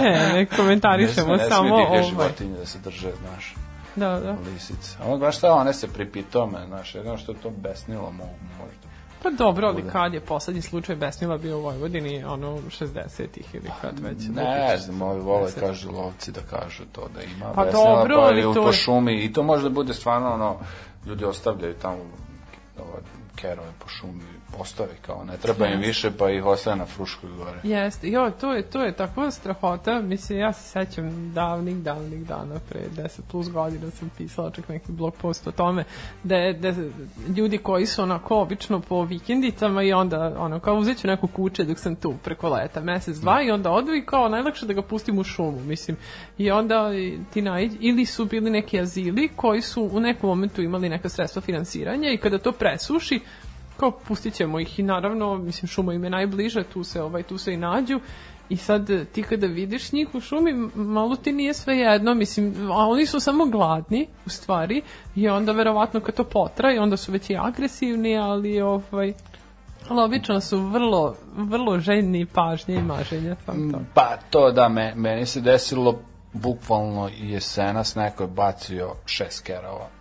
Ne, 0.00 0.32
ne 0.34 0.46
komentarišemo 0.46 1.36
ne 1.36 1.48
samo 1.48 1.68
smije 1.68 1.76
divlje 1.76 1.98
ovaj. 1.98 2.10
životinje 2.10 2.58
da 2.58 2.66
se 2.66 2.78
drže, 2.78 3.12
znaš, 3.20 3.54
Da, 3.96 4.20
da. 4.20 4.36
lisice. 4.52 4.96
A 5.02 5.06
ono, 5.06 5.18
znaš 5.18 5.36
šta, 5.36 5.54
one 5.54 5.72
se 5.72 5.88
pripitome, 5.88 6.58
znaš, 6.66 6.94
jedno 6.94 7.16
što 7.16 7.32
je 7.32 7.38
to 7.38 7.50
besnilo 7.50 8.10
mo, 8.10 8.24
možda. 8.58 8.88
Pa 9.22 9.30
dobro, 9.30 9.66
ali 9.66 9.82
kad 9.92 10.14
je 10.14 10.20
poslednji 10.20 10.62
slučaj 10.62 10.96
besnila 10.96 11.38
bio 11.38 11.58
u 11.58 11.62
Vojvodini, 11.62 12.24
ono 12.24 12.56
60-ih 12.56 13.54
ili 13.54 13.70
kad 13.80 14.00
već? 14.00 14.28
Ne 14.34 14.76
znam, 14.76 15.02
ovi 15.02 15.20
vole 15.20 15.52
kažu 15.60 15.92
lovci 15.92 16.32
da 16.32 16.40
kažu 16.40 16.84
to 16.92 17.08
da 17.14 17.22
ima 17.22 17.52
Pa 17.54 17.64
besnila, 17.64 17.96
dobro, 17.96 18.16
pa 18.16 18.22
ali 18.22 18.40
je 18.40 18.46
u 18.46 18.54
to 18.54 18.62
po 18.62 18.72
šumi 18.72 19.24
i 19.24 19.32
to 19.32 19.42
može 19.42 19.62
da 19.62 19.68
bude 19.68 19.94
stvarno 19.94 20.34
ono, 20.34 20.56
ljudi 21.06 21.24
ostavljaju 21.24 21.74
tamo 21.74 21.98
ova, 22.78 22.98
kerove 23.36 23.72
po 23.78 23.88
šumi, 23.88 24.22
postave 24.56 24.92
kao, 25.06 25.24
ne 25.24 25.36
treba 25.36 25.66
im 25.66 25.80
više 25.80 26.10
pa 26.18 26.30
ih 26.30 26.46
ostaje 26.46 26.76
na 26.76 26.86
Fruškoj 26.86 27.30
gore. 27.30 27.60
Jeste, 27.62 28.08
jo, 28.08 28.30
to 28.40 28.52
je, 28.52 28.62
to 28.62 28.82
je 28.84 28.92
takva 28.92 29.30
strahota, 29.30 30.00
mislim, 30.00 30.38
ja 30.38 30.52
se 30.52 30.62
sećam 30.62 31.32
davnih, 31.34 31.76
davnih 31.76 32.26
dana, 32.26 32.60
pre 32.68 32.80
10 32.96 33.20
plus 33.30 33.50
godina 33.50 33.90
sam 33.90 34.10
pisala 34.18 34.50
čak 34.50 34.68
neki 34.68 34.92
blog 34.92 35.14
post 35.14 35.46
o 35.46 35.52
tome, 35.52 35.84
da, 36.22 36.36
je, 36.36 36.52
da 36.52 36.74
ljudi 37.36 37.58
koji 37.58 37.86
su 37.86 38.02
onako 38.02 38.40
obično 38.40 38.80
po 38.80 39.02
vikendicama 39.02 39.82
i 39.82 39.92
onda, 39.92 40.34
ono, 40.38 40.60
kao 40.60 40.76
uzet 40.76 40.98
ću 40.98 41.06
neko 41.06 41.26
kuće 41.26 41.64
dok 41.64 41.78
sam 41.78 41.96
tu 41.96 42.14
preko 42.24 42.48
leta, 42.48 42.80
mesec, 42.80 43.16
dva 43.16 43.42
i 43.42 43.50
onda 43.50 43.70
odu 43.70 43.94
i 43.94 44.06
kao 44.06 44.28
najlakše 44.28 44.66
da 44.66 44.72
ga 44.72 44.82
pustim 44.82 45.18
u 45.18 45.24
šumu, 45.24 45.60
mislim, 45.60 45.96
i 46.38 46.50
onda 46.50 46.90
ti 47.32 47.42
naiđi, 47.42 47.76
ili 47.80 48.06
su 48.06 48.24
bili 48.24 48.50
neki 48.50 48.80
azili 48.80 49.28
koji 49.36 49.62
su 49.62 49.90
u 49.92 50.00
nekom 50.00 50.28
momentu 50.28 50.62
imali 50.62 50.88
neka 50.88 51.08
sredstva 51.08 51.42
finansiranja 51.42 52.10
i 52.10 52.16
kada 52.16 52.38
to 52.38 52.52
presuši, 52.52 53.20
kao 53.80 53.90
pustit 53.90 54.34
ćemo 54.34 54.60
ih 54.60 54.78
i 54.78 54.82
naravno, 54.82 55.38
mislim, 55.38 55.68
šuma 55.68 55.94
im 55.94 56.04
je 56.04 56.10
najbliža, 56.10 56.64
tu 56.72 56.84
se, 56.84 57.02
ovaj, 57.02 57.22
tu 57.22 57.38
se 57.38 57.54
i 57.54 57.56
nađu 57.56 58.00
i 58.48 58.56
sad 58.56 58.90
eh, 58.90 59.04
ti 59.04 59.22
kada 59.22 59.46
vidiš 59.46 59.92
njih 59.92 60.14
u 60.14 60.20
šumi, 60.20 60.52
malo 60.74 61.16
ti 61.16 61.32
nije 61.32 61.54
sve 61.54 61.76
jedno, 61.76 62.14
mislim, 62.14 62.70
a 62.70 62.86
oni 62.86 63.06
su 63.06 63.20
samo 63.20 63.46
gladni, 63.46 64.06
u 64.26 64.30
stvari, 64.30 64.82
i 65.14 65.28
onda 65.28 65.52
verovatno 65.52 66.00
kad 66.00 66.14
to 66.14 66.24
potraje, 66.24 66.80
onda 66.80 66.96
su 66.96 67.12
već 67.12 67.30
i 67.30 67.36
agresivni, 67.36 68.18
ali 68.18 68.60
ovaj, 68.60 69.12
ali 69.88 70.02
obično 70.02 70.40
su 70.40 70.58
vrlo, 70.58 71.14
vrlo 71.36 71.78
željni 71.78 72.26
pažnje 72.26 72.74
i 72.74 72.82
maženja. 72.82 73.36
Sam 73.44 73.72
to. 73.72 73.78
Pa 73.94 74.16
to 74.30 74.50
da, 74.50 74.68
me, 74.68 74.94
meni 74.96 75.26
se 75.26 75.40
desilo 75.40 75.98
bukvalno 76.32 77.10
jesenas 77.18 77.94
neko 77.94 78.22
je 78.22 78.28
bacio 78.28 78.94
šest 79.06 79.44
kerova 79.44 79.97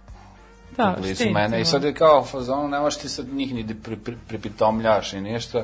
Da, 0.78 0.96
blizu 1.00 1.16
štenci, 1.16 1.34
mene 1.34 1.58
i 1.58 1.62
ono. 1.62 1.66
sad 1.66 1.84
je 1.84 1.94
kao 1.94 2.24
fazonu, 2.24 2.68
ne 2.68 2.80
možeš 2.80 3.00
ti 3.00 3.10
sad 3.10 3.34
njih 3.34 3.54
ni 3.54 3.64
da 3.64 3.74
pri, 3.84 3.96
pri, 3.96 4.16
pripitomljaš 4.28 5.14
i 5.14 5.22
ništa. 5.22 5.64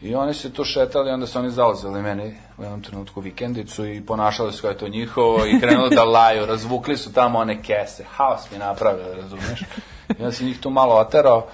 I 0.00 0.14
oni 0.14 0.34
su 0.34 0.52
tu 0.52 0.64
šetali, 0.64 1.10
onda 1.10 1.26
su 1.26 1.38
oni 1.38 1.50
zauzeli 1.50 2.02
meni 2.02 2.36
u 2.58 2.62
jednom 2.62 2.82
trenutku 2.82 3.20
vikendicu 3.20 3.86
i 3.86 4.06
ponašali 4.06 4.52
su 4.52 4.62
kao 4.62 4.70
je 4.70 4.78
to 4.78 4.88
njihovo 4.88 5.46
i 5.46 5.60
krenuli 5.60 5.94
da 5.94 6.04
laju, 6.04 6.46
razvukli 6.46 6.96
su 6.96 7.12
tamo 7.12 7.38
one 7.38 7.62
kese, 7.62 8.04
haos 8.10 8.50
mi 8.50 8.58
napravili, 8.58 9.14
razumiješ? 9.22 9.60
I 10.08 10.18
onda 10.18 10.32
sam 10.32 10.46
njih 10.46 10.60
tu 10.60 10.70
malo 10.70 10.94
oterao, 10.94 11.46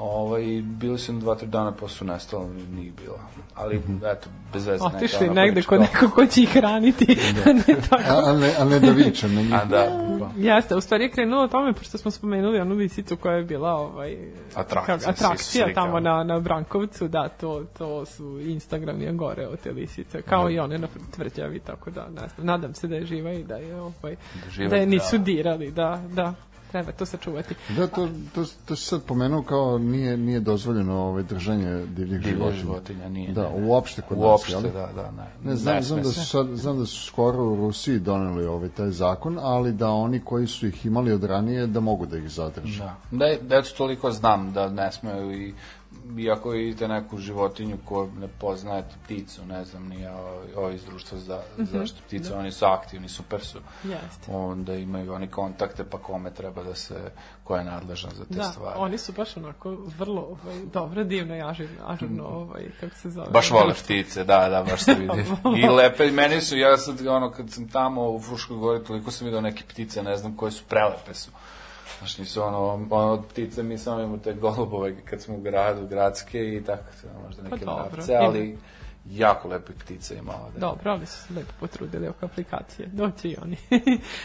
Ovaj, 0.00 0.62
bili 0.62 0.98
su 0.98 1.12
dva, 1.12 1.34
tri 1.34 1.46
dana 1.48 1.72
posle 1.72 1.96
su 1.96 2.04
nestalo, 2.04 2.48
nije 2.76 2.92
bilo. 3.02 3.18
Ali, 3.54 3.76
eto, 4.12 4.28
bez 4.52 4.66
veze. 4.66 4.84
neka 4.84 4.96
Otišli 4.96 5.28
ona 5.28 5.42
negde 5.42 5.62
kod 5.62 5.80
nekog 5.80 6.10
ko 6.10 6.26
će 6.26 6.42
ih 6.42 6.48
hraniti, 6.52 7.06
a 7.46 7.52
ne 7.52 7.76
tako. 7.90 8.02
A, 8.08 8.30
a, 8.30 8.32
ne, 8.32 8.54
a 8.58 8.64
ne 8.64 8.80
da 8.80 8.90
vičem 8.90 9.34
na 9.34 9.42
njih. 9.42 9.54
A 9.54 9.64
da, 9.64 9.86
pa. 10.20 10.30
Jeste, 10.36 10.76
u 10.76 10.80
stvari 10.80 11.04
je 11.04 11.10
krenulo 11.10 11.42
o 11.42 11.48
tome, 11.48 11.72
pošto 11.72 11.98
smo 11.98 12.10
spomenuli 12.10 12.60
onu 12.60 12.74
lisicu 12.74 13.16
koja 13.16 13.36
je 13.36 13.44
bila 13.44 13.72
ovaj, 13.72 14.16
Atrakcija, 14.54 14.98
kao- 14.98 15.10
atrakcija 15.10 15.74
tamo 15.74 16.00
na, 16.00 16.24
na 16.24 16.40
Brankovcu, 16.40 17.08
da, 17.08 17.28
to, 17.28 17.64
to 17.78 18.06
su 18.06 18.40
Instagram 18.40 19.00
je 19.02 19.12
gore 19.12 19.46
od 19.46 19.60
te 19.60 19.72
lisice, 19.72 20.22
kao 20.22 20.50
i 20.50 20.58
one 20.58 20.78
na 20.78 20.88
tvrđavi, 21.10 21.58
tako 21.60 21.90
da, 21.90 22.08
ne 22.08 22.28
znam, 22.34 22.46
nadam 22.46 22.74
se 22.74 22.88
da 22.88 22.96
je 22.96 23.06
živa 23.06 23.32
i 23.32 23.44
da 23.44 23.56
je, 23.56 23.80
ovaj, 23.80 24.16
živa 24.50 24.68
da 24.68 24.76
je 24.76 24.86
nisu 24.86 25.06
zdrava. 25.08 25.24
dirali, 25.24 25.70
da, 25.70 26.02
da, 26.12 26.34
treba 26.74 26.92
to 26.92 27.06
sačuvati. 27.06 27.54
Da, 27.76 27.86
to, 27.86 28.08
to, 28.34 28.44
to 28.64 28.76
si 28.76 28.84
sad 28.84 29.02
pomenuo 29.02 29.42
kao 29.42 29.78
nije, 29.78 30.16
nije 30.16 30.40
dozvoljeno 30.40 31.02
ovaj, 31.02 31.22
držanje 31.22 31.86
divljih 31.86 32.20
životinja. 32.22 32.60
životinja 32.60 33.08
nije. 33.08 33.32
Da, 33.32 33.42
ne, 33.42 33.60
ne. 33.60 33.66
uopšte 33.66 34.02
kod 34.02 34.18
nas, 34.18 34.26
Uopšte, 34.26 34.70
da, 34.70 34.88
da, 34.94 35.10
ne. 35.10 35.50
Ne, 35.50 35.56
znam, 35.56 35.74
Ne 35.74 35.82
znam, 35.82 36.02
da 36.02 36.12
su 36.12 36.26
sad, 36.26 36.46
znam 36.54 36.78
da 36.78 36.86
su 36.86 37.06
skoro 37.06 37.44
u 37.44 37.56
Rusiji 37.56 37.98
doneli 37.98 38.46
ovaj 38.46 38.68
taj 38.68 38.90
zakon, 38.90 39.38
ali 39.42 39.72
da 39.72 39.90
oni 39.90 40.20
koji 40.20 40.46
su 40.46 40.66
ih 40.66 40.86
imali 40.86 41.12
od 41.12 41.24
ranije, 41.24 41.66
da 41.66 41.80
mogu 41.80 42.06
da 42.06 42.18
ih 42.18 42.30
zadrže. 42.30 42.78
Da. 42.78 42.96
Da, 43.10 43.26
da 43.42 43.56
eto 43.56 43.68
toliko 43.76 44.10
znam 44.10 44.52
da 44.52 44.68
ne 44.68 44.92
smeju 44.92 45.32
i 45.32 45.54
iako 46.18 46.50
vidite 46.50 46.88
neku 46.88 47.18
životinju 47.18 47.76
ko 47.84 48.08
ne 48.20 48.28
poznajete 48.28 48.94
pticu, 49.04 49.46
ne 49.46 49.64
znam, 49.64 49.88
ni 49.88 50.06
ovi 50.56 50.74
iz 50.74 50.84
društva 50.84 51.18
za 51.18 51.40
zaštitu 51.58 52.02
ptica, 52.06 52.38
oni 52.38 52.52
su 52.52 52.64
aktivni, 52.64 53.08
super 53.08 53.40
su. 53.40 53.58
Jeste. 53.84 54.32
Onda 54.32 54.74
imaju 54.74 55.12
oni 55.12 55.26
kontakte, 55.28 55.84
pa 55.84 55.98
kome 55.98 56.30
treba 56.34 56.62
da 56.62 56.74
se, 56.74 56.94
ko 57.44 57.56
je 57.56 57.64
nadležan 57.64 58.10
za 58.14 58.24
te 58.24 58.34
Da, 58.34 58.42
stvari. 58.44 58.74
oni 58.78 58.98
su 58.98 59.12
baš 59.12 59.36
onako 59.36 59.70
vrlo 59.98 60.22
ovaj, 60.22 60.60
dobro, 60.72 61.04
divno 61.04 61.36
i 61.36 61.42
ažurno, 61.42 61.76
ažurno 61.86 62.24
ovaj, 62.24 62.70
kako 62.80 62.96
se 62.96 63.10
zove. 63.10 63.30
Baš 63.30 63.50
vole 63.50 63.74
ptice, 63.74 64.24
da, 64.24 64.48
da, 64.48 64.62
baš 64.70 64.80
se 64.84 64.94
vidi. 64.94 65.24
I 65.64 65.68
lepe, 65.68 66.10
meni 66.10 66.40
su, 66.40 66.56
ja 66.58 66.76
sad, 66.76 67.06
ono, 67.06 67.30
kad 67.30 67.50
sam 67.50 67.68
tamo 67.68 68.10
u 68.10 68.20
Fruškoj 68.20 68.56
gori, 68.56 68.84
toliko 68.84 69.10
sam 69.10 69.24
vidio 69.24 69.40
neke 69.40 69.64
ptice, 69.68 70.02
ne 70.02 70.16
znam 70.16 70.36
koje 70.36 70.52
su, 70.52 70.64
prelepe 70.68 71.14
su. 71.14 71.30
Znaš, 72.04 72.18
nisu 72.18 72.42
ono, 72.42 72.86
ono 72.90 73.22
ptice, 73.22 73.62
mi 73.62 73.78
samo 73.78 74.00
imamo 74.00 74.18
te 74.18 74.34
golubove 74.34 74.96
kad 75.04 75.20
smo 75.20 75.34
u 75.34 75.40
gradu, 75.40 75.86
gradske 75.86 76.54
i 76.54 76.64
tako, 76.64 76.82
možda 77.26 77.42
neke 77.42 77.64
Pa 77.64 77.88
mravce, 77.90 78.12
ima. 78.12 78.22
ali 78.22 78.58
jako 79.10 79.48
lepe 79.48 79.72
ptice 79.72 80.16
ima 80.16 80.32
ovde. 80.46 80.58
Dobro, 80.60 80.90
ali 80.90 81.06
su 81.06 81.26
se 81.26 81.34
lepo 81.34 81.52
potrudili 81.60 82.08
oko 82.08 82.26
aplikacije. 82.26 82.88
Doći 82.92 83.28
i 83.28 83.36
oni. 83.42 83.56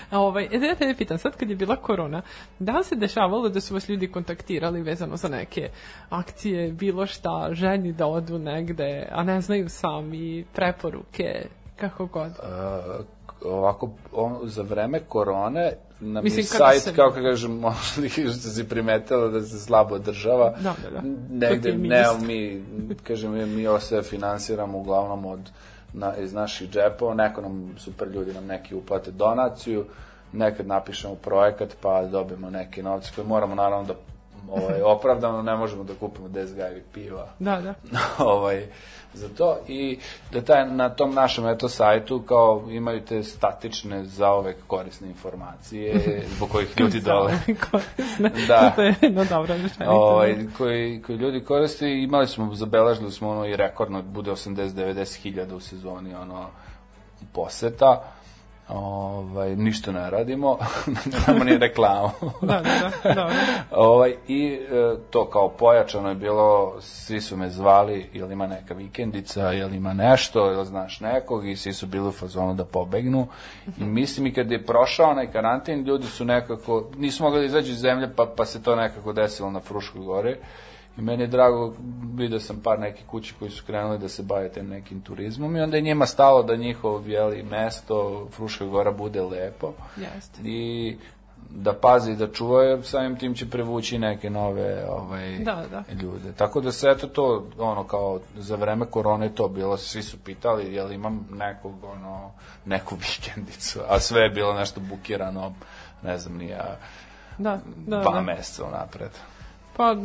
A 0.10 0.19
ovaj, 0.27 0.47
e, 0.51 0.60
da 0.60 0.65
ja 0.65 0.76
te 0.76 0.95
pitam, 0.97 1.18
sad 1.18 1.35
kad 1.35 1.49
je 1.49 1.56
bila 1.56 1.76
korona, 1.76 2.22
da 2.60 2.77
li 2.77 2.84
se 2.84 2.95
dešavalo 2.95 3.49
da 3.49 3.61
su 3.61 3.73
vas 3.73 3.89
ljudi 3.89 4.11
kontaktirali 4.11 4.81
vezano 4.81 5.18
za 5.18 5.27
neke 5.27 5.69
akcije, 6.10 6.72
bilo 6.72 7.06
šta, 7.06 7.49
ženi 7.51 7.93
da 7.93 8.07
odu 8.07 8.39
negde, 8.39 9.07
a 9.11 9.23
ne 9.23 9.41
znaju 9.41 9.69
sami, 9.69 10.45
preporuke, 10.53 11.47
kako 11.76 12.06
god. 12.06 12.31
Uh, 12.31 13.06
ovako, 13.45 13.89
on, 14.14 14.39
za 14.43 14.61
vreme 14.64 14.99
korone, 14.99 15.73
na 16.01 16.21
mi 16.21 16.23
Mislim, 16.23 16.45
sajt, 16.45 16.81
se- 16.81 16.95
kako 16.95 17.13
kažem, 17.13 17.51
možda 17.65 18.09
što 18.09 18.49
si 18.49 18.69
primetila 18.69 19.27
da 19.27 19.41
se 19.41 19.59
slabo 19.59 19.95
održava, 19.95 20.49
Da, 20.59 20.76
da, 20.84 20.89
da. 20.91 21.01
negde, 21.30 21.73
ne, 21.73 22.05
mi, 22.21 22.63
kažem, 23.03 23.31
mi, 23.31 23.45
mi 23.45 23.67
ovo 23.67 23.80
sve 23.80 24.03
finansiramo 24.03 24.77
uglavnom 24.77 25.26
od, 25.26 25.49
na, 25.93 26.15
iz 26.15 26.34
naših 26.34 26.69
džepova, 26.69 27.13
neko 27.13 27.41
nam, 27.41 27.76
super 27.77 28.07
ljudi 28.07 28.34
nam 28.34 28.45
neki 28.45 28.76
uplate 28.76 29.11
donaciju, 29.11 29.85
nekad 30.34 30.67
napišemo 30.67 31.15
projekat 31.15 31.76
pa 31.81 32.05
dobijemo 32.05 32.49
neke 32.49 32.84
novce 32.84 33.11
koje 33.15 33.27
moramo 33.27 33.55
naravno 33.55 33.84
da 33.88 33.93
ovaj, 34.51 34.81
opravdano, 34.95 35.41
ne 35.41 35.55
možemo 35.55 35.84
da 35.84 35.93
kupimo 35.93 36.27
10 36.27 36.55
gajevi 36.55 36.84
piva 36.93 37.27
Da, 37.39 37.61
da. 37.61 37.73
ovaj, 38.26 38.67
za 39.14 39.30
to 39.38 39.57
i 39.68 39.98
da 40.31 40.41
taj, 40.41 40.69
na 40.69 40.90
tom 40.90 41.14
našem 41.14 41.48
eto 41.48 41.69
sajtu 41.69 42.22
kao 42.22 42.64
imaju 42.69 43.02
te 43.02 43.23
statične 43.23 44.03
zaovek 44.03 44.57
korisne 44.68 45.07
informacije 45.07 46.02
zbog 46.36 46.49
kojih 46.49 46.69
ljudi 46.80 47.02
dole 47.02 47.34
Korisne. 47.72 48.31
Da. 48.48 48.72
to 48.76 48.81
je 48.81 48.95
jedna 49.02 49.23
dobra 49.23 49.56
rečenica. 49.56 49.90
ovaj, 49.91 50.36
koji, 50.57 51.02
koji 51.02 51.18
ljudi 51.18 51.44
koriste 51.44 51.90
i 51.90 52.03
imali 52.03 52.27
smo, 52.27 52.56
zabeležili 52.56 53.11
smo 53.11 53.30
ono 53.30 53.45
i 53.45 53.56
rekordno, 53.56 54.02
bude 54.02 54.31
80-90 54.31 55.22
hiljada 55.22 55.56
u 55.56 55.60
sezoni 55.60 56.15
ono 56.15 56.48
poseta 57.34 58.03
ovaj, 58.69 59.55
ništa 59.55 59.91
ne 59.91 60.09
radimo, 60.09 60.57
nemamo 61.27 61.43
ni 61.43 61.57
reklamu. 61.57 62.09
Da, 62.41 62.61
da, 62.61 62.91
da, 63.03 63.13
dobro. 63.13 63.35
ovaj, 63.71 64.15
I 64.27 64.53
e, 64.53 64.95
to 65.09 65.29
kao 65.29 65.49
pojačano 65.49 66.09
je 66.09 66.15
bilo, 66.15 66.75
svi 66.81 67.21
su 67.21 67.37
me 67.37 67.49
zvali, 67.49 68.09
jel 68.13 68.31
ima 68.31 68.47
neka 68.47 68.73
vikendica, 68.73 69.51
jel 69.51 69.73
ima 69.73 69.93
nešto, 69.93 70.51
jel 70.51 70.63
znaš 70.63 70.99
nekog 70.99 71.47
i 71.47 71.55
svi 71.55 71.73
su 71.73 71.87
bili 71.87 72.07
u 72.07 72.11
fazonu 72.11 72.53
da 72.53 72.65
pobegnu. 72.65 73.27
I 73.77 73.83
mislim 73.83 74.27
i 74.27 74.33
kad 74.33 74.51
je 74.51 74.65
prošao 74.65 75.09
onaj 75.09 75.31
karantin, 75.31 75.83
ljudi 75.83 76.07
su 76.07 76.25
nekako, 76.25 76.89
nisu 76.97 77.23
mogli 77.23 77.39
da 77.39 77.45
izađu 77.45 77.71
iz 77.71 77.79
zemlje, 77.79 78.09
pa, 78.15 78.25
pa 78.37 78.45
se 78.45 78.63
to 78.63 78.75
nekako 78.75 79.13
desilo 79.13 79.51
na 79.51 79.59
Fruškoj 79.59 80.01
gori. 80.01 80.35
I 80.99 81.01
meni 81.01 81.23
je 81.23 81.27
drago, 81.27 81.73
vidio 82.15 82.39
sam 82.39 82.59
par 82.63 82.80
nekih 82.80 83.05
kući 83.07 83.34
koji 83.39 83.51
su 83.51 83.63
krenuli 83.65 83.99
da 83.99 84.09
se 84.09 84.23
bave 84.23 84.49
tem 84.49 84.67
nekim 84.69 85.01
turizmom 85.01 85.55
i 85.55 85.61
onda 85.61 85.77
je 85.77 85.81
njima 85.81 86.05
stalo 86.05 86.43
da 86.43 86.55
njihov 86.55 87.09
jeli, 87.09 87.43
mesto, 87.43 88.27
Fruška 88.31 88.65
gora, 88.65 88.91
bude 88.91 89.21
lepo 89.21 89.73
Jeste. 89.97 90.41
i 90.43 90.97
da 91.49 91.73
pazi, 91.73 92.15
da 92.15 92.31
čuvaju, 92.31 92.84
samim 92.84 93.15
tim 93.17 93.34
će 93.35 93.49
prevući 93.49 93.99
neke 93.99 94.30
nove 94.30 94.85
ovaj, 94.89 95.38
Da, 95.39 95.65
da. 95.71 95.84
ljude. 96.01 96.34
Tako 96.38 96.61
da 96.61 96.71
se 96.71 96.89
eto 96.89 97.07
to, 97.07 97.47
ono, 97.57 97.84
kao 97.84 98.19
za 98.35 98.55
vreme 98.55 98.85
korone 98.85 99.35
to 99.35 99.47
bilo, 99.47 99.77
svi 99.77 100.03
su 100.03 100.17
pitali 100.17 100.73
jel 100.73 100.91
imam 100.91 101.27
nekog, 101.31 101.84
ono, 101.84 102.31
neku 102.65 102.95
vikendicu, 103.05 103.80
a 103.89 103.99
sve 103.99 104.21
je 104.21 104.30
bilo 104.30 104.53
nešto 104.53 104.80
bukirano, 104.80 105.53
ne 106.03 106.17
znam, 106.17 106.38
ni 106.38 106.47
ja, 106.47 106.77
Da, 107.38 107.59
da, 107.88 108.01
dva 108.01 108.13
da. 108.13 108.21
meseca 108.21 108.65
unapred. 108.65 109.11
Pa 109.80 109.95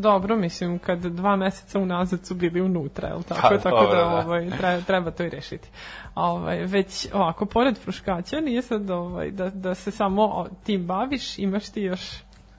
dobro, 0.00 0.36
mislim, 0.36 0.78
kad 0.78 0.98
dva 0.98 1.36
meseca 1.36 1.78
unazad 1.78 2.26
su 2.26 2.34
bili 2.34 2.60
unutra, 2.60 3.08
jel 3.08 3.22
tako? 3.22 3.48
Pa, 3.48 3.58
tako 3.58 3.76
dobro, 3.76 3.98
da, 3.98 4.04
da. 4.04 4.26
ovaj, 4.26 4.50
treba, 4.58 4.80
treba 4.80 5.10
to 5.10 5.24
i 5.24 5.28
rešiti. 5.28 5.68
Ovaj, 6.14 6.64
već 6.64 7.08
ovako, 7.12 7.46
pored 7.46 7.78
fruškaća, 7.78 8.40
nije 8.40 8.62
sad 8.62 8.90
ovaj, 8.90 9.30
da, 9.30 9.50
da 9.50 9.74
se 9.74 9.90
samo 9.90 10.46
tim 10.64 10.86
baviš, 10.86 11.38
imaš 11.38 11.68
ti 11.68 11.80
još 11.80 12.00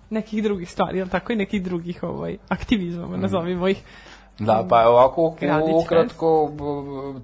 nekih 0.10 0.44
drugih 0.44 0.72
stvari, 0.72 0.98
jel 0.98 1.08
tako? 1.08 1.34
I 1.34 1.36
nekih 1.36 1.64
drugih 1.64 2.04
ovaj, 2.04 2.38
aktivizama, 2.50 3.18
nazovimo 3.18 3.68
ih. 3.68 3.84
Da, 4.40 4.66
pa 4.70 4.90
ovako 4.90 5.36
ukratko 5.84 6.52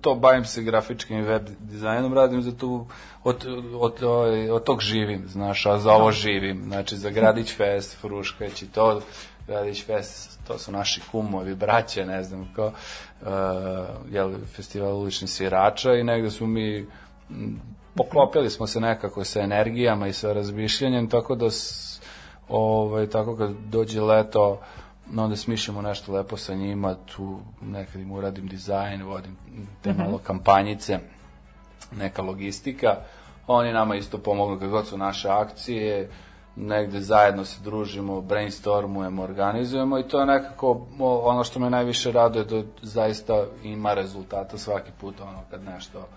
to 0.02 0.16
bavim 0.16 0.46
se 0.46 0.64
grafičkim 0.64 1.22
web 1.22 1.48
dizajnom, 1.60 2.14
radim 2.14 2.42
za 2.42 2.58
tu 2.58 2.86
od, 3.24 3.46
od, 3.80 4.04
od, 4.04 4.50
od 4.52 4.64
tog 4.64 4.82
živim, 4.82 5.24
znaš, 5.28 5.66
a 5.66 5.78
za 5.78 5.94
ovo 5.94 6.12
živim, 6.12 6.64
znači 6.64 6.98
za 6.98 7.10
Gradić 7.10 7.56
Fest, 7.56 7.98
Fruškać 8.02 8.62
i 8.62 8.68
to, 8.68 9.02
Gradić 9.50 9.86
Fest, 9.86 10.40
to 10.48 10.58
su 10.58 10.72
naši 10.72 11.02
kumovi, 11.12 11.56
braće, 11.56 12.06
ne 12.06 12.24
znam 12.24 12.54
ko, 12.56 12.66
uh, 12.66 13.28
jel, 14.12 14.34
festival 14.56 14.98
uličnih 14.98 15.30
svirača 15.30 15.94
i 15.94 16.04
negde 16.04 16.32
smo 16.32 16.48
mi 16.48 16.88
poklopili 17.96 18.50
smo 18.50 18.68
se 18.68 18.80
nekako 18.80 19.24
sa 19.24 19.42
energijama 19.42 20.08
i 20.08 20.14
sa 20.14 20.34
razmišljanjem, 20.34 21.10
tako 21.10 21.36
da 21.36 21.52
s, 21.52 22.02
ovaj, 22.50 23.08
tako 23.08 23.36
kad 23.36 23.52
dođe 23.52 24.02
leto, 24.02 24.62
no 25.12 25.24
onda 25.24 25.36
smišljamo 25.36 25.82
nešto 25.82 26.14
lepo 26.14 26.38
sa 26.38 26.54
njima, 26.54 26.96
tu 27.16 27.40
nekad 27.62 28.02
im 28.02 28.12
uradim 28.12 28.48
dizajn, 28.48 29.04
vodim 29.04 29.38
te 29.82 29.94
malo 29.94 30.18
kampanjice, 30.18 31.00
neka 31.92 32.22
logistika. 32.22 32.96
Oni 33.48 33.74
nama 33.74 33.96
isto 33.96 34.18
pomognu 34.18 34.60
kad 34.60 34.70
god 34.70 34.88
su 34.88 34.98
naše 34.98 35.30
akcije, 35.30 36.10
negde 36.60 37.02
zajedno 37.02 37.46
se 37.46 37.62
družimo, 37.64 38.22
brainstormujemo, 38.22 39.24
organizujemo 39.24 40.00
i 40.00 40.04
to 40.04 40.20
je 40.20 40.26
nekako 40.26 40.82
ono 41.00 41.44
što 41.44 41.60
me 41.60 41.70
najviše 41.70 42.12
raduje 42.12 42.46
da 42.46 42.64
zaista 42.82 43.46
ima 43.64 43.94
rezultata 43.94 44.58
svaki 44.58 44.92
put 45.02 45.22
ono 45.22 45.44
kad 45.52 45.64
nešto 45.64 46.08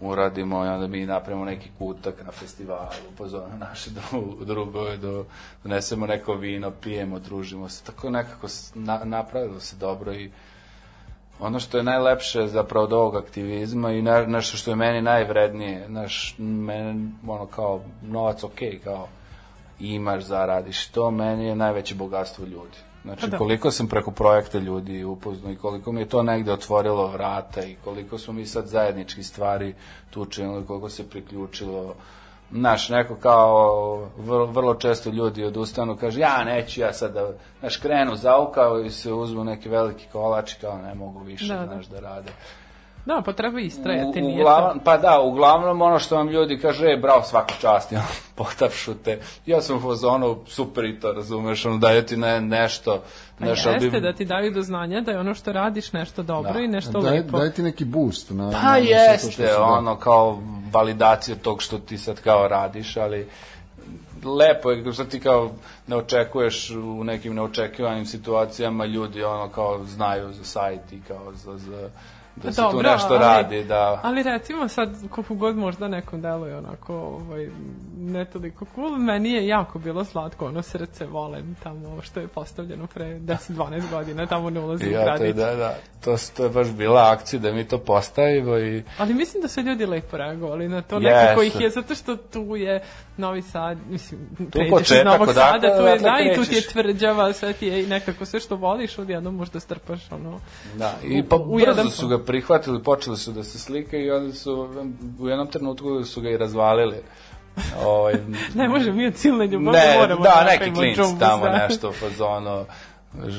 uradimo 0.00 0.64
i 0.64 0.68
onda 0.68 0.86
mi 0.86 1.06
napravimo 1.06 1.44
neki 1.44 1.70
kutak 1.78 2.14
na 2.26 2.32
festivalu, 2.32 2.88
pozovemo 3.18 3.56
naše 3.56 3.90
dru, 3.90 4.44
drugove, 4.44 4.96
do, 4.96 5.24
donesemo 5.62 6.06
neko 6.06 6.34
vino, 6.34 6.70
pijemo, 6.70 7.18
družimo 7.18 7.68
se, 7.68 7.84
tako 7.84 8.10
nekako 8.10 8.46
na, 8.74 9.00
napravilo 9.04 9.60
se 9.60 9.76
dobro 9.76 10.14
i 10.14 10.30
ono 11.40 11.60
što 11.60 11.76
je 11.76 11.84
najlepše 11.84 12.48
zapravo 12.48 12.84
od 12.84 12.92
ovog 12.92 13.16
aktivizma 13.16 13.92
i 13.92 14.02
ne, 14.02 14.26
nešto 14.26 14.56
što 14.56 14.70
je 14.70 14.76
meni 14.76 15.02
najvrednije, 15.02 15.88
naš, 15.88 16.34
mene, 16.38 17.10
ono 17.26 17.46
kao, 17.46 17.80
novac 18.02 18.44
ok, 18.44 18.58
kao, 18.84 19.08
imaš, 19.80 20.24
zaradiš, 20.24 20.88
to 20.88 21.10
meni 21.10 21.44
je 21.44 21.56
najveće 21.56 21.94
bogatstvo 21.94 22.44
ljudi. 22.44 22.76
Znači, 23.02 23.20
Pa 23.20 23.26
da. 23.26 23.38
koliko 23.38 23.70
sam 23.70 23.88
preko 23.88 24.10
projekta 24.10 24.58
ljudi 24.58 25.04
upoznao 25.04 25.52
i 25.52 25.56
koliko 25.56 25.92
mi 25.92 26.00
je 26.00 26.08
to 26.08 26.22
negde 26.22 26.52
otvorilo 26.52 27.06
vrata 27.06 27.62
i 27.64 27.76
koliko 27.84 28.18
smo 28.18 28.32
mi 28.32 28.46
sad 28.46 28.66
zajednički 28.66 29.22
stvari 29.22 29.74
tu 30.10 30.22
učinili, 30.22 30.66
koliko 30.66 30.88
se 30.88 31.10
priključilo 31.10 31.94
Znaš, 32.52 32.88
neko 32.88 33.14
kao, 33.16 34.08
vrlo, 34.18 34.46
vrlo 34.46 34.74
često 34.74 35.10
ljudi 35.10 35.44
odustanu, 35.44 35.96
kaže, 35.96 36.20
ja 36.20 36.44
neću, 36.44 36.80
ja 36.80 36.92
sad 36.92 37.12
da, 37.14 37.28
znaš, 37.60 37.76
krenu 37.76 38.16
zaukao 38.16 38.80
i 38.80 38.90
se 38.90 39.12
uzmu 39.12 39.44
neki 39.44 39.68
veliki 39.68 40.06
kolač 40.12 40.54
kao 40.54 40.78
ne 40.78 40.94
mogu 40.94 41.20
više, 41.20 41.54
Da, 41.54 41.60
da. 41.60 41.66
znaš, 41.66 41.86
da 41.86 42.00
rade. 42.00 42.30
Da, 42.30 42.63
pa 43.22 43.32
treba 43.32 43.60
istrajati, 43.60 44.22
U- 44.22 44.28
uglavnom, 44.28 44.78
to. 44.78 44.84
pa 44.84 44.96
da, 44.96 45.20
uglavnom 45.20 45.82
ono 45.82 45.98
što 45.98 46.16
vam 46.16 46.28
ljudi 46.28 46.58
kaže, 46.58 46.86
e, 46.86 46.96
bravo, 46.96 47.22
svaka 47.22 47.54
čast, 47.54 47.92
ja, 47.92 48.02
potapšu 48.34 48.94
te. 48.94 49.18
Ja 49.46 49.60
sam 49.60 49.76
u 49.76 49.80
fazonu, 49.80 50.38
super 50.46 50.84
i 50.84 51.00
to, 51.00 51.12
razumeš, 51.12 51.66
ono, 51.66 51.78
daje 51.78 52.06
ti 52.06 52.16
ne, 52.16 52.40
nešto, 52.40 53.02
Pa 53.38 53.44
nešto, 53.44 53.70
jeste 53.70 53.90
bi- 53.90 54.00
da 54.00 54.12
ti 54.12 54.24
daju 54.24 54.50
do 54.50 54.62
znanja 54.62 55.00
da 55.00 55.10
je 55.10 55.18
ono 55.18 55.34
što 55.34 55.52
radiš 55.52 55.92
nešto 55.92 56.22
dobro 56.22 56.52
Da. 56.52 56.60
i 56.60 56.68
nešto 56.68 57.00
Daj, 57.00 57.12
lepo. 57.12 57.38
daj 57.38 57.50
ti 57.50 57.62
neki 57.62 57.84
boost. 57.84 58.30
Na, 58.30 58.44
na 58.44 58.50
Pa 58.52 58.58
što 58.58 58.90
jeste, 58.90 59.42
da. 59.44 59.62
ono, 59.62 59.96
kao 59.96 60.38
validacija 60.70 61.36
tog 61.36 61.62
što 61.62 61.78
ti 61.78 61.98
sad 61.98 62.20
kao 62.20 62.48
radiš, 62.48 62.96
ali 62.96 63.28
lepo 64.26 64.70
je 64.70 64.92
što 64.92 65.04
ti 65.04 65.20
kao 65.20 65.50
ne 65.86 65.96
očekuješ 65.96 66.70
u 66.70 67.04
nekim 67.04 67.34
neočekivanim 67.34 68.06
situacijama 68.06 68.84
ljudi 68.84 69.24
ono 69.24 69.48
kao 69.48 69.84
znaju 69.84 70.32
za 70.32 70.44
sajt 70.44 70.92
i 70.92 71.00
kao 71.00 71.32
za, 71.34 71.58
za 71.58 71.88
da 72.36 72.52
se 72.52 72.56
tu 72.56 72.62
Dobro, 72.62 72.90
nešto 72.90 73.08
ali- 73.10 73.18
radi, 73.20 73.64
da... 73.64 74.00
Ali 74.02 74.22
recimo 74.22 74.68
sad, 74.68 75.08
koliko 75.10 75.34
god 75.34 75.56
možda 75.56 75.88
nekom 75.88 76.20
deluje 76.20 76.56
onako, 76.56 76.94
ovaj, 76.94 77.48
ne 77.98 78.24
toliko 78.24 78.66
cool, 78.74 78.90
meni 78.90 79.30
je 79.30 79.46
jako 79.46 79.78
bilo 79.78 80.04
slatko, 80.04 80.46
ono 80.46 80.62
srce 80.62 81.06
volim 81.06 81.56
tamo 81.56 82.02
što 82.02 82.20
je 82.20 82.28
postavljeno 82.28 82.86
pre 82.86 83.04
10-12 83.06 83.90
godina, 83.90 84.26
tamo 84.26 84.50
ne 84.50 84.60
ulazi 84.60 84.86
u 84.86 84.90
Ja, 84.90 84.98
je, 84.98 85.04
gradić. 85.04 85.34
da, 85.36 85.54
da, 85.54 85.74
to, 86.00 86.16
to 86.36 86.42
je 86.44 86.50
baš 86.50 86.68
bila 86.68 87.10
akcija 87.10 87.40
da 87.40 87.52
mi 87.52 87.64
to 87.64 87.78
postavimo 87.78 88.58
i 88.58 88.82
Ali 88.98 89.14
mislim 89.14 89.42
da 89.42 89.48
su 89.48 89.60
ljudi 89.60 89.86
lepo 89.86 90.16
reagovali 90.16 90.68
na 90.68 90.82
to, 90.82 90.96
Jeste. 90.96 91.10
nekako 91.12 91.42
ih 91.42 91.60
je, 91.60 91.70
zato 91.70 91.94
što 91.94 92.16
tu 92.16 92.56
je 92.56 92.82
Novi 93.16 93.42
Sad, 93.42 93.78
mislim, 93.88 94.20
pređeš 94.50 94.90
iz 94.90 95.04
Novog 95.04 95.28
odakle- 95.28 95.34
Sada, 95.34 95.78
tu 95.78 95.84
je, 95.84 95.98
da, 95.98 96.18
i 96.22 96.34
tu 96.34 96.44
ti 96.44 96.54
je 96.54 96.62
tvrđava, 96.62 97.32
sve 97.32 97.52
ti 97.52 97.66
je 97.66 97.84
i 97.84 97.88
nekako 97.88 98.24
sve 98.24 98.40
što 98.40 98.56
voliš, 98.56 98.98
odjednom 98.98 99.34
možda 99.34 99.60
strpaš, 99.60 100.12
ono, 100.12 100.40
Da, 100.76 100.92
i 101.04 101.20
U- 101.20 101.24
pa 101.24 101.36
u 101.36 101.60
jedan 101.60 101.76
brzo 101.76 101.90
su 101.90 102.08
ga 102.08 102.18
prihvatili, 102.26 102.82
počeli 102.82 103.16
su 103.16 103.32
da 103.32 103.44
se 103.44 103.58
slikaju 103.58 104.06
i 104.06 104.10
onda 104.10 104.34
su 104.34 104.68
u 105.20 105.28
jednom 105.28 105.46
trenutku 105.46 106.04
su 106.04 106.20
ga 106.20 106.30
i 106.30 106.36
razvalili. 106.36 106.96
Ovaj, 107.84 108.14
ne 108.54 108.68
može 108.68 108.92
mi 108.92 109.06
od 109.06 109.16
silne 109.16 109.46
ljubavi, 109.46 109.76
ne, 109.76 109.98
moramo 109.98 110.22
da, 110.22 110.30
da 110.30 110.44
neki 110.44 110.94
džumbus, 110.94 111.18
tamo 111.20 111.44
da. 111.44 111.52
nešto 111.52 111.88
u 111.88 111.92
fazonu, 111.92 112.64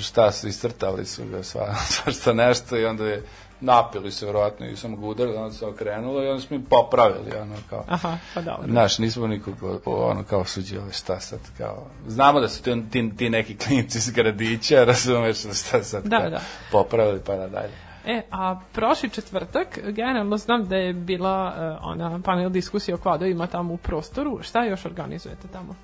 šta 0.02 0.32
su, 0.32 0.48
iscrtali 0.48 1.06
su 1.06 1.22
ga 1.32 1.44
sva, 1.44 1.76
svašta 1.94 2.34
nešto 2.34 2.78
i 2.78 2.86
onda 2.86 3.06
je 3.06 3.24
napili 3.62 4.12
se 4.12 4.26
vjerojatno 4.26 4.66
i 4.66 4.76
samo 4.76 4.98
ga 4.98 5.06
udarili, 5.06 5.38
onda 5.38 5.54
se 5.54 5.66
okrenulo 5.66 6.24
i 6.24 6.28
onda 6.28 6.42
smo 6.42 6.56
im 6.56 6.66
popravili, 6.66 7.38
ono 7.42 7.56
kao. 7.70 7.84
Aha, 7.88 8.18
pa 8.34 8.42
dobro. 8.42 8.68
Znaš, 8.68 9.00
nismo 9.00 9.28
nikog 9.28 9.54
ono 9.86 10.24
kao 10.24 10.46
suđivali 10.46 10.94
šta 10.94 11.20
sad 11.20 11.40
kao. 11.58 11.88
Znamo 12.08 12.40
da 12.40 12.50
su 12.50 12.64
ti, 12.64 12.84
ti, 12.92 13.12
ti 13.18 13.30
neki 13.30 13.58
klinci 13.58 13.98
iz 13.98 14.10
gradića, 14.10 14.84
razumeš 14.94 15.38
šta 15.38 15.84
sad 15.84 16.04
Da, 16.04 16.20
kao, 16.20 16.30
da. 16.30 16.40
popravili 16.72 17.22
pa 17.26 17.36
nadalje. 17.36 17.85
E, 18.06 18.22
a 18.32 18.60
prošli 18.74 19.10
četvrtak, 19.10 19.80
generalno 19.92 20.38
znam 20.38 20.66
da 20.66 20.76
je 20.76 20.94
bila 20.94 21.54
e, 21.58 21.78
ona 21.82 22.20
panel 22.24 22.50
diskusija 22.50 22.96
o 22.96 22.98
kvadovima 22.98 23.48
tamo 23.48 23.74
u 23.74 23.78
prostoru. 23.78 24.40
Šta 24.42 24.64
još 24.64 24.86
organizujete 24.86 25.48
tamo? 25.48 25.76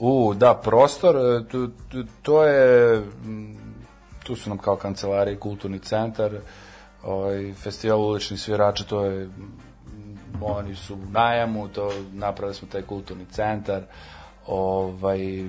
U, 0.00 0.34
da, 0.34 0.54
prostor, 0.54 1.16
e, 1.16 1.48
tu, 1.48 1.68
tu, 1.88 2.04
to 2.22 2.44
je, 2.44 3.02
tu 4.24 4.36
su 4.36 4.48
nam 4.50 4.58
kao 4.58 4.76
kancelarija 4.76 5.34
i 5.34 5.40
kulturni 5.40 5.78
centar, 5.78 6.32
ovaj, 7.02 7.52
festival 7.52 8.00
uličnih 8.00 8.40
svirača, 8.40 8.84
to 8.84 9.04
je, 9.04 9.28
oni 10.40 10.74
su 10.76 10.94
u 10.94 11.10
najamu, 11.10 11.68
to, 11.68 11.92
napravili 12.12 12.54
smo 12.54 12.68
taj 12.72 12.82
kulturni 12.82 13.26
centar, 13.30 13.82
ovaj, 14.46 15.44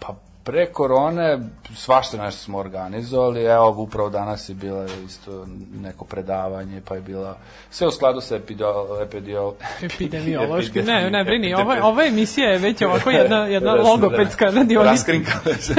pa 0.00 0.14
pre 0.48 0.66
korone 0.66 1.38
svašta 1.74 2.16
nešto 2.16 2.40
smo 2.40 2.58
organizovali, 2.58 3.44
evo 3.44 3.74
upravo 3.78 4.10
danas 4.10 4.48
je 4.48 4.54
bila 4.54 4.86
isto 5.06 5.46
neko 5.82 6.04
predavanje, 6.04 6.80
pa 6.88 6.94
je 6.94 7.00
bila 7.00 7.36
sve 7.70 7.86
u 7.86 7.90
skladu 7.90 8.20
sa 8.20 8.36
epidio, 8.36 8.86
epidio, 9.02 9.54
Epidemiološki. 9.82 10.82
Ne, 10.82 11.10
ne 11.10 11.24
brini, 11.24 11.54
ovo, 11.54 11.74
ova 11.82 12.04
emisija 12.04 12.48
je 12.48 12.58
već 12.58 12.82
ovako 12.82 13.10
jedna, 13.10 13.46
jedna 13.56 13.74
logopedska 13.74 14.44
radionica. 14.44 14.90
Raskrinkale 14.90 15.54
se. 15.54 15.74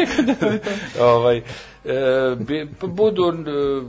ovaj, 1.15 1.37
e, 1.37 1.43
bi, 2.35 2.69
budu 2.81 3.23
e, 3.27 3.81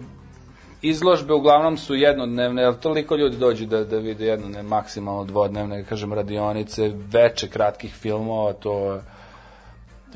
izložbe 0.82 1.34
uglavnom 1.34 1.76
su 1.76 1.94
jednodnevne, 1.94 2.64
ali 2.64 2.76
toliko 2.76 3.16
ljudi 3.16 3.36
dođu 3.36 3.66
da, 3.66 3.84
da 3.84 3.98
vide 3.98 4.26
jednodnevne, 4.26 4.68
maksimalno 4.68 5.24
dvodnevne, 5.24 5.84
kažem, 5.84 6.12
radionice, 6.12 6.92
veče 7.12 7.48
kratkih 7.48 7.94
filmova, 7.94 8.52
to 8.52 8.92
je 8.92 9.00
bilo 9.00 9.19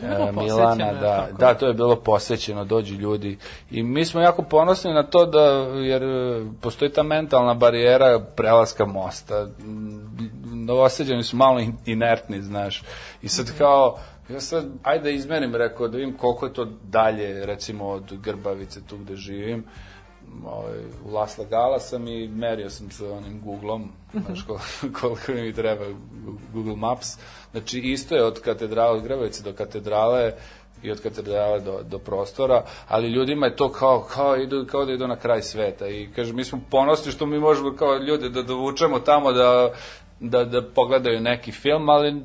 e, 0.03 0.33
Milana, 0.33 0.93
da, 0.93 1.01
tako? 1.21 1.39
da, 1.39 1.55
to 1.55 1.67
je 1.67 1.75
bilo 1.75 1.97
posvećeno, 1.97 2.65
dođu 2.65 2.95
ljudi. 2.95 3.39
I 3.71 3.83
mi 3.83 4.05
smo 4.05 4.21
jako 4.21 4.43
ponosni 4.43 4.93
na 4.93 5.03
to 5.03 5.27
da, 5.27 5.41
jer 5.77 6.03
e, 6.03 6.09
postoji 6.61 6.93
ta 6.93 7.03
mentalna 7.03 7.55
barijera 7.55 8.21
prelaska 8.37 8.85
mosta, 8.87 9.47
novoseđani 10.45 11.23
su 11.23 11.37
malo 11.37 11.61
in- 11.61 11.77
inertni, 11.87 12.43
znaš, 12.43 12.83
i 13.23 13.29
sad 13.29 13.47
Mhm. 13.47 13.59
kao, 13.59 13.99
ja 14.29 14.41
sad, 14.41 14.65
ajde 14.83 15.03
da 15.03 15.11
izmerim, 15.11 15.55
rekao, 15.55 15.89
da 15.89 15.97
vidim 15.97 16.17
koliko 16.17 16.47
je 16.47 16.53
to 16.53 16.65
dalje, 16.83 17.47
recimo, 17.47 17.87
od 17.87 18.13
Grbavice, 18.15 18.81
tu 18.87 18.97
gde 18.97 19.17
živim, 19.17 19.65
ovaj, 20.47 20.79
u 21.05 21.11
Las 21.13 21.39
Lagala 21.39 21.81
sam 21.81 22.09
i 22.09 22.29
merio 22.29 22.71
sam 22.71 22.91
sa 22.91 23.13
onim 23.13 23.41
Googlom, 23.41 23.89
znaš 24.27 24.43
koliko, 24.43 24.65
koliko 25.01 25.33
mi 25.33 25.53
treba 25.53 25.85
Google 26.53 26.77
Maps. 26.77 27.07
Znači, 27.51 27.79
isto 27.79 28.15
je 28.15 28.25
od 28.25 28.41
katedrale, 28.41 28.97
od 28.97 29.03
Grbavice 29.03 29.43
do 29.43 29.53
katedrale 29.53 30.33
i 30.83 30.91
od 30.91 31.01
katedrale 31.01 31.61
do, 31.61 31.81
do 31.83 31.99
prostora, 31.99 32.65
ali 32.89 33.09
ljudima 33.09 33.47
je 33.47 33.57
to 33.57 33.73
kao, 33.73 34.01
kao, 34.01 34.37
idu, 34.37 34.67
kao 34.71 34.85
da 34.85 34.93
idu 34.93 35.07
na 35.07 35.17
kraj 35.17 35.43
sveta 35.43 35.89
i 35.89 36.09
kaže, 36.17 36.33
mi 36.33 36.45
smo 36.45 36.61
ponosni 36.71 37.13
što 37.13 37.27
mi 37.27 37.39
možemo 37.39 37.77
kao 37.77 37.97
ljude 37.97 38.29
da 38.29 38.43
dovučemo 38.43 38.99
tamo 38.99 39.33
da, 39.33 39.73
da, 40.21 40.45
da 40.45 40.63
pogledaju 40.63 41.21
neki 41.21 41.53
film, 41.53 41.89
ali 41.89 42.23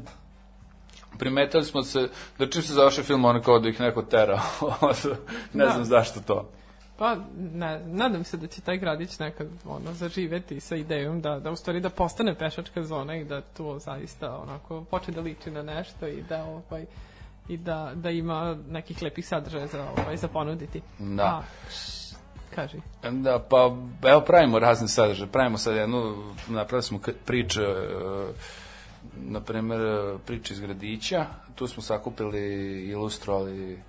primetili 1.19 1.63
smo 1.63 1.83
se 1.83 2.09
da 2.39 2.49
čim 2.49 2.61
se 2.61 2.73
završi 2.73 3.03
film, 3.03 3.25
ono 3.25 3.41
kao 3.41 3.59
da 3.59 3.69
ih 3.69 3.79
neko 3.79 4.01
tera. 4.01 4.41
ne 5.53 5.65
Da. 5.65 5.71
znam 5.71 5.85
zašto 5.85 6.19
to. 6.19 6.49
Pa, 6.99 7.15
ne, 7.53 7.79
nadam 7.85 8.23
se 8.23 8.37
da 8.37 8.47
će 8.47 8.61
taj 8.61 8.77
gradić 8.77 9.19
nekad 9.19 9.47
ono, 9.65 9.93
zaživeti 9.93 10.59
sa 10.59 10.75
idejom 10.75 11.21
da, 11.21 11.39
da 11.39 11.51
u 11.51 11.55
stvari 11.55 11.79
da 11.79 11.89
postane 11.89 12.35
pešačka 12.35 12.83
zona 12.83 13.15
i 13.15 13.23
da 13.25 13.41
to 13.41 13.79
zaista 13.79 14.37
onako 14.37 14.83
počne 14.83 15.13
da 15.13 15.21
liči 15.21 15.51
na 15.51 15.63
nešto 15.63 16.07
i 16.07 16.21
da 16.29 16.43
ovaj 16.43 16.85
i 17.49 17.57
da, 17.57 17.91
da 17.95 18.09
ima 18.09 18.57
nekih 18.69 19.01
lepih 19.01 19.27
sadržaja 19.27 19.67
za, 19.67 19.87
ovaj, 19.97 20.17
za 20.17 20.27
ponuditi. 20.27 20.81
Da. 20.99 21.23
A, 21.23 21.41
kaži. 22.55 22.77
Da, 23.11 23.39
pa 23.49 23.75
evo 24.09 24.21
pravimo 24.21 24.59
razne 24.59 24.87
sadržaje. 24.87 25.31
Pravimo 25.31 25.57
sad 25.57 25.75
jednu, 25.75 26.15
napravili 26.47 26.83
smo 26.83 26.99
priče, 27.25 27.61
na 29.15 29.41
primjer, 29.41 29.81
e, 29.81 30.17
priče 30.25 30.53
iz 30.53 30.59
gradića. 30.59 31.25
Tu 31.55 31.67
smo 31.67 31.83
sakupili, 31.83 32.39
ilustrovali 32.87 33.79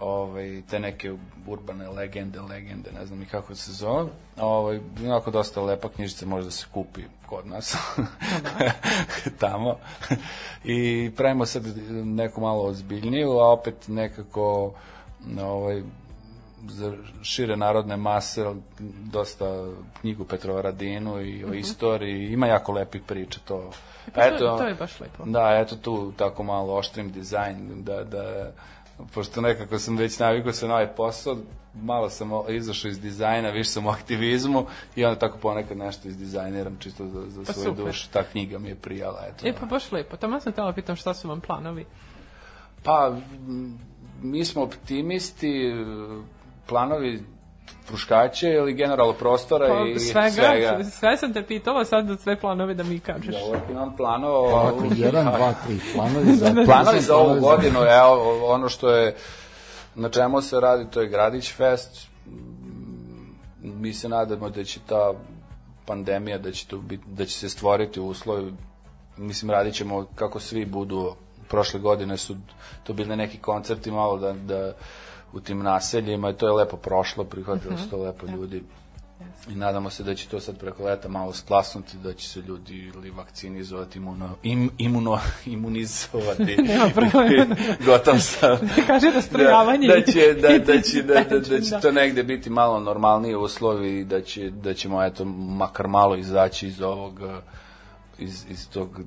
ovaj, 0.00 0.62
te 0.70 0.78
neke 0.78 1.12
urbane 1.46 1.88
legende, 1.88 2.40
legende, 2.40 2.92
ne 2.92 3.06
znam 3.06 3.18
ni 3.18 3.26
kako 3.26 3.54
se 3.54 3.72
zove. 3.72 4.10
Ovaj, 4.36 4.80
onako 5.04 5.30
dosta 5.30 5.60
lepa 5.60 5.88
knjižica 5.88 6.26
može 6.26 6.44
da 6.44 6.50
se 6.50 6.66
kupi 6.74 7.02
kod 7.26 7.46
nas. 7.46 7.76
Tamo. 9.40 9.76
I 10.64 11.10
pravimo 11.16 11.46
sad 11.46 11.62
neku 12.04 12.40
malo 12.40 12.62
ozbiljniju, 12.62 13.30
a 13.30 13.52
opet 13.52 13.88
nekako 13.88 14.74
ovaj, 15.40 15.82
za 16.68 16.92
šire 17.22 17.56
narodne 17.56 17.96
mase, 17.96 18.54
dosta 19.12 19.66
knjigu 20.00 20.24
Petrova 20.24 20.62
Radinu 20.62 21.20
i 21.20 21.44
o 21.44 21.54
istoriji, 21.54 22.32
ima 22.32 22.46
jako 22.46 22.72
lepih 22.72 23.02
priča 23.06 23.40
to. 23.44 23.70
Pa 24.14 24.30
to, 24.38 24.56
to 24.58 24.66
je 24.66 24.74
baš 24.74 25.00
lepo. 25.00 25.24
Da, 25.24 25.58
eto 25.58 25.76
tu 25.76 26.12
tako 26.16 26.42
malo 26.42 26.74
oštrim 26.74 27.12
dizajn, 27.12 27.84
da, 27.84 28.04
da, 28.04 28.52
pošto 29.14 29.40
nekako 29.40 29.78
sam 29.78 29.96
već 29.96 30.18
navikao 30.18 30.52
se 30.52 30.68
na 30.68 30.74
ovaj 30.74 30.94
posao, 30.94 31.36
malo 31.74 32.10
sam 32.10 32.30
izašao 32.48 32.88
iz 32.88 33.00
dizajna, 33.00 33.50
više 33.50 33.70
sam 33.70 33.86
u 33.86 33.90
aktivizmu 33.90 34.66
i 34.96 35.04
onda 35.04 35.18
tako 35.18 35.38
ponekad 35.38 35.76
nešto 35.76 36.08
izdizajniram 36.08 36.76
čisto 36.78 37.06
za, 37.06 37.22
za 37.26 37.42
Pa 37.46 37.52
svoju 37.52 37.68
super. 37.68 37.84
dušu. 37.84 38.10
Ta 38.10 38.22
knjiga 38.22 38.58
mi 38.58 38.68
je 38.68 38.74
prijala, 38.74 39.26
eto. 39.28 39.48
E, 39.48 39.52
pa 39.60 39.66
baš 39.66 39.92
lepo. 39.92 40.16
Tamo 40.16 40.40
sam 40.40 40.52
tela 40.52 40.72
pitam 40.72 40.96
šta 40.96 41.14
su 41.14 41.28
vam 41.28 41.40
planovi. 41.40 41.86
Pa, 42.82 43.16
mi 44.22 44.44
smo 44.44 44.62
optimisti, 44.62 45.72
planovi 46.66 47.22
pruškaće 47.86 48.48
ili 48.48 48.74
generalno 48.74 49.12
prostora 49.12 49.68
Pa, 49.68 49.88
i 49.88 49.98
svega, 49.98 50.30
svega. 50.30 50.84
sve 50.84 51.16
sam 51.16 51.32
te 51.32 51.42
pitala 51.42 51.84
sad 51.84 52.06
za 52.06 52.16
sve 52.16 52.40
planove 52.40 52.74
da 52.74 52.82
mi 52.82 52.98
kažeš. 53.00 53.34
Ja 53.34 53.44
uvijek 53.48 53.62
imam 53.70 53.96
planova. 53.96 54.38
Ovako, 54.38 54.84
jedan, 54.96 55.24
dva, 55.24 55.54
tri, 55.66 55.78
planovi 55.94 56.32
za... 56.32 56.54
Planovi 56.66 57.00
za 57.00 57.16
ovu 57.16 57.40
godinu, 57.40 57.80
evo, 57.80 58.46
ono 58.46 58.68
što 58.68 58.90
je, 58.90 59.16
na 59.94 60.08
čemu 60.08 60.42
se 60.42 60.60
radi, 60.60 60.90
to 60.90 61.00
je 61.00 61.08
Gradić 61.08 61.52
Fest. 61.52 62.08
Mi 63.62 63.94
se 63.94 64.08
nadamo 64.08 64.50
da 64.50 64.64
će 64.64 64.80
ta 64.86 65.12
pandemija, 65.86 66.38
da 66.38 66.52
će, 66.52 66.66
tu 66.66 66.78
biti, 66.78 67.04
da 67.06 67.24
će 67.24 67.38
se 67.38 67.48
stvoriti 67.48 68.00
uslovi 68.00 68.52
mislim, 69.20 69.50
radit 69.50 69.74
ćemo 69.74 70.06
kako 70.14 70.40
svi 70.40 70.64
budu, 70.64 71.14
prošle 71.48 71.80
godine 71.80 72.16
su 72.16 72.36
to 72.84 72.92
bili 72.92 73.16
neki 73.16 73.38
koncerti 73.38 73.90
malo 73.90 74.18
da, 74.18 74.32
da 74.32 74.72
u 75.32 75.40
tim 75.40 75.58
naseljima 75.58 76.30
i 76.30 76.34
to 76.34 76.46
je 76.46 76.52
lepo 76.52 76.76
prošlo, 76.76 77.24
prihvatilo 77.24 77.74
Mhm. 77.74 77.82
su 77.82 77.90
to 77.90 77.96
lepo 78.02 78.26
ljudi. 78.26 78.62
I 79.48 79.54
nadamo 79.54 79.90
se 79.90 80.02
da 80.02 80.14
će 80.14 80.28
to 80.28 80.40
sad 80.40 80.58
preko 80.58 80.84
leta 80.84 81.08
malo 81.08 81.32
splasnuti, 81.32 81.96
da 81.96 82.12
će 82.12 82.28
se 82.28 82.40
ljudi 82.40 82.92
ili 82.94 83.10
vakcinizovati, 83.10 83.98
imuno, 83.98 84.36
im, 84.42 84.70
imuno, 84.78 85.18
imunizovati. 85.46 86.56
Nema 86.68 86.88
problema. 86.94 87.56
Gotov 87.86 88.18
sam. 88.18 88.58
Kaže 88.86 89.10
da 89.10 89.22
strojavanje 89.22 89.88
da, 89.88 89.94
da 89.94 90.12
će, 90.12 90.34
da, 90.34 90.48
i 90.48 90.58
da, 90.58 90.80
će, 90.82 91.02
da, 91.02 91.14
da, 91.14 91.38
da 91.38 91.60
će 91.60 91.70
da. 91.70 91.80
to 91.80 91.92
negde 91.92 92.22
biti 92.22 92.50
malo 92.50 92.80
normalniji 92.80 93.34
uslovi 93.34 93.98
i 94.00 94.04
da, 94.04 94.22
će, 94.22 94.50
da 94.50 94.74
ćemo 94.74 95.04
eto, 95.04 95.24
makar 95.24 95.88
malo 95.88 96.16
izaći 96.16 96.66
iz 96.66 96.80
ovog, 96.80 97.20
iz, 98.18 98.44
iz 98.50 98.68
tog, 98.70 99.00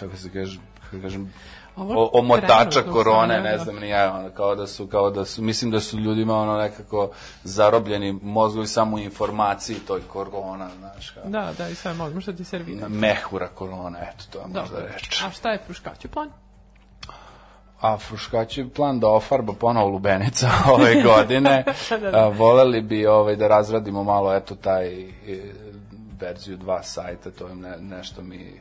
kako 0.00 0.16
se 0.16 0.30
kaže, 0.32 0.58
kako 0.84 1.02
kažem, 1.02 1.32
o, 1.76 2.10
omotača 2.12 2.82
korone, 2.82 3.40
ne 3.40 3.56
da. 3.56 3.64
znam 3.64 3.76
ni 3.76 3.88
ja, 3.88 4.14
ono, 4.14 4.30
kao 4.30 4.54
da 4.54 4.66
su, 4.66 4.86
kao 4.86 5.10
da 5.10 5.24
su, 5.24 5.42
mislim 5.42 5.70
da 5.70 5.80
su 5.80 5.98
ljudima 5.98 6.34
ono 6.38 6.56
nekako 6.56 7.10
zarobljeni 7.44 8.18
mozgovi 8.22 8.66
samo 8.66 8.96
u 8.96 8.98
informaciji 8.98 9.76
toj 9.76 10.00
korona, 10.08 10.68
znaš, 10.78 11.10
kao, 11.10 11.22
Da, 11.26 11.52
da, 11.58 11.68
i 11.68 11.74
sve 11.74 11.94
možemo 11.94 12.20
što 12.20 12.32
ti 12.32 12.44
servira. 12.44 12.88
mehura 12.88 13.48
korona, 13.48 13.98
eto, 13.98 14.24
to 14.30 14.38
je 14.38 14.46
možda 14.46 14.78
reč. 14.80 15.22
A 15.26 15.30
šta 15.30 15.52
je 15.52 15.58
Fruškaću 15.66 16.08
plan? 16.08 16.30
A 17.80 17.98
Fruškać 17.98 18.58
je 18.58 18.68
plan 18.68 19.00
da 19.00 19.08
ofarba 19.08 19.52
ponovo 19.52 19.88
lubenica 19.88 20.50
ove 20.74 21.02
godine. 21.02 21.64
A, 22.12 22.28
voleli 22.28 22.80
bi 22.80 23.06
ovaj, 23.06 23.36
da 23.36 23.48
razradimo 23.48 24.04
malo 24.04 24.34
eto 24.34 24.54
taj 24.54 25.00
e, 25.00 25.08
verziju 26.20 26.56
dva 26.56 26.82
sajta, 26.82 27.30
to 27.30 27.48
je 27.48 27.54
ne, 27.54 27.76
nešto 27.80 28.22
mi 28.22 28.60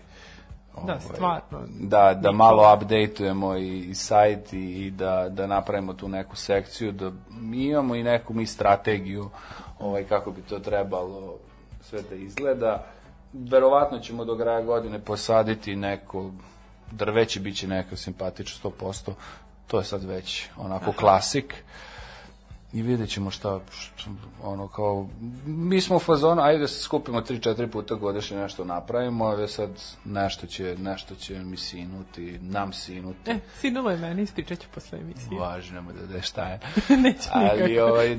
Da, 0.83 0.99
stvarno. 0.99 1.67
da, 1.79 2.13
da 2.13 2.31
malo 2.31 2.73
updateujemo 2.73 3.57
i, 3.57 3.79
i 3.79 3.95
sajt 3.95 4.53
i, 4.53 4.85
i 4.85 4.91
da, 4.91 5.29
da 5.29 5.47
napravimo 5.47 5.93
tu 5.93 6.07
neku 6.07 6.35
sekciju, 6.35 6.91
da 6.91 7.11
mi 7.29 7.65
imamo 7.65 7.95
i 7.95 8.03
neku 8.03 8.33
mi 8.33 8.45
strategiju 8.45 9.29
ovaj, 9.79 10.03
kako 10.03 10.31
bi 10.31 10.41
to 10.41 10.59
trebalo 10.59 11.35
sve 11.81 12.01
da 12.09 12.15
izgleda. 12.15 12.85
Verovatno 13.33 13.99
ćemo 13.99 14.25
do 14.25 14.37
kraja 14.37 14.61
godine 14.61 14.99
posaditi 14.99 15.75
neko 15.75 16.31
drveće, 16.91 17.39
bit 17.39 17.57
će 17.57 17.67
neka 17.67 17.95
simpatično 17.95 18.71
100%, 18.79 19.11
to 19.67 19.77
je 19.77 19.83
sad 19.83 20.03
već 20.03 20.49
onako 20.57 20.91
klasik 20.91 21.63
i 22.75 22.81
vidjet 22.81 23.09
ćemo 23.09 23.31
šta, 23.31 23.59
što, 23.71 24.09
ono 24.43 24.67
kao, 24.67 25.07
mi 25.45 25.81
smo 25.81 25.95
u 25.95 25.99
fazonu, 25.99 26.41
ajde 26.41 26.59
da 26.59 26.67
se 26.67 26.81
skupimo 26.81 27.21
3-4 27.21 27.67
puta 27.67 27.95
godišnje 27.95 28.37
nešto 28.37 28.65
napravimo, 28.65 29.25
a 29.25 29.47
sad 29.47 29.69
nešto 30.05 30.47
će, 30.47 30.75
nešto 30.79 31.15
će 31.15 31.39
mi 31.39 31.57
sinuti, 31.57 32.39
nam 32.41 32.73
sinuti. 32.73 33.31
E, 33.31 33.39
sinulo 33.59 33.91
je 33.91 33.97
meni, 33.97 34.21
ispričat 34.21 34.59
ću 34.59 34.67
posle 34.73 34.99
emisije. 34.99 35.39
Važno 35.39 35.81
da 35.81 36.13
da 36.13 36.21
šta 36.21 36.43
je. 36.47 36.59
Neću 37.03 37.29
Ali 37.33 37.63
nikako. 37.63 37.87
ovaj, 37.87 38.17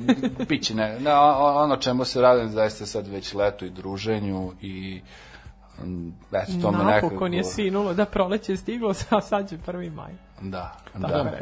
bit 0.49 0.63
će 0.63 0.75
ne, 0.75 0.97
o- 1.13 1.63
ono 1.63 1.77
čemu 1.77 2.05
se 2.05 2.21
radim 2.21 2.49
zaista 2.49 2.85
sad 2.85 3.07
već 3.07 3.33
leto 3.33 3.65
i 3.65 3.69
druženju 3.69 4.53
i 4.61 5.01
eto, 6.31 6.51
to 6.61 6.71
me 6.71 6.77
nekako... 6.83 7.05
Napokon 7.07 7.33
je 7.33 7.43
sinulo, 7.43 7.93
da 7.93 8.05
proleće 8.05 8.51
je 8.51 8.57
stiglo, 8.57 8.93
a 9.09 9.21
sad 9.21 9.51
je 9.51 9.57
prvi 9.57 9.89
maj. 9.89 10.13
Da, 10.41 10.75
da. 10.93 11.07
da. 11.07 11.39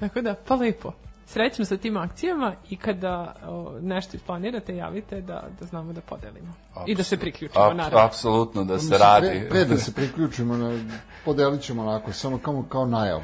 Tako 0.00 0.20
da, 0.20 0.34
pa 0.48 0.54
lepo. 0.54 0.92
Srećno 1.32 1.64
sa 1.64 1.76
tim 1.76 1.96
akcijama 1.96 2.54
i 2.70 2.76
kada 2.76 3.34
o, 3.44 3.72
nešto 3.80 4.16
isplanirate, 4.16 4.76
javite 4.76 5.20
da, 5.20 5.42
da 5.60 5.66
znamo 5.66 5.92
da 5.92 6.00
podelimo. 6.00 6.52
I 6.86 6.94
da 6.94 7.02
se 7.02 7.16
priključimo, 7.16 7.64
Ap- 7.64 7.74
naravno. 7.74 7.98
Apsolutno 7.98 8.64
da 8.64 8.78
se 8.78 8.98
radi. 8.98 9.26
Pre, 9.28 9.48
pre 9.50 9.64
da 9.64 9.76
se 9.76 9.92
priključimo, 9.92 10.56
na, 10.56 10.78
podelit 11.24 11.60
ćemo 11.62 11.82
onako, 11.82 12.12
samo 12.12 12.38
kao, 12.38 12.64
kao 12.68 12.86
najavu. 12.86 13.22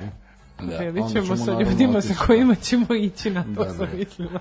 Da. 0.60 0.78
Delit 0.78 1.04
ćemo 1.04 1.24
ćemo 1.24 1.36
sa 1.36 1.52
ljudima 1.52 1.92
sa 1.92 1.98
otići, 2.00 2.26
kojima 2.26 2.54
ćemo 2.54 2.86
ići 2.90 3.30
na 3.30 3.42
to, 3.44 3.64
Da, 3.64 3.70
sam 3.70 3.86
da. 3.86 3.96
mislila. 3.96 4.40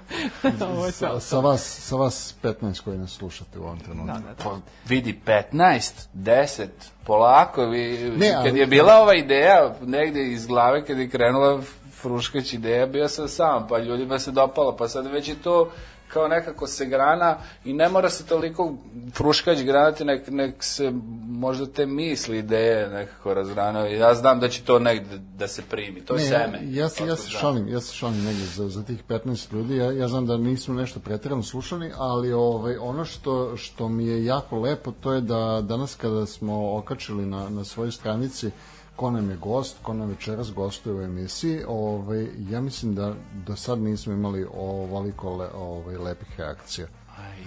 Ovo 0.68 0.86
je 0.86 0.92
Sa, 0.92 1.20
sa, 1.20 1.40
vas, 1.40 1.62
sa 1.80 1.96
vas 1.96 2.36
15 2.44 2.82
koji 2.82 2.98
nas 2.98 3.12
slušate 3.12 3.60
u 3.60 3.64
ovom 3.64 3.80
trenutku. 3.80 4.08
Da, 4.08 4.14
da, 4.14 4.20
da. 4.20 4.44
Pa, 4.44 4.58
vidi, 4.88 5.20
15, 5.26 5.92
10, 6.14 6.68
polako, 7.06 7.66
vi, 7.66 8.12
Ne, 8.12 8.30
kad 8.30 8.40
ali- 8.42 8.60
je 8.60 8.68
bila 8.68 8.94
ova 8.96 9.16
ideja 9.16 9.76
negde 9.82 10.24
iz 10.24 10.48
glave, 10.48 10.86
kad 10.86 10.98
je 10.98 11.10
krenula 11.10 11.62
Fruškać 12.06 12.54
ideja, 12.54 12.86
bio 12.86 13.08
sam 13.08 13.28
sam, 13.28 13.68
pa 13.68 13.80
ljudima 13.80 14.20
se 14.20 14.32
dopalo, 14.32 14.76
pa 14.78 14.88
sad 14.88 15.08
već 15.08 15.28
je 15.28 15.36
to 15.44 15.72
kao 16.08 16.28
nekako 16.28 16.68
se 16.68 16.86
grana 16.86 17.38
i 17.66 17.74
ne 17.74 17.90
mora 17.90 18.10
se 18.10 18.26
toliko 18.26 18.74
Fruškać 19.14 19.64
granati, 19.64 20.06
nek, 20.06 20.28
nek 20.28 20.64
se 20.64 20.92
možda 21.28 21.66
te 21.66 21.86
misli, 21.86 22.38
ideje 22.38 22.90
nekako 22.90 23.34
razgranaju. 23.34 23.98
Ja 23.98 24.14
znam 24.14 24.40
da 24.40 24.50
će 24.50 24.62
to 24.64 24.80
negde 24.80 25.18
da 25.18 25.48
se 25.48 25.62
primi, 25.70 26.02
to 26.02 26.14
je 26.14 26.20
Ne, 26.20 26.26
seme. 26.26 26.60
Ja, 26.64 26.84
ja, 26.84 26.90
se, 26.90 27.06
ja 27.06 27.16
se 27.16 27.30
šalim, 27.30 27.68
ja 27.68 27.82
se 27.82 27.94
šalim 27.94 28.24
negdje 28.24 28.46
za, 28.46 28.70
za 28.70 28.84
tih 28.84 29.04
15 29.10 29.54
ljudi. 29.54 29.78
Ja, 29.78 29.92
ja 29.92 30.08
znam 30.08 30.26
da 30.26 30.38
nismo 30.38 30.74
nešto 30.74 31.00
pretjerano 31.00 31.44
slušali, 31.44 31.92
ali 31.98 32.34
ovaj, 32.34 32.78
ono 32.78 33.06
što, 33.06 33.58
što 33.58 33.90
mi 33.90 34.08
je 34.08 34.26
jako 34.26 34.60
lepo, 34.60 34.92
to 34.92 35.14
je 35.14 35.22
da 35.22 35.62
danas 35.62 35.96
kada 35.96 36.26
smo 36.26 36.78
okačili 36.78 37.26
na, 37.26 37.50
na 37.50 37.64
svojoj 37.64 37.92
stranici 37.92 38.52
ko 38.96 39.12
nam 39.12 39.30
je 39.30 39.38
gost, 39.38 39.78
ko 39.82 39.94
nam 39.94 40.10
večeras 40.10 40.52
gostuje 40.52 40.96
u 40.96 41.02
emisiji, 41.02 41.62
ovaj, 41.68 42.28
ja 42.50 42.62
mislim 42.62 42.96
da 42.96 43.14
do 43.34 43.56
sad 43.56 43.80
nismo 43.80 44.14
imali 44.14 44.46
ovoliko 44.54 45.36
le, 45.36 45.48
ovaj, 45.58 45.96
lepih 45.98 46.40
reakcija. 46.40 46.88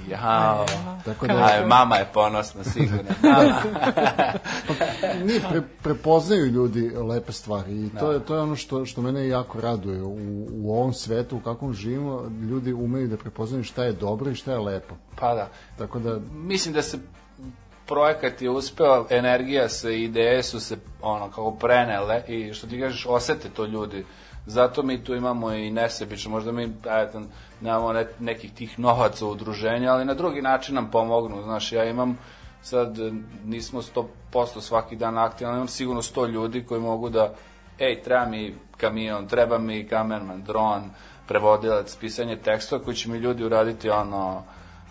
Jao. 0.09 0.67
Tako 1.05 1.27
da- 1.27 1.45
Aj, 1.45 1.67
mama 1.67 1.97
je 1.97 2.07
ponosna, 2.15 2.65
sigurno. 2.65 3.11
Mama. 3.23 3.63
Nije, 5.27 5.41
pre, 5.51 5.63
prepoznaju 5.83 6.47
ljudi 6.47 6.91
lepe 6.91 7.33
stvari 7.33 7.87
i 7.87 7.91
to, 8.01 8.13
je, 8.13 8.21
to 8.21 8.35
je 8.35 8.41
ono 8.41 8.57
što, 8.57 8.87
što 8.87 9.03
mene 9.03 9.29
jako 9.29 9.61
raduje. 9.61 10.03
U, 10.03 10.17
u 10.53 10.73
ovom 10.73 10.93
svetu 10.93 11.37
u 11.37 11.41
kakvom 11.41 11.75
živimo, 11.75 12.23
ljudi 12.43 12.73
umeju 12.73 13.09
da 13.09 13.17
prepoznaju 13.17 13.65
šta 13.65 13.85
je 13.85 13.93
dobro 13.93 14.31
i 14.31 14.35
šta 14.35 14.53
je 14.53 14.59
lepo. 14.59 14.95
pa 15.21 15.35
da. 15.35 15.49
Tako 15.79 15.99
da, 15.99 16.19
mislim 16.33 16.75
da 16.75 16.83
se 16.83 16.99
projekat 17.89 18.43
je 18.43 18.51
uspeo, 18.51 19.07
energija 19.11 19.69
se, 19.69 20.03
ideje 20.03 20.43
su 20.43 20.61
se 20.61 20.77
ono 21.03 21.29
kako 21.29 21.51
prenele 21.51 22.23
i 22.29 22.55
što 22.55 22.67
ti 22.67 22.81
kažeš, 22.81 23.07
osete 23.09 23.49
to 23.49 23.65
ljudi. 23.65 24.05
Zato 24.47 24.83
mi 24.83 25.05
tu 25.05 25.15
imamo 25.15 25.53
i 25.53 25.71
nesebično, 25.71 26.31
možda 26.31 26.53
mi 26.53 26.73
eto, 26.87 27.23
nemamo 27.61 27.93
ne, 27.93 28.07
nekih 28.19 28.53
tih 28.53 28.79
novaca 28.79 29.27
u 29.27 29.31
udruženju, 29.31 29.91
ali 29.91 30.05
na 30.05 30.15
drugi 30.15 30.43
način 30.43 30.75
nam 30.75 30.91
pomognu. 30.91 31.43
Znaš, 31.43 31.73
ja 31.73 31.85
imam 31.85 32.19
sad, 32.63 32.97
nismo 33.45 33.83
100% 34.33 34.61
svaki 34.61 34.97
dan 34.97 35.19
aktivni, 35.19 35.55
imam 35.55 35.69
sigurno 35.69 36.03
100 36.03 36.29
ljudi 36.29 36.65
koji 36.65 36.81
mogu 36.81 37.11
da, 37.11 37.35
ej, 37.79 38.03
treba 38.03 38.27
mi 38.27 38.55
kamion, 38.77 39.29
treba 39.29 39.59
mi 39.59 39.89
kamerman, 39.89 40.43
dron, 40.43 40.91
prevodilac, 41.29 41.97
pisanje 41.97 42.37
tekstova 42.37 42.85
koji 42.85 42.97
će 42.97 43.09
mi 43.09 43.19
ljudi 43.19 43.45
uraditi 43.45 43.91
ono, 43.91 44.43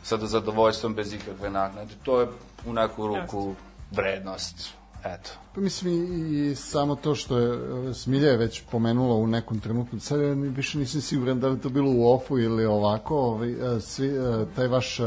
sa 0.03 0.17
zadovoljstvom 0.17 0.93
bez 0.95 1.13
ikakve 1.13 1.49
naknade. 1.49 1.93
To 2.03 2.21
je 2.21 2.27
u 2.65 2.73
neku 2.73 3.07
ruku 3.07 3.55
vrednost. 3.91 4.77
Eto. 5.05 5.29
pa 5.55 5.61
mislim 5.61 5.93
i, 5.93 6.51
i 6.51 6.55
samo 6.55 6.95
to 6.95 7.15
što 7.15 7.37
je 7.37 7.53
e, 7.89 7.93
Smilja 7.93 8.29
je 8.29 8.37
već 8.37 8.63
pomenula 8.71 9.15
u 9.15 9.27
nekom 9.27 9.59
trenutku, 9.59 9.99
sad 9.99 10.21
ja 10.21 10.33
više 10.33 10.77
nisam 10.77 11.01
siguran 11.01 11.39
da 11.39 11.47
li 11.47 11.59
to 11.59 11.69
bilo 11.69 11.91
u 11.91 12.13
ofu 12.13 12.39
ili 12.39 12.65
ovako, 12.65 13.17
ovaj, 13.17 13.51
e, 13.51 13.81
svi, 13.81 14.07
e, 14.07 14.45
taj 14.55 14.67
vaš 14.67 14.97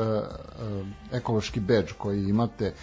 ekološki 1.13 1.61
badge 1.61 1.93
koji 1.99 2.29
imate, 2.29 2.75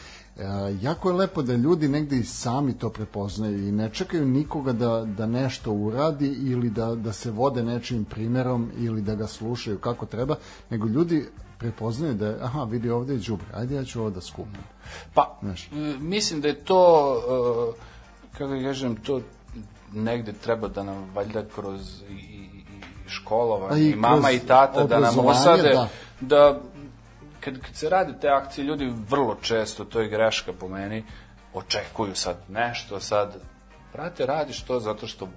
jako 0.81 1.09
je 1.09 1.15
lepo 1.15 1.41
da 1.41 1.53
ljudi 1.53 1.87
negde 1.87 2.17
i 2.17 2.23
sami 2.23 2.73
to 2.73 2.89
prepoznaju 2.89 3.67
i 3.67 3.71
ne 3.71 3.89
čekaju 3.89 4.25
nikoga 4.25 4.73
da, 4.73 5.05
da 5.17 5.25
nešto 5.25 5.71
uradi 5.71 6.27
ili 6.27 6.69
da, 6.69 6.95
da 6.95 7.13
se 7.13 7.31
vode 7.31 7.63
nečim 7.63 8.05
primerom 8.05 8.71
ili 8.77 9.01
da 9.01 9.15
ga 9.15 9.27
slušaju 9.27 9.79
kako 9.79 10.05
treba, 10.05 10.35
nego 10.69 10.87
ljudi 10.87 11.25
prepoznaju 11.59 12.13
da 12.13 12.37
aha, 12.41 12.63
vidi 12.63 12.89
ovde 12.89 13.13
je 13.13 13.19
đubre, 13.19 13.45
ajde 13.53 13.75
ja 13.75 13.83
ću 13.83 14.01
ovo 14.01 14.09
da 14.09 14.21
skupim. 14.21 14.63
Pa, 15.13 15.37
Znaš. 15.41 15.69
mislim 15.99 16.41
da 16.41 16.47
je 16.47 16.63
to, 16.63 17.13
uh, 17.69 17.75
kako 18.31 18.55
da 18.55 18.61
kažem, 18.61 18.95
to 18.95 19.21
negde 19.93 20.33
treba 20.33 20.67
da 20.67 20.83
nam 20.83 21.09
valjda 21.15 21.43
kroz 21.55 22.01
i, 22.09 22.13
i, 22.13 22.63
i 23.05 23.09
školovanje, 23.09 23.81
i, 23.81 23.91
i 23.91 23.95
mama 23.95 24.31
i 24.31 24.39
tata 24.39 24.83
da 24.83 24.99
nam 24.99 25.19
osade, 25.19 25.69
da. 25.73 25.87
da, 26.21 26.59
kad, 27.39 27.59
kad 27.61 27.75
se 27.75 27.89
rade 27.89 28.13
te 28.21 28.27
akcije, 28.29 28.65
ljudi 28.65 28.93
vrlo 29.09 29.35
često, 29.41 29.85
to 29.85 30.01
je 30.01 30.09
greška 30.09 30.53
po 30.53 30.67
meni, 30.67 31.03
očekuju 31.53 32.15
sad 32.15 32.37
nešto, 32.49 32.99
sad, 32.99 33.35
brate, 33.93 34.25
radiš 34.25 34.61
to 34.61 34.79
zato 34.79 35.07
što 35.07 35.27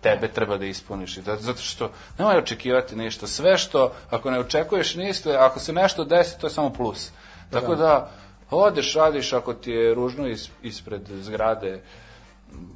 tebe 0.00 0.28
treba 0.28 0.56
da 0.56 0.66
ispuniš 0.66 1.16
i 1.16 1.22
da, 1.22 1.36
zato 1.36 1.62
što 1.62 1.90
nemoj 2.18 2.38
očekivati 2.38 2.96
ništa. 2.96 3.26
Sve 3.26 3.58
što, 3.58 3.92
ako 4.10 4.30
ne 4.30 4.38
očekuješ 4.38 4.94
ništa, 4.94 5.30
ako 5.40 5.60
se 5.60 5.72
nešto 5.72 6.04
desi, 6.04 6.40
to 6.40 6.46
je 6.46 6.50
samo 6.50 6.72
plus. 6.72 7.10
Tako 7.50 7.74
da, 7.74 8.10
odeš, 8.50 8.94
radiš, 8.94 9.32
ako 9.32 9.54
ti 9.54 9.70
je 9.70 9.94
ružno 9.94 10.28
is, 10.28 10.48
ispred 10.62 11.02
zgrade 11.20 11.82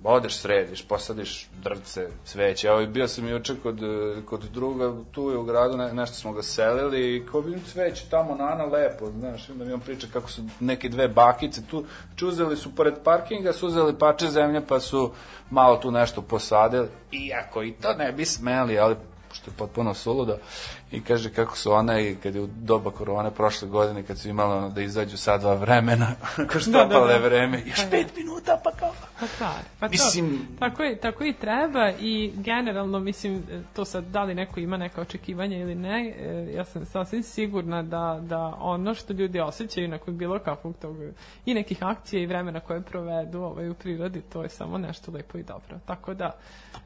odeš 0.04 0.36
središ, 0.36 0.82
posadiš 0.82 1.48
drvce, 1.62 2.08
cveće. 2.24 2.66
Evo, 2.68 2.86
bio 2.86 3.08
sam 3.08 3.28
juče 3.28 3.54
kod, 3.62 3.82
e, 3.82 4.22
kod 4.26 4.44
druga, 4.44 4.92
tu 5.12 5.30
je 5.30 5.36
u 5.36 5.44
gradu, 5.44 5.76
ne, 5.76 5.92
nešto 5.92 6.16
smo 6.16 6.32
ga 6.32 6.42
selili 6.42 7.16
i 7.16 7.26
kao 7.26 7.40
vidim 7.40 7.62
cveće 7.64 8.04
tamo 8.10 8.34
na 8.34 8.44
Ana 8.44 8.64
lepo, 8.64 9.10
znaš, 9.10 9.50
onda 9.50 9.64
mi 9.64 9.72
on 9.72 9.80
priča 9.80 10.06
kako 10.12 10.30
su 10.30 10.42
neke 10.60 10.88
dve 10.88 11.08
bakice 11.08 11.66
tu, 11.66 11.84
čuzeli 12.16 12.56
su 12.56 12.74
pored 12.74 12.94
parkinga, 13.04 13.52
su 13.52 13.66
uzeli 13.66 13.98
pače 13.98 14.26
zemlje 14.26 14.66
pa 14.66 14.80
su 14.80 15.12
malo 15.50 15.76
tu 15.76 15.90
nešto 15.90 16.22
posadili, 16.22 16.88
iako 17.12 17.62
i 17.62 17.72
to 17.72 17.94
ne 17.94 18.12
bi 18.12 18.24
smeli, 18.24 18.78
ali 18.78 18.96
što 19.32 19.50
je 19.50 19.54
potpuno 19.56 19.94
suludo 19.94 20.38
i 20.92 21.00
kaže 21.00 21.30
kako 21.32 21.56
su 21.56 21.72
ona 21.72 22.00
i 22.00 22.16
kad 22.22 22.34
je 22.34 22.40
u 22.40 22.46
doba 22.46 22.90
korone 22.90 23.30
prošle 23.30 23.68
godine 23.68 24.02
kad 24.02 24.18
su 24.18 24.28
imali 24.28 24.52
ono 24.52 24.68
da 24.68 24.82
izađu 24.82 25.16
sad 25.16 25.40
dva 25.40 25.54
vremena 25.54 26.06
ko 26.52 26.58
štopale 26.58 27.12
da, 27.12 27.18
da. 27.18 27.26
vreme 27.28 27.62
još 27.66 27.90
pet 27.90 28.16
minuta 28.16 28.60
pa 28.64 28.70
kao 28.70 28.92
Pa 29.22 29.26
da, 29.38 29.52
pa 29.80 29.86
to, 29.88 29.92
Mislim- 29.92 30.48
tako, 30.58 30.84
i, 30.84 30.96
tako 30.96 31.24
i 31.24 31.32
treba 31.32 31.90
i 32.00 32.32
generalno, 32.36 33.00
mislim, 33.00 33.42
to 33.72 33.84
sad, 33.84 34.04
da 34.04 34.22
li 34.22 34.34
neko 34.34 34.60
ima 34.60 34.76
neka 34.76 35.00
očekivanja 35.00 35.56
ili 35.56 35.74
ne, 35.74 36.14
e, 36.18 36.52
ja 36.56 36.64
sam 36.64 36.84
sasvim 36.84 37.22
sigurna 37.22 37.82
da, 37.82 38.18
da 38.22 38.54
ono 38.60 38.94
što 38.94 39.12
ljudi 39.12 39.40
osjećaju 39.40 39.88
nakon 39.88 40.16
bilo 40.18 40.38
kakvog 40.38 40.74
tog 40.80 40.96
i 41.46 41.54
nekih 41.54 41.78
akcija 41.82 42.22
i 42.22 42.26
vremena 42.26 42.60
koje 42.60 42.80
provedu 42.80 43.40
ovaj, 43.40 43.68
u 43.68 43.74
prirodi, 43.74 44.20
to 44.20 44.42
je 44.42 44.48
samo 44.48 44.78
nešto 44.78 45.12
lepo 45.12 45.38
i 45.38 45.42
dobro. 45.42 45.78
Tako 45.86 46.14
da, 46.14 46.30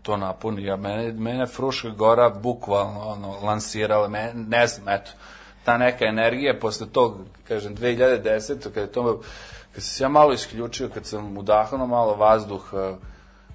to 0.03 0.17
napuni. 0.17 0.65
Ja, 0.65 0.77
mene, 0.77 1.13
mene 1.13 1.47
Fruška 1.47 1.89
gora 1.89 2.31
bukvalno 2.31 3.01
ono, 3.01 3.37
lansirala, 3.43 3.96
me, 4.09 4.33
ne 4.35 4.67
znam, 4.67 4.89
eto, 4.89 5.11
ta 5.65 5.79
neka 5.79 6.05
energija 6.05 6.59
posle 6.61 6.87
tog, 6.87 7.17
kažem, 7.49 7.77
2010. 7.77 8.63
kada 8.65 8.81
je 8.81 8.93
to, 8.93 9.21
kad 9.73 9.83
sam 9.83 9.91
se 9.91 10.05
ja 10.05 10.09
malo 10.09 10.33
isključio, 10.33 10.89
kad 10.89 11.07
sam 11.07 11.39
udahnuo 11.39 11.87
malo 11.87 12.15
vazduh, 12.15 12.71
eh, 12.75 12.95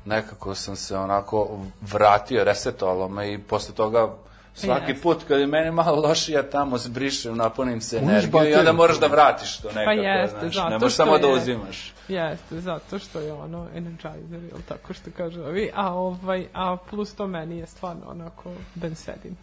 nekako 0.05 0.55
sam 0.55 0.75
se 0.75 0.97
onako 0.97 1.59
vratio, 1.81 2.43
resetovalo 2.43 3.09
me 3.09 3.33
i 3.33 3.37
posle 3.37 3.75
toga 3.75 4.09
svaki 4.53 4.91
Jeste. 4.91 5.01
put 5.03 5.17
kad 5.27 5.39
je 5.39 5.47
meni 5.47 5.71
malo 5.71 6.01
lošije, 6.01 6.35
ja 6.35 6.49
tamo 6.49 6.77
zbrišem, 6.77 7.37
napunim 7.37 7.81
se 7.81 7.97
energiju 7.97 8.43
i 8.43 8.55
onda 8.55 8.71
moraš 8.71 8.99
da 8.99 9.07
vratiš 9.07 9.57
to 9.57 9.67
nekako, 9.67 9.85
Pa 9.85 9.91
jeste, 9.91 10.39
znaš, 10.39 10.55
zato 10.55 10.69
ne 10.69 10.77
možeš 10.79 10.95
samo 10.95 11.17
da 11.17 11.27
je- 11.27 11.33
uzimaš. 11.33 11.93
Jeste, 12.07 12.61
zato 12.61 12.99
što 12.99 13.19
je 13.19 13.33
ono 13.33 13.67
energizer, 13.75 14.39
ili 14.43 14.61
tako 14.67 14.93
što 14.93 15.11
kažu 15.17 15.41
ovi, 15.41 15.71
a, 15.75 15.93
ovaj, 15.93 16.47
a 16.53 16.77
plus 16.89 17.13
to 17.13 17.27
meni 17.27 17.57
je 17.57 17.67
stvarno 17.67 18.01
onako 18.07 18.51
bensedin. 18.75 19.35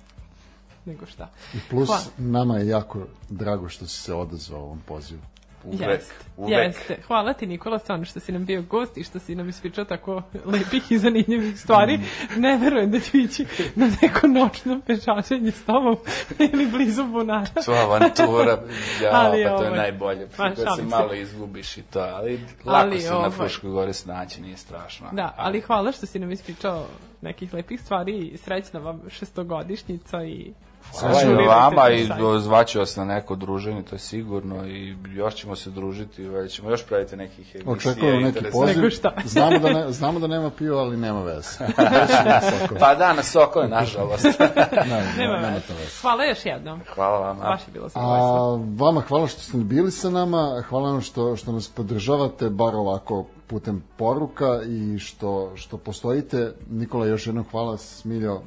Nego 0.84 1.06
šta. 1.06 1.30
I 1.54 1.58
plus, 1.70 1.88
Hvala. 1.88 2.02
nama 2.18 2.58
je 2.58 2.68
jako 2.68 3.06
drago 3.28 3.68
što 3.68 3.86
si 3.86 4.02
se 4.02 4.14
odazvao 4.14 4.60
ovom 4.62 4.80
pozivu. 4.86 5.20
Uvek, 5.64 5.80
Jeste, 5.80 6.14
uvek. 6.36 6.52
jeste. 6.52 6.96
Hvala 7.06 7.32
ti 7.32 7.46
Nikola 7.46 7.78
stvarno 7.78 8.04
što 8.04 8.20
si 8.20 8.32
nam 8.32 8.44
bio 8.44 8.62
gost 8.62 8.96
i 8.96 9.04
što 9.04 9.18
si 9.18 9.34
nam 9.34 9.48
ispričao 9.48 9.84
tako 9.84 10.22
lepih 10.44 10.92
i 10.92 10.98
zanimljivih 10.98 11.60
stvari. 11.60 12.00
Ne 12.36 12.56
verujem 12.58 12.90
da 12.90 13.00
ću 13.00 13.16
ići 13.16 13.46
na 13.74 13.90
neko 14.02 14.26
noćno 14.26 14.80
pešačenje 14.86 15.50
s 15.50 15.64
tobom 15.64 15.96
ili 16.52 16.66
blizu 16.66 17.04
bunara. 17.04 17.46
To 17.64 17.72
avantura, 17.72 18.62
ja, 19.02 19.10
Ali, 19.12 19.44
pa 19.44 19.56
to 19.56 19.62
je 19.62 19.68
ovaj, 19.68 19.78
najbolje. 19.78 20.28
ma, 20.38 20.48
da 20.50 20.76
se 20.76 20.82
malo 20.82 21.14
izgubiš 21.14 21.76
i 21.76 21.82
to, 21.82 22.00
ali 22.00 22.40
lako 22.64 22.86
Ali, 22.86 23.00
se 23.00 23.10
na 23.10 23.16
ovaj, 23.16 23.30
Fruškoj 23.30 23.70
gori 23.70 23.92
snaći, 23.92 24.40
nije 24.42 24.56
strašno. 24.56 25.08
Da, 25.12 25.34
ali 25.36 25.60
hvala 25.60 25.92
što 25.92 26.06
si 26.06 26.18
nam 26.18 26.32
ispričao 26.32 26.86
nekih 27.20 27.54
lepih 27.54 27.80
stvari 27.80 28.18
i 28.18 28.36
srećna 28.36 28.80
vam 28.80 29.00
šestogodišnjica 29.08 30.24
i 30.24 30.52
Hvala 31.00 31.22
i 31.42 31.46
vama 31.46 31.90
i 31.90 32.08
zvaću 32.40 32.78
vas 32.78 32.96
na 32.96 33.04
neko 33.04 33.36
druženje, 33.36 33.82
to 33.82 33.94
je 33.94 33.98
sigurno 33.98 34.66
i 34.66 34.96
još 35.14 35.34
ćemo 35.34 35.56
se 35.56 35.70
družiti, 35.70 36.28
valjda 36.28 36.48
ćemo 36.48 36.70
još 36.70 36.86
praviti 36.86 37.16
nekih 37.16 37.54
emisija. 37.54 37.72
Očekujemo 37.72 38.20
neki 38.20 38.44
poziv. 38.52 38.82
Znamo 39.24 39.58
da, 39.58 39.72
ne, 39.72 39.92
znamo 39.92 40.18
da 40.18 40.26
nema 40.26 40.50
piva, 40.50 40.80
ali 40.80 40.96
nema 40.96 41.22
veze. 41.22 41.48
Pa 42.80 42.94
da, 42.94 43.12
na 43.12 43.22
sokove, 43.22 43.68
nažalost. 43.68 44.24
Ne, 44.24 44.32
Nema 45.18 45.36
nema 45.36 45.60
to 45.68 45.74
veze. 45.74 46.00
Hvala 46.00 46.24
još 46.24 46.46
jednom. 46.46 46.80
Hvala 46.94 47.18
vama. 47.18 47.44
Baš 47.44 47.60
je 47.60 47.72
bilo. 47.72 47.88
A 47.94 48.58
vama 48.78 49.00
hvala 49.00 49.26
što 49.26 49.40
ste 49.40 49.56
bili 49.56 49.90
sa 49.90 50.10
nama, 50.10 50.62
hvala 50.68 50.90
vam 50.90 51.00
što, 51.00 51.36
što 51.36 51.52
nas 51.52 51.68
podržavate, 51.68 52.50
bar 52.50 52.74
ovako 52.74 53.26
putem 53.46 53.84
poruka 53.96 54.60
i 54.68 54.98
što, 54.98 55.52
što 55.54 55.76
postojite. 55.76 56.52
Nikola, 56.70 57.06
još 57.06 57.26
jednom 57.26 57.44
hvala, 57.50 57.76
Smiljo, 57.76 58.40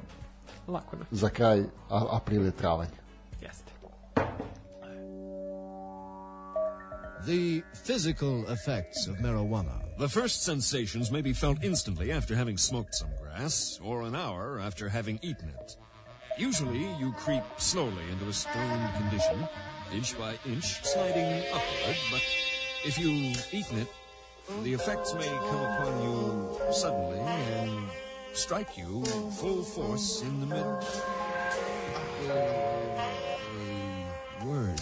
Lako 0.71 0.95
nam. 0.95 1.07
za 1.11 1.29
kraj 1.29 1.63
april 1.89 2.45
je 2.45 2.51
travanj. 2.51 2.89
Jeste. 3.41 3.71
The 7.25 7.61
physical 7.85 8.45
effects 8.49 9.07
of 9.07 9.15
marijuana. 9.17 9.81
The 9.99 10.09
first 10.09 10.43
sensations 10.43 11.11
may 11.11 11.21
be 11.21 11.33
felt 11.33 11.63
instantly 11.63 12.11
after 12.11 12.35
having 12.35 12.57
smoked 12.57 12.95
some 12.95 13.11
grass, 13.21 13.79
or 13.83 14.01
an 14.01 14.15
hour 14.15 14.59
after 14.59 14.89
having 14.89 15.19
eaten 15.21 15.49
it. 15.49 15.77
Usually, 16.39 16.87
you 16.99 17.11
creep 17.11 17.43
slowly 17.57 18.03
into 18.11 18.29
a 18.29 18.33
stoned 18.33 18.93
condition, 18.97 19.47
inch 19.93 20.17
by 20.17 20.33
inch, 20.45 20.83
sliding 20.83 21.43
upward, 21.53 21.97
but 22.11 22.21
if 22.85 22.97
you've 22.97 23.53
eaten 23.53 23.77
it, 23.77 23.87
the 24.63 24.73
effects 24.73 25.13
may 25.13 25.27
come 25.27 25.61
upon 25.61 26.03
you 26.03 26.73
suddenly 26.73 27.19
and 27.19 27.87
strike 28.33 28.77
you 28.77 29.03
full 29.03 29.63
force 29.63 30.21
in 30.21 30.39
the 30.39 30.45
mid. 30.45 30.65
Uh, 32.29 32.33
uh, 32.33 33.11
word. 34.45 34.81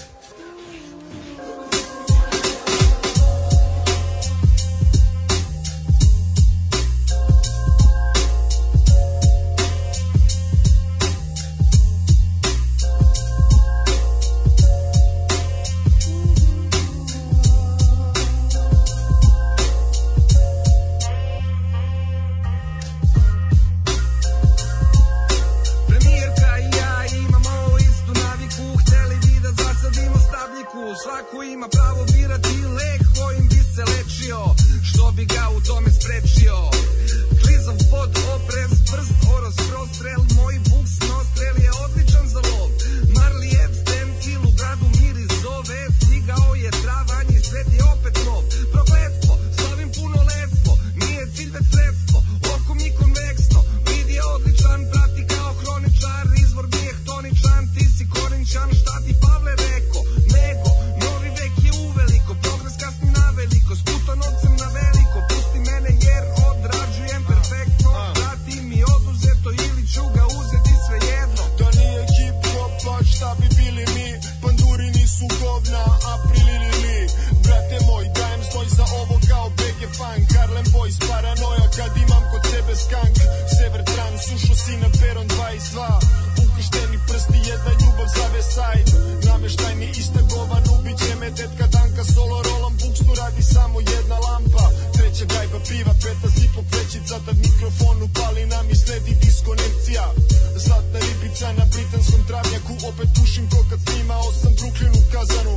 opet 102.90 103.10
tušim 103.16 103.49
to 103.49 103.60
kad 103.70 103.80
snimao 103.86 104.28
sam 104.41 104.52
Brooklyn 104.57 104.94
u 104.99 105.03
kazanu. 105.14 105.56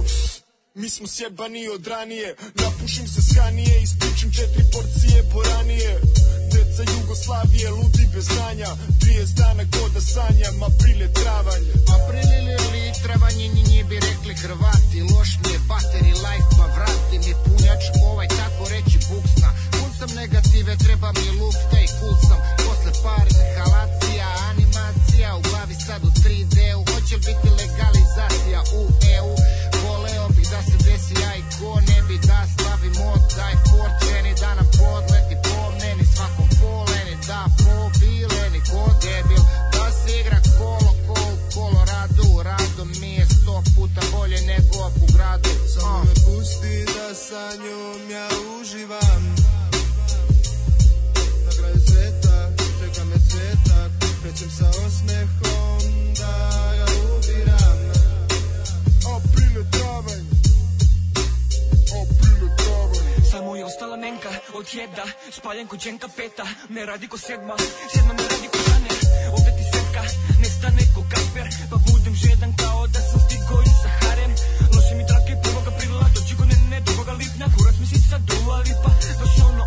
Mi 0.74 0.88
smo 0.90 1.06
sjebani 1.14 1.68
od 1.74 1.86
ranije 1.86 2.28
Napušim 2.60 3.06
se 3.14 3.20
skanije 3.28 3.74
Ispričim 3.82 4.30
četiri 4.36 4.64
porcije 4.72 5.18
boranije 5.32 5.92
Deca 6.52 6.82
Jugoslavije 6.94 7.70
Ludi 7.70 8.04
bez 8.14 8.24
znanja 8.32 8.70
30 9.00 9.34
dana 9.40 9.64
koda 9.74 10.00
sanjam 10.12 10.56
April 10.68 10.98
je 11.04 11.12
travanj. 11.20 11.64
April 11.96 12.44
ili 12.66 12.82
travanje 13.04 13.46
Nji 13.54 13.62
nje 13.70 13.82
bi 13.88 13.96
rekli 14.08 14.34
Hrvati 14.42 14.98
Loš 15.10 15.30
mi 15.40 15.50
je 15.54 15.60
bateri 15.70 16.12
life 16.26 16.50
Pa 16.58 16.66
vrati 16.76 17.16
mi 17.24 17.32
punjač 17.44 17.82
Ovaj 18.10 18.28
tako 18.40 18.62
reći 18.74 18.98
buksna. 19.08 19.50
Pun 19.74 19.90
sam 19.98 20.10
negative 20.20 20.72
Treba 20.84 21.08
mi 21.18 21.26
lufta 21.40 21.78
i 21.86 21.88
kul 21.98 22.16
sam. 22.28 22.38
Posle 22.64 22.92
par 23.04 23.26
halacija 23.56 24.28
Animacija 24.50 25.28
U 25.38 25.40
glavi 25.48 25.76
sad 25.86 26.00
u 26.08 26.10
3D 26.22 26.56
u 26.80 26.91
će 27.12 27.18
biti 27.18 27.48
legalizacija 27.60 28.60
u 28.80 28.82
EU. 29.16 29.32
Voleo 29.84 30.28
bih 30.28 30.48
da 30.52 30.60
se 30.68 30.76
desi 30.86 31.14
ja 31.22 31.32
i 31.36 31.42
ko 31.58 31.80
ne 31.88 31.98
bi 32.08 32.16
da 32.28 32.40
slavimo 32.54 33.10
taj 33.36 33.54
forčeni 33.68 34.32
da 34.40 34.54
nam 34.54 34.68
podleti 34.80 35.36
pomneni 35.46 36.04
svakom 36.14 36.48
poleni 36.60 37.14
da 37.28 37.40
pobileni 37.64 38.60
ko 38.70 38.82
debil 39.04 39.42
da 39.72 39.84
se 39.98 40.20
igra 40.20 40.40
kolo 40.58 40.90
kolo 41.06 41.32
Koloradu. 41.54 42.28
Rado 42.48 42.84
mi 43.00 43.12
je 43.14 43.26
sto 43.26 43.62
puta 43.74 44.02
bolje 44.12 44.40
nego 44.50 44.78
u 45.04 45.06
gradu. 45.14 45.50
Samo 45.74 46.04
me 46.04 46.14
pusti 46.24 46.74
da 46.94 47.14
sa 47.14 47.44
njom 47.62 48.10
ja 48.14 48.28
uživam. 48.56 49.22
Na 51.44 51.52
kraju 51.58 51.78
sveta 51.86 52.36
čeka 52.78 53.04
me 53.04 53.16
svetak 53.28 54.01
Krećem 54.22 54.50
sa 54.50 54.68
osmehom 54.86 55.82
da 56.18 56.34
ga 56.78 56.86
ubiram. 57.14 57.80
Aprile 59.14 59.62
travanj. 59.74 60.26
Aprile 62.00 62.48
travanj. 62.56 63.24
Samo 63.30 63.56
je 63.56 63.64
ostala 63.64 63.96
menka 63.96 64.32
od 64.54 64.66
jeda 64.74 65.06
Spaljen 65.30 65.66
ko 65.66 65.76
dženka 65.76 66.08
peta. 66.16 66.46
Ne 66.68 66.86
radi 66.86 67.08
ko 67.08 67.18
sedma 67.18 67.56
Sedma 67.92 68.12
ne 68.18 68.22
radi 68.32 68.48
ko 68.52 68.58
saner 68.66 68.96
Opet 69.36 69.56
i 69.62 69.64
setka 69.72 70.02
Nestane 70.42 70.84
ko 70.94 71.02
Kasper. 71.12 71.46
Pa 71.70 71.76
budem 71.86 72.14
žedan 72.14 72.52
kao 72.56 72.86
da 72.86 73.00
sam 73.08 73.20
stigo 73.26 73.56
iz 73.66 73.76
Saharem 73.82 74.32
Nosi 74.74 74.94
mi 74.98 75.04
trake 75.10 75.34
prvog 75.42 75.64
aprila 75.70 76.06
Doći 76.14 76.34
ko 76.38 76.44
ne 76.44 76.56
ne 76.70 76.80
drugoga 76.86 77.12
lipnja 77.12 77.46
Kurac 77.56 77.76
mi 77.80 77.86
sisa 77.86 78.16
Dua 78.28 78.56
Lipa 78.66 78.90
Baš 79.20 79.34
ono 79.48 79.61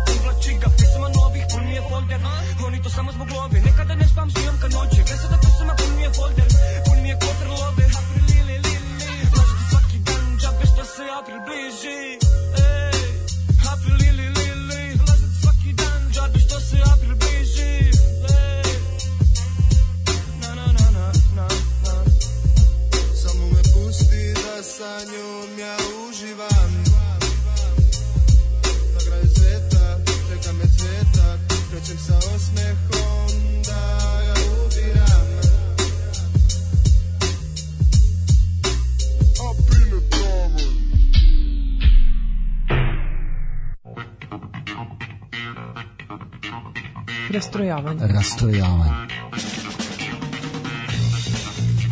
folder. 1.96 2.20
Oni 2.66 2.82
to 2.82 2.90
samo 2.90 3.12
zbog 3.12 3.28
love. 3.30 3.60
Nekada 3.60 3.94
ne 3.94 4.08
spam 4.08 4.30
snijam 4.30 4.56
kad 4.60 4.70
noće. 4.72 5.00
Gre 5.06 5.16
sada 5.22 5.36
pisama 5.44 5.74
pun 5.78 5.90
mi 5.96 6.02
je 6.02 6.10
folder? 6.16 6.48
Pun 6.86 6.98
mi 7.02 7.08
je 7.08 7.16
kofer 7.22 7.48
love. 7.48 7.84
April 8.00 8.24
li 8.28 8.40
li 8.48 8.56
li 8.66 8.76
svaki 9.70 9.98
dan 10.08 10.26
što 10.72 10.84
se 10.94 11.02
li 14.18 14.88
Lažete 15.06 15.36
svaki 15.42 15.72
dan 15.80 16.00
Džabe 16.14 16.38
što 16.46 16.60
se 16.60 16.76
april 16.92 17.16
bliži. 17.22 17.76
Na 20.40 20.50
na 20.58 20.66
na 20.76 20.88
na 20.96 21.08
na 21.36 21.48
pusti 23.72 24.24
da 24.42 24.62
sa 24.62 24.92
njom 25.10 25.58
ja 25.58 25.76
uživam 26.08 26.75
sa 31.94 32.16
osmehom 32.34 33.62
da 33.62 34.20
ga 34.26 35.06
Rastrojavanje. 47.30 48.06
Rastrojavanje. 48.06 48.92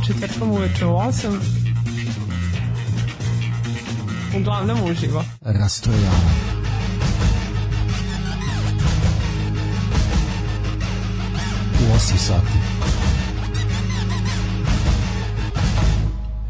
Četvrtkom 0.07 0.51
uveče 0.51 0.87
u 0.87 0.91
8. 0.91 1.39
Uglavnom 4.37 4.79
uživo. 4.91 5.25
Rastrojavanje. 5.41 6.54
8 12.05 12.19
sati. 12.19 12.53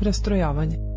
Rastrojavanje. 0.01 0.94